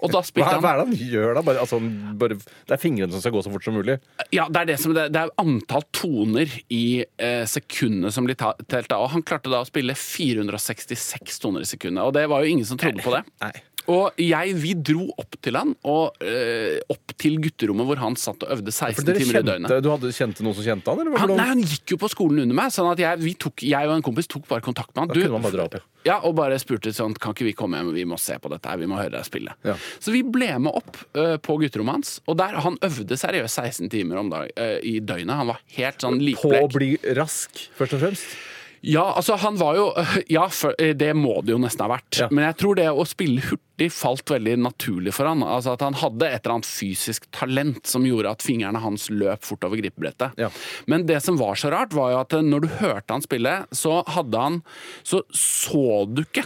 Og 0.00 0.12
da 0.12 0.22
spilte 0.26 0.52
han 0.52 0.64
hva 0.64 0.74
er 0.74 0.82
det 0.82 0.86
han 0.88 1.12
gjør 1.14 1.38
da? 1.38 1.44
Bare, 1.46 1.64
altså, 1.64 1.80
bare, 2.20 2.38
det 2.38 2.76
er 2.76 2.82
fingrene 2.82 3.14
som 3.14 3.24
skal 3.24 3.34
gå 3.34 3.44
så 3.46 3.54
fort 3.54 3.66
som 3.66 3.78
mulig. 3.78 3.98
Ja, 4.34 4.46
det 4.50 4.64
er 4.64 4.70
det 4.72 4.78
som 4.82 4.94
det, 4.96 5.08
er 5.16 5.32
antall 5.40 5.86
toner 5.96 6.52
i 6.72 6.84
eh, 7.02 7.44
sekundene 7.50 8.12
som 8.14 8.28
blir 8.28 8.38
telt 8.38 8.90
da. 8.90 9.00
Og 9.00 9.12
han 9.14 9.24
klarte 9.26 9.52
da 9.52 9.62
å 9.64 9.68
spille 9.68 9.96
466 9.98 11.42
toner 11.42 11.66
i 11.66 11.70
sekundet. 11.70 12.04
Og 12.04 12.14
det 12.16 12.26
var 12.30 12.44
jo 12.44 12.54
ingen 12.54 12.68
som 12.68 12.80
trodde 12.80 13.04
på 13.04 13.14
det. 13.16 13.24
Nei. 13.44 13.54
Og 13.90 14.20
jeg, 14.22 14.54
vi 14.60 14.72
dro 14.78 15.08
opp 15.18 15.36
til 15.42 15.58
han, 15.58 15.72
og 15.88 16.20
øh, 16.22 16.76
opp 16.92 17.14
til 17.20 17.38
gutterommet 17.42 17.88
hvor 17.88 18.00
han 18.02 18.16
satt 18.20 18.44
og 18.46 18.52
øvde 18.54 18.70
16 18.72 18.96
For 19.00 19.08
dere 19.08 19.22
timer 19.22 19.40
i 19.40 19.46
døgnet. 19.48 19.74
du 19.84 19.90
hadde 19.90 20.12
kjente 20.14 20.46
noen 20.46 20.56
som 20.56 20.66
kjente 20.66 20.92
han? 20.92 21.02
Eller 21.02 21.22
Han, 21.24 21.34
nei, 21.36 21.48
han 21.52 21.62
gikk 21.64 21.94
jo 21.96 22.00
på 22.00 22.10
skolen 22.12 22.44
under 22.44 22.58
meg, 22.60 22.72
sånn 22.74 22.90
at 22.92 23.02
jeg, 23.02 23.20
vi 23.24 23.34
tok, 23.40 23.64
jeg 23.66 23.90
og 23.90 23.96
en 23.96 24.04
kompis 24.06 24.30
tok 24.30 24.46
bare 24.50 24.64
kontakt 24.64 24.94
med 24.94 25.04
han. 25.04 25.10
Da 25.12 25.18
kunne 25.18 25.34
man 25.38 25.46
bare 25.48 25.56
dra 25.58 25.66
opp, 25.68 25.78
ja. 25.80 25.86
Ja, 26.06 26.14
og 26.24 26.32
bare 26.38 26.56
spurte 26.62 26.92
sånn, 26.96 27.12
kan 27.20 27.34
ikke 27.34 27.44
vi 27.50 27.56
komme 27.56 27.80
hjem, 27.80 27.90
vi 27.92 28.06
må 28.08 28.16
se 28.20 28.38
på 28.40 28.48
dette 28.52 28.70
her, 28.70 28.78
vi 28.80 28.88
må 28.88 28.96
høre 28.96 29.18
deg 29.18 29.26
spille. 29.26 29.52
Ja. 29.68 29.74
Så 30.00 30.14
vi 30.14 30.22
ble 30.24 30.54
med 30.62 30.72
opp 30.72 30.96
eh, 31.12 31.34
på 31.44 31.58
gutterommet 31.60 31.98
hans, 31.98 32.14
og 32.24 32.38
der 32.40 32.56
han 32.64 32.78
øvde 32.86 33.18
seriøst 33.20 33.60
16 33.60 33.90
timer 33.92 34.22
om 34.22 34.30
dag, 34.32 34.48
eh, 34.56 34.78
i 34.86 34.94
døgnet. 35.04 35.36
Han 35.42 35.52
var 35.52 35.60
helt 35.76 36.00
sånn 36.00 36.22
På 36.40 36.54
å 36.56 36.70
bli 36.72 36.94
rask, 37.18 37.66
først 37.76 37.98
og 37.98 38.06
fremst? 38.06 38.32
Ja, 38.80 39.10
altså 39.12 39.36
han 39.36 39.58
var 39.60 39.76
jo 39.76 39.88
Ja, 40.32 40.46
for, 40.48 40.74
eh, 40.80 40.94
det 40.96 41.12
må 41.16 41.40
det 41.44 41.52
jo 41.54 41.60
nesten 41.60 41.84
ha 41.84 41.90
vært. 41.92 42.20
Ja. 42.22 42.28
Men 42.32 42.46
jeg 42.48 42.56
tror 42.62 42.78
det 42.78 42.86
å 42.88 43.04
spille 43.08 43.44
hurtig 43.44 43.90
falt 43.92 44.30
veldig 44.32 44.56
naturlig 44.60 45.12
for 45.16 45.28
han. 45.28 45.44
Altså 45.44 45.74
at 45.74 45.84
han 45.84 45.98
hadde 46.00 46.28
et 46.28 46.40
eller 46.40 46.58
annet 46.58 46.68
fysisk 46.68 47.28
talent 47.36 47.88
som 47.88 48.06
gjorde 48.08 48.32
at 48.32 48.44
fingrene 48.44 48.80
hans 48.82 49.08
løp 49.12 49.44
fort 49.46 49.64
over 49.68 49.80
gripebrettet. 49.80 50.36
Ja. 50.40 50.50
Men 50.90 51.06
det 51.08 51.20
som 51.24 51.38
var 51.40 51.60
så 51.60 51.72
rart, 51.72 51.92
var 51.96 52.14
jo 52.14 52.22
at 52.22 52.36
eh, 52.36 52.46
når 52.46 52.64
du 52.66 52.72
hørte 52.80 53.16
han 53.16 53.24
spille, 53.26 53.54
så 53.72 54.00
hadde 54.16 54.46
han 54.48 54.60
Så 55.04 55.22
så 55.36 56.04
du 56.08 56.22
ikke 56.24 56.44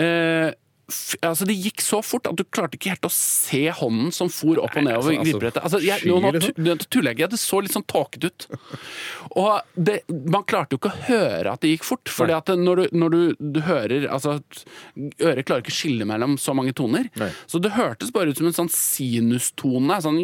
eh, 0.00 0.52
altså 1.26 1.46
Det 1.48 1.54
gikk 1.58 1.82
så 1.82 1.98
fort 2.04 2.28
at 2.30 2.36
du 2.38 2.44
klarte 2.44 2.78
ikke 2.78 2.92
helt 2.92 3.06
å 3.08 3.10
se 3.12 3.64
hånden 3.74 4.12
som 4.14 4.28
for 4.30 4.60
opp 4.62 4.76
og 4.78 4.84
ned 4.86 4.94
over 4.94 5.16
altså, 5.16 5.24
gripebrettet. 5.24 5.62
Altså, 5.66 5.80
jeg, 5.82 6.06
nå, 6.06 6.20
nå, 6.22 6.30
tu- 6.38 6.60
nå 6.62 6.76
tuller 6.86 7.10
jeg 7.10 7.18
ikke, 7.18 7.28
det 7.32 7.40
så 7.42 7.58
litt 7.64 7.74
sånn 7.74 7.86
tåkete 7.90 8.30
ut. 8.30 8.46
Og 9.36 9.80
det, 9.88 9.96
man 10.30 10.44
klarte 10.46 10.76
jo 10.76 10.80
ikke 10.80 10.92
å 10.92 11.00
høre 11.08 11.52
at 11.56 11.64
det 11.64 11.72
gikk 11.74 11.86
fort. 11.88 12.12
At 12.36 12.52
når, 12.54 12.84
du, 12.84 12.96
når 13.02 13.10
du, 13.16 13.20
du 13.56 13.60
hører 13.66 14.06
altså, 14.12 14.36
Øret 14.96 15.46
klarer 15.48 15.64
ikke 15.64 15.74
å 15.74 15.78
skille 15.80 16.06
mellom 16.08 16.36
så 16.38 16.54
mange 16.56 16.74
toner. 16.76 17.10
Nei. 17.18 17.32
Så 17.50 17.58
det 17.62 17.74
hørtes 17.74 18.12
bare 18.14 18.30
ut 18.30 18.38
som 18.38 18.46
en 18.50 18.56
sånn 18.56 18.70
sinustone. 18.72 19.98
Sånn 20.04 20.20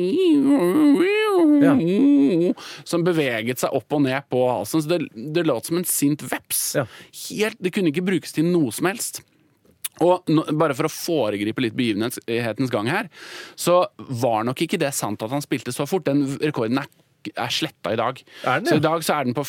Som 2.84 3.04
beveget 3.06 3.62
seg 3.62 3.74
opp 3.76 3.92
og 3.98 4.04
ned 4.06 4.26
på 4.30 4.44
halsen. 4.48 4.82
Så 4.84 4.94
det, 4.94 5.00
det 5.34 5.46
låt 5.48 5.68
som 5.70 5.80
en 5.80 5.88
sint 5.88 6.22
veps. 6.30 6.62
Ja. 6.78 6.86
Helt, 7.26 7.58
det 7.62 7.74
kunne 7.74 7.92
ikke 7.92 8.04
brukes 8.06 8.34
til 8.36 8.46
noe 8.48 8.72
som 8.74 8.88
helst. 8.90 9.22
Og 10.00 10.28
bare 10.56 10.76
for 10.76 10.88
å 10.88 10.92
foregripe 10.92 11.62
litt 11.64 11.76
begivenhetens 11.76 12.72
gang 12.72 12.88
her, 12.90 13.10
så 13.58 13.82
var 13.98 14.46
nok 14.48 14.64
ikke 14.64 14.80
det 14.80 14.94
sant 14.96 15.22
at 15.22 15.32
han 15.34 15.44
spilte 15.44 15.74
så 15.74 15.86
fort. 15.88 16.06
Den 16.08 16.24
rekorden 16.40 16.80
er, 16.80 16.88
er 17.34 17.52
sletta 17.52 17.92
i 17.92 18.00
dag. 18.00 18.22
Er? 18.42 18.64
Så 18.64 18.78
i 18.80 18.84
dag 18.84 19.04
så 19.04 19.18
er 19.18 19.28
den 19.28 19.36
på 19.36 19.44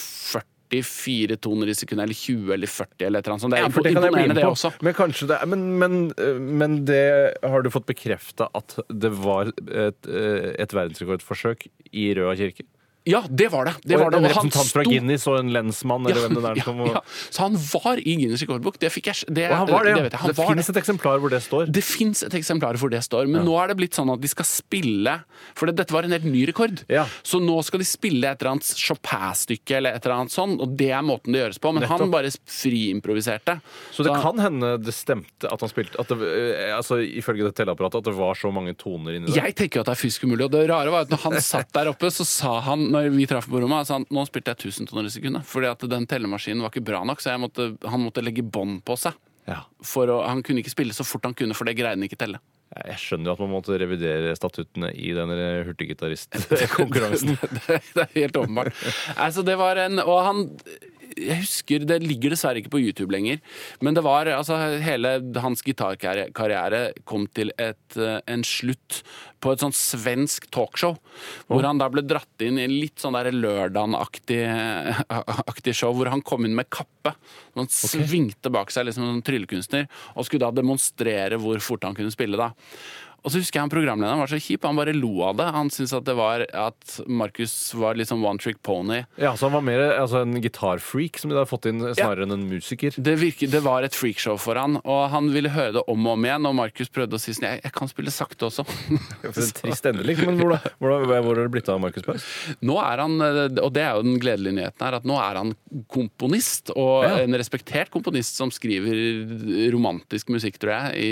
44 0.73 1.37
toner 1.41 1.71
i 1.71 1.77
sekundet, 1.77 2.09
eller 2.09 2.17
20 2.17 2.53
eller 2.57 2.71
40 2.75 3.07
eller 3.07 3.21
et 3.21 3.27
eller 3.27 3.35
annet 3.35 3.45
sånt. 3.45 3.55
Det 3.55 3.61
er 3.61 3.65
Ja, 3.67 3.71
for 3.73 3.87
det 3.87 3.95
kan 3.95 4.07
jeg 4.07 4.15
bli 4.17 4.27
med 4.33 4.41
på. 4.43 4.71
Men 4.83 5.17
det 5.31 5.37
er, 5.37 5.49
men, 5.53 5.65
men, 5.79 5.97
øh, 6.17 6.43
men 6.63 6.77
det 6.89 7.03
har 7.41 7.63
du 7.63 7.71
fått 7.73 7.87
bekrefta 7.89 8.49
at 8.57 8.77
det 8.89 9.13
var 9.23 9.53
et, 9.53 10.09
øh, 10.09 10.51
et 10.57 10.73
verdensrekordforsøk 10.75 11.67
i 11.93 12.09
Røa 12.17 12.35
kirke? 12.39 12.67
Ja, 13.03 13.23
det 13.29 13.49
var 13.51 13.65
det. 13.67 13.73
det, 13.83 13.97
var 13.99 14.11
det. 14.11 14.17
en 14.17 14.27
representant 14.29 14.69
fra 14.71 14.83
Guinness 14.87 15.25
og 15.27 15.35
en 15.41 15.49
lensmann 15.51 16.07
eller 16.07 16.23
hvem 16.23 16.37
det 16.37 16.43
er 16.53 16.59
ja, 16.61 16.65
som 16.69 16.79
ja. 16.87 17.01
Så 17.35 17.41
han 17.43 17.57
var 17.59 17.99
i 17.99 18.15
Guinness 18.15 18.43
rekordbok. 18.45 18.77
Det 18.79 18.91
fikk 18.93 19.09
jeg 19.11 19.33
det, 19.35 19.49
Og 19.51 19.57
han 19.59 19.71
var 19.71 19.87
det, 19.87 19.95
ja. 19.97 20.05
det, 20.07 20.21
Det 20.31 20.35
finnes 20.37 20.71
et 20.71 20.79
eksemplar 20.79 21.19
hvor 21.19 21.33
det 21.33 21.41
står. 21.43 21.67
Det 21.73 21.83
fins 21.83 22.23
et 22.23 22.37
eksemplar 22.39 22.79
hvor 22.79 22.93
det 22.93 23.01
står, 23.03 23.27
men 23.31 23.43
nå 23.43 23.57
er 23.59 23.73
det 23.73 23.77
blitt 23.81 23.99
sånn 23.99 24.11
at 24.13 24.23
de 24.23 24.31
skal 24.31 24.47
spille 24.47 25.17
For 25.57 25.67
det, 25.67 25.75
dette 25.81 25.95
var 25.95 26.07
en 26.07 26.15
helt 26.15 26.27
ny 26.27 26.45
rekord. 26.47 26.85
Ja. 26.91 27.03
Så 27.27 27.41
nå 27.43 27.57
skal 27.67 27.83
de 27.83 27.89
spille 27.89 28.29
et 28.29 28.39
eller 28.39 28.53
annet 28.55 28.71
Chopin-stykke 28.79 29.77
eller 29.81 29.97
et 29.97 30.07
eller 30.07 30.23
annet 30.23 30.35
sånn, 30.35 30.55
og 30.63 30.77
det 30.79 30.91
er 30.95 31.03
måten 31.03 31.35
det 31.35 31.43
gjøres 31.43 31.59
på. 31.59 31.73
Men 31.75 31.83
Nettopp. 31.83 32.05
han 32.05 32.13
bare 32.13 32.31
friimproviserte. 32.31 33.57
Så 33.91 34.07
det 34.07 34.15
kan 34.23 34.39
hende 34.39 34.77
det 34.79 34.95
stemte 34.95 35.51
at 35.51 35.59
han 35.59 35.71
spilte 35.71 35.99
at 35.99 36.11
det, 36.13 36.19
øh, 36.23 36.71
altså, 36.77 37.01
Ifølge 37.03 37.49
det 37.49 37.55
telleapparatet 37.57 37.99
at 37.99 38.07
det 38.07 38.15
var 38.15 38.37
så 38.39 38.49
mange 38.53 38.73
toner 38.79 39.17
inni 39.17 39.27
der. 39.27 39.43
Jeg 39.43 39.57
tenker 39.59 39.81
jo 39.81 39.83
at 39.83 39.91
det 39.91 39.97
er 39.97 40.01
fysisk 40.05 40.23
umulig. 40.23 40.47
Og 40.47 40.55
det 40.55 40.63
rare 40.71 40.93
var 40.93 41.05
at 41.05 41.11
når 41.11 41.21
han 41.25 41.37
satt 41.43 41.71
der 41.75 41.91
oppe, 41.91 42.09
så 42.13 42.25
sa 42.27 42.55
han 42.69 42.92
når 42.93 43.11
vi 43.13 43.27
traff 43.29 43.49
på 43.49 43.61
rommet, 43.61 43.89
sa 43.89 43.99
han 43.99 44.07
nå 44.13 44.23
spilte 44.29 44.53
jeg 44.53 44.71
1000 44.71 44.89
toner 44.91 45.09
i 45.09 45.13
sekundet. 45.13 45.47
Fordi 45.49 45.69
at 45.71 45.85
den 45.91 46.07
tellemaskinen 46.09 46.63
var 46.63 46.73
ikke 46.73 46.85
bra 46.93 47.03
nok, 47.07 47.23
så 47.23 47.35
måtte, 47.41 47.73
han 47.83 48.03
måtte 48.05 48.23
legge 48.25 48.45
bånd 48.45 48.81
på 48.87 48.97
seg. 48.99 49.17
Ja. 49.49 49.63
For 49.83 50.07
å, 50.07 50.21
han 50.23 50.43
kunne 50.45 50.63
ikke 50.63 50.71
spille 50.71 50.95
så 50.95 51.05
fort 51.07 51.25
han 51.27 51.35
kunne, 51.37 51.57
for 51.57 51.67
det 51.67 51.75
greide 51.75 51.97
han 51.97 52.07
ikke 52.07 52.19
telle. 52.21 52.39
Jeg 52.73 52.97
skjønner 52.97 53.29
jo 53.29 53.33
at 53.35 53.41
man 53.43 53.51
måtte 53.53 53.77
revidere 53.77 54.31
statuttene 54.37 54.89
i 54.97 55.11
den 55.13 55.29
hurtiggitaristkonkurransen. 55.67 57.35
det, 57.67 57.81
det 57.93 58.05
er 58.07 58.15
helt 58.15 58.39
åpenbart. 58.39 58.73
Altså, 59.13 59.43
det 59.45 59.59
var 59.61 59.77
en 59.83 60.01
Og 60.01 60.17
han 60.25 60.47
jeg 61.17 61.41
husker, 61.43 61.85
Det 61.87 61.99
ligger 62.03 62.33
dessverre 62.33 62.61
ikke 62.61 62.73
på 62.75 62.81
YouTube 62.83 63.13
lenger, 63.13 63.41
men 63.81 63.97
det 63.97 64.03
var 64.05 64.29
altså 64.31 64.57
hele 64.83 65.15
hans 65.43 65.63
gitarkarriere 65.65 66.93
kom 67.09 67.27
til 67.27 67.53
et, 67.57 67.97
eh, 67.97 68.19
en 68.27 68.43
slutt 68.47 69.03
på 69.43 69.51
et 69.51 69.63
sånn 69.63 69.75
svensk 69.75 70.47
talkshow. 70.55 70.97
Hvor 71.49 71.65
han 71.67 71.81
da 71.81 71.89
ble 71.91 72.05
dratt 72.07 72.43
inn 72.45 72.59
i 72.59 72.65
en 72.67 72.75
litt 72.75 73.01
sånn 73.01 73.17
der 73.17 73.31
lørdag-aktig 73.35 74.41
aktig 75.53 75.75
show, 75.75 75.93
hvor 75.97 76.11
han 76.13 76.23
kom 76.25 76.47
inn 76.47 76.55
med 76.55 76.71
kappe. 76.73 77.15
Han 77.57 77.69
svingte 77.71 78.51
bak 78.53 78.71
seg 78.73 78.87
liksom 78.87 79.09
som 79.09 79.23
tryllekunstner 79.25 79.89
og 80.15 80.27
skulle 80.27 80.45
da 80.45 80.53
demonstrere 80.55 81.39
hvor 81.41 81.59
fort 81.63 81.83
han 81.87 81.97
kunne 81.97 82.13
spille. 82.13 82.39
da. 82.39 82.53
Og 83.23 83.31
så 83.31 83.39
husker 83.39 83.55
jeg 83.59 83.63
han 83.63 83.71
programlederen 83.71 84.19
var 84.19 84.27
så 84.27 84.37
kjip, 84.43 84.65
han 84.67 84.75
bare 84.75 84.93
lo 84.95 85.13
av 85.23 85.37
det. 85.39 85.45
Han 85.55 85.69
syntes 85.71 85.93
at 85.95 86.03
det 86.07 86.15
var 86.17 86.43
at 86.43 86.97
Markus 87.07 87.53
var 87.79 87.95
litt 87.95 88.09
sånn 88.09 88.23
one 88.25 88.41
trick 88.41 88.59
pony. 88.67 88.97
Ja, 89.21 89.31
så 89.39 89.47
han 89.47 89.55
var 89.55 89.63
mer 89.63 89.83
altså, 89.95 90.23
en 90.25 90.35
gitarfreak 90.43 91.21
som 91.21 91.31
de 91.31 91.37
hadde 91.39 91.47
fått 91.47 91.69
inn, 91.71 91.79
snarere 91.95 92.27
enn 92.27 92.35
en 92.35 92.43
musiker. 92.49 92.95
Det, 92.97 93.13
virke, 93.21 93.47
det 93.47 93.61
var 93.63 93.87
et 93.87 93.95
freakshow 93.95 94.35
for 94.41 94.59
han, 94.59 94.75
og 94.83 95.05
han 95.13 95.29
ville 95.31 95.53
høre 95.55 95.77
det 95.77 95.85
om 95.87 96.03
og 96.09 96.17
om 96.17 96.27
igjen. 96.27 96.49
Og 96.49 96.57
Markus 96.59 96.91
prøvde 96.91 97.15
å 97.15 97.21
si 97.23 97.31
sånn 97.37 97.47
jeg, 97.47 97.63
jeg 97.63 97.75
kan 97.79 97.91
spille 97.91 98.11
sakte 98.13 98.49
også. 98.49 98.65
For 99.23 99.39
en 99.39 99.53
trist 99.55 99.87
endelig. 99.87 100.17
Men 100.27 100.37
hvor, 100.41 100.53
da, 100.57 100.73
hvor, 100.81 100.91
da, 101.07 101.21
hvor 101.23 101.39
er 101.39 101.47
det 101.47 101.53
blitt 101.55 101.69
av 101.71 101.79
Markus 101.81 102.03
Paus? 102.05 102.25
Nå 102.65 102.75
er 102.83 103.01
han, 103.05 103.15
og 103.23 103.71
det 103.73 103.85
er 103.85 103.95
jo 103.97 104.03
den 104.05 104.19
gledelige 104.21 104.57
nyheten 104.59 104.83
her, 104.83 104.99
at 104.99 105.07
nå 105.07 105.15
er 105.21 105.39
han 105.39 105.55
komponist. 105.91 106.73
Og 106.75 107.05
Ja. 107.07 107.15
en 107.23 107.35
respektert 107.39 107.89
komponist 107.93 108.35
som 108.39 108.51
skriver 108.53 109.71
romantisk 109.73 110.29
musikk, 110.33 110.59
tror 110.61 110.75
jeg, 110.75 111.07
i, 111.07 111.11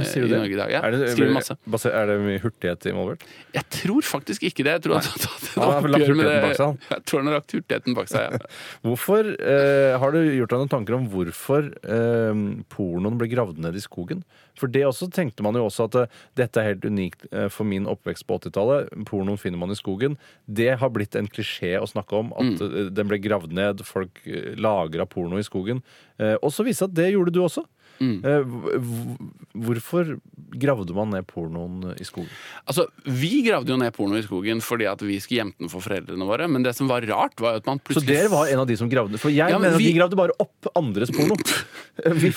i? 0.00 0.26
Norge 0.30 0.54
i 0.56 0.58
dag. 0.58 0.72
Ja, 0.72 0.82
det, 0.92 1.12
skriver 1.14 1.36
masse. 1.36 1.49
Baser- 1.66 1.94
er 1.94 2.06
det 2.10 2.16
mye 2.22 2.40
hurtighet 2.42 2.86
involvert? 2.90 3.24
Jeg 3.54 3.64
tror 3.70 4.06
faktisk 4.06 4.44
ikke 4.48 4.64
det. 4.66 4.76
Jeg 4.78 4.84
tror 4.86 4.98
han 4.98 5.08
har 5.08 5.24
tatt 5.24 5.46
et 5.48 5.56
lagt 5.56 5.84
oppgjør 5.90 6.16
med 6.16 6.26
hurtigheten 6.26 6.30
det. 6.30 6.42
bak 6.42 6.60
seg. 6.60 6.84
Jeg 6.94 7.04
tror 7.06 7.20
han 7.20 7.30
har 7.30 7.36
lagt 7.38 7.54
hurtigheten 7.56 7.98
bak 7.98 8.12
seg. 8.12 8.20
Ja. 8.20 8.50
Hvorfor 8.86 9.32
eh, 9.36 9.98
Har 10.00 10.14
du 10.14 10.20
gjort 10.24 10.54
deg 10.54 10.62
noen 10.62 10.72
tanker 10.72 10.96
om 10.96 11.08
hvorfor 11.10 11.70
eh, 11.82 12.44
pornoen 12.72 13.18
ble 13.20 13.30
gravd 13.30 13.60
ned 13.62 13.76
i 13.76 13.82
skogen? 13.84 14.24
For 14.58 14.70
det 14.70 14.84
også 14.84 15.08
tenkte 15.12 15.44
man 15.46 15.56
jo 15.56 15.66
også 15.66 15.88
at 15.88 15.98
eh, 16.02 16.18
dette 16.38 16.60
er 16.60 16.72
helt 16.72 16.84
unikt 16.84 17.26
eh, 17.32 17.48
for 17.52 17.68
min 17.68 17.88
oppvekst 17.90 18.26
på 18.28 18.38
80-tallet. 18.40 18.92
Pornoen 19.08 19.40
finner 19.40 19.60
man 19.60 19.72
i 19.72 19.78
skogen. 19.78 20.18
Det 20.46 20.72
har 20.80 20.92
blitt 20.94 21.16
en 21.18 21.30
klisjé 21.30 21.76
å 21.80 21.88
snakke 21.88 22.18
om. 22.18 22.34
At 22.36 22.60
mm. 22.60 22.92
den 22.94 23.10
ble 23.10 23.20
gravd 23.22 23.54
ned. 23.56 23.84
Folk 23.86 24.22
lagra 24.60 25.06
porno 25.06 25.38
i 25.40 25.46
skogen. 25.46 25.82
Eh, 26.20 26.36
og 26.40 26.52
så 26.52 26.66
viste 26.66 26.86
det 26.86 26.90
at 26.90 26.98
det 27.00 27.12
gjorde 27.14 27.34
du 27.34 27.42
også. 27.44 27.64
Eh, 28.00 28.44
hv- 28.48 28.78
hv- 28.80 29.16
hvorfor 29.60 30.14
gravde 30.56 30.94
man 30.96 31.10
ned 31.12 31.26
pornoen 31.28 31.90
i 32.00 32.04
skogen? 32.08 32.30
Altså, 32.66 32.86
Vi 33.04 33.42
gravde 33.44 33.68
jo 33.68 33.76
ned 33.76 33.92
porno 33.92 34.16
i 34.16 34.22
skogen 34.24 34.62
fordi 34.64 34.86
at 34.88 35.02
vi 35.04 35.18
skulle 35.20 35.42
gjemme 35.42 35.54
den 35.60 35.68
for 35.68 35.84
foreldrene 35.84 36.24
våre. 36.24 36.48
Men 36.48 36.62
det 36.64 36.72
som 36.78 36.88
var 36.88 37.02
rart, 37.02 37.36
var 37.40 37.56
at 37.60 37.66
man 37.68 37.78
plutselig 37.78 38.08
Så 38.08 38.14
dere 38.14 38.30
var 38.32 38.48
en 38.48 38.60
av 38.62 38.66
de 38.66 38.76
som 38.80 38.88
gravde 38.88 39.18
For 39.20 39.28
jeg 39.28 39.50
Ja, 39.52 39.58
men 39.58 39.68
mener 39.68 39.74
at 39.76 39.82
vi- 39.82 39.92
de 39.92 39.98
gravde 39.98 40.16
bare 40.16 40.32
opp 40.40 40.70
andres 40.74 41.10
porno. 41.12 41.36
Vi, 42.00 42.30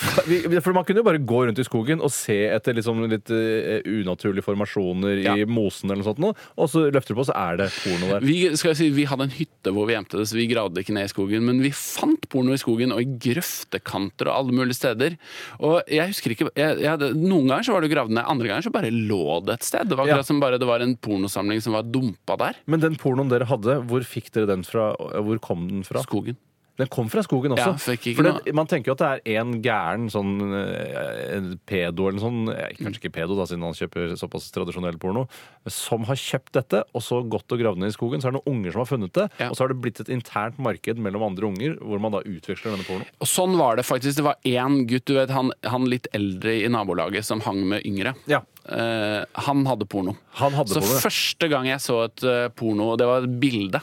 vi, 0.44 0.58
for 0.60 0.74
man 0.76 0.84
kunne 0.84 1.00
jo 1.00 1.04
bare 1.06 1.18
gå 1.24 1.38
rundt 1.46 1.58
i 1.58 1.64
skogen 1.64 2.02
og 2.04 2.10
se 2.12 2.34
etter 2.52 2.74
liksom 2.76 2.98
litt 3.08 3.30
uh, 3.32 3.80
unaturlige 3.88 4.44
formasjoner 4.44 5.22
i 5.22 5.24
Ja. 5.24 5.46
mosen, 5.48 5.88
eller 5.88 6.02
noe 6.02 6.10
sånt, 6.10 6.36
og 6.58 6.68
så 6.68 6.82
løfter 6.92 7.14
du 7.14 7.20
på, 7.22 7.24
så 7.24 7.32
er 7.32 7.56
det 7.62 7.70
porno 7.72 8.10
der. 8.10 8.20
vi, 8.20 8.50
skal 8.60 8.74
jeg 8.74 8.76
si, 8.76 8.88
vi 8.92 9.06
hadde 9.08 9.24
en 9.24 9.32
hytte 9.32 9.72
hvor 9.72 9.86
vi 9.88 9.94
gjemte 9.96 10.18
det, 10.20 10.26
så 10.28 10.36
vi 10.36 10.48
gravde 10.50 10.82
ikke 10.84 10.92
ned 10.92 11.08
i 11.08 11.12
skogen. 11.14 11.46
Men 11.48 11.62
vi 11.64 11.70
fant 11.72 12.28
porno 12.28 12.52
i 12.52 12.60
skogen 12.60 12.92
og 12.92 13.00
i 13.00 13.08
grøftekanter 13.08 14.28
og 14.28 14.34
alle 14.36 14.52
mulige 14.58 14.76
steder. 14.76 15.16
Og 15.60 15.82
jeg 15.90 16.10
husker 16.10 16.34
ikke 16.34 16.48
jeg, 16.56 16.78
jeg 16.82 17.14
Noen 17.14 17.46
ganger 17.50 17.66
så 17.66 17.72
var 17.76 17.84
det 17.84 17.90
gravd 17.92 18.10
ned, 18.16 18.24
andre 18.26 18.48
ganger 18.50 18.66
så 18.66 18.72
bare 18.74 18.90
lå 18.90 19.40
det 19.46 19.58
et 19.60 19.66
sted. 19.68 19.88
Det 19.88 19.96
var 19.98 20.06
Ja. 20.08 20.22
som 20.22 20.40
bare 20.40 20.58
det 20.58 20.66
var 20.66 20.80
en 20.80 20.96
pornosamling 20.96 21.60
som 21.62 21.72
var 21.74 21.82
dumpa 21.82 22.36
der. 22.38 22.54
Men 22.66 22.80
den 22.80 22.96
pornoen 22.96 23.28
dere 23.30 23.44
hadde, 23.46 23.82
hvor 23.86 24.00
fikk 24.02 24.30
dere 24.32 24.46
den 24.46 24.62
fra? 24.66 24.94
Hvor 24.96 25.38
kom 25.40 25.68
den 25.68 25.84
fra? 25.84 26.02
Skogen. 26.02 26.36
Den 26.76 26.88
kom 26.90 27.06
fra 27.06 27.22
skogen 27.22 27.52
også. 27.54 27.70
Ja, 27.70 27.78
fikk 27.78 28.06
ikke 28.10 28.16
For 28.18 28.26
noe- 28.26 28.40
det, 28.42 28.52
man 28.58 28.66
tenker 28.66 28.90
jo 28.90 28.94
at 28.96 29.02
det 29.24 29.32
er 29.36 29.40
en 29.44 29.52
gæren 29.62 30.08
sånn 30.10 30.32
eh, 30.58 31.36
en 31.36 31.52
pedo 31.70 32.08
eller 32.10 32.18
sånn, 32.18 32.40
eh, 32.50 32.72
kanskje 32.80 32.98
ikke 33.04 33.12
pedo 33.14 33.36
da, 33.38 33.44
siden 33.46 33.62
han 33.62 33.76
kjøper 33.78 34.16
såpass 34.18 34.48
tradisjonell 34.50 34.98
porno, 34.98 35.28
som 35.70 36.02
har 36.08 36.18
kjøpt 36.18 36.50
dette 36.58 36.80
og 36.90 37.04
så 37.06 37.20
gått 37.30 37.54
og 37.54 37.62
gravd 37.62 37.78
ned 37.78 37.92
i 37.92 37.94
skogen. 37.94 38.18
Så 38.20 38.26
er 38.28 38.34
det 38.34 38.40
noen 38.42 38.56
unger 38.56 38.74
som 38.74 38.82
har 38.82 38.90
funnet 38.90 39.12
det, 39.14 39.28
Ja. 39.38 39.50
og 39.50 39.54
så 39.54 39.62
har 39.64 39.68
det 39.70 39.78
blitt 39.86 40.00
et 40.02 40.10
internt 40.10 40.58
marked 40.58 40.98
mellom 40.98 41.22
andre 41.30 41.46
unger 41.52 41.78
hvor 41.78 42.00
man 42.02 42.10
da 42.12 42.24
utveksler 42.26 42.74
denne 42.74 42.88
porno. 42.90 43.06
Og 43.22 43.30
sånn 43.30 43.54
var 43.56 43.76
det 43.78 43.86
faktisk. 43.86 44.16
Det 44.18 44.26
var 44.26 44.36
én 44.44 44.82
gutt, 44.90 45.04
du 45.06 45.14
vet, 45.14 45.30
han, 45.30 45.52
han 45.62 45.86
litt 45.86 46.08
eldre 46.12 46.58
i 46.64 46.66
nabolaget 46.68 47.22
som 47.24 47.38
hang 47.46 47.62
med 47.70 47.86
yngre. 47.86 48.16
Ja. 48.26 48.42
Eh, 48.66 49.22
han 49.46 49.64
hadde 49.68 49.86
porno. 49.86 50.16
Han 50.40 50.52
hadde 50.58 50.74
så 50.74 50.80
porno, 50.82 50.94
ja. 50.98 51.02
første 51.06 51.48
gang 51.52 51.66
jeg 51.70 51.78
så 51.84 52.02
et 52.08 52.24
eh, 52.24 52.48
porno, 52.56 52.96
det 52.98 53.06
var 53.06 53.22
et 53.22 53.38
bilde. 53.38 53.80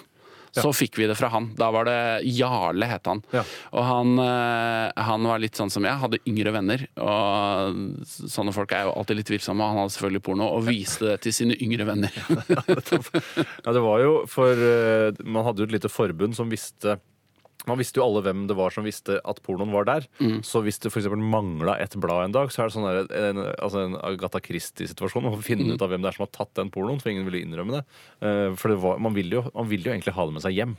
Så 0.52 0.72
fikk 0.76 0.98
vi 1.00 1.08
det 1.08 1.16
fra 1.16 1.30
han. 1.32 1.52
Da 1.56 1.70
var 1.72 1.88
det 1.88 1.98
Jarle, 2.28 2.88
het 2.90 3.08
han. 3.08 3.22
Ja. 3.32 3.44
Og 3.72 3.86
han, 3.88 4.14
eh, 4.20 5.04
han 5.08 5.28
var 5.30 5.40
litt 5.40 5.60
sånn 5.60 5.72
som 5.72 5.86
jeg, 5.88 5.96
hadde 6.02 6.20
yngre 6.28 6.52
venner. 6.56 6.84
Og 7.00 8.04
sånne 8.06 8.56
folk 8.56 8.74
er 8.76 8.88
jo 8.88 8.96
alltid 9.00 9.22
litt 9.22 9.30
tvilsomme. 9.32 9.70
Han 9.72 9.84
hadde 9.84 9.96
selvfølgelig 9.96 10.24
porno, 10.28 10.50
og 10.58 10.68
viste 10.68 11.08
det 11.08 11.20
til 11.28 11.38
sine 11.42 11.58
yngre 11.60 11.88
venner. 11.88 12.12
Ja, 13.62 13.74
det 13.74 13.82
var 13.84 14.02
jo 14.02 14.12
for 14.30 14.58
eh, 14.58 15.12
Man 15.24 15.46
hadde 15.46 15.64
jo 15.64 15.68
et 15.68 15.74
lite 15.74 15.90
forbund 15.92 16.36
som 16.38 16.50
visste 16.52 16.98
man 17.70 17.78
visste 17.78 18.00
jo 18.00 18.06
alle 18.08 18.24
hvem 18.26 18.46
det 18.50 18.56
var 18.58 18.74
som 18.74 18.86
visste 18.86 19.20
at 19.28 19.42
pornoen 19.46 19.74
var 19.74 19.86
der. 19.88 20.08
Så 20.46 20.64
hvis 20.66 20.80
det 20.82 20.92
f.eks. 20.92 21.10
mangla 21.14 21.76
et 21.82 21.94
blad 22.02 22.26
en 22.26 22.36
dag, 22.36 22.52
så 22.54 22.64
er 22.64 22.70
det 22.70 22.76
sånn 22.76 22.88
der, 22.88 23.12
en, 23.30 23.42
altså 23.62 23.84
en 23.86 23.98
Agatha 24.02 24.42
Christie-situasjon. 24.44 25.26
Man 25.28 25.36
må 25.36 25.46
finne 25.46 25.76
ut 25.76 25.84
av 25.84 25.92
hvem 25.92 26.02
det 26.02 26.12
er 26.12 26.18
som 26.18 26.26
har 26.26 26.32
tatt 26.34 26.54
den 26.58 26.72
pornoen, 26.74 27.02
for 27.02 27.14
ingen 27.14 27.28
ville 27.28 27.44
innrømme 27.46 27.80
det. 27.80 27.84
Uh, 28.24 28.58
For 28.60 28.74
det 28.74 28.80
var, 28.82 29.02
man, 29.04 29.16
ville 29.18 29.40
jo, 29.40 29.44
man 29.54 29.70
vil 29.70 29.86
jo 29.86 29.94
egentlig 29.94 30.16
ha 30.18 30.28
det 30.28 30.36
med 30.38 30.46
seg 30.46 30.58
hjem. 30.58 30.76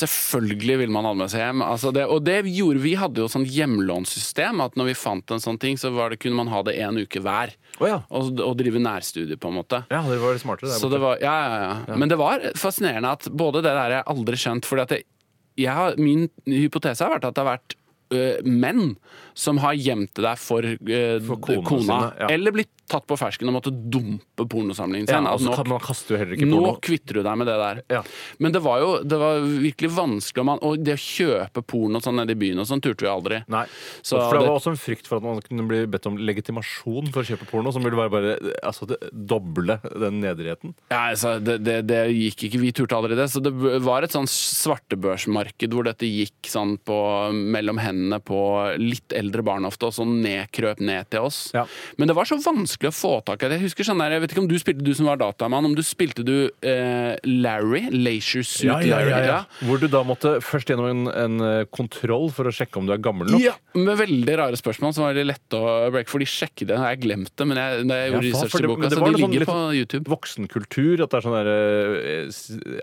Selvfølgelig 0.00 0.78
vil 0.84 0.94
man 0.96 1.08
ha 1.08 1.14
det 1.14 1.22
med 1.24 1.34
seg 1.34 1.44
hjem. 1.44 1.64
Altså 1.66 1.92
det, 1.94 2.06
og 2.08 2.24
det 2.26 2.38
gjorde 2.48 2.84
vi. 2.84 2.94
hadde 3.00 3.24
jo 3.24 3.30
sånn 3.30 3.48
hjemlånssystem. 3.48 4.64
At 4.64 4.78
når 4.80 4.92
vi 4.92 4.98
fant 4.98 5.34
en 5.34 5.44
sånn 5.44 5.60
ting, 5.60 5.80
så 5.80 5.92
var 5.94 6.12
det, 6.12 6.22
kunne 6.24 6.40
man 6.40 6.52
ha 6.52 6.64
det 6.66 6.78
en 6.80 7.00
uke 7.04 7.22
hver. 7.24 7.54
Oh, 7.80 7.88
ja. 7.90 8.00
Og, 8.14 8.32
og 8.40 8.56
drive 8.58 8.80
nærstudier, 8.82 9.38
på 9.40 9.50
en 9.50 9.58
måte. 9.60 9.84
Ja, 9.92 10.04
det 10.08 10.20
var 10.22 10.36
litt 10.36 10.44
smartere. 10.44 10.78
Det 10.94 11.02
var, 11.02 11.18
ja, 11.22 11.34
ja, 11.44 11.72
ja. 11.90 11.98
Men 11.98 12.10
det 12.12 12.20
var 12.20 12.44
fascinerende 12.58 13.16
at 13.18 13.28
både 13.34 13.64
det 13.64 13.74
der 13.74 13.98
jeg 13.98 14.08
aldri 14.14 14.38
skjønt 14.38 14.68
fordi 14.68 14.84
at 14.84 14.92
det, 14.94 15.00
jeg 15.02 15.13
har, 15.62 15.96
Min 15.96 16.28
hypotese 16.50 17.04
har 17.04 17.14
vært 17.16 17.24
at 17.30 17.34
det 17.36 17.44
har 17.44 17.52
vært 17.54 17.76
ø, 18.14 18.22
menn 18.44 18.96
som 19.38 19.58
har 19.62 19.74
gjemt 19.78 20.12
det 20.18 20.24
der 20.26 20.36
for, 20.40 20.66
uh, 20.66 21.18
For 21.26 21.40
kona, 21.42 21.62
kona. 21.68 21.98
ja. 22.20 22.28
Eller 22.34 22.54
blitt 22.54 22.73
tatt 22.90 23.06
på 23.08 23.16
fersken 23.18 23.48
og 23.50 23.56
måtte 23.58 23.72
dumpe 23.72 24.46
pornosamlingen 24.50 25.08
sin. 25.08 25.16
Ja, 25.16 25.32
altså, 25.32 25.50
nå, 25.50 25.56
kan, 25.58 25.70
man 25.72 25.82
kaster 25.82 26.14
jo 26.14 26.20
heller 26.20 26.36
ikke 26.36 26.48
nå 26.48 26.60
porno. 26.60 26.74
kvitter 26.84 27.18
du 27.18 27.22
deg 27.24 27.38
med 27.40 27.48
det 27.48 27.56
der. 27.60 27.80
Ja. 27.96 28.02
Men 28.42 28.54
det 28.54 28.62
var 28.64 28.82
jo 28.82 28.90
det 29.04 29.20
var 29.20 29.40
virkelig 29.44 29.90
vanskelig. 29.96 30.44
Man, 30.44 30.60
og 30.66 30.82
det 30.84 30.96
å 30.98 31.00
kjøpe 31.00 31.64
porno 31.64 32.02
sånn 32.04 32.18
nede 32.20 32.36
i 32.36 32.38
byen 32.38 32.60
og 32.62 32.68
sånn 32.68 32.82
turte 32.84 33.06
vi 33.06 33.10
aldri. 33.10 33.40
Nei. 33.52 33.64
Så 34.04 34.18
for 34.20 34.38
det 34.38 34.44
var 34.46 34.58
også 34.58 34.74
en 34.74 34.80
frykt 34.80 35.08
for 35.08 35.20
at 35.20 35.26
man 35.26 35.40
kunne 35.44 35.66
bli 35.70 35.80
bedt 35.90 36.08
om 36.10 36.18
legitimasjon 36.20 37.10
for 37.14 37.22
å 37.24 37.28
kjøpe 37.28 37.48
porno, 37.50 37.72
som 37.74 37.84
ville 37.86 37.98
være 37.98 38.12
bare 38.12 38.36
altså, 38.60 38.88
det, 38.90 39.00
doble 39.12 39.78
den 39.88 40.20
nedrigheten. 40.22 40.76
Ja, 40.92 41.06
altså, 41.14 41.36
det, 41.42 41.58
det, 41.64 41.80
det 41.88 42.02
gikk 42.12 42.46
ikke, 42.48 42.62
Vi 42.62 42.74
turte 42.76 42.98
aldri 42.98 43.18
det. 43.18 43.28
Så 43.32 43.42
det 43.44 43.52
var 43.84 44.04
et 44.04 44.14
sånn 44.14 44.28
svartebørsmarked 44.30 45.74
hvor 45.74 45.88
dette 45.88 46.08
gikk 46.08 46.52
sånn 46.52 46.76
på, 46.84 46.98
mellom 47.32 47.80
hendene 47.82 48.20
på 48.24 48.38
litt 48.80 49.14
eldre 49.16 49.44
barn 49.46 49.68
ofte, 49.68 49.88
og 49.88 49.96
så 49.96 50.06
nedkrøp 50.08 50.82
ned 50.84 51.10
til 51.12 51.30
oss. 51.30 51.46
Ja. 51.56 51.64
Men 51.98 52.10
det 52.10 52.18
var 52.18 52.28
så 52.28 52.38
vanskelig 52.42 52.73
å 52.90 52.94
få 52.94 53.12
tak 53.26 53.44
i 53.44 53.50
det. 53.50 53.58
Jeg 53.60 53.68
husker 53.68 53.86
sånn 53.86 54.02
der, 54.02 54.16
jeg 54.16 54.24
vet 54.24 54.34
ikke 54.34 54.42
om 54.42 54.48
du 54.50 54.56
spilte, 54.60 54.84
du 54.84 54.92
som 54.96 55.08
var 55.10 55.20
datamann, 55.20 55.68
om 55.68 55.76
du 55.76 55.82
spilte 55.86 56.24
du 56.26 56.34
eh, 56.66 57.14
Larry? 57.28 57.84
Leisure 57.94 58.44
Suit 58.46 58.68
ja, 58.68 58.80
ja, 58.82 59.00
Larry? 59.00 59.38
Hvor 59.68 59.82
du 59.82 59.86
da 59.92 60.02
måtte 60.06 60.36
først 60.44 60.72
gjennom 60.72 60.90
en, 60.90 61.04
en 61.08 61.46
eh, 61.46 61.60
kontroll 61.70 62.30
for 62.34 62.50
å 62.50 62.54
sjekke 62.54 62.80
om 62.80 62.88
du 62.88 62.94
er 62.96 63.02
gammel 63.04 63.30
nok. 63.34 63.44
Ja, 63.44 63.54
med 63.78 63.98
veldig 64.00 64.38
rare 64.40 64.58
spørsmål 64.60 64.96
som 64.96 65.06
var 65.06 65.14
veldig 65.14 65.28
lette 65.30 65.60
å 65.60 65.74
breake. 65.94 66.10
For 66.10 66.22
de 66.22 66.28
sjekket 66.28 66.72
det, 66.72 66.80
jeg 66.80 67.02
glemte 67.06 67.34
det, 67.38 67.48
men 67.50 67.62
jeg, 67.62 67.86
da 67.90 68.00
jeg 68.00 68.12
gjorde 68.12 68.28
ja, 68.28 68.34
research 68.34 68.58
i 68.58 68.72
boka, 68.72 68.90
det 68.90 68.98
så 68.98 69.04
de 69.04 69.14
ligger 69.18 69.46
sånn 69.46 69.52
på 69.52 69.78
YouTube. 69.78 70.04
Voksenkultur. 70.14 71.04
At 71.04 71.14
det 71.14 71.20
er 71.20 71.26
sånn 71.28 71.38
derre 71.38 71.58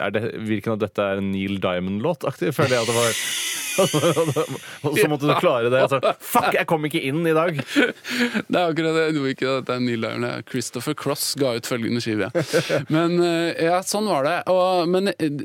er 0.01 0.15
det, 0.15 0.25
Virker 0.47 0.75
at 0.75 0.85
dette 0.85 1.05
er 1.13 1.21
en 1.21 1.31
Neil 1.33 1.59
Diamond-låt-aktig? 1.63 2.53
Føler 2.55 2.77
jeg 2.77 2.85
at 2.85 2.91
det 2.91 2.97
var 2.97 3.23
Og 4.87 4.97
så 4.97 5.07
måtte 5.11 5.27
du 5.29 5.33
klare 5.39 5.69
det. 5.71 5.81
Altså, 5.85 5.99
Fuck, 6.23 6.51
jeg 6.57 6.67
kom 6.69 6.85
ikke 6.87 7.01
inn 7.07 7.21
i 7.29 7.33
dag! 7.35 7.57
Det 7.61 8.57
er 8.57 8.65
akkurat 8.71 8.95
det. 8.97 9.03
Jeg 9.07 9.15
tror 9.17 9.29
ikke 9.31 9.51
at 9.59 9.67
det 9.69 9.75
er 9.75 9.83
Neil 9.85 10.05
Diamond. 10.05 10.27
er 10.29 10.45
Christopher 10.49 10.95
Cross 10.97 11.25
ga 11.39 11.53
ut 11.57 11.69
følgende 11.69 12.01
skive. 12.03 12.29
Men 12.93 13.17
eh, 13.25 13.61
ja, 13.69 13.79
sånn 13.85 14.09
var 14.09 14.27
det. 14.27 14.35
Og, 14.51 14.89
men 14.91 15.11
eh, 15.13 15.41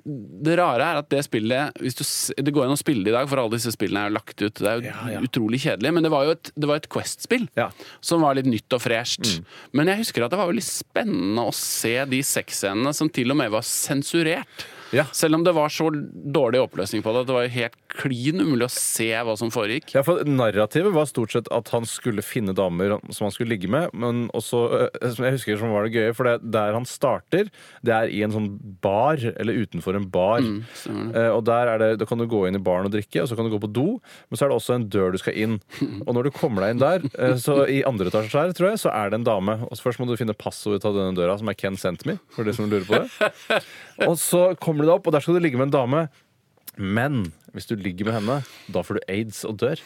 det 0.47 0.57
rare 0.61 0.91
er 0.93 1.01
at 1.03 1.11
det 1.12 1.22
spillet 1.27 1.81
hvis 1.83 1.99
du, 1.99 2.05
Det 2.47 2.55
går 2.57 2.66
an 2.68 2.77
å 2.77 2.81
spille 2.81 3.05
det 3.07 3.12
i 3.12 3.16
dag, 3.16 3.29
for 3.31 3.43
alle 3.43 3.57
disse 3.59 3.72
spillene 3.74 4.07
er 4.07 4.11
jo 4.12 4.16
lagt 4.18 4.37
ut. 4.43 4.53
Det 4.62 4.70
er 4.70 4.81
jo 4.81 4.87
Ja, 4.89 4.97
ja. 5.16 5.22
utrolig 5.27 5.62
kjedelig. 5.66 5.95
Men 5.97 6.07
det 6.07 6.12
var 6.14 6.27
jo 6.29 6.37
et, 6.37 6.53
et 6.81 6.91
Quest-spill 6.93 7.49
Ja. 7.59 7.70
som 8.05 8.24
var 8.27 8.39
litt 8.39 8.49
nytt 8.51 8.77
og 8.77 8.83
fresht. 8.85 9.27
Mm. 9.27 9.51
Men 9.81 9.93
jeg 9.93 10.03
husker 10.05 10.27
at 10.27 10.35
det 10.35 10.41
var 10.41 10.51
veldig 10.51 10.66
spennende 10.66 11.47
å 11.51 11.55
se 11.57 11.97
de 12.11 12.22
sexscenene 12.27 12.93
som 12.97 13.11
til 13.12 13.33
og 13.35 13.39
med 13.41 13.53
var 13.55 13.64
sensurert. 13.66 14.66
Ja. 14.95 15.07
Selv 15.16 15.39
om 15.39 15.45
det 15.47 15.55
var 15.57 15.72
så 15.72 15.89
dårlig 15.91 16.61
oppløsning 16.62 17.03
på 17.05 17.12
det 17.14 17.24
at 17.24 17.30
det 17.30 17.37
var 17.37 17.51
helt 17.57 17.76
klin 17.97 18.43
umulig 18.43 18.68
å 18.68 18.72
se 18.72 19.09
hva 19.24 19.34
som 19.39 19.51
foregikk. 19.55 19.95
Ja, 19.97 20.03
for 20.07 20.22
Narrativet 20.28 20.95
var 20.95 21.09
stort 21.11 21.32
sett 21.34 21.51
at 21.55 21.70
han 21.74 21.87
skulle 21.89 22.22
finne 22.24 22.55
damer 22.57 22.97
som 23.14 23.26
han 23.26 23.34
skulle 23.34 23.55
ligge 23.55 23.70
med. 23.72 23.91
Men 23.97 24.26
også, 24.37 24.62
eh, 24.87 25.09
som 25.14 25.26
jeg 25.26 25.39
husker 25.39 25.61
som 25.61 25.72
var 25.74 25.87
det 25.87 25.95
gøye, 25.97 26.14
for 26.16 26.28
det, 26.28 26.37
der 26.55 26.76
han 26.76 26.87
starter, 26.89 27.51
det 27.87 27.95
er 27.95 28.12
i 28.12 28.22
en 28.26 28.34
sånn 28.34 28.51
bar, 28.84 29.16
eller 29.37 29.62
utenfor 29.64 29.97
en 29.99 30.09
bar. 30.12 30.45
stemmer 30.74 31.14
Eh, 31.16 31.30
og 31.32 31.45
der 31.47 31.68
er 31.70 31.78
det, 31.78 31.99
Da 32.01 32.05
kan 32.09 32.18
du 32.18 32.26
gå 32.26 32.47
inn 32.49 32.57
i 32.57 32.62
baren 32.62 32.87
og 32.89 32.93
drikke, 32.93 33.22
og 33.22 33.28
så 33.28 33.37
kan 33.37 33.47
du 33.47 33.53
gå 33.55 33.61
på 33.62 33.72
do. 33.72 34.01
Men 34.28 34.39
så 34.39 34.47
er 34.47 34.51
det 34.51 34.57
også 34.59 34.74
en 34.74 34.89
dør 34.91 35.12
du 35.12 35.18
skal 35.18 35.37
inn. 35.37 35.61
Og 36.07 36.14
når 36.14 36.28
du 36.28 36.30
kommer 36.37 36.62
deg 36.64 36.74
inn 36.74 36.82
der, 36.82 37.07
eh, 37.18 37.37
så 37.41 37.64
i 37.68 37.82
andre 37.87 38.11
etasje 38.11 38.37
her, 38.37 38.53
tror 38.57 38.70
jeg, 38.72 38.80
så 38.82 38.93
er 38.93 39.11
det 39.11 39.20
en 39.20 39.24
dame. 39.28 39.59
Og 39.68 39.76
så 39.76 39.87
først 39.87 40.01
må 40.01 40.09
du 40.09 40.16
finne 40.16 40.37
passordet 40.37 40.82
til 40.82 40.97
denne 40.97 41.16
døra, 41.16 41.39
som 41.39 41.49
er 41.49 41.55
Ken 41.59 41.76
sent 41.80 42.05
me, 42.07 42.18
for 42.34 42.45
de 42.45 42.53
som 42.57 42.68
lurer 42.68 42.84
på 42.87 43.01
det. 43.01 43.62
Og 44.05 44.18
så 44.20 44.51
kommer 44.61 44.84
du 44.84 44.90
deg 44.90 44.99
opp, 44.99 45.09
og 45.09 45.16
der 45.16 45.24
skal 45.24 45.38
du 45.38 45.44
ligge 45.44 45.59
med 45.61 45.70
en 45.70 45.76
dame. 45.78 46.05
Men 46.76 47.22
hvis 47.57 47.68
du 47.70 47.76
ligger 47.80 48.09
med 48.11 48.18
henne, 48.18 48.38
da 48.72 48.82
får 48.84 48.99
du 48.99 49.07
aids 49.09 49.44
og 49.49 49.57
dør. 49.62 49.80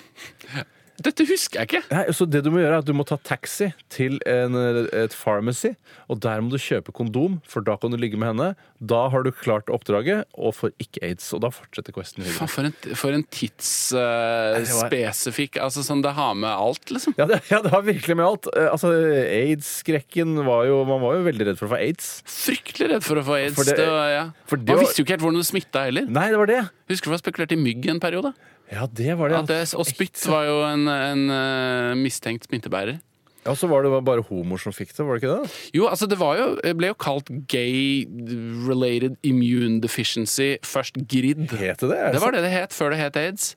Dette 1.00 1.24
husker 1.28 1.60
jeg 1.62 1.68
ikke. 1.70 1.82
Nei, 1.94 2.04
så 2.12 2.26
det 2.28 2.42
du 2.44 2.50
må 2.52 2.60
gjøre 2.60 2.76
er 2.78 2.82
at 2.82 2.88
du 2.88 2.92
må 2.96 3.06
ta 3.08 3.16
taxi 3.24 3.70
til 3.92 4.18
en, 4.28 4.54
et 4.92 5.14
pharmacy, 5.16 5.72
og 6.12 6.20
der 6.20 6.42
må 6.44 6.52
du 6.52 6.58
kjøpe 6.60 6.92
kondom, 6.96 7.38
for 7.48 7.64
da 7.64 7.76
kan 7.80 7.90
du 7.92 7.96
ligge 8.00 8.18
med 8.20 8.34
henne. 8.34 8.50
Da 8.80 9.08
har 9.12 9.24
du 9.24 9.30
klart 9.32 9.68
oppdraget, 9.72 10.24
og 10.36 10.54
får 10.56 10.74
ikke 10.80 11.02
aids. 11.08 11.30
Og 11.36 11.42
da 11.44 11.50
fortsetter 11.52 11.92
questen 11.96 12.24
videre. 12.24 12.36
Faen, 12.38 12.52
for 12.52 12.68
en, 12.68 12.76
for 13.00 13.16
en 13.16 13.24
det 13.24 13.50
var- 13.90 14.90
tidsspesifikk 14.92 15.58
Altså 15.60 15.82
sånn 15.86 16.02
det 16.04 16.12
har 16.16 16.34
med 16.38 16.50
alt, 16.50 16.90
liksom. 16.92 17.14
Ja 17.18 17.26
det, 17.28 17.40
ja, 17.50 17.60
det 17.64 17.72
har 17.74 17.82
virkelig 17.86 18.16
med 18.16 18.26
alt. 18.26 18.46
Eh, 18.56 18.68
Altså, 18.70 18.92
Aids-skrekken 18.94 20.36
var 20.46 20.64
jo 20.68 20.84
Man 20.88 21.00
var 21.02 21.16
jo 21.18 21.24
veldig 21.26 21.46
redd 21.50 21.58
for 21.58 21.66
å 21.66 21.72
få 21.74 21.80
aids. 21.80 22.22
Fryktelig 22.28 22.90
redd 22.94 23.04
for 23.06 23.16
å 23.20 23.24
få 23.26 23.36
aids. 23.40 23.56
For 23.58 23.64
det- 23.64 23.76
det, 23.80 23.88
var, 23.88 24.08
ja. 24.14 24.24
for 24.46 24.56
Man 24.56 24.66
var- 24.76 24.84
visste 24.84 25.00
jo 25.00 25.04
ikke 25.04 25.16
helt 25.18 25.22
hvordan 25.26 25.40
det 25.42 25.48
smitta 25.50 25.84
heller. 25.88 26.06
Nei, 26.06 26.28
det 26.30 26.38
var 26.38 26.46
det. 26.46 26.60
Husker 26.88 27.10
du 27.10 27.14
hva 27.16 27.20
spekulerte 27.20 27.30
spekulert 27.30 27.52
i 27.52 27.60
mygg 27.62 27.86
en 27.88 28.00
periode? 28.00 28.34
Ja, 28.70 28.86
det 28.86 29.14
var 29.18 29.30
det. 29.30 29.38
Ja, 29.38 29.46
det, 29.50 29.62
og 29.74 29.86
spytt 29.88 30.20
var 30.30 30.46
jo 30.46 30.58
en, 30.68 30.86
en 30.86 31.24
uh, 31.30 31.98
mistenkt 31.98 32.46
smittebærer. 32.46 33.00
Ja, 33.40 33.54
så 33.56 33.70
var 33.70 33.82
det 33.82 33.90
bare 34.04 34.20
homoer 34.28 34.60
som 34.60 34.72
fikk 34.76 34.90
det, 34.92 35.04
var 35.06 35.16
det 35.16 35.22
ikke 35.22 35.36
det? 35.40 35.52
Jo, 35.72 35.86
altså 35.88 36.04
det 36.10 36.18
var 36.20 36.36
jo, 36.36 36.46
det 36.60 36.74
ble 36.76 36.90
jo 36.90 36.96
kalt 37.00 37.30
gay-related 37.48 39.16
immune 39.24 39.78
deficiency, 39.80 40.58
først 40.66 41.00
GRID. 41.08 41.46
Het 41.56 41.80
det 41.80 41.88
det? 41.88 42.00
Det 42.14 42.20
var 42.20 42.36
det 42.36 42.44
det 42.44 42.52
het 42.52 42.76
før 42.76 42.92
det 42.92 43.00
het 43.00 43.16
aids. 43.16 43.54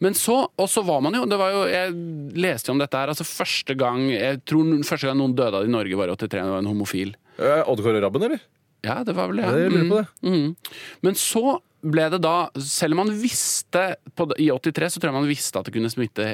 Men 0.00 0.16
så, 0.16 0.46
og 0.48 0.72
så 0.72 0.80
var 0.88 1.04
man 1.04 1.18
jo, 1.18 1.26
det 1.28 1.40
var 1.40 1.52
jo 1.52 1.66
Jeg 1.68 1.92
leste 2.32 2.70
jo 2.70 2.78
om 2.78 2.80
dette 2.80 2.96
her. 2.96 3.12
altså 3.12 3.28
Første 3.28 3.76
gang 3.76 4.08
jeg 4.14 4.40
tror 4.48 4.72
første 4.88 5.10
gang 5.10 5.20
noen 5.20 5.36
døde 5.36 5.52
av 5.52 5.66
det 5.66 5.68
i 5.68 5.76
Norge, 5.76 6.00
var 6.00 6.08
i 6.08 6.16
83. 6.16 6.40
Det 6.40 6.56
var 6.56 6.64
en 6.64 6.72
homofil. 6.72 7.16
Eh, 7.36 7.62
Odd 7.68 7.84
Kåre 7.84 8.00
Rabben, 8.00 8.24
eller? 8.30 8.40
Ja, 8.86 9.02
det 9.04 9.16
var 9.18 9.28
vel 9.28 9.42
det. 9.42 9.44
Ja, 9.44 9.56
jeg 9.66 9.74
lurer 9.74 9.88
på 9.90 10.00
det. 10.00 10.08
Mm, 10.24 10.34
mm. 10.40 10.76
Men 11.04 11.18
så 11.20 11.58
ble 11.84 12.06
det 12.12 12.20
da, 12.24 12.48
selv 12.62 12.96
om 12.96 13.02
man 13.04 13.12
visste 13.20 13.82
på, 14.16 14.26
I 14.40 14.48
83 14.50 14.94
så 14.94 15.00
tror 15.00 15.10
jeg 15.10 15.18
man 15.18 15.28
visste 15.28 15.60
at 15.60 15.68
det 15.68 15.74
kunne 15.74 15.90
smitte 15.92 16.28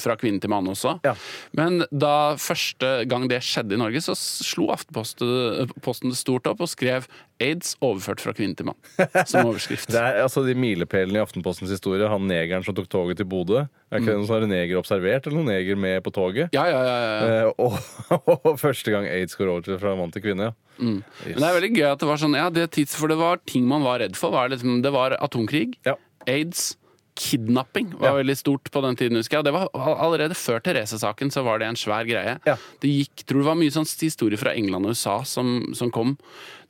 fra 0.00 0.16
kvinne 0.20 0.42
til 0.42 0.52
mann 0.52 0.68
også. 0.70 0.98
Ja. 1.06 1.14
Men 1.56 1.84
da 1.90 2.36
første 2.40 3.06
gang 3.08 3.26
det 3.30 3.42
skjedde 3.46 3.76
i 3.76 3.80
Norge, 3.80 4.02
så 4.04 4.16
slo 4.18 4.68
Aftenposten 4.74 5.72
Posten 5.84 6.12
det 6.12 6.18
stort 6.18 6.46
opp 6.50 6.62
og 6.64 6.70
skrev 6.70 7.06
'aids 7.40 7.76
overført 7.84 8.20
fra 8.20 8.32
kvinne 8.32 8.56
til 8.56 8.66
mann' 8.66 8.78
som 9.30 9.46
overskrift. 9.46 9.88
Det 9.92 10.00
er 10.00 10.22
altså 10.22 10.42
de 10.46 10.54
milepælene 10.54 11.18
i 11.18 11.22
Aftenpostens 11.22 11.70
historie. 11.70 12.08
Han 12.08 12.26
negeren 12.28 12.64
som 12.64 12.74
tok 12.74 12.88
toget 12.88 13.16
til 13.20 13.26
Bodø. 13.28 13.64
Er 13.90 13.98
ikke 14.00 14.06
det 14.10 14.16
noen 14.16 14.26
som 14.26 14.34
har 14.36 14.46
en 14.46 14.52
neger 14.54 14.78
observert, 14.80 15.26
eller 15.26 15.38
noen 15.42 15.50
neger 15.52 15.76
med 15.76 16.00
på 16.02 16.10
toget? 16.16 16.48
Ja, 16.56 16.64
ja, 16.64 16.80
ja, 16.82 16.96
ja. 17.04 17.44
Eh, 17.46 17.52
og, 17.58 17.76
og 18.46 18.58
første 18.60 18.90
gang 18.90 19.06
aids 19.06 19.36
går 19.36 19.48
over 19.52 19.60
til 19.66 19.78
fra 19.78 19.94
mann 19.98 20.10
til 20.14 20.22
kvinne. 20.22 20.52
ja. 20.52 20.52
Men 20.78 21.02
det 21.24 21.40
er 21.44 21.54
veldig 21.60 21.72
gøy 21.76 21.86
at 21.92 22.00
det 22.02 22.08
var 22.08 22.18
sånn, 22.20 22.34
ja, 22.36 22.48
det 22.52 22.70
tids, 22.76 22.96
for 22.96 23.08
det 23.08 23.16
var 23.20 23.38
ting 23.48 23.64
man 23.68 23.84
var 23.86 24.00
redd 24.04 24.16
for. 24.16 24.30
Var 24.34 24.50
liksom, 24.52 24.82
det 24.84 24.92
var 24.92 25.16
atomkrig, 25.24 25.76
Ja. 25.86 25.94
aids, 26.28 26.76
kidnapping 27.16 27.90
var 27.98 28.08
Ja. 28.10 28.14
veldig 28.20 28.36
stort 28.38 28.70
på 28.70 28.82
den 28.84 28.96
tiden, 28.96 29.16
husker 29.18 29.38
jeg. 29.38 29.44
Og 29.44 29.44
det 29.44 29.54
var 29.56 29.96
allerede 30.04 30.36
før 30.38 30.60
Therese-saken 30.62 31.32
så 31.32 31.42
var 31.44 31.58
det 31.58 31.68
en 31.68 31.78
svær 31.80 32.04
greie. 32.06 32.38
Ja. 32.46 32.56
Det 32.80 32.90
gikk, 32.92 33.24
tror 33.26 33.42
det 33.42 33.48
var 33.50 33.58
mye 33.58 33.72
sånn 33.74 33.88
historie 33.88 34.36
fra 34.38 34.52
England 34.54 34.86
og 34.86 34.94
USA 34.94 35.22
som, 35.24 35.72
som 35.74 35.90
kom. 35.90 36.16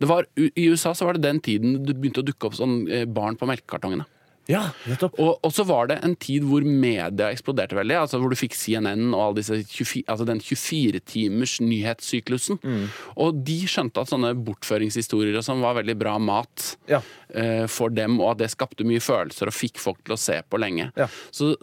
Det 0.00 0.08
var, 0.08 0.26
I 0.36 0.68
USA 0.70 0.92
så 0.94 1.04
var 1.06 1.14
det 1.18 1.22
den 1.26 1.40
tiden 1.40 1.84
det 1.84 1.96
begynte 2.00 2.22
å 2.22 2.26
dukke 2.26 2.46
opp 2.46 2.54
sånn 2.58 2.88
eh, 2.90 3.04
barn 3.04 3.36
på 3.36 3.46
melkekartongene. 3.48 4.06
Ja, 4.50 4.62
nettopp. 4.86 5.16
Og, 5.22 5.40
og 5.42 5.52
så 5.54 5.64
var 5.66 5.88
det 5.90 5.96
en 6.06 6.14
tid 6.22 6.44
hvor 6.46 6.62
media 6.66 7.30
eksploderte 7.34 7.74
veldig. 7.78 7.96
altså 8.04 8.20
Hvor 8.22 8.30
du 8.30 8.38
fikk 8.38 8.54
CNN 8.54 9.08
og 9.10 9.20
alle 9.24 9.40
disse 9.40 9.58
24, 9.66 10.04
altså 10.12 10.26
den 10.28 10.40
24-timers 10.44 11.56
nyhetssyklusen. 11.66 12.60
Mm. 12.62 12.84
Og 13.26 13.40
de 13.46 13.58
skjønte 13.70 14.02
at 14.04 14.12
sånne 14.12 14.34
bortføringshistorier 14.46 15.38
og 15.40 15.46
sånn 15.46 15.64
var 15.64 15.78
veldig 15.80 15.96
bra 15.98 16.16
mat 16.22 16.76
Ja. 16.90 17.02
uh, 17.34 17.66
for 17.70 17.90
dem, 17.90 18.20
og 18.20 18.34
at 18.36 18.44
det 18.44 18.52
skapte 18.54 18.86
mye 18.86 19.02
følelser 19.02 19.50
og 19.50 19.56
fikk 19.56 19.80
folk 19.82 20.02
til 20.06 20.14
å 20.16 20.20
se 20.20 20.38
på 20.46 20.60
lenge. 20.62 20.90
Ja. 20.98 21.08
Så 21.34 21.54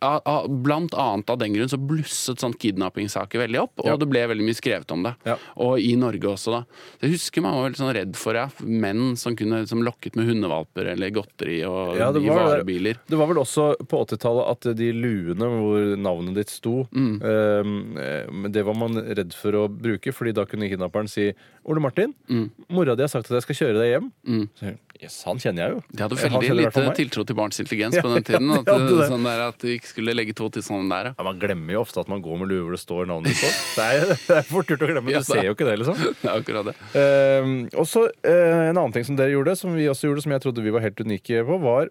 Blant 0.00 0.94
annet 0.94 1.30
av 1.30 1.38
den 1.40 1.54
grunn 1.54 1.68
så 1.70 1.78
blusset 1.80 2.38
sånn 2.42 2.54
kidnappingssaker 2.54 3.40
veldig 3.42 3.60
opp, 3.64 3.72
og 3.82 3.86
Ja. 3.86 3.96
det 3.96 4.08
ble 4.08 4.20
veldig 4.30 4.44
mye 4.46 4.54
skrevet 4.54 4.90
om 4.92 5.02
det. 5.02 5.14
Ja. 5.26 5.36
Og 5.56 5.78
i 5.80 5.96
Norge 5.96 6.22
også, 6.30 6.52
da. 6.52 6.60
Så 7.00 7.02
jeg 7.02 7.10
husker 7.16 7.42
man 7.42 7.54
var 7.54 7.68
veldig 7.70 7.80
sånn 7.82 7.94
redd 7.94 8.16
for 8.16 8.34
ja, 8.34 8.48
menn 8.62 9.16
som 9.16 9.34
kunne 9.34 9.66
som 9.66 9.82
lokket 9.82 10.14
med 10.16 10.26
hundevalper 10.28 10.86
eller 10.92 11.10
godteri 11.10 11.64
og 11.66 11.96
Ja, 11.98 12.10
i 12.10 12.28
var 12.28 12.46
varebiler. 12.62 12.96
Det 13.08 13.18
var 13.18 13.26
vel 13.26 13.38
også 13.42 13.76
på 13.88 14.04
80-tallet 14.06 14.50
at 14.50 14.76
de 14.76 14.92
luene 14.92 15.48
hvor 15.50 15.96
navnet 15.98 16.34
ditt 16.34 16.48
sto, 16.50 16.86
Mm. 16.94 17.20
eh, 17.22 18.48
det 18.50 18.64
var 18.64 18.74
man 18.74 18.94
redd 18.94 19.34
for 19.34 19.52
å 19.52 19.68
bruke, 19.68 20.12
fordi 20.14 20.32
da 20.34 20.44
kunne 20.44 20.68
kidnapperen 20.70 21.08
si 21.08 21.32
Ole 21.66 21.80
Martin, 21.80 22.14
Mm. 22.30 22.50
mora 22.70 22.94
di 22.94 23.02
har 23.02 23.08
sagt 23.08 23.30
at 23.30 23.42
jeg 23.42 23.42
skal 23.42 23.56
kjøre 23.66 23.78
deg 23.78 24.00
hjem. 24.00 24.48
Så, 24.58 24.78
yes, 25.02 25.16
han 25.28 25.38
kjenner 25.42 25.62
jeg 25.64 25.72
jo. 25.76 25.80
De 25.94 26.02
hadde 26.04 26.18
veldig 26.18 26.54
lite 26.58 26.82
tiltro 26.98 27.24
til 27.28 27.36
barns 27.38 27.60
intelligens 27.62 27.96
på 27.98 28.10
den 28.12 28.24
tiden. 28.28 28.50
At, 28.56 28.66
de 28.68 28.96
det. 28.98 29.08
sånn 29.10 29.26
der, 29.28 29.42
at 29.48 29.58
de 29.62 29.74
ikke 29.78 29.90
skulle 29.92 30.14
legge 30.16 30.34
to 30.38 30.48
til 30.54 30.64
sånn 30.66 30.88
der. 30.92 31.10
ja. 31.12 31.26
Man 31.28 31.38
glemmer 31.42 31.76
jo 31.76 31.82
ofte 31.84 32.02
at 32.02 32.10
man 32.12 32.22
går 32.24 32.40
med 32.42 32.52
lue 32.52 32.64
hvor 32.66 32.76
det 32.76 32.80
står 32.82 33.08
navnet 33.10 33.32
ditt 33.34 33.42
på. 33.44 33.50
Det 33.78 33.86
er, 33.88 34.12
det 34.28 34.36
er 34.40 34.48
fort 34.48 34.72
gjort 34.74 34.86
å 34.86 34.90
glemme. 34.92 35.14
Ja, 35.14 35.20
Jeg 35.22 35.28
ser 35.30 35.46
jo 35.48 35.56
ikke 35.56 35.68
det, 35.70 35.76
liksom. 35.82 36.00
Det 36.22 36.28
er 36.28 36.34
akkurat 36.42 36.70
det. 36.70 36.76
Eh, 36.98 37.50
og 37.78 37.86
så 37.88 38.06
eh, 38.26 38.68
En 38.68 38.76
annen 38.76 38.94
ting 38.96 39.06
som 39.06 39.18
dere 39.18 39.34
gjorde, 39.36 39.54
som 39.60 39.76
vi 39.78 39.86
også 39.90 40.10
gjorde, 40.10 40.24
som 40.26 40.34
jeg 40.36 40.44
trodde 40.46 40.64
vi 40.64 40.74
var 40.74 40.84
helt 40.84 41.00
unike 41.04 41.44
på, 41.48 41.60
var 41.62 41.88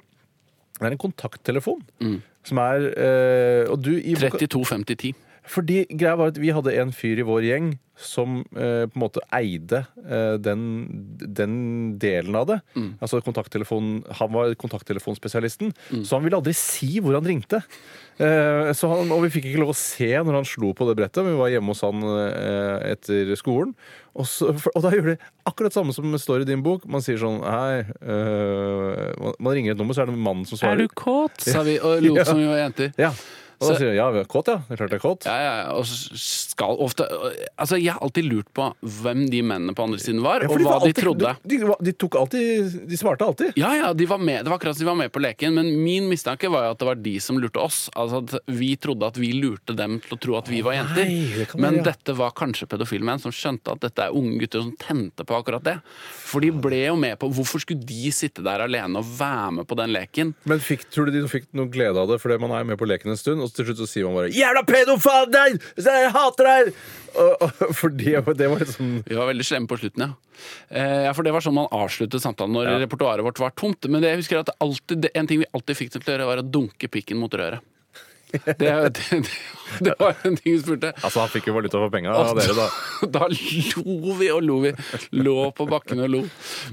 det 0.78 0.86
er 0.86 0.94
en 0.94 1.00
kontakttelefon. 1.02 1.80
Som 2.46 2.60
er 2.62 2.84
eh, 2.94 3.64
Og 3.72 3.80
du 3.82 3.96
i 3.98 4.14
32-50-10. 4.20 5.16
Fordi 5.48 5.86
greia 5.90 6.18
var 6.20 6.34
at 6.34 6.40
vi 6.44 6.52
hadde 6.52 6.74
en 6.82 6.92
fyr 6.96 7.22
i 7.22 7.26
vår 7.28 7.46
gjeng 7.48 7.68
som 7.98 8.44
eh, 8.54 8.84
på 8.86 8.94
en 8.94 9.02
måte 9.02 9.22
eide 9.34 9.80
eh, 10.06 10.36
den, 10.38 10.60
den 11.18 11.54
delen 11.98 12.36
av 12.38 12.46
det. 12.52 12.58
Altså 13.02 13.18
kontakttelefonen 13.26 14.04
Han 14.20 14.30
var 14.36 14.52
kontakttelefonspesialisten, 14.62 15.72
så 16.06 16.20
han 16.20 16.28
ville 16.28 16.38
aldri 16.38 16.54
si 16.54 17.00
hvor 17.02 17.18
han 17.18 17.26
ringte. 17.26 17.64
Eh, 18.22 18.70
så 18.78 18.92
han, 18.92 19.10
og 19.16 19.24
vi 19.26 19.32
fikk 19.34 19.48
ikke 19.50 19.64
lov 19.64 19.72
å 19.74 19.78
se 19.80 20.12
når 20.14 20.38
han 20.42 20.46
slo 20.46 20.74
på 20.78 20.86
det 20.92 20.98
brettet. 21.00 21.26
Vi 21.26 21.34
var 21.40 21.50
hjemme 21.56 21.74
hos 21.74 21.82
han 21.88 22.06
eh, 22.12 22.92
etter 22.92 23.34
skolen. 23.40 23.74
Og, 24.14 24.30
så, 24.30 24.52
for, 24.62 24.78
og 24.78 24.86
da 24.86 24.94
gjør 24.94 25.12
de 25.14 25.18
akkurat 25.50 25.74
samme 25.80 25.94
som 25.98 26.06
det 26.14 26.22
står 26.22 26.46
i 26.46 26.50
din 26.52 26.62
bok. 26.66 26.86
Man 26.90 27.02
sier 27.06 27.18
sånn 27.22 27.42
Hei 27.46 27.82
øh, 27.82 29.10
man, 29.22 29.36
man 29.42 29.58
ringer 29.58 29.74
et 29.74 29.82
nummer, 29.82 29.98
så 29.98 30.06
er 30.06 30.12
det 30.12 30.18
mannen 30.22 30.46
som 30.50 30.60
svarer. 30.62 30.86
kåt? 30.98 31.42
sa 31.50 31.66
vi 31.66 31.80
og 31.82 32.02
lot 32.06 32.18
Ja. 32.22 32.30
som 32.30 32.42
vi 32.42 32.48
var 32.50 32.62
jenter. 32.68 32.94
Ja. 33.02 33.12
Og 33.58 33.72
da 33.72 33.76
sier 33.80 33.90
de 33.90 33.98
ja, 33.98 34.08
vi 34.14 34.20
er 34.22 34.28
kåt, 34.30 34.50
ja. 34.52 34.60
Det 34.68 34.76
er 34.76 34.80
klart 34.82 34.92
det 34.94 34.98
er 35.00 35.04
kåt. 35.04 35.26
Ja, 35.26 35.38
ja, 35.42 35.54
og 35.74 35.88
skal 35.88 36.78
ofte 36.84 37.08
Altså, 37.58 37.80
jeg 37.80 37.94
har 37.96 38.04
alltid 38.06 38.28
lurt 38.30 38.50
på 38.56 38.68
hvem 39.02 39.24
de 39.32 39.42
mennene 39.42 39.74
på 39.78 39.88
andre 39.88 40.02
siden 40.02 40.22
var, 40.26 40.46
Ja, 40.46 40.50
for 40.52 40.62
og 40.62 40.68
hva 40.68 40.76
var 40.78 40.86
de 40.86 40.94
trodde. 40.98 41.32
De, 41.42 41.58
de, 41.64 41.78
de 41.90 41.94
tok 41.98 42.18
alltid 42.22 42.76
De 42.92 43.00
svarte 43.00 43.26
alltid. 43.26 43.58
Ja, 43.58 43.72
ja, 43.80 43.92
de 43.98 44.06
var 44.10 44.22
med. 44.22 44.44
Det 44.46 44.54
var 44.54 44.60
akkurat 44.60 44.78
som 44.78 44.86
de 44.86 44.90
var 44.92 45.00
med 45.00 45.12
på 45.14 45.24
leken, 45.24 45.56
men 45.58 45.72
min 45.84 46.10
mistanke 46.12 46.52
var 46.54 46.68
jo 46.68 46.76
at 46.76 46.84
det 46.84 46.90
var 46.92 47.02
de 47.08 47.16
som 47.24 47.40
lurte 47.42 47.62
oss. 47.64 47.88
Altså 47.98 48.22
at 48.24 48.54
Vi 48.60 48.76
trodde 48.82 49.10
at 49.10 49.18
vi 49.22 49.32
lurte 49.36 49.76
dem 49.78 49.98
til 50.06 50.18
å 50.18 50.22
tro 50.22 50.38
at 50.40 50.52
vi 50.54 50.62
var 50.66 50.78
jenter. 50.78 51.10
Nei, 51.10 51.34
det 51.40 51.50
kan 51.52 51.64
men 51.64 51.80
være, 51.80 51.82
ja. 51.82 51.88
dette 51.92 52.18
var 52.22 52.36
kanskje 52.38 52.70
pedofile 52.70 53.08
menn 53.10 53.22
som 53.24 53.34
skjønte 53.34 53.74
at 53.74 53.84
dette 53.88 54.06
er 54.06 54.16
unge 54.16 54.38
gutter 54.44 54.64
som 54.66 54.74
tente 54.82 55.26
på 55.28 55.38
akkurat 55.40 55.66
det. 55.66 55.78
For 56.28 56.44
de 56.46 56.54
ble 56.54 56.84
jo 56.86 56.96
med 57.00 57.18
på 57.22 57.32
Hvorfor 57.38 57.62
skulle 57.62 57.86
de 57.86 58.12
sitte 58.16 58.42
der 58.46 58.62
alene 58.64 59.02
og 59.02 59.10
være 59.18 59.52
med 59.60 59.68
på 59.70 59.76
den 59.78 59.92
leken? 59.94 60.32
Men 60.50 60.62
fikk, 60.64 60.88
tror 60.94 61.10
du 61.10 61.16
de 61.18 61.26
fikk 61.30 61.50
noe 61.58 61.70
glede 61.72 62.00
av 62.00 62.10
det? 62.12 62.20
Fordi 62.24 62.38
man 62.42 62.54
er 62.56 62.66
med 62.68 62.80
på 62.80 62.88
leken 62.88 63.12
en 63.14 63.20
stund, 63.20 63.44
og 63.44 63.47
til 63.56 63.68
slutt 63.68 63.82
så 63.82 63.88
sier 63.90 64.08
man 64.08 64.18
bare 64.20 64.32
'Jævla 64.34 64.64
pedofil! 64.68 65.30
Deg! 65.34 65.60
Jeg 65.78 66.12
hater 66.16 66.50
deg!' 66.52 66.74
Og, 67.18 67.42
og, 67.42 67.62
fordi 67.74 68.14
det 68.38 68.50
var 68.52 68.60
liksom 68.62 68.90
Vi 69.08 69.16
var 69.18 69.30
veldig 69.32 69.46
slemme 69.48 69.70
på 69.70 69.80
slutten, 69.80 70.04
ja. 70.06 70.44
Eh, 70.70 71.06
ja, 71.08 71.14
For 71.18 71.26
det 71.26 71.34
var 71.34 71.42
sånn 71.42 71.56
man 71.58 71.72
avsluttet 71.74 72.22
samtalen 72.22 72.54
når 72.54 72.76
repertoaret 72.84 73.26
vårt 73.26 73.42
var 73.42 73.56
tomt. 73.58 73.88
Men 73.90 74.04
det, 74.04 74.14
jeg 74.14 74.22
husker 74.22 74.44
at 74.44 74.54
alltid, 74.62 75.02
det, 75.08 75.14
en 75.18 75.30
ting 75.30 75.42
vi 75.42 75.50
alltid 75.52 75.80
fikk 75.80 75.96
til 75.96 76.04
å 76.04 76.14
gjøre, 76.14 76.30
var 76.30 76.44
å 76.44 76.46
dunke 76.46 76.92
pikken 76.92 77.18
mot 77.18 77.34
røret. 77.34 77.64
Det, 78.32 78.54
det, 78.60 79.22
det, 79.80 79.94
var 80.00 80.16
en 80.28 80.36
ting 80.36 80.54
vi 80.54 80.60
spurte. 80.60 80.92
Altså, 81.00 81.22
han 81.22 81.32
fikk 81.32 81.48
jo 81.50 81.56
valuta 81.56 81.80
for 81.80 81.94
penga 81.94 82.12
av 82.12 82.34
dere, 82.38 82.56
da. 82.58 82.68
Da 83.14 83.30
lo 83.32 84.16
vi 84.20 84.30
og 84.34 84.42
lo 84.44 84.58
vi. 84.66 84.74
Lå 85.16 85.38
på 85.56 85.68
bakken 85.70 86.04
og 86.04 86.12
lo. 86.12 86.22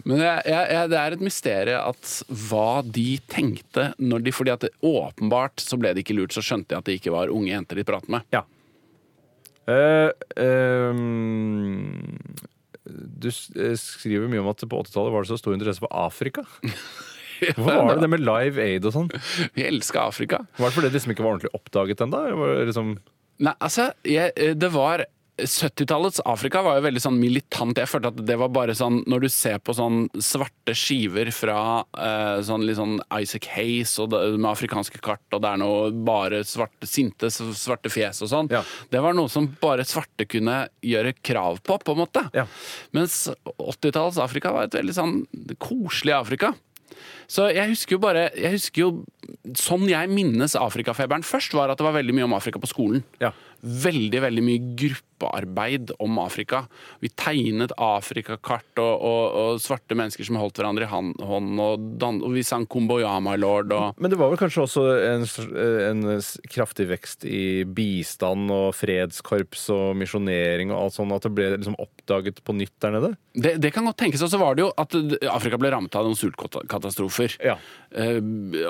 Men 0.03 0.25
jeg, 0.25 0.43
jeg, 0.51 0.91
det 0.91 0.99
er 1.01 1.17
et 1.17 1.25
mysterium 1.25 1.93
at 1.93 2.17
hva 2.49 2.83
de 2.87 3.09
tenkte 3.31 3.93
når 4.03 4.27
de 4.27 4.35
Fordi 4.35 4.55
at 4.55 4.67
det, 4.67 4.73
åpenbart 4.85 5.63
så 5.63 5.79
ble 5.79 5.95
det 5.95 6.05
ikke 6.05 6.19
lurt, 6.19 6.35
så 6.35 6.43
skjønte 6.45 6.75
de 6.75 6.81
at 6.81 6.91
det 6.91 6.99
ikke 6.99 7.15
var 7.15 7.33
unge 7.33 7.53
jenter 7.53 7.79
de 7.79 7.87
pratet 7.87 8.11
med. 8.13 8.27
Ja. 8.35 8.43
Uh, 9.65 10.11
ehm, 10.37 11.95
du 12.85 13.31
eh, 13.31 13.73
skriver 13.81 14.29
mye 14.29 14.43
om 14.43 14.51
at 14.51 14.61
på 14.61 14.83
80-tallet 14.83 15.15
var 15.15 15.25
det 15.25 15.31
så 15.31 15.41
stor 15.41 15.57
interesse 15.57 15.81
for 15.81 15.93
Afrika. 15.95 16.45
Hvorfor 17.57 17.81
var 17.89 17.95
det 17.99 18.05
det 18.07 18.13
med 18.17 18.25
Live 18.27 18.63
Aid 18.69 18.87
og 18.89 18.95
sånn? 18.97 19.11
Vi 19.57 19.67
elska 19.67 20.07
Afrika. 20.11 20.45
Var 20.59 20.71
det 20.71 20.77
fordi 20.77 20.91
det 20.93 20.99
liksom 20.99 21.15
ikke 21.17 21.27
var 21.27 21.37
ordentlig 21.37 21.55
oppdaget 21.59 22.05
ennå? 22.07 22.23
Liksom, 22.71 22.95
Nei, 23.45 23.53
altså, 23.59 23.91
jeg, 24.07 24.31
det 24.61 24.69
var 24.71 25.03
70-tallets 25.35 26.21
Afrika 26.31 26.61
var 26.63 26.77
jo 26.79 26.85
veldig 26.85 27.01
sånn 27.03 27.17
militant. 27.19 27.75
Jeg 27.81 27.91
følte 27.91 28.13
at 28.13 28.21
det 28.23 28.37
var 28.39 28.53
bare 28.55 28.77
sånn 28.79 29.01
Når 29.11 29.25
du 29.25 29.29
ser 29.35 29.57
på 29.67 29.75
sånn 29.75 30.05
svarte 30.23 30.77
skiver 30.79 31.27
fra 31.35 31.57
eh, 31.99 32.37
sånn 32.47 32.63
litt 32.63 32.79
sånn 32.79 33.01
Isaac 33.19 33.49
Hayes 33.57 33.97
og 33.99 34.13
det, 34.13 34.21
med 34.37 34.47
afrikanske 34.53 35.01
kart, 35.03 35.25
og 35.35 35.43
det 35.43 35.51
er 35.51 35.59
noe 35.65 35.89
bare 36.07 36.45
svarte, 36.47 36.87
sinte 36.87 37.33
svarte 37.35 37.91
fjes 37.91 38.23
og 38.23 38.31
sånn, 38.31 38.53
Ja. 38.55 38.63
det 38.95 39.03
var 39.03 39.19
noe 39.19 39.33
som 39.33 39.49
bare 39.59 39.83
svarte 39.83 40.29
kunne 40.31 40.69
gjøre 40.87 41.17
krav 41.19 41.59
på, 41.67 41.81
på 41.83 41.97
en 41.97 42.03
måte. 42.05 42.23
Ja. 42.37 42.47
Mens 42.95 43.25
80-tallets 43.59 44.23
Afrika 44.23 44.55
var 44.55 44.69
et 44.71 44.79
veldig 44.79 44.95
sånn 44.95 45.19
koselig 45.59 46.15
Afrika. 46.15 46.55
Så 47.31 47.49
jeg 47.55 47.71
husker 47.73 47.97
jo 47.97 48.03
bare 48.03 48.29
Jeg 48.37 48.57
husker 48.59 48.85
jo 48.85 48.91
sånn 49.57 49.89
jeg 49.89 50.11
minnes 50.13 50.57
Afrikafeberen 50.59 51.25
først, 51.27 51.55
var 51.57 51.73
at 51.73 51.81
det 51.81 51.87
var 51.87 51.97
veldig 51.97 52.15
mye 52.17 52.29
om 52.29 52.37
Afrika 52.37 52.61
på 52.61 52.71
skolen. 52.71 53.05
Ja. 53.23 53.33
Veldig 53.65 54.21
veldig 54.21 54.43
mye 54.45 54.61
gruppearbeid 54.77 55.95
om 56.05 56.19
Afrika. 56.21 56.65
Vi 57.01 57.09
tegnet 57.17 57.73
Afrikakart 57.81 58.83
og, 58.83 58.93
og, 58.93 59.23
og 59.41 59.63
svarte 59.65 59.97
mennesker 59.97 60.29
som 60.29 60.37
holdt 60.41 60.61
hverandre 60.61 60.85
i 60.85 60.91
hånd, 60.93 61.15
og, 61.65 61.87
dan, 62.01 62.21
og 62.25 62.35
vi 62.37 62.45
sang 62.45 62.67
Komboyama 62.69 63.33
my 63.33 63.39
lord'. 63.41 63.73
Og, 63.73 63.97
Men 63.97 64.13
det 64.13 64.21
var 64.21 64.33
vel 64.33 64.41
kanskje 64.41 64.67
også 64.67 64.85
en, 65.09 65.25
en 65.89 66.05
kraftig 66.53 66.91
vekst 66.93 67.25
i 67.25 67.65
bistand 67.65 68.53
og 68.53 68.75
fredskorps 68.77 69.71
og 69.73 69.97
misjonering 69.97 70.75
og 70.75 70.83
alt 70.83 70.99
sånt, 70.99 71.17
at 71.17 71.25
det 71.25 71.33
ble 71.33 71.49
liksom 71.57 71.81
oppdaget 71.81 72.45
på 72.45 72.59
nytt 72.61 72.77
der 72.85 72.99
nede? 72.99 73.15
det, 73.35 73.57
det 73.63 73.73
kan 73.75 73.87
godt 73.89 73.99
tenkes. 73.99 74.23
Og 74.23 74.31
så 74.31 74.39
var 74.39 74.55
det 74.55 74.63
jo 74.65 74.71
at 74.79 74.95
Afrika 75.33 75.59
ble 75.59 75.73
rammet 75.75 75.95
av 75.99 76.07
noen 76.07 76.19
sultkatastrofer. 76.19 77.24
Ja. 77.43 77.57
Eh, 77.95 78.21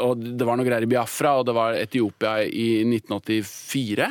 og 0.01 0.23
det 0.23 0.47
var 0.47 0.59
noe 0.59 0.67
greier 0.67 0.87
i 0.87 0.91
Biafra, 0.91 1.39
og 1.41 1.49
det 1.49 1.57
var 1.57 1.79
Etiopia 1.79 2.37
i 2.45 2.69
1984. 2.87 4.11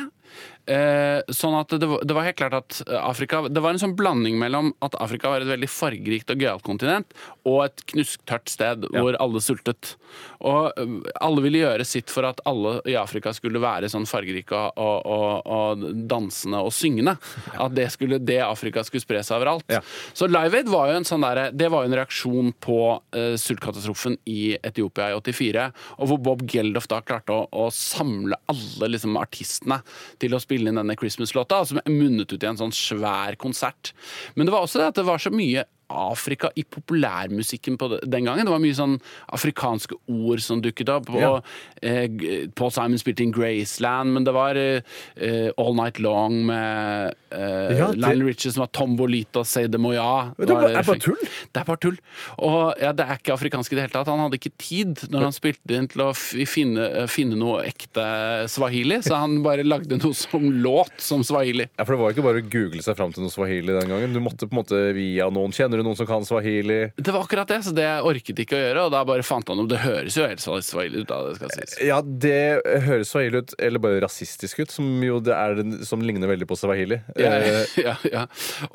Eh, 0.66 1.20
sånn 1.28 1.52
at 1.58 1.68
det, 1.76 1.84
var- 1.84 2.24
helt 2.24 2.36
klart 2.38 2.54
at 2.56 2.78
Afrika 2.88 3.42
Det 3.52 3.60
var 3.60 3.74
en 3.74 3.78
sånn 3.82 3.92
blanding 3.98 4.38
mellom 4.40 4.70
at 4.80 4.94
Afrika 4.96 5.28
var 5.28 5.42
et 5.44 5.50
veldig 5.50 5.68
fargerikt 5.68 6.30
og 6.32 6.38
gøyalt 6.40 6.62
kontinent, 6.64 7.12
og 7.44 7.66
et 7.66 7.82
knusktørt 7.92 8.48
sted 8.48 8.86
Ja. 8.88 9.02
hvor 9.02 9.16
alle 9.20 9.42
sultet. 9.44 9.96
Og 10.40 10.72
eh, 10.80 10.94
alle 11.20 11.42
ville 11.44 11.60
gjøre 11.60 11.84
sitt 11.84 12.08
for 12.08 12.24
at 12.24 12.40
alle 12.48 12.78
i 12.88 12.94
Afrika 12.96 13.34
skulle 13.36 13.60
være 13.60 13.90
sånn 13.92 14.06
fargerike 14.08 14.56
og, 14.80 15.04
og, 15.04 15.42
og 15.44 15.84
dansende 16.08 16.62
og 16.64 16.72
syngende. 16.72 17.18
At 17.60 17.74
det, 17.76 17.90
skulle, 17.92 18.18
det 18.24 18.40
Afrika 18.40 18.80
skulle 18.88 19.04
spre 19.04 19.20
seg 19.22 19.36
overalt. 19.42 19.68
Ja. 19.68 19.82
Så 20.16 20.30
Live 20.32 20.62
Aid 20.62 20.72
var 20.72 20.88
jo 20.88 20.96
en 21.02 21.04
sånn 21.04 21.20
der, 21.28 21.50
det 21.52 21.68
var 21.72 21.84
jo 21.84 21.90
en 21.92 21.98
reaksjon 22.00 22.52
på 22.64 22.78
eh, 23.12 23.34
sultkatastrofen 23.36 24.16
i 24.32 24.54
Etiopia 24.64 25.10
i 25.12 25.18
84, 25.20 25.68
og 25.98 26.08
hvor 26.08 26.22
Bob 26.30 26.46
Geldof 26.48 26.88
da 26.88 27.02
klarte 27.04 27.36
å, 27.36 27.44
å 27.52 27.68
samle 27.74 28.40
alle 28.48 28.88
liksom, 28.94 29.20
artistene 29.20 29.82
til 30.22 30.32
å 30.32 30.40
spille 30.40 30.52
inn 30.62 30.78
denne 30.78 30.96
Christmas-låta, 30.98 31.64
som 31.66 31.80
munnet 31.90 32.32
ut 32.32 32.42
i 32.42 32.48
en 32.48 32.60
sånn 32.60 32.74
svær 32.74 33.34
konsert. 33.40 33.92
Men 34.34 34.46
det 34.46 34.54
var 34.54 34.66
også 34.66 34.80
det 34.80 34.92
at 34.92 35.00
det 35.00 35.08
var 35.08 35.22
så 35.22 35.32
mye 35.34 35.66
Afrika 35.88 36.50
i 36.56 36.64
populærmusikken 36.64 37.76
på 37.78 37.88
den 38.02 38.24
gangen. 38.28 38.44
Det 38.46 38.52
var 38.54 38.62
mye 38.62 38.76
sånn 38.76 38.96
afrikanske 39.34 39.96
ord 40.10 40.42
som 40.44 40.62
dukket 40.64 40.90
opp. 40.92 41.10
Ja. 41.14 41.30
Og 41.36 41.84
eh, 41.84 42.48
Paul 42.56 42.72
Simon 42.74 43.00
spilte 43.00 43.24
inn 43.24 43.34
Graceland, 43.34 44.14
men 44.16 44.26
det 44.26 44.34
var 44.36 44.58
eh, 44.60 44.80
eh, 45.16 45.50
All 45.60 45.74
Night 45.78 46.00
Long 46.02 46.40
med 46.48 47.14
eh, 47.34 47.76
Ja, 47.78 47.90
Lionel 47.94 48.24
Richie 48.30 48.52
som 48.54 48.64
var 48.64 48.72
Tombolito 48.74 49.44
Say 49.44 49.68
de 49.68 49.78
Moya. 49.80 50.32
Det 50.38 50.48
var 50.50 50.62
var- 50.68 50.78
er 50.80 50.86
bare 50.88 51.02
tull? 51.02 51.20
Det 51.54 51.60
er 51.60 51.68
bare 51.68 51.82
tull. 51.82 51.98
Og 52.38 52.74
ja, 52.80 52.92
det 52.96 53.04
er 53.06 53.18
ikke 53.20 53.34
afrikansk 53.36 53.72
i 53.72 53.76
det 53.78 53.86
hele 53.86 53.94
tatt. 53.98 54.08
Han 54.10 54.22
hadde 54.24 54.38
ikke 54.40 54.54
tid 54.60 55.04
når 55.12 55.28
han 55.28 55.34
spilte 55.36 55.76
inn 55.78 55.88
til 55.90 56.04
å 56.06 56.10
finne, 56.14 56.88
finne 57.10 57.36
noe 57.38 57.62
ekte 57.68 58.04
swahili, 58.50 59.00
så 59.04 59.18
han 59.20 59.40
bare 59.44 59.64
lagde 59.66 59.98
noe 60.00 60.14
som 60.16 60.46
låt 60.64 60.94
som 61.02 61.22
swahili. 61.26 61.66
Ja, 61.78 61.84
For 61.84 61.94
det 61.96 62.00
var 62.02 62.14
ikke 62.14 62.24
bare 62.26 62.42
å 62.42 62.48
google 62.50 62.82
seg 62.84 62.96
fram 62.98 63.12
til 63.14 63.24
noe 63.24 63.32
swahili 63.34 63.74
den 63.74 63.90
gangen. 63.90 64.14
Du 64.14 64.20
måtte 64.24 64.46
på 64.48 64.54
en 64.54 64.60
måte 64.62 64.80
via 64.96 65.28
noen. 65.32 65.52
Kjenner 65.54 65.73
du 65.80 65.84
noen 65.86 65.96
som 65.98 66.06
kan 66.08 66.24
swahili? 66.26 66.92
Det 66.96 67.12
var 67.14 67.24
akkurat 67.26 67.48
det, 67.50 67.60
så 67.66 67.72
det 67.76 67.86
orket 68.06 68.38
ikke 68.44 68.56
å 68.58 68.62
gjøre, 68.62 68.84
og 68.88 68.92
da 68.94 69.02
bare 69.08 69.24
fant 69.26 69.48
han 69.50 69.60
om 69.64 69.68
Det 69.70 69.78
høres 69.82 70.16
jo 70.18 70.26
helt 70.28 70.40
swahili 70.44 71.02
ut, 71.02 71.08
da, 71.10 71.20
det 71.28 71.36
skal 71.38 71.52
sies. 71.56 71.76
Ja, 71.84 72.00
det 72.02 72.62
høres 72.86 73.10
swahili 73.12 73.42
ut, 73.44 73.54
eller 73.58 73.82
bare 73.82 74.00
rasistisk 74.04 74.64
ut, 74.64 74.70
som 74.74 74.86
jo 75.04 75.20
det 75.24 75.34
er 75.34 75.62
som 75.86 76.02
ligner 76.04 76.28
veldig 76.30 76.48
på 76.50 76.58
swahili. 76.60 77.00
Ja, 77.18 77.32
Eh, 77.34 77.66
ja, 77.82 77.96
ja. 78.12 78.20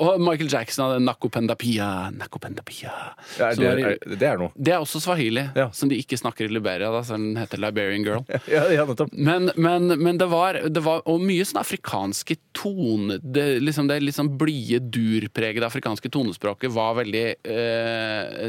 Og 0.04 0.20
Michael 0.22 0.50
Jackson 0.52 0.84
hadde 0.90 1.00
Nakopendapia, 1.06 2.10
Nakopendapia. 2.12 2.92
ja, 3.40 3.52
det, 3.56 3.70
er, 3.70 3.98
det 4.20 4.28
er 4.28 4.38
noe. 4.42 4.52
det 4.56 4.74
er 4.76 4.84
også 4.84 5.00
swahili, 5.04 5.46
Ja. 5.56 5.70
som 5.72 5.90
de 5.90 5.98
ikke 6.02 6.18
snakker 6.20 6.46
i 6.50 6.54
Liberia, 6.54 6.92
da, 6.92 7.02
så 7.06 7.16
den 7.18 7.36
heter 7.40 7.58
Liberian 7.62 8.04
Girl. 8.06 8.26
Ja, 8.50 8.66
ja 8.74 8.86
nettopp. 8.88 9.12
Men, 9.14 9.52
men, 9.56 9.88
men 10.02 10.18
det, 10.20 10.28
var, 10.32 10.58
det 10.70 10.82
var 10.84 11.02
Og 11.10 11.20
mye 11.22 11.44
sånn 11.46 11.60
afrikanske 11.62 12.36
tone 12.58 13.20
Det, 13.22 13.60
liksom, 13.62 13.88
det 13.90 14.00
litt 14.02 14.16
sånn 14.18 14.32
blide, 14.40 14.80
durpregede 14.94 15.68
afrikanske 15.68 16.10
tonespråket 16.14 16.72
var 16.74 16.89
veldig 16.98 17.24
eh, 17.54 18.46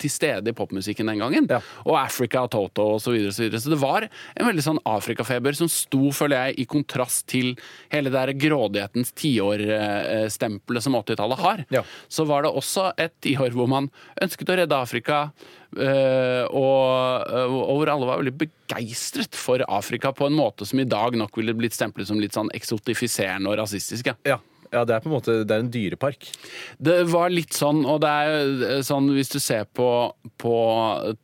til 0.00 0.12
stede 0.12 0.52
i 0.52 0.56
popmusikken 0.56 1.10
den 1.10 1.22
gangen. 1.22 1.48
Ja. 1.50 1.60
Og 1.84 1.98
Africa, 2.00 2.44
Toto 2.50 2.94
og 2.96 3.02
så 3.02 3.14
videre, 3.14 3.32
og 3.32 3.36
så 3.36 3.44
videre. 3.46 3.62
Så 3.62 3.72
det 3.72 3.80
var 3.82 4.08
en 4.08 4.48
veldig 4.48 4.66
sånn 4.66 4.80
Afrikafeber 4.88 5.58
som 5.58 5.70
sto, 5.72 6.08
føler 6.14 6.48
jeg, 6.48 6.58
i 6.64 6.68
kontrast 6.70 7.26
til 7.32 7.54
hele 7.92 8.12
det 8.12 8.20
der 8.20 8.34
grådighetens 8.46 9.12
tiårstempelet 9.18 10.86
som 10.86 10.98
80-tallet 11.00 11.44
har. 11.44 11.66
Ja. 11.74 11.84
Så 12.08 12.26
var 12.28 12.44
det 12.44 12.54
også 12.54 12.90
et 13.00 13.14
tiår 13.24 13.54
hvor 13.56 13.70
man 13.70 13.90
ønsket 14.22 14.50
å 14.50 14.58
redde 14.62 14.80
Afrika. 14.80 15.26
Uh, 15.74 16.46
og, 16.54 17.24
og 17.50 17.80
hvor 17.80 17.90
alle 17.90 18.06
var 18.06 18.20
veldig 18.20 18.36
begeistret 18.44 19.34
for 19.34 19.64
Afrika 19.66 20.12
på 20.14 20.28
en 20.28 20.36
måte 20.38 20.68
som 20.68 20.78
i 20.78 20.86
dag 20.86 21.16
nok 21.18 21.34
ville 21.40 21.56
blitt 21.58 21.74
stemplet 21.74 22.06
som 22.06 22.20
litt 22.22 22.36
sånn 22.36 22.52
eksotifiserende 22.54 23.50
og 23.50 23.58
rasistisk. 23.58 24.12
Ja. 24.12 24.36
Ja. 24.36 24.38
Ja, 24.74 24.82
det 24.84 24.96
er 24.96 25.04
på 25.04 25.10
en 25.10 25.14
måte 25.16 25.36
Det 25.46 25.54
er 25.54 25.62
en 25.62 25.72
dyrepark. 25.72 26.28
Det 26.82 26.98
var 27.12 27.32
litt 27.32 27.54
sånn, 27.56 27.84
og 27.88 28.00
det 28.04 28.10
er 28.10 28.32
jo 28.34 28.80
sånn 28.86 29.10
hvis 29.14 29.32
du 29.32 29.38
ser 29.42 29.68
på, 29.70 29.88
på 30.40 30.56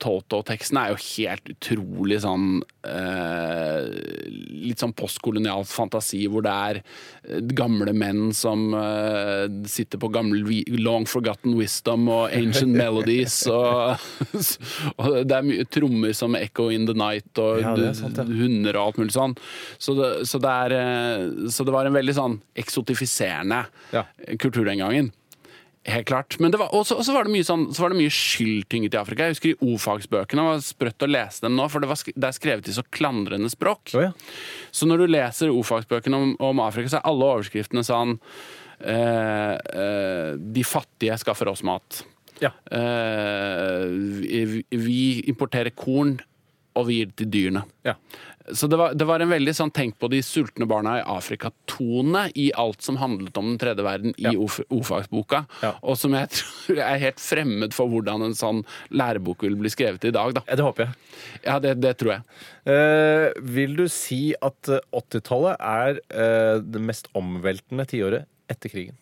Toto-teksten, 0.03 0.79
er 0.81 0.95
jo 0.95 1.01
helt 1.05 1.55
utrolig 1.57 2.21
sånn 2.25 2.61
eh, 2.87 3.87
Litt 4.61 4.81
sånn 4.83 4.93
postkolonial 4.97 5.65
fantasi 5.69 6.23
hvor 6.31 6.45
det 6.45 6.53
er 6.53 6.79
eh, 6.81 7.41
gamle 7.57 7.93
menn 7.97 8.31
som 8.37 8.69
eh, 8.77 9.47
sitter 9.71 10.01
på 10.03 10.11
gammel 10.15 10.45
long 10.81 11.07
forgotten 11.11 11.57
wisdom 11.59 12.09
og 12.13 12.35
ancient 12.37 12.75
melodies, 12.83 13.39
og, 13.51 14.01
og 15.03 15.21
det 15.29 15.37
er 15.39 15.47
mye 15.49 15.67
trommer 15.73 16.15
som 16.17 16.37
echo 16.39 16.69
in 16.75 16.87
the 16.89 16.97
night, 16.97 17.31
og 17.41 17.61
Ja, 17.65 17.75
sant, 17.97 18.19
ja. 18.21 18.25
hunder 18.27 18.77
og 18.81 18.91
alt 18.91 19.01
mulig 19.03 19.15
sånn. 19.17 19.35
Så 19.81 19.95
det, 19.99 20.11
så 20.31 20.41
det, 20.43 20.57
er, 20.67 20.77
eh, 20.81 21.49
så 21.53 21.67
det 21.67 21.75
var 21.75 21.89
en 21.89 21.97
veldig 21.97 22.17
sånn 22.17 22.39
eksotifiserende 22.61 23.65
Ja. 23.95 24.05
kultur 24.39 24.65
den 24.69 24.79
gangen. 24.85 25.11
Helt 25.89 26.07
klart. 26.07 26.37
Men 26.39 26.53
det 26.53 26.59
var, 26.61 26.75
også, 26.77 26.99
også 27.01 27.15
var 27.15 27.25
det 27.25 27.33
mye, 27.33 27.45
sånn, 27.47 27.71
så 27.73 27.87
var 27.87 27.95
det 27.95 28.03
mye 28.03 28.13
skyldtynget 28.13 28.95
i 28.95 28.99
Afrika. 29.01 29.27
Jeg 29.27 29.37
husker 29.39 29.53
i 29.55 29.71
O-fagsbøkene 29.73 30.45
var 30.45 30.65
sprøtt 30.65 31.07
å 31.07 31.09
lese 31.09 31.47
dem 31.47 31.57
nå, 31.57 31.69
for 31.73 31.81
det, 31.81 31.89
var, 31.89 32.03
det 32.05 32.29
er 32.29 32.37
skrevet 32.37 32.69
i 32.69 32.75
så 32.77 32.85
klandrende 32.93 33.49
språk. 33.53 33.95
Oh, 33.97 34.05
ja. 34.05 34.11
Så 34.77 34.89
når 34.91 35.01
du 35.01 35.15
leser 35.15 35.55
O-fagsbøkene 35.55 36.21
om, 36.21 36.35
om 36.51 36.61
Afrika, 36.67 36.93
så 36.93 37.01
er 37.01 37.09
alle 37.09 37.31
overskriftene 37.33 37.85
sånn 37.87 38.19
eh, 38.85 39.57
eh, 39.57 40.37
De 40.37 40.67
fattige 40.69 41.17
skaffer 41.23 41.49
oss 41.49 41.65
mat. 41.65 42.03
Ja. 42.45 42.53
Eh, 42.77 43.89
vi, 44.21 44.63
vi 44.69 45.01
importerer 45.33 45.73
korn, 45.73 46.19
og 46.79 46.87
vi 46.89 47.01
gir 47.01 47.07
det 47.11 47.17
til 47.23 47.31
dyrene. 47.35 47.65
Ja. 47.87 47.95
Så 48.53 48.67
det 48.71 48.79
var, 48.81 48.95
det 48.99 49.07
var 49.07 49.23
en 49.23 49.31
veldig 49.31 49.53
sånn 49.55 49.71
tenk 49.71 49.95
på 50.01 50.09
de 50.11 50.19
sultne 50.27 50.67
barna 50.67 50.97
i 50.99 51.03
Afrika-tone 51.07 52.25
i 52.41 52.49
alt 52.59 52.83
som 52.83 52.97
handlet 52.99 53.37
om 53.39 53.51
den 53.53 53.59
tredje 53.63 53.85
verden 53.87 54.15
i 54.19 54.25
Ja. 54.25 54.33
ordfagsboka, 54.35 55.45
Ja. 55.63 55.75
og 55.83 55.97
som 56.01 56.13
jeg 56.17 56.29
tror 56.39 56.79
er 56.83 56.99
helt 56.99 57.21
fremmed 57.23 57.75
for 57.77 57.87
hvordan 57.93 58.25
en 58.27 58.35
sånn 58.35 58.65
lærebok 58.91 59.43
vil 59.47 59.55
bli 59.61 59.71
skrevet 59.71 60.05
i 60.09 60.11
dag. 60.11 60.35
Da. 60.35 60.43
Ja, 60.49 60.57
Det 60.57 60.65
håper 60.67 60.85
jeg. 60.87 60.95
Ja, 61.45 61.59
det, 61.61 61.77
det 61.81 61.95
tror 62.01 62.13
jeg. 62.17 62.23
Eh, 62.67 63.31
vil 63.55 63.77
du 63.77 63.87
si 63.89 64.35
at 64.43 64.69
eh, 64.69 64.81
80-tallet 64.99 65.57
er 65.61 66.01
eh, 66.11 66.59
det 66.65 66.81
mest 66.83 67.07
omveltende 67.15 67.87
tiåret 67.87 68.27
etter 68.51 68.73
krigen? 68.73 68.97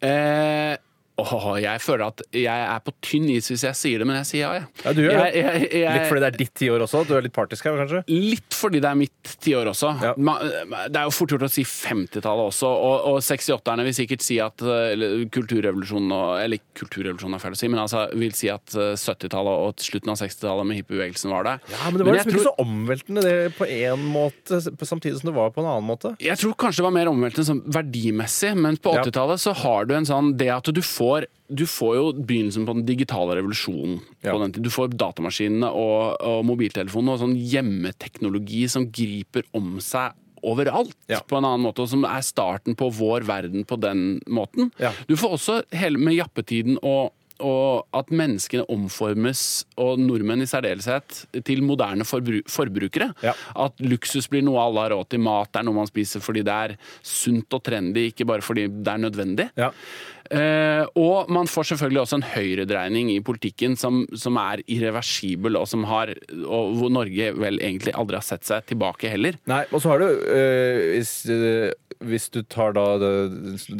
Eh, 0.00 0.76
åh, 1.18 1.46
jeg 1.60 1.80
føler 1.82 2.04
at 2.12 2.22
jeg 2.32 2.46
er 2.68 2.82
på 2.86 2.92
tynn 3.04 3.28
is 3.32 3.48
hvis 3.50 3.64
jeg 3.66 3.76
sier 3.78 4.02
det, 4.02 4.06
men 4.08 4.18
jeg 4.20 4.28
sier 4.28 4.44
ja, 4.44 4.50
jeg. 4.58 4.66
Ja, 4.84 4.92
du 4.94 5.00
gjør 5.02 5.18
det. 5.18 5.30
Jeg- 5.34 5.68
jeg- 5.82 5.94
Litt 5.98 6.08
fordi 6.08 6.20
det 6.22 6.28
er 6.28 6.36
ditt 6.38 6.54
tiår 6.54 6.84
også? 6.84 7.00
Du 7.08 7.14
er 7.16 7.22
litt 7.26 7.34
partisk 7.34 7.64
her, 7.66 7.76
kanskje? 7.80 8.02
Litt 8.08 8.54
fordi 8.54 8.80
det 8.80 8.88
er 8.90 8.98
mitt 8.98 9.32
tiår 9.42 9.66
også. 9.72 9.90
Ja. 10.02 10.12
Det 10.14 10.96
er 11.00 11.04
jo 11.08 11.14
fort 11.14 11.34
gjort 11.34 11.46
å 11.48 11.50
si 11.50 11.64
50-tallet 11.64 12.44
også, 12.52 12.68
og, 12.70 12.96
og 13.12 13.18
68-erne 13.24 13.86
vil 13.88 13.96
sikkert 13.96 14.22
si 14.24 14.38
at 14.42 14.62
eh, 14.62 14.92
eller 14.94 15.24
kulturrevolusjonen 15.34 16.14
Eller 16.44 16.62
kulturrevolusjonen 16.78 17.34
er 17.38 17.42
feil 17.42 17.56
å 17.56 17.60
si, 17.60 17.68
men 17.72 17.82
altså 17.82 18.04
vil 18.18 18.32
si 18.38 18.50
at 18.52 18.74
eh, 18.78 18.94
70-tallet 18.98 19.64
og 19.66 19.82
slutten 19.82 20.14
av 20.14 20.20
60-tallet 20.22 20.68
med 20.70 20.80
hippiebevegelsen 20.80 21.34
var 21.34 21.48
det. 21.48 21.56
Ja, 21.74 21.90
men 21.90 21.98
det 21.98 22.06
var 22.06 22.12
men 22.12 22.20
liksom 22.20 22.34
ikke 22.36 22.46
så 22.46 22.54
omveltende 22.62 23.24
det 23.26 23.36
på 23.58 23.66
én 23.66 24.06
måte, 24.14 24.60
samtidig 24.62 25.18
som 25.20 25.30
det 25.32 25.36
var 25.36 25.50
på 25.54 25.64
en 25.64 25.70
annen 25.72 25.88
måte. 25.88 26.14
Jeg 26.22 26.38
tror 26.38 26.54
kanskje 26.54 26.82
det 26.82 26.88
var 26.88 26.96
mer 26.98 27.10
omveltende 27.10 27.58
verdimessig, 27.74 28.54
men 28.58 28.78
på 28.78 28.94
80-tallet 29.02 29.42
så 29.42 29.54
har 29.64 29.88
du 29.88 29.94
en 29.98 30.06
sånn 30.08 30.32
Det 30.38 30.48
at 30.52 30.68
du 30.74 30.80
får 30.84 31.07
du 31.48 31.64
får 31.68 31.92
jo 31.96 32.06
begynnelsen 32.18 32.66
på 32.68 32.74
den 32.76 32.86
digitale 32.88 33.38
revolusjonen. 33.38 33.98
Ja. 34.24 34.32
På 34.34 34.40
den. 34.42 34.52
Du 34.62 34.70
får 34.72 34.92
datamaskinene 35.00 35.70
og, 35.72 36.18
og 36.20 36.42
mobiltelefonene 36.48 37.14
og 37.16 37.22
sånn 37.22 37.36
hjemmeteknologi 37.38 38.66
som 38.70 38.88
griper 38.92 39.46
om 39.56 39.78
seg 39.84 40.16
overalt 40.46 40.94
Ja. 41.10 41.18
på 41.26 41.34
en 41.38 41.44
annen 41.48 41.64
måte, 41.66 41.82
og 41.82 41.88
som 41.90 42.04
er 42.06 42.22
starten 42.22 42.76
på 42.78 42.86
vår 42.94 43.24
verden 43.26 43.64
på 43.66 43.78
den 43.82 44.20
måten. 44.30 44.70
Ja. 44.78 44.92
Du 45.08 45.16
får 45.18 45.34
også 45.34 45.56
hele 45.74 45.98
med 45.98 46.14
jappetiden 46.14 46.78
og 46.82 47.10
og 47.44 47.86
at 47.96 48.10
menneskene 48.14 48.66
omformes, 48.72 49.64
og 49.78 50.00
nordmenn 50.02 50.42
i 50.44 50.48
særdeleshet, 50.50 51.24
til 51.46 51.62
moderne 51.66 52.06
forbru 52.08 52.42
forbrukere. 52.50 53.12
Ja. 53.24 53.34
At 53.58 53.78
luksus 53.82 54.28
blir 54.30 54.44
noe 54.46 54.60
alle 54.62 54.84
har 54.84 54.94
råd 54.96 55.10
til, 55.12 55.22
mat 55.24 55.58
er 55.58 55.66
noe 55.66 55.80
man 55.80 55.90
spiser 55.90 56.22
fordi 56.24 56.44
det 56.46 56.54
er 56.54 56.76
sunt 57.04 57.54
og 57.54 57.64
trendy, 57.66 58.08
ikke 58.10 58.26
bare 58.28 58.44
fordi 58.44 58.68
det 58.68 58.94
er 58.94 59.04
nødvendig. 59.06 59.50
Ja. 59.58 59.72
Eh, 60.28 60.84
og 61.00 61.30
man 61.32 61.48
får 61.48 61.70
selvfølgelig 61.70 62.00
også 62.02 62.18
en 62.18 62.26
høyredreining 62.34 63.10
i 63.14 63.20
politikken 63.24 63.78
som, 63.80 64.02
som 64.12 64.36
er 64.40 64.60
irreversibel, 64.68 65.56
og, 65.56 65.68
som 65.70 65.86
har, 65.88 66.12
og 66.44 66.74
hvor 66.76 66.92
Norge 66.92 67.30
vel 67.38 67.60
egentlig 67.62 67.94
aldri 67.96 68.18
har 68.20 68.26
sett 68.26 68.44
seg 68.48 68.66
tilbake 68.68 69.12
heller. 69.12 69.38
Nei, 69.48 69.62
og 69.72 69.82
så 69.82 69.94
har 69.94 70.04
du 70.04 70.08
eh, 70.34 71.72
hvis, 72.04 72.28
du 72.30 72.42
tar 72.46 72.72
da 72.76 72.84
det, 73.02 73.12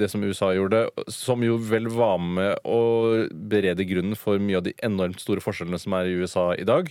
det 0.01 0.09
som 0.11 0.24
USA 0.24 0.51
gjorde, 0.57 0.85
som 1.12 1.43
jo 1.45 1.57
vel 1.62 1.89
var 1.93 2.19
med 2.19 2.59
å 2.66 3.27
berede 3.31 3.86
grunnen 3.89 4.19
for 4.19 4.43
mye 4.43 4.59
av 4.59 4.66
de 4.66 4.74
enormt 4.82 5.23
store 5.23 5.43
forskjellene 5.45 5.78
som 5.78 5.95
er 5.99 6.11
i 6.11 6.19
USA 6.19 6.51
i 6.59 6.66
dag, 6.69 6.90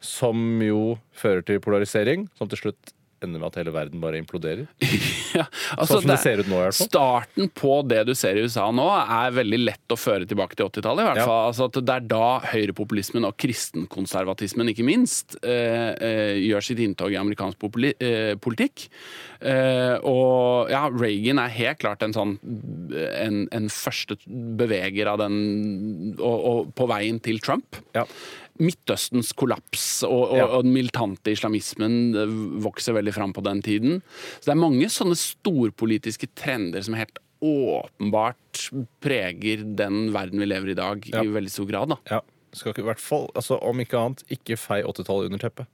som 0.00 0.62
jo 0.62 0.98
fører 1.12 1.42
til 1.46 1.60
polarisering, 1.64 2.28
som 2.38 2.50
til 2.50 2.58
slutt 2.64 2.94
ender 3.26 3.40
med 3.42 3.48
at 3.50 3.58
hele 3.60 3.72
verden 3.74 4.00
bare 4.02 4.20
imploderer. 4.22 4.66
Ja, 5.28 5.44
altså, 5.76 5.98
Sånn 5.98 6.06
som 6.06 6.10
det 6.10 6.16
ser 6.22 6.40
ut 6.40 6.46
nå, 6.48 6.56
i 6.56 6.62
hvert 6.64 6.74
fall. 6.78 6.86
Starten 6.88 7.50
på 7.52 7.72
det 7.86 7.98
du 8.08 8.14
ser 8.16 8.38
i 8.40 8.46
USA 8.46 8.70
nå, 8.72 8.86
er 8.96 9.34
veldig 9.36 9.58
lett 9.60 9.92
å 9.92 9.98
føre 10.00 10.24
tilbake 10.26 10.56
til 10.56 10.64
80-tallet. 10.70 11.02
i 11.04 11.08
hvert 11.10 11.20
Ja. 11.20 11.26
fall. 11.28 11.42
Altså, 11.50 11.66
det 11.84 11.94
er 11.98 12.06
da 12.08 12.28
høyrepopulismen 12.48 13.26
og 13.28 13.36
kristenkonservatismen, 13.36 14.70
ikke 14.72 14.86
minst, 14.88 15.36
eh, 15.44 15.92
eh, 16.00 16.34
gjør 16.48 16.64
sitt 16.64 16.80
inntog 16.80 17.12
i 17.12 17.20
amerikansk 17.20 17.58
populi 17.60 17.92
eh, 18.00 18.34
politikk. 18.40 18.88
Eh, 19.44 19.98
og 20.02 20.72
ja, 20.72 20.88
Reagan 20.90 21.38
er 21.44 21.52
helt 21.54 21.78
klart 21.84 22.02
en 22.02 22.16
sånn 22.16 22.38
en, 22.42 23.44
en 23.54 23.68
første 23.70 24.16
beveger 24.58 25.06
av 25.12 25.20
den 25.22 26.16
og, 26.18 26.38
og 26.48 26.72
på 26.74 26.88
veien 26.90 27.20
til 27.22 27.38
Trump. 27.44 27.76
Ja. 27.94 28.06
Midtøstens 28.58 29.32
kollaps 29.38 30.02
og, 30.06 30.32
og, 30.32 30.36
Ja. 30.36 30.46
og 30.46 30.64
den 30.66 30.72
militante 30.74 31.30
islamismen 31.34 32.12
vokser 32.64 32.96
veldig 32.96 33.14
fram 33.14 33.32
på 33.36 33.42
den 33.46 33.62
tiden. 33.62 34.00
Så 34.40 34.48
det 34.50 34.54
er 34.56 34.62
mange 34.62 34.88
sånne 34.90 35.14
storpolitiske 35.18 36.28
trender 36.34 36.82
som 36.82 36.94
helt 36.98 37.18
åpenbart 37.44 38.64
preger 39.04 39.62
den 39.78 40.08
verden 40.14 40.40
vi 40.42 40.48
lever 40.50 40.68
i 40.68 40.74
i 40.74 40.78
dag, 40.80 41.06
Ja. 41.12 41.22
i 41.22 41.26
veldig 41.30 41.50
stor 41.50 41.66
grad. 41.70 41.88
da. 41.88 41.96
Ja. 42.10 42.20
Skal 42.52 42.72
ikke, 42.72 42.80
i 42.82 42.88
hvert 42.88 43.00
fall, 43.00 43.28
altså, 43.36 43.58
om 43.62 43.78
ikke 43.78 43.98
annet, 43.98 44.24
ikke 44.32 44.56
fei 44.58 44.82
80-tallet 44.82 45.26
under 45.28 45.38
teppet. 45.38 45.66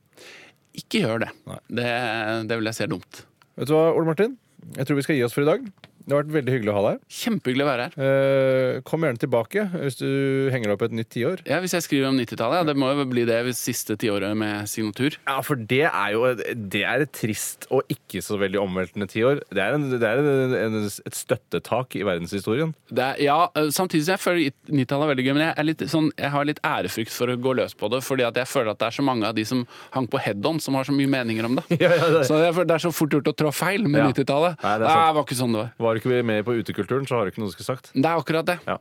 Ikke 0.74 1.01
gjør 1.06 1.20
det. 1.20 1.31
Det, 1.70 2.48
det 2.48 2.56
vil 2.59 2.65
jeg 2.66 2.74
se 2.74 2.86
dumt. 2.90 3.24
Vet 3.56 3.69
du 3.69 3.74
hva, 3.77 3.94
Ole 3.94 4.05
Martin? 4.11 4.36
Jeg 4.77 4.86
tror 4.86 4.97
vi 4.98 5.02
skal 5.06 5.16
gi 5.16 5.23
oss 5.23 5.32
for 5.36 5.43
i 5.43 5.51
dag. 5.52 5.65
Det 6.05 6.12
har 6.12 6.20
vært 6.22 6.35
veldig 6.35 6.52
hyggelig 6.52 6.70
å 6.70 6.76
ha 6.76 6.82
deg 6.85 6.94
her. 6.94 7.01
Kjempehyggelig 7.18 7.64
å 7.64 7.68
være 7.70 7.85
her. 7.89 7.94
Eh, 8.05 8.81
kom 8.85 9.05
gjerne 9.06 9.20
tilbake 9.22 9.62
hvis 9.72 9.97
du 10.01 10.09
henger 10.52 10.68
deg 10.68 10.74
opp 10.76 10.82
et 10.85 10.97
nytt 10.98 11.09
tiår. 11.14 11.43
Ja, 11.48 11.60
Hvis 11.64 11.72
jeg 11.72 11.85
skriver 11.86 12.10
om 12.10 12.18
90-tallet, 12.20 12.59
ja, 12.60 12.66
det 12.68 12.74
må 12.76 12.90
jo 12.93 13.06
bli 13.09 13.24
det 13.28 13.39
siste 13.56 13.97
tiåret 14.01 14.36
med 14.36 14.68
signatur. 14.68 15.16
Ja, 15.24 15.39
for 15.47 15.56
det 15.56 15.85
er 15.89 16.10
jo 16.12 16.26
det 16.36 16.82
er 16.85 17.05
et 17.06 17.12
trist 17.16 17.64
og 17.72 17.89
ikke 17.89 18.20
så 18.24 18.36
veldig 18.40 18.60
omveltende 18.60 19.09
tiår. 19.09 19.40
Det 19.48 19.62
er, 19.64 19.78
en, 19.78 19.86
det 19.97 20.05
er 20.10 20.20
en, 20.20 20.55
en, 20.60 20.76
et 20.85 21.16
støttetak 21.16 21.97
i 21.97 22.05
verdenshistorien. 22.05 22.74
Det 22.93 23.06
er, 23.14 23.22
ja, 23.24 23.39
eh, 23.56 23.70
Samtidig 23.74 24.05
som 24.06 24.14
jeg 24.18 24.22
føler 24.22 24.52
90-tallet 24.68 25.06
er 25.09 25.12
veldig 25.14 25.24
gøy, 25.26 25.32
men 25.39 25.47
jeg, 25.47 25.56
er 25.62 25.68
litt, 25.70 25.86
sånn, 25.90 26.10
jeg 26.20 26.32
har 26.36 26.48
litt 26.48 26.60
ærefrykt 26.68 27.14
for 27.16 27.32
å 27.32 27.39
gå 27.40 27.56
løs 27.62 27.72
på 27.81 27.89
det. 27.93 28.02
Fordi 28.05 28.26
at 28.28 28.36
jeg 28.43 28.51
føler 28.52 28.74
at 28.74 28.82
det 28.85 28.90
er 28.90 28.98
så 29.01 29.06
mange 29.09 29.24
av 29.32 29.35
de 29.40 29.47
som 29.48 29.64
hang 29.97 30.06
på 30.12 30.20
head-on, 30.20 30.60
som 30.60 30.76
har 30.78 30.85
så 30.85 30.93
mye 30.94 31.09
meninger 31.16 31.48
om 31.48 31.56
det. 31.62 31.66
Ja, 31.85 31.90
ja, 31.97 32.12
det- 32.12 32.26
Så 32.28 32.39
jeg 32.44 32.52
føler 32.56 32.68
det 32.70 32.76
er 32.78 32.85
så 32.86 32.93
fort 32.94 33.12
gjort 33.16 33.32
å 33.32 33.36
trå 33.40 33.51
feil 33.55 33.89
med 33.89 34.01
Ja. 34.05 34.10
90-tallet. 34.12 34.60
Det 34.60 34.70
er 34.74 34.85
det 34.85 34.93
var 35.16 35.24
ikke 35.24 35.36
sånn 35.40 35.52
det 35.56 35.64
var. 35.64 35.94
Var 35.95 36.01
du 36.01 36.09
ikke 36.11 36.25
med 36.27 36.43
på 36.45 36.55
utekulturen, 36.59 37.07
så 37.07 37.15
har 37.15 37.25
du 37.25 37.31
ikke 37.31 37.39
noe 37.39 37.53
du 37.53 37.55
skulle 37.55 37.71
sagt. 37.71 37.93
Det 37.95 38.03
er 38.03 38.19
akkurat 38.19 38.49
det. 38.49 38.59
Ja. 38.66 38.81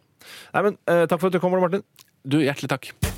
Nei, 0.56 0.64
men 0.66 0.78
eh, 0.90 1.06
Takk 1.06 1.22
for 1.22 1.30
at 1.30 1.38
du 1.38 1.44
kom, 1.44 1.54
Ole 1.54 1.62
Martin. 1.62 1.86
Du, 2.26 2.40
hjertelig 2.42 2.74
takk. 2.74 3.13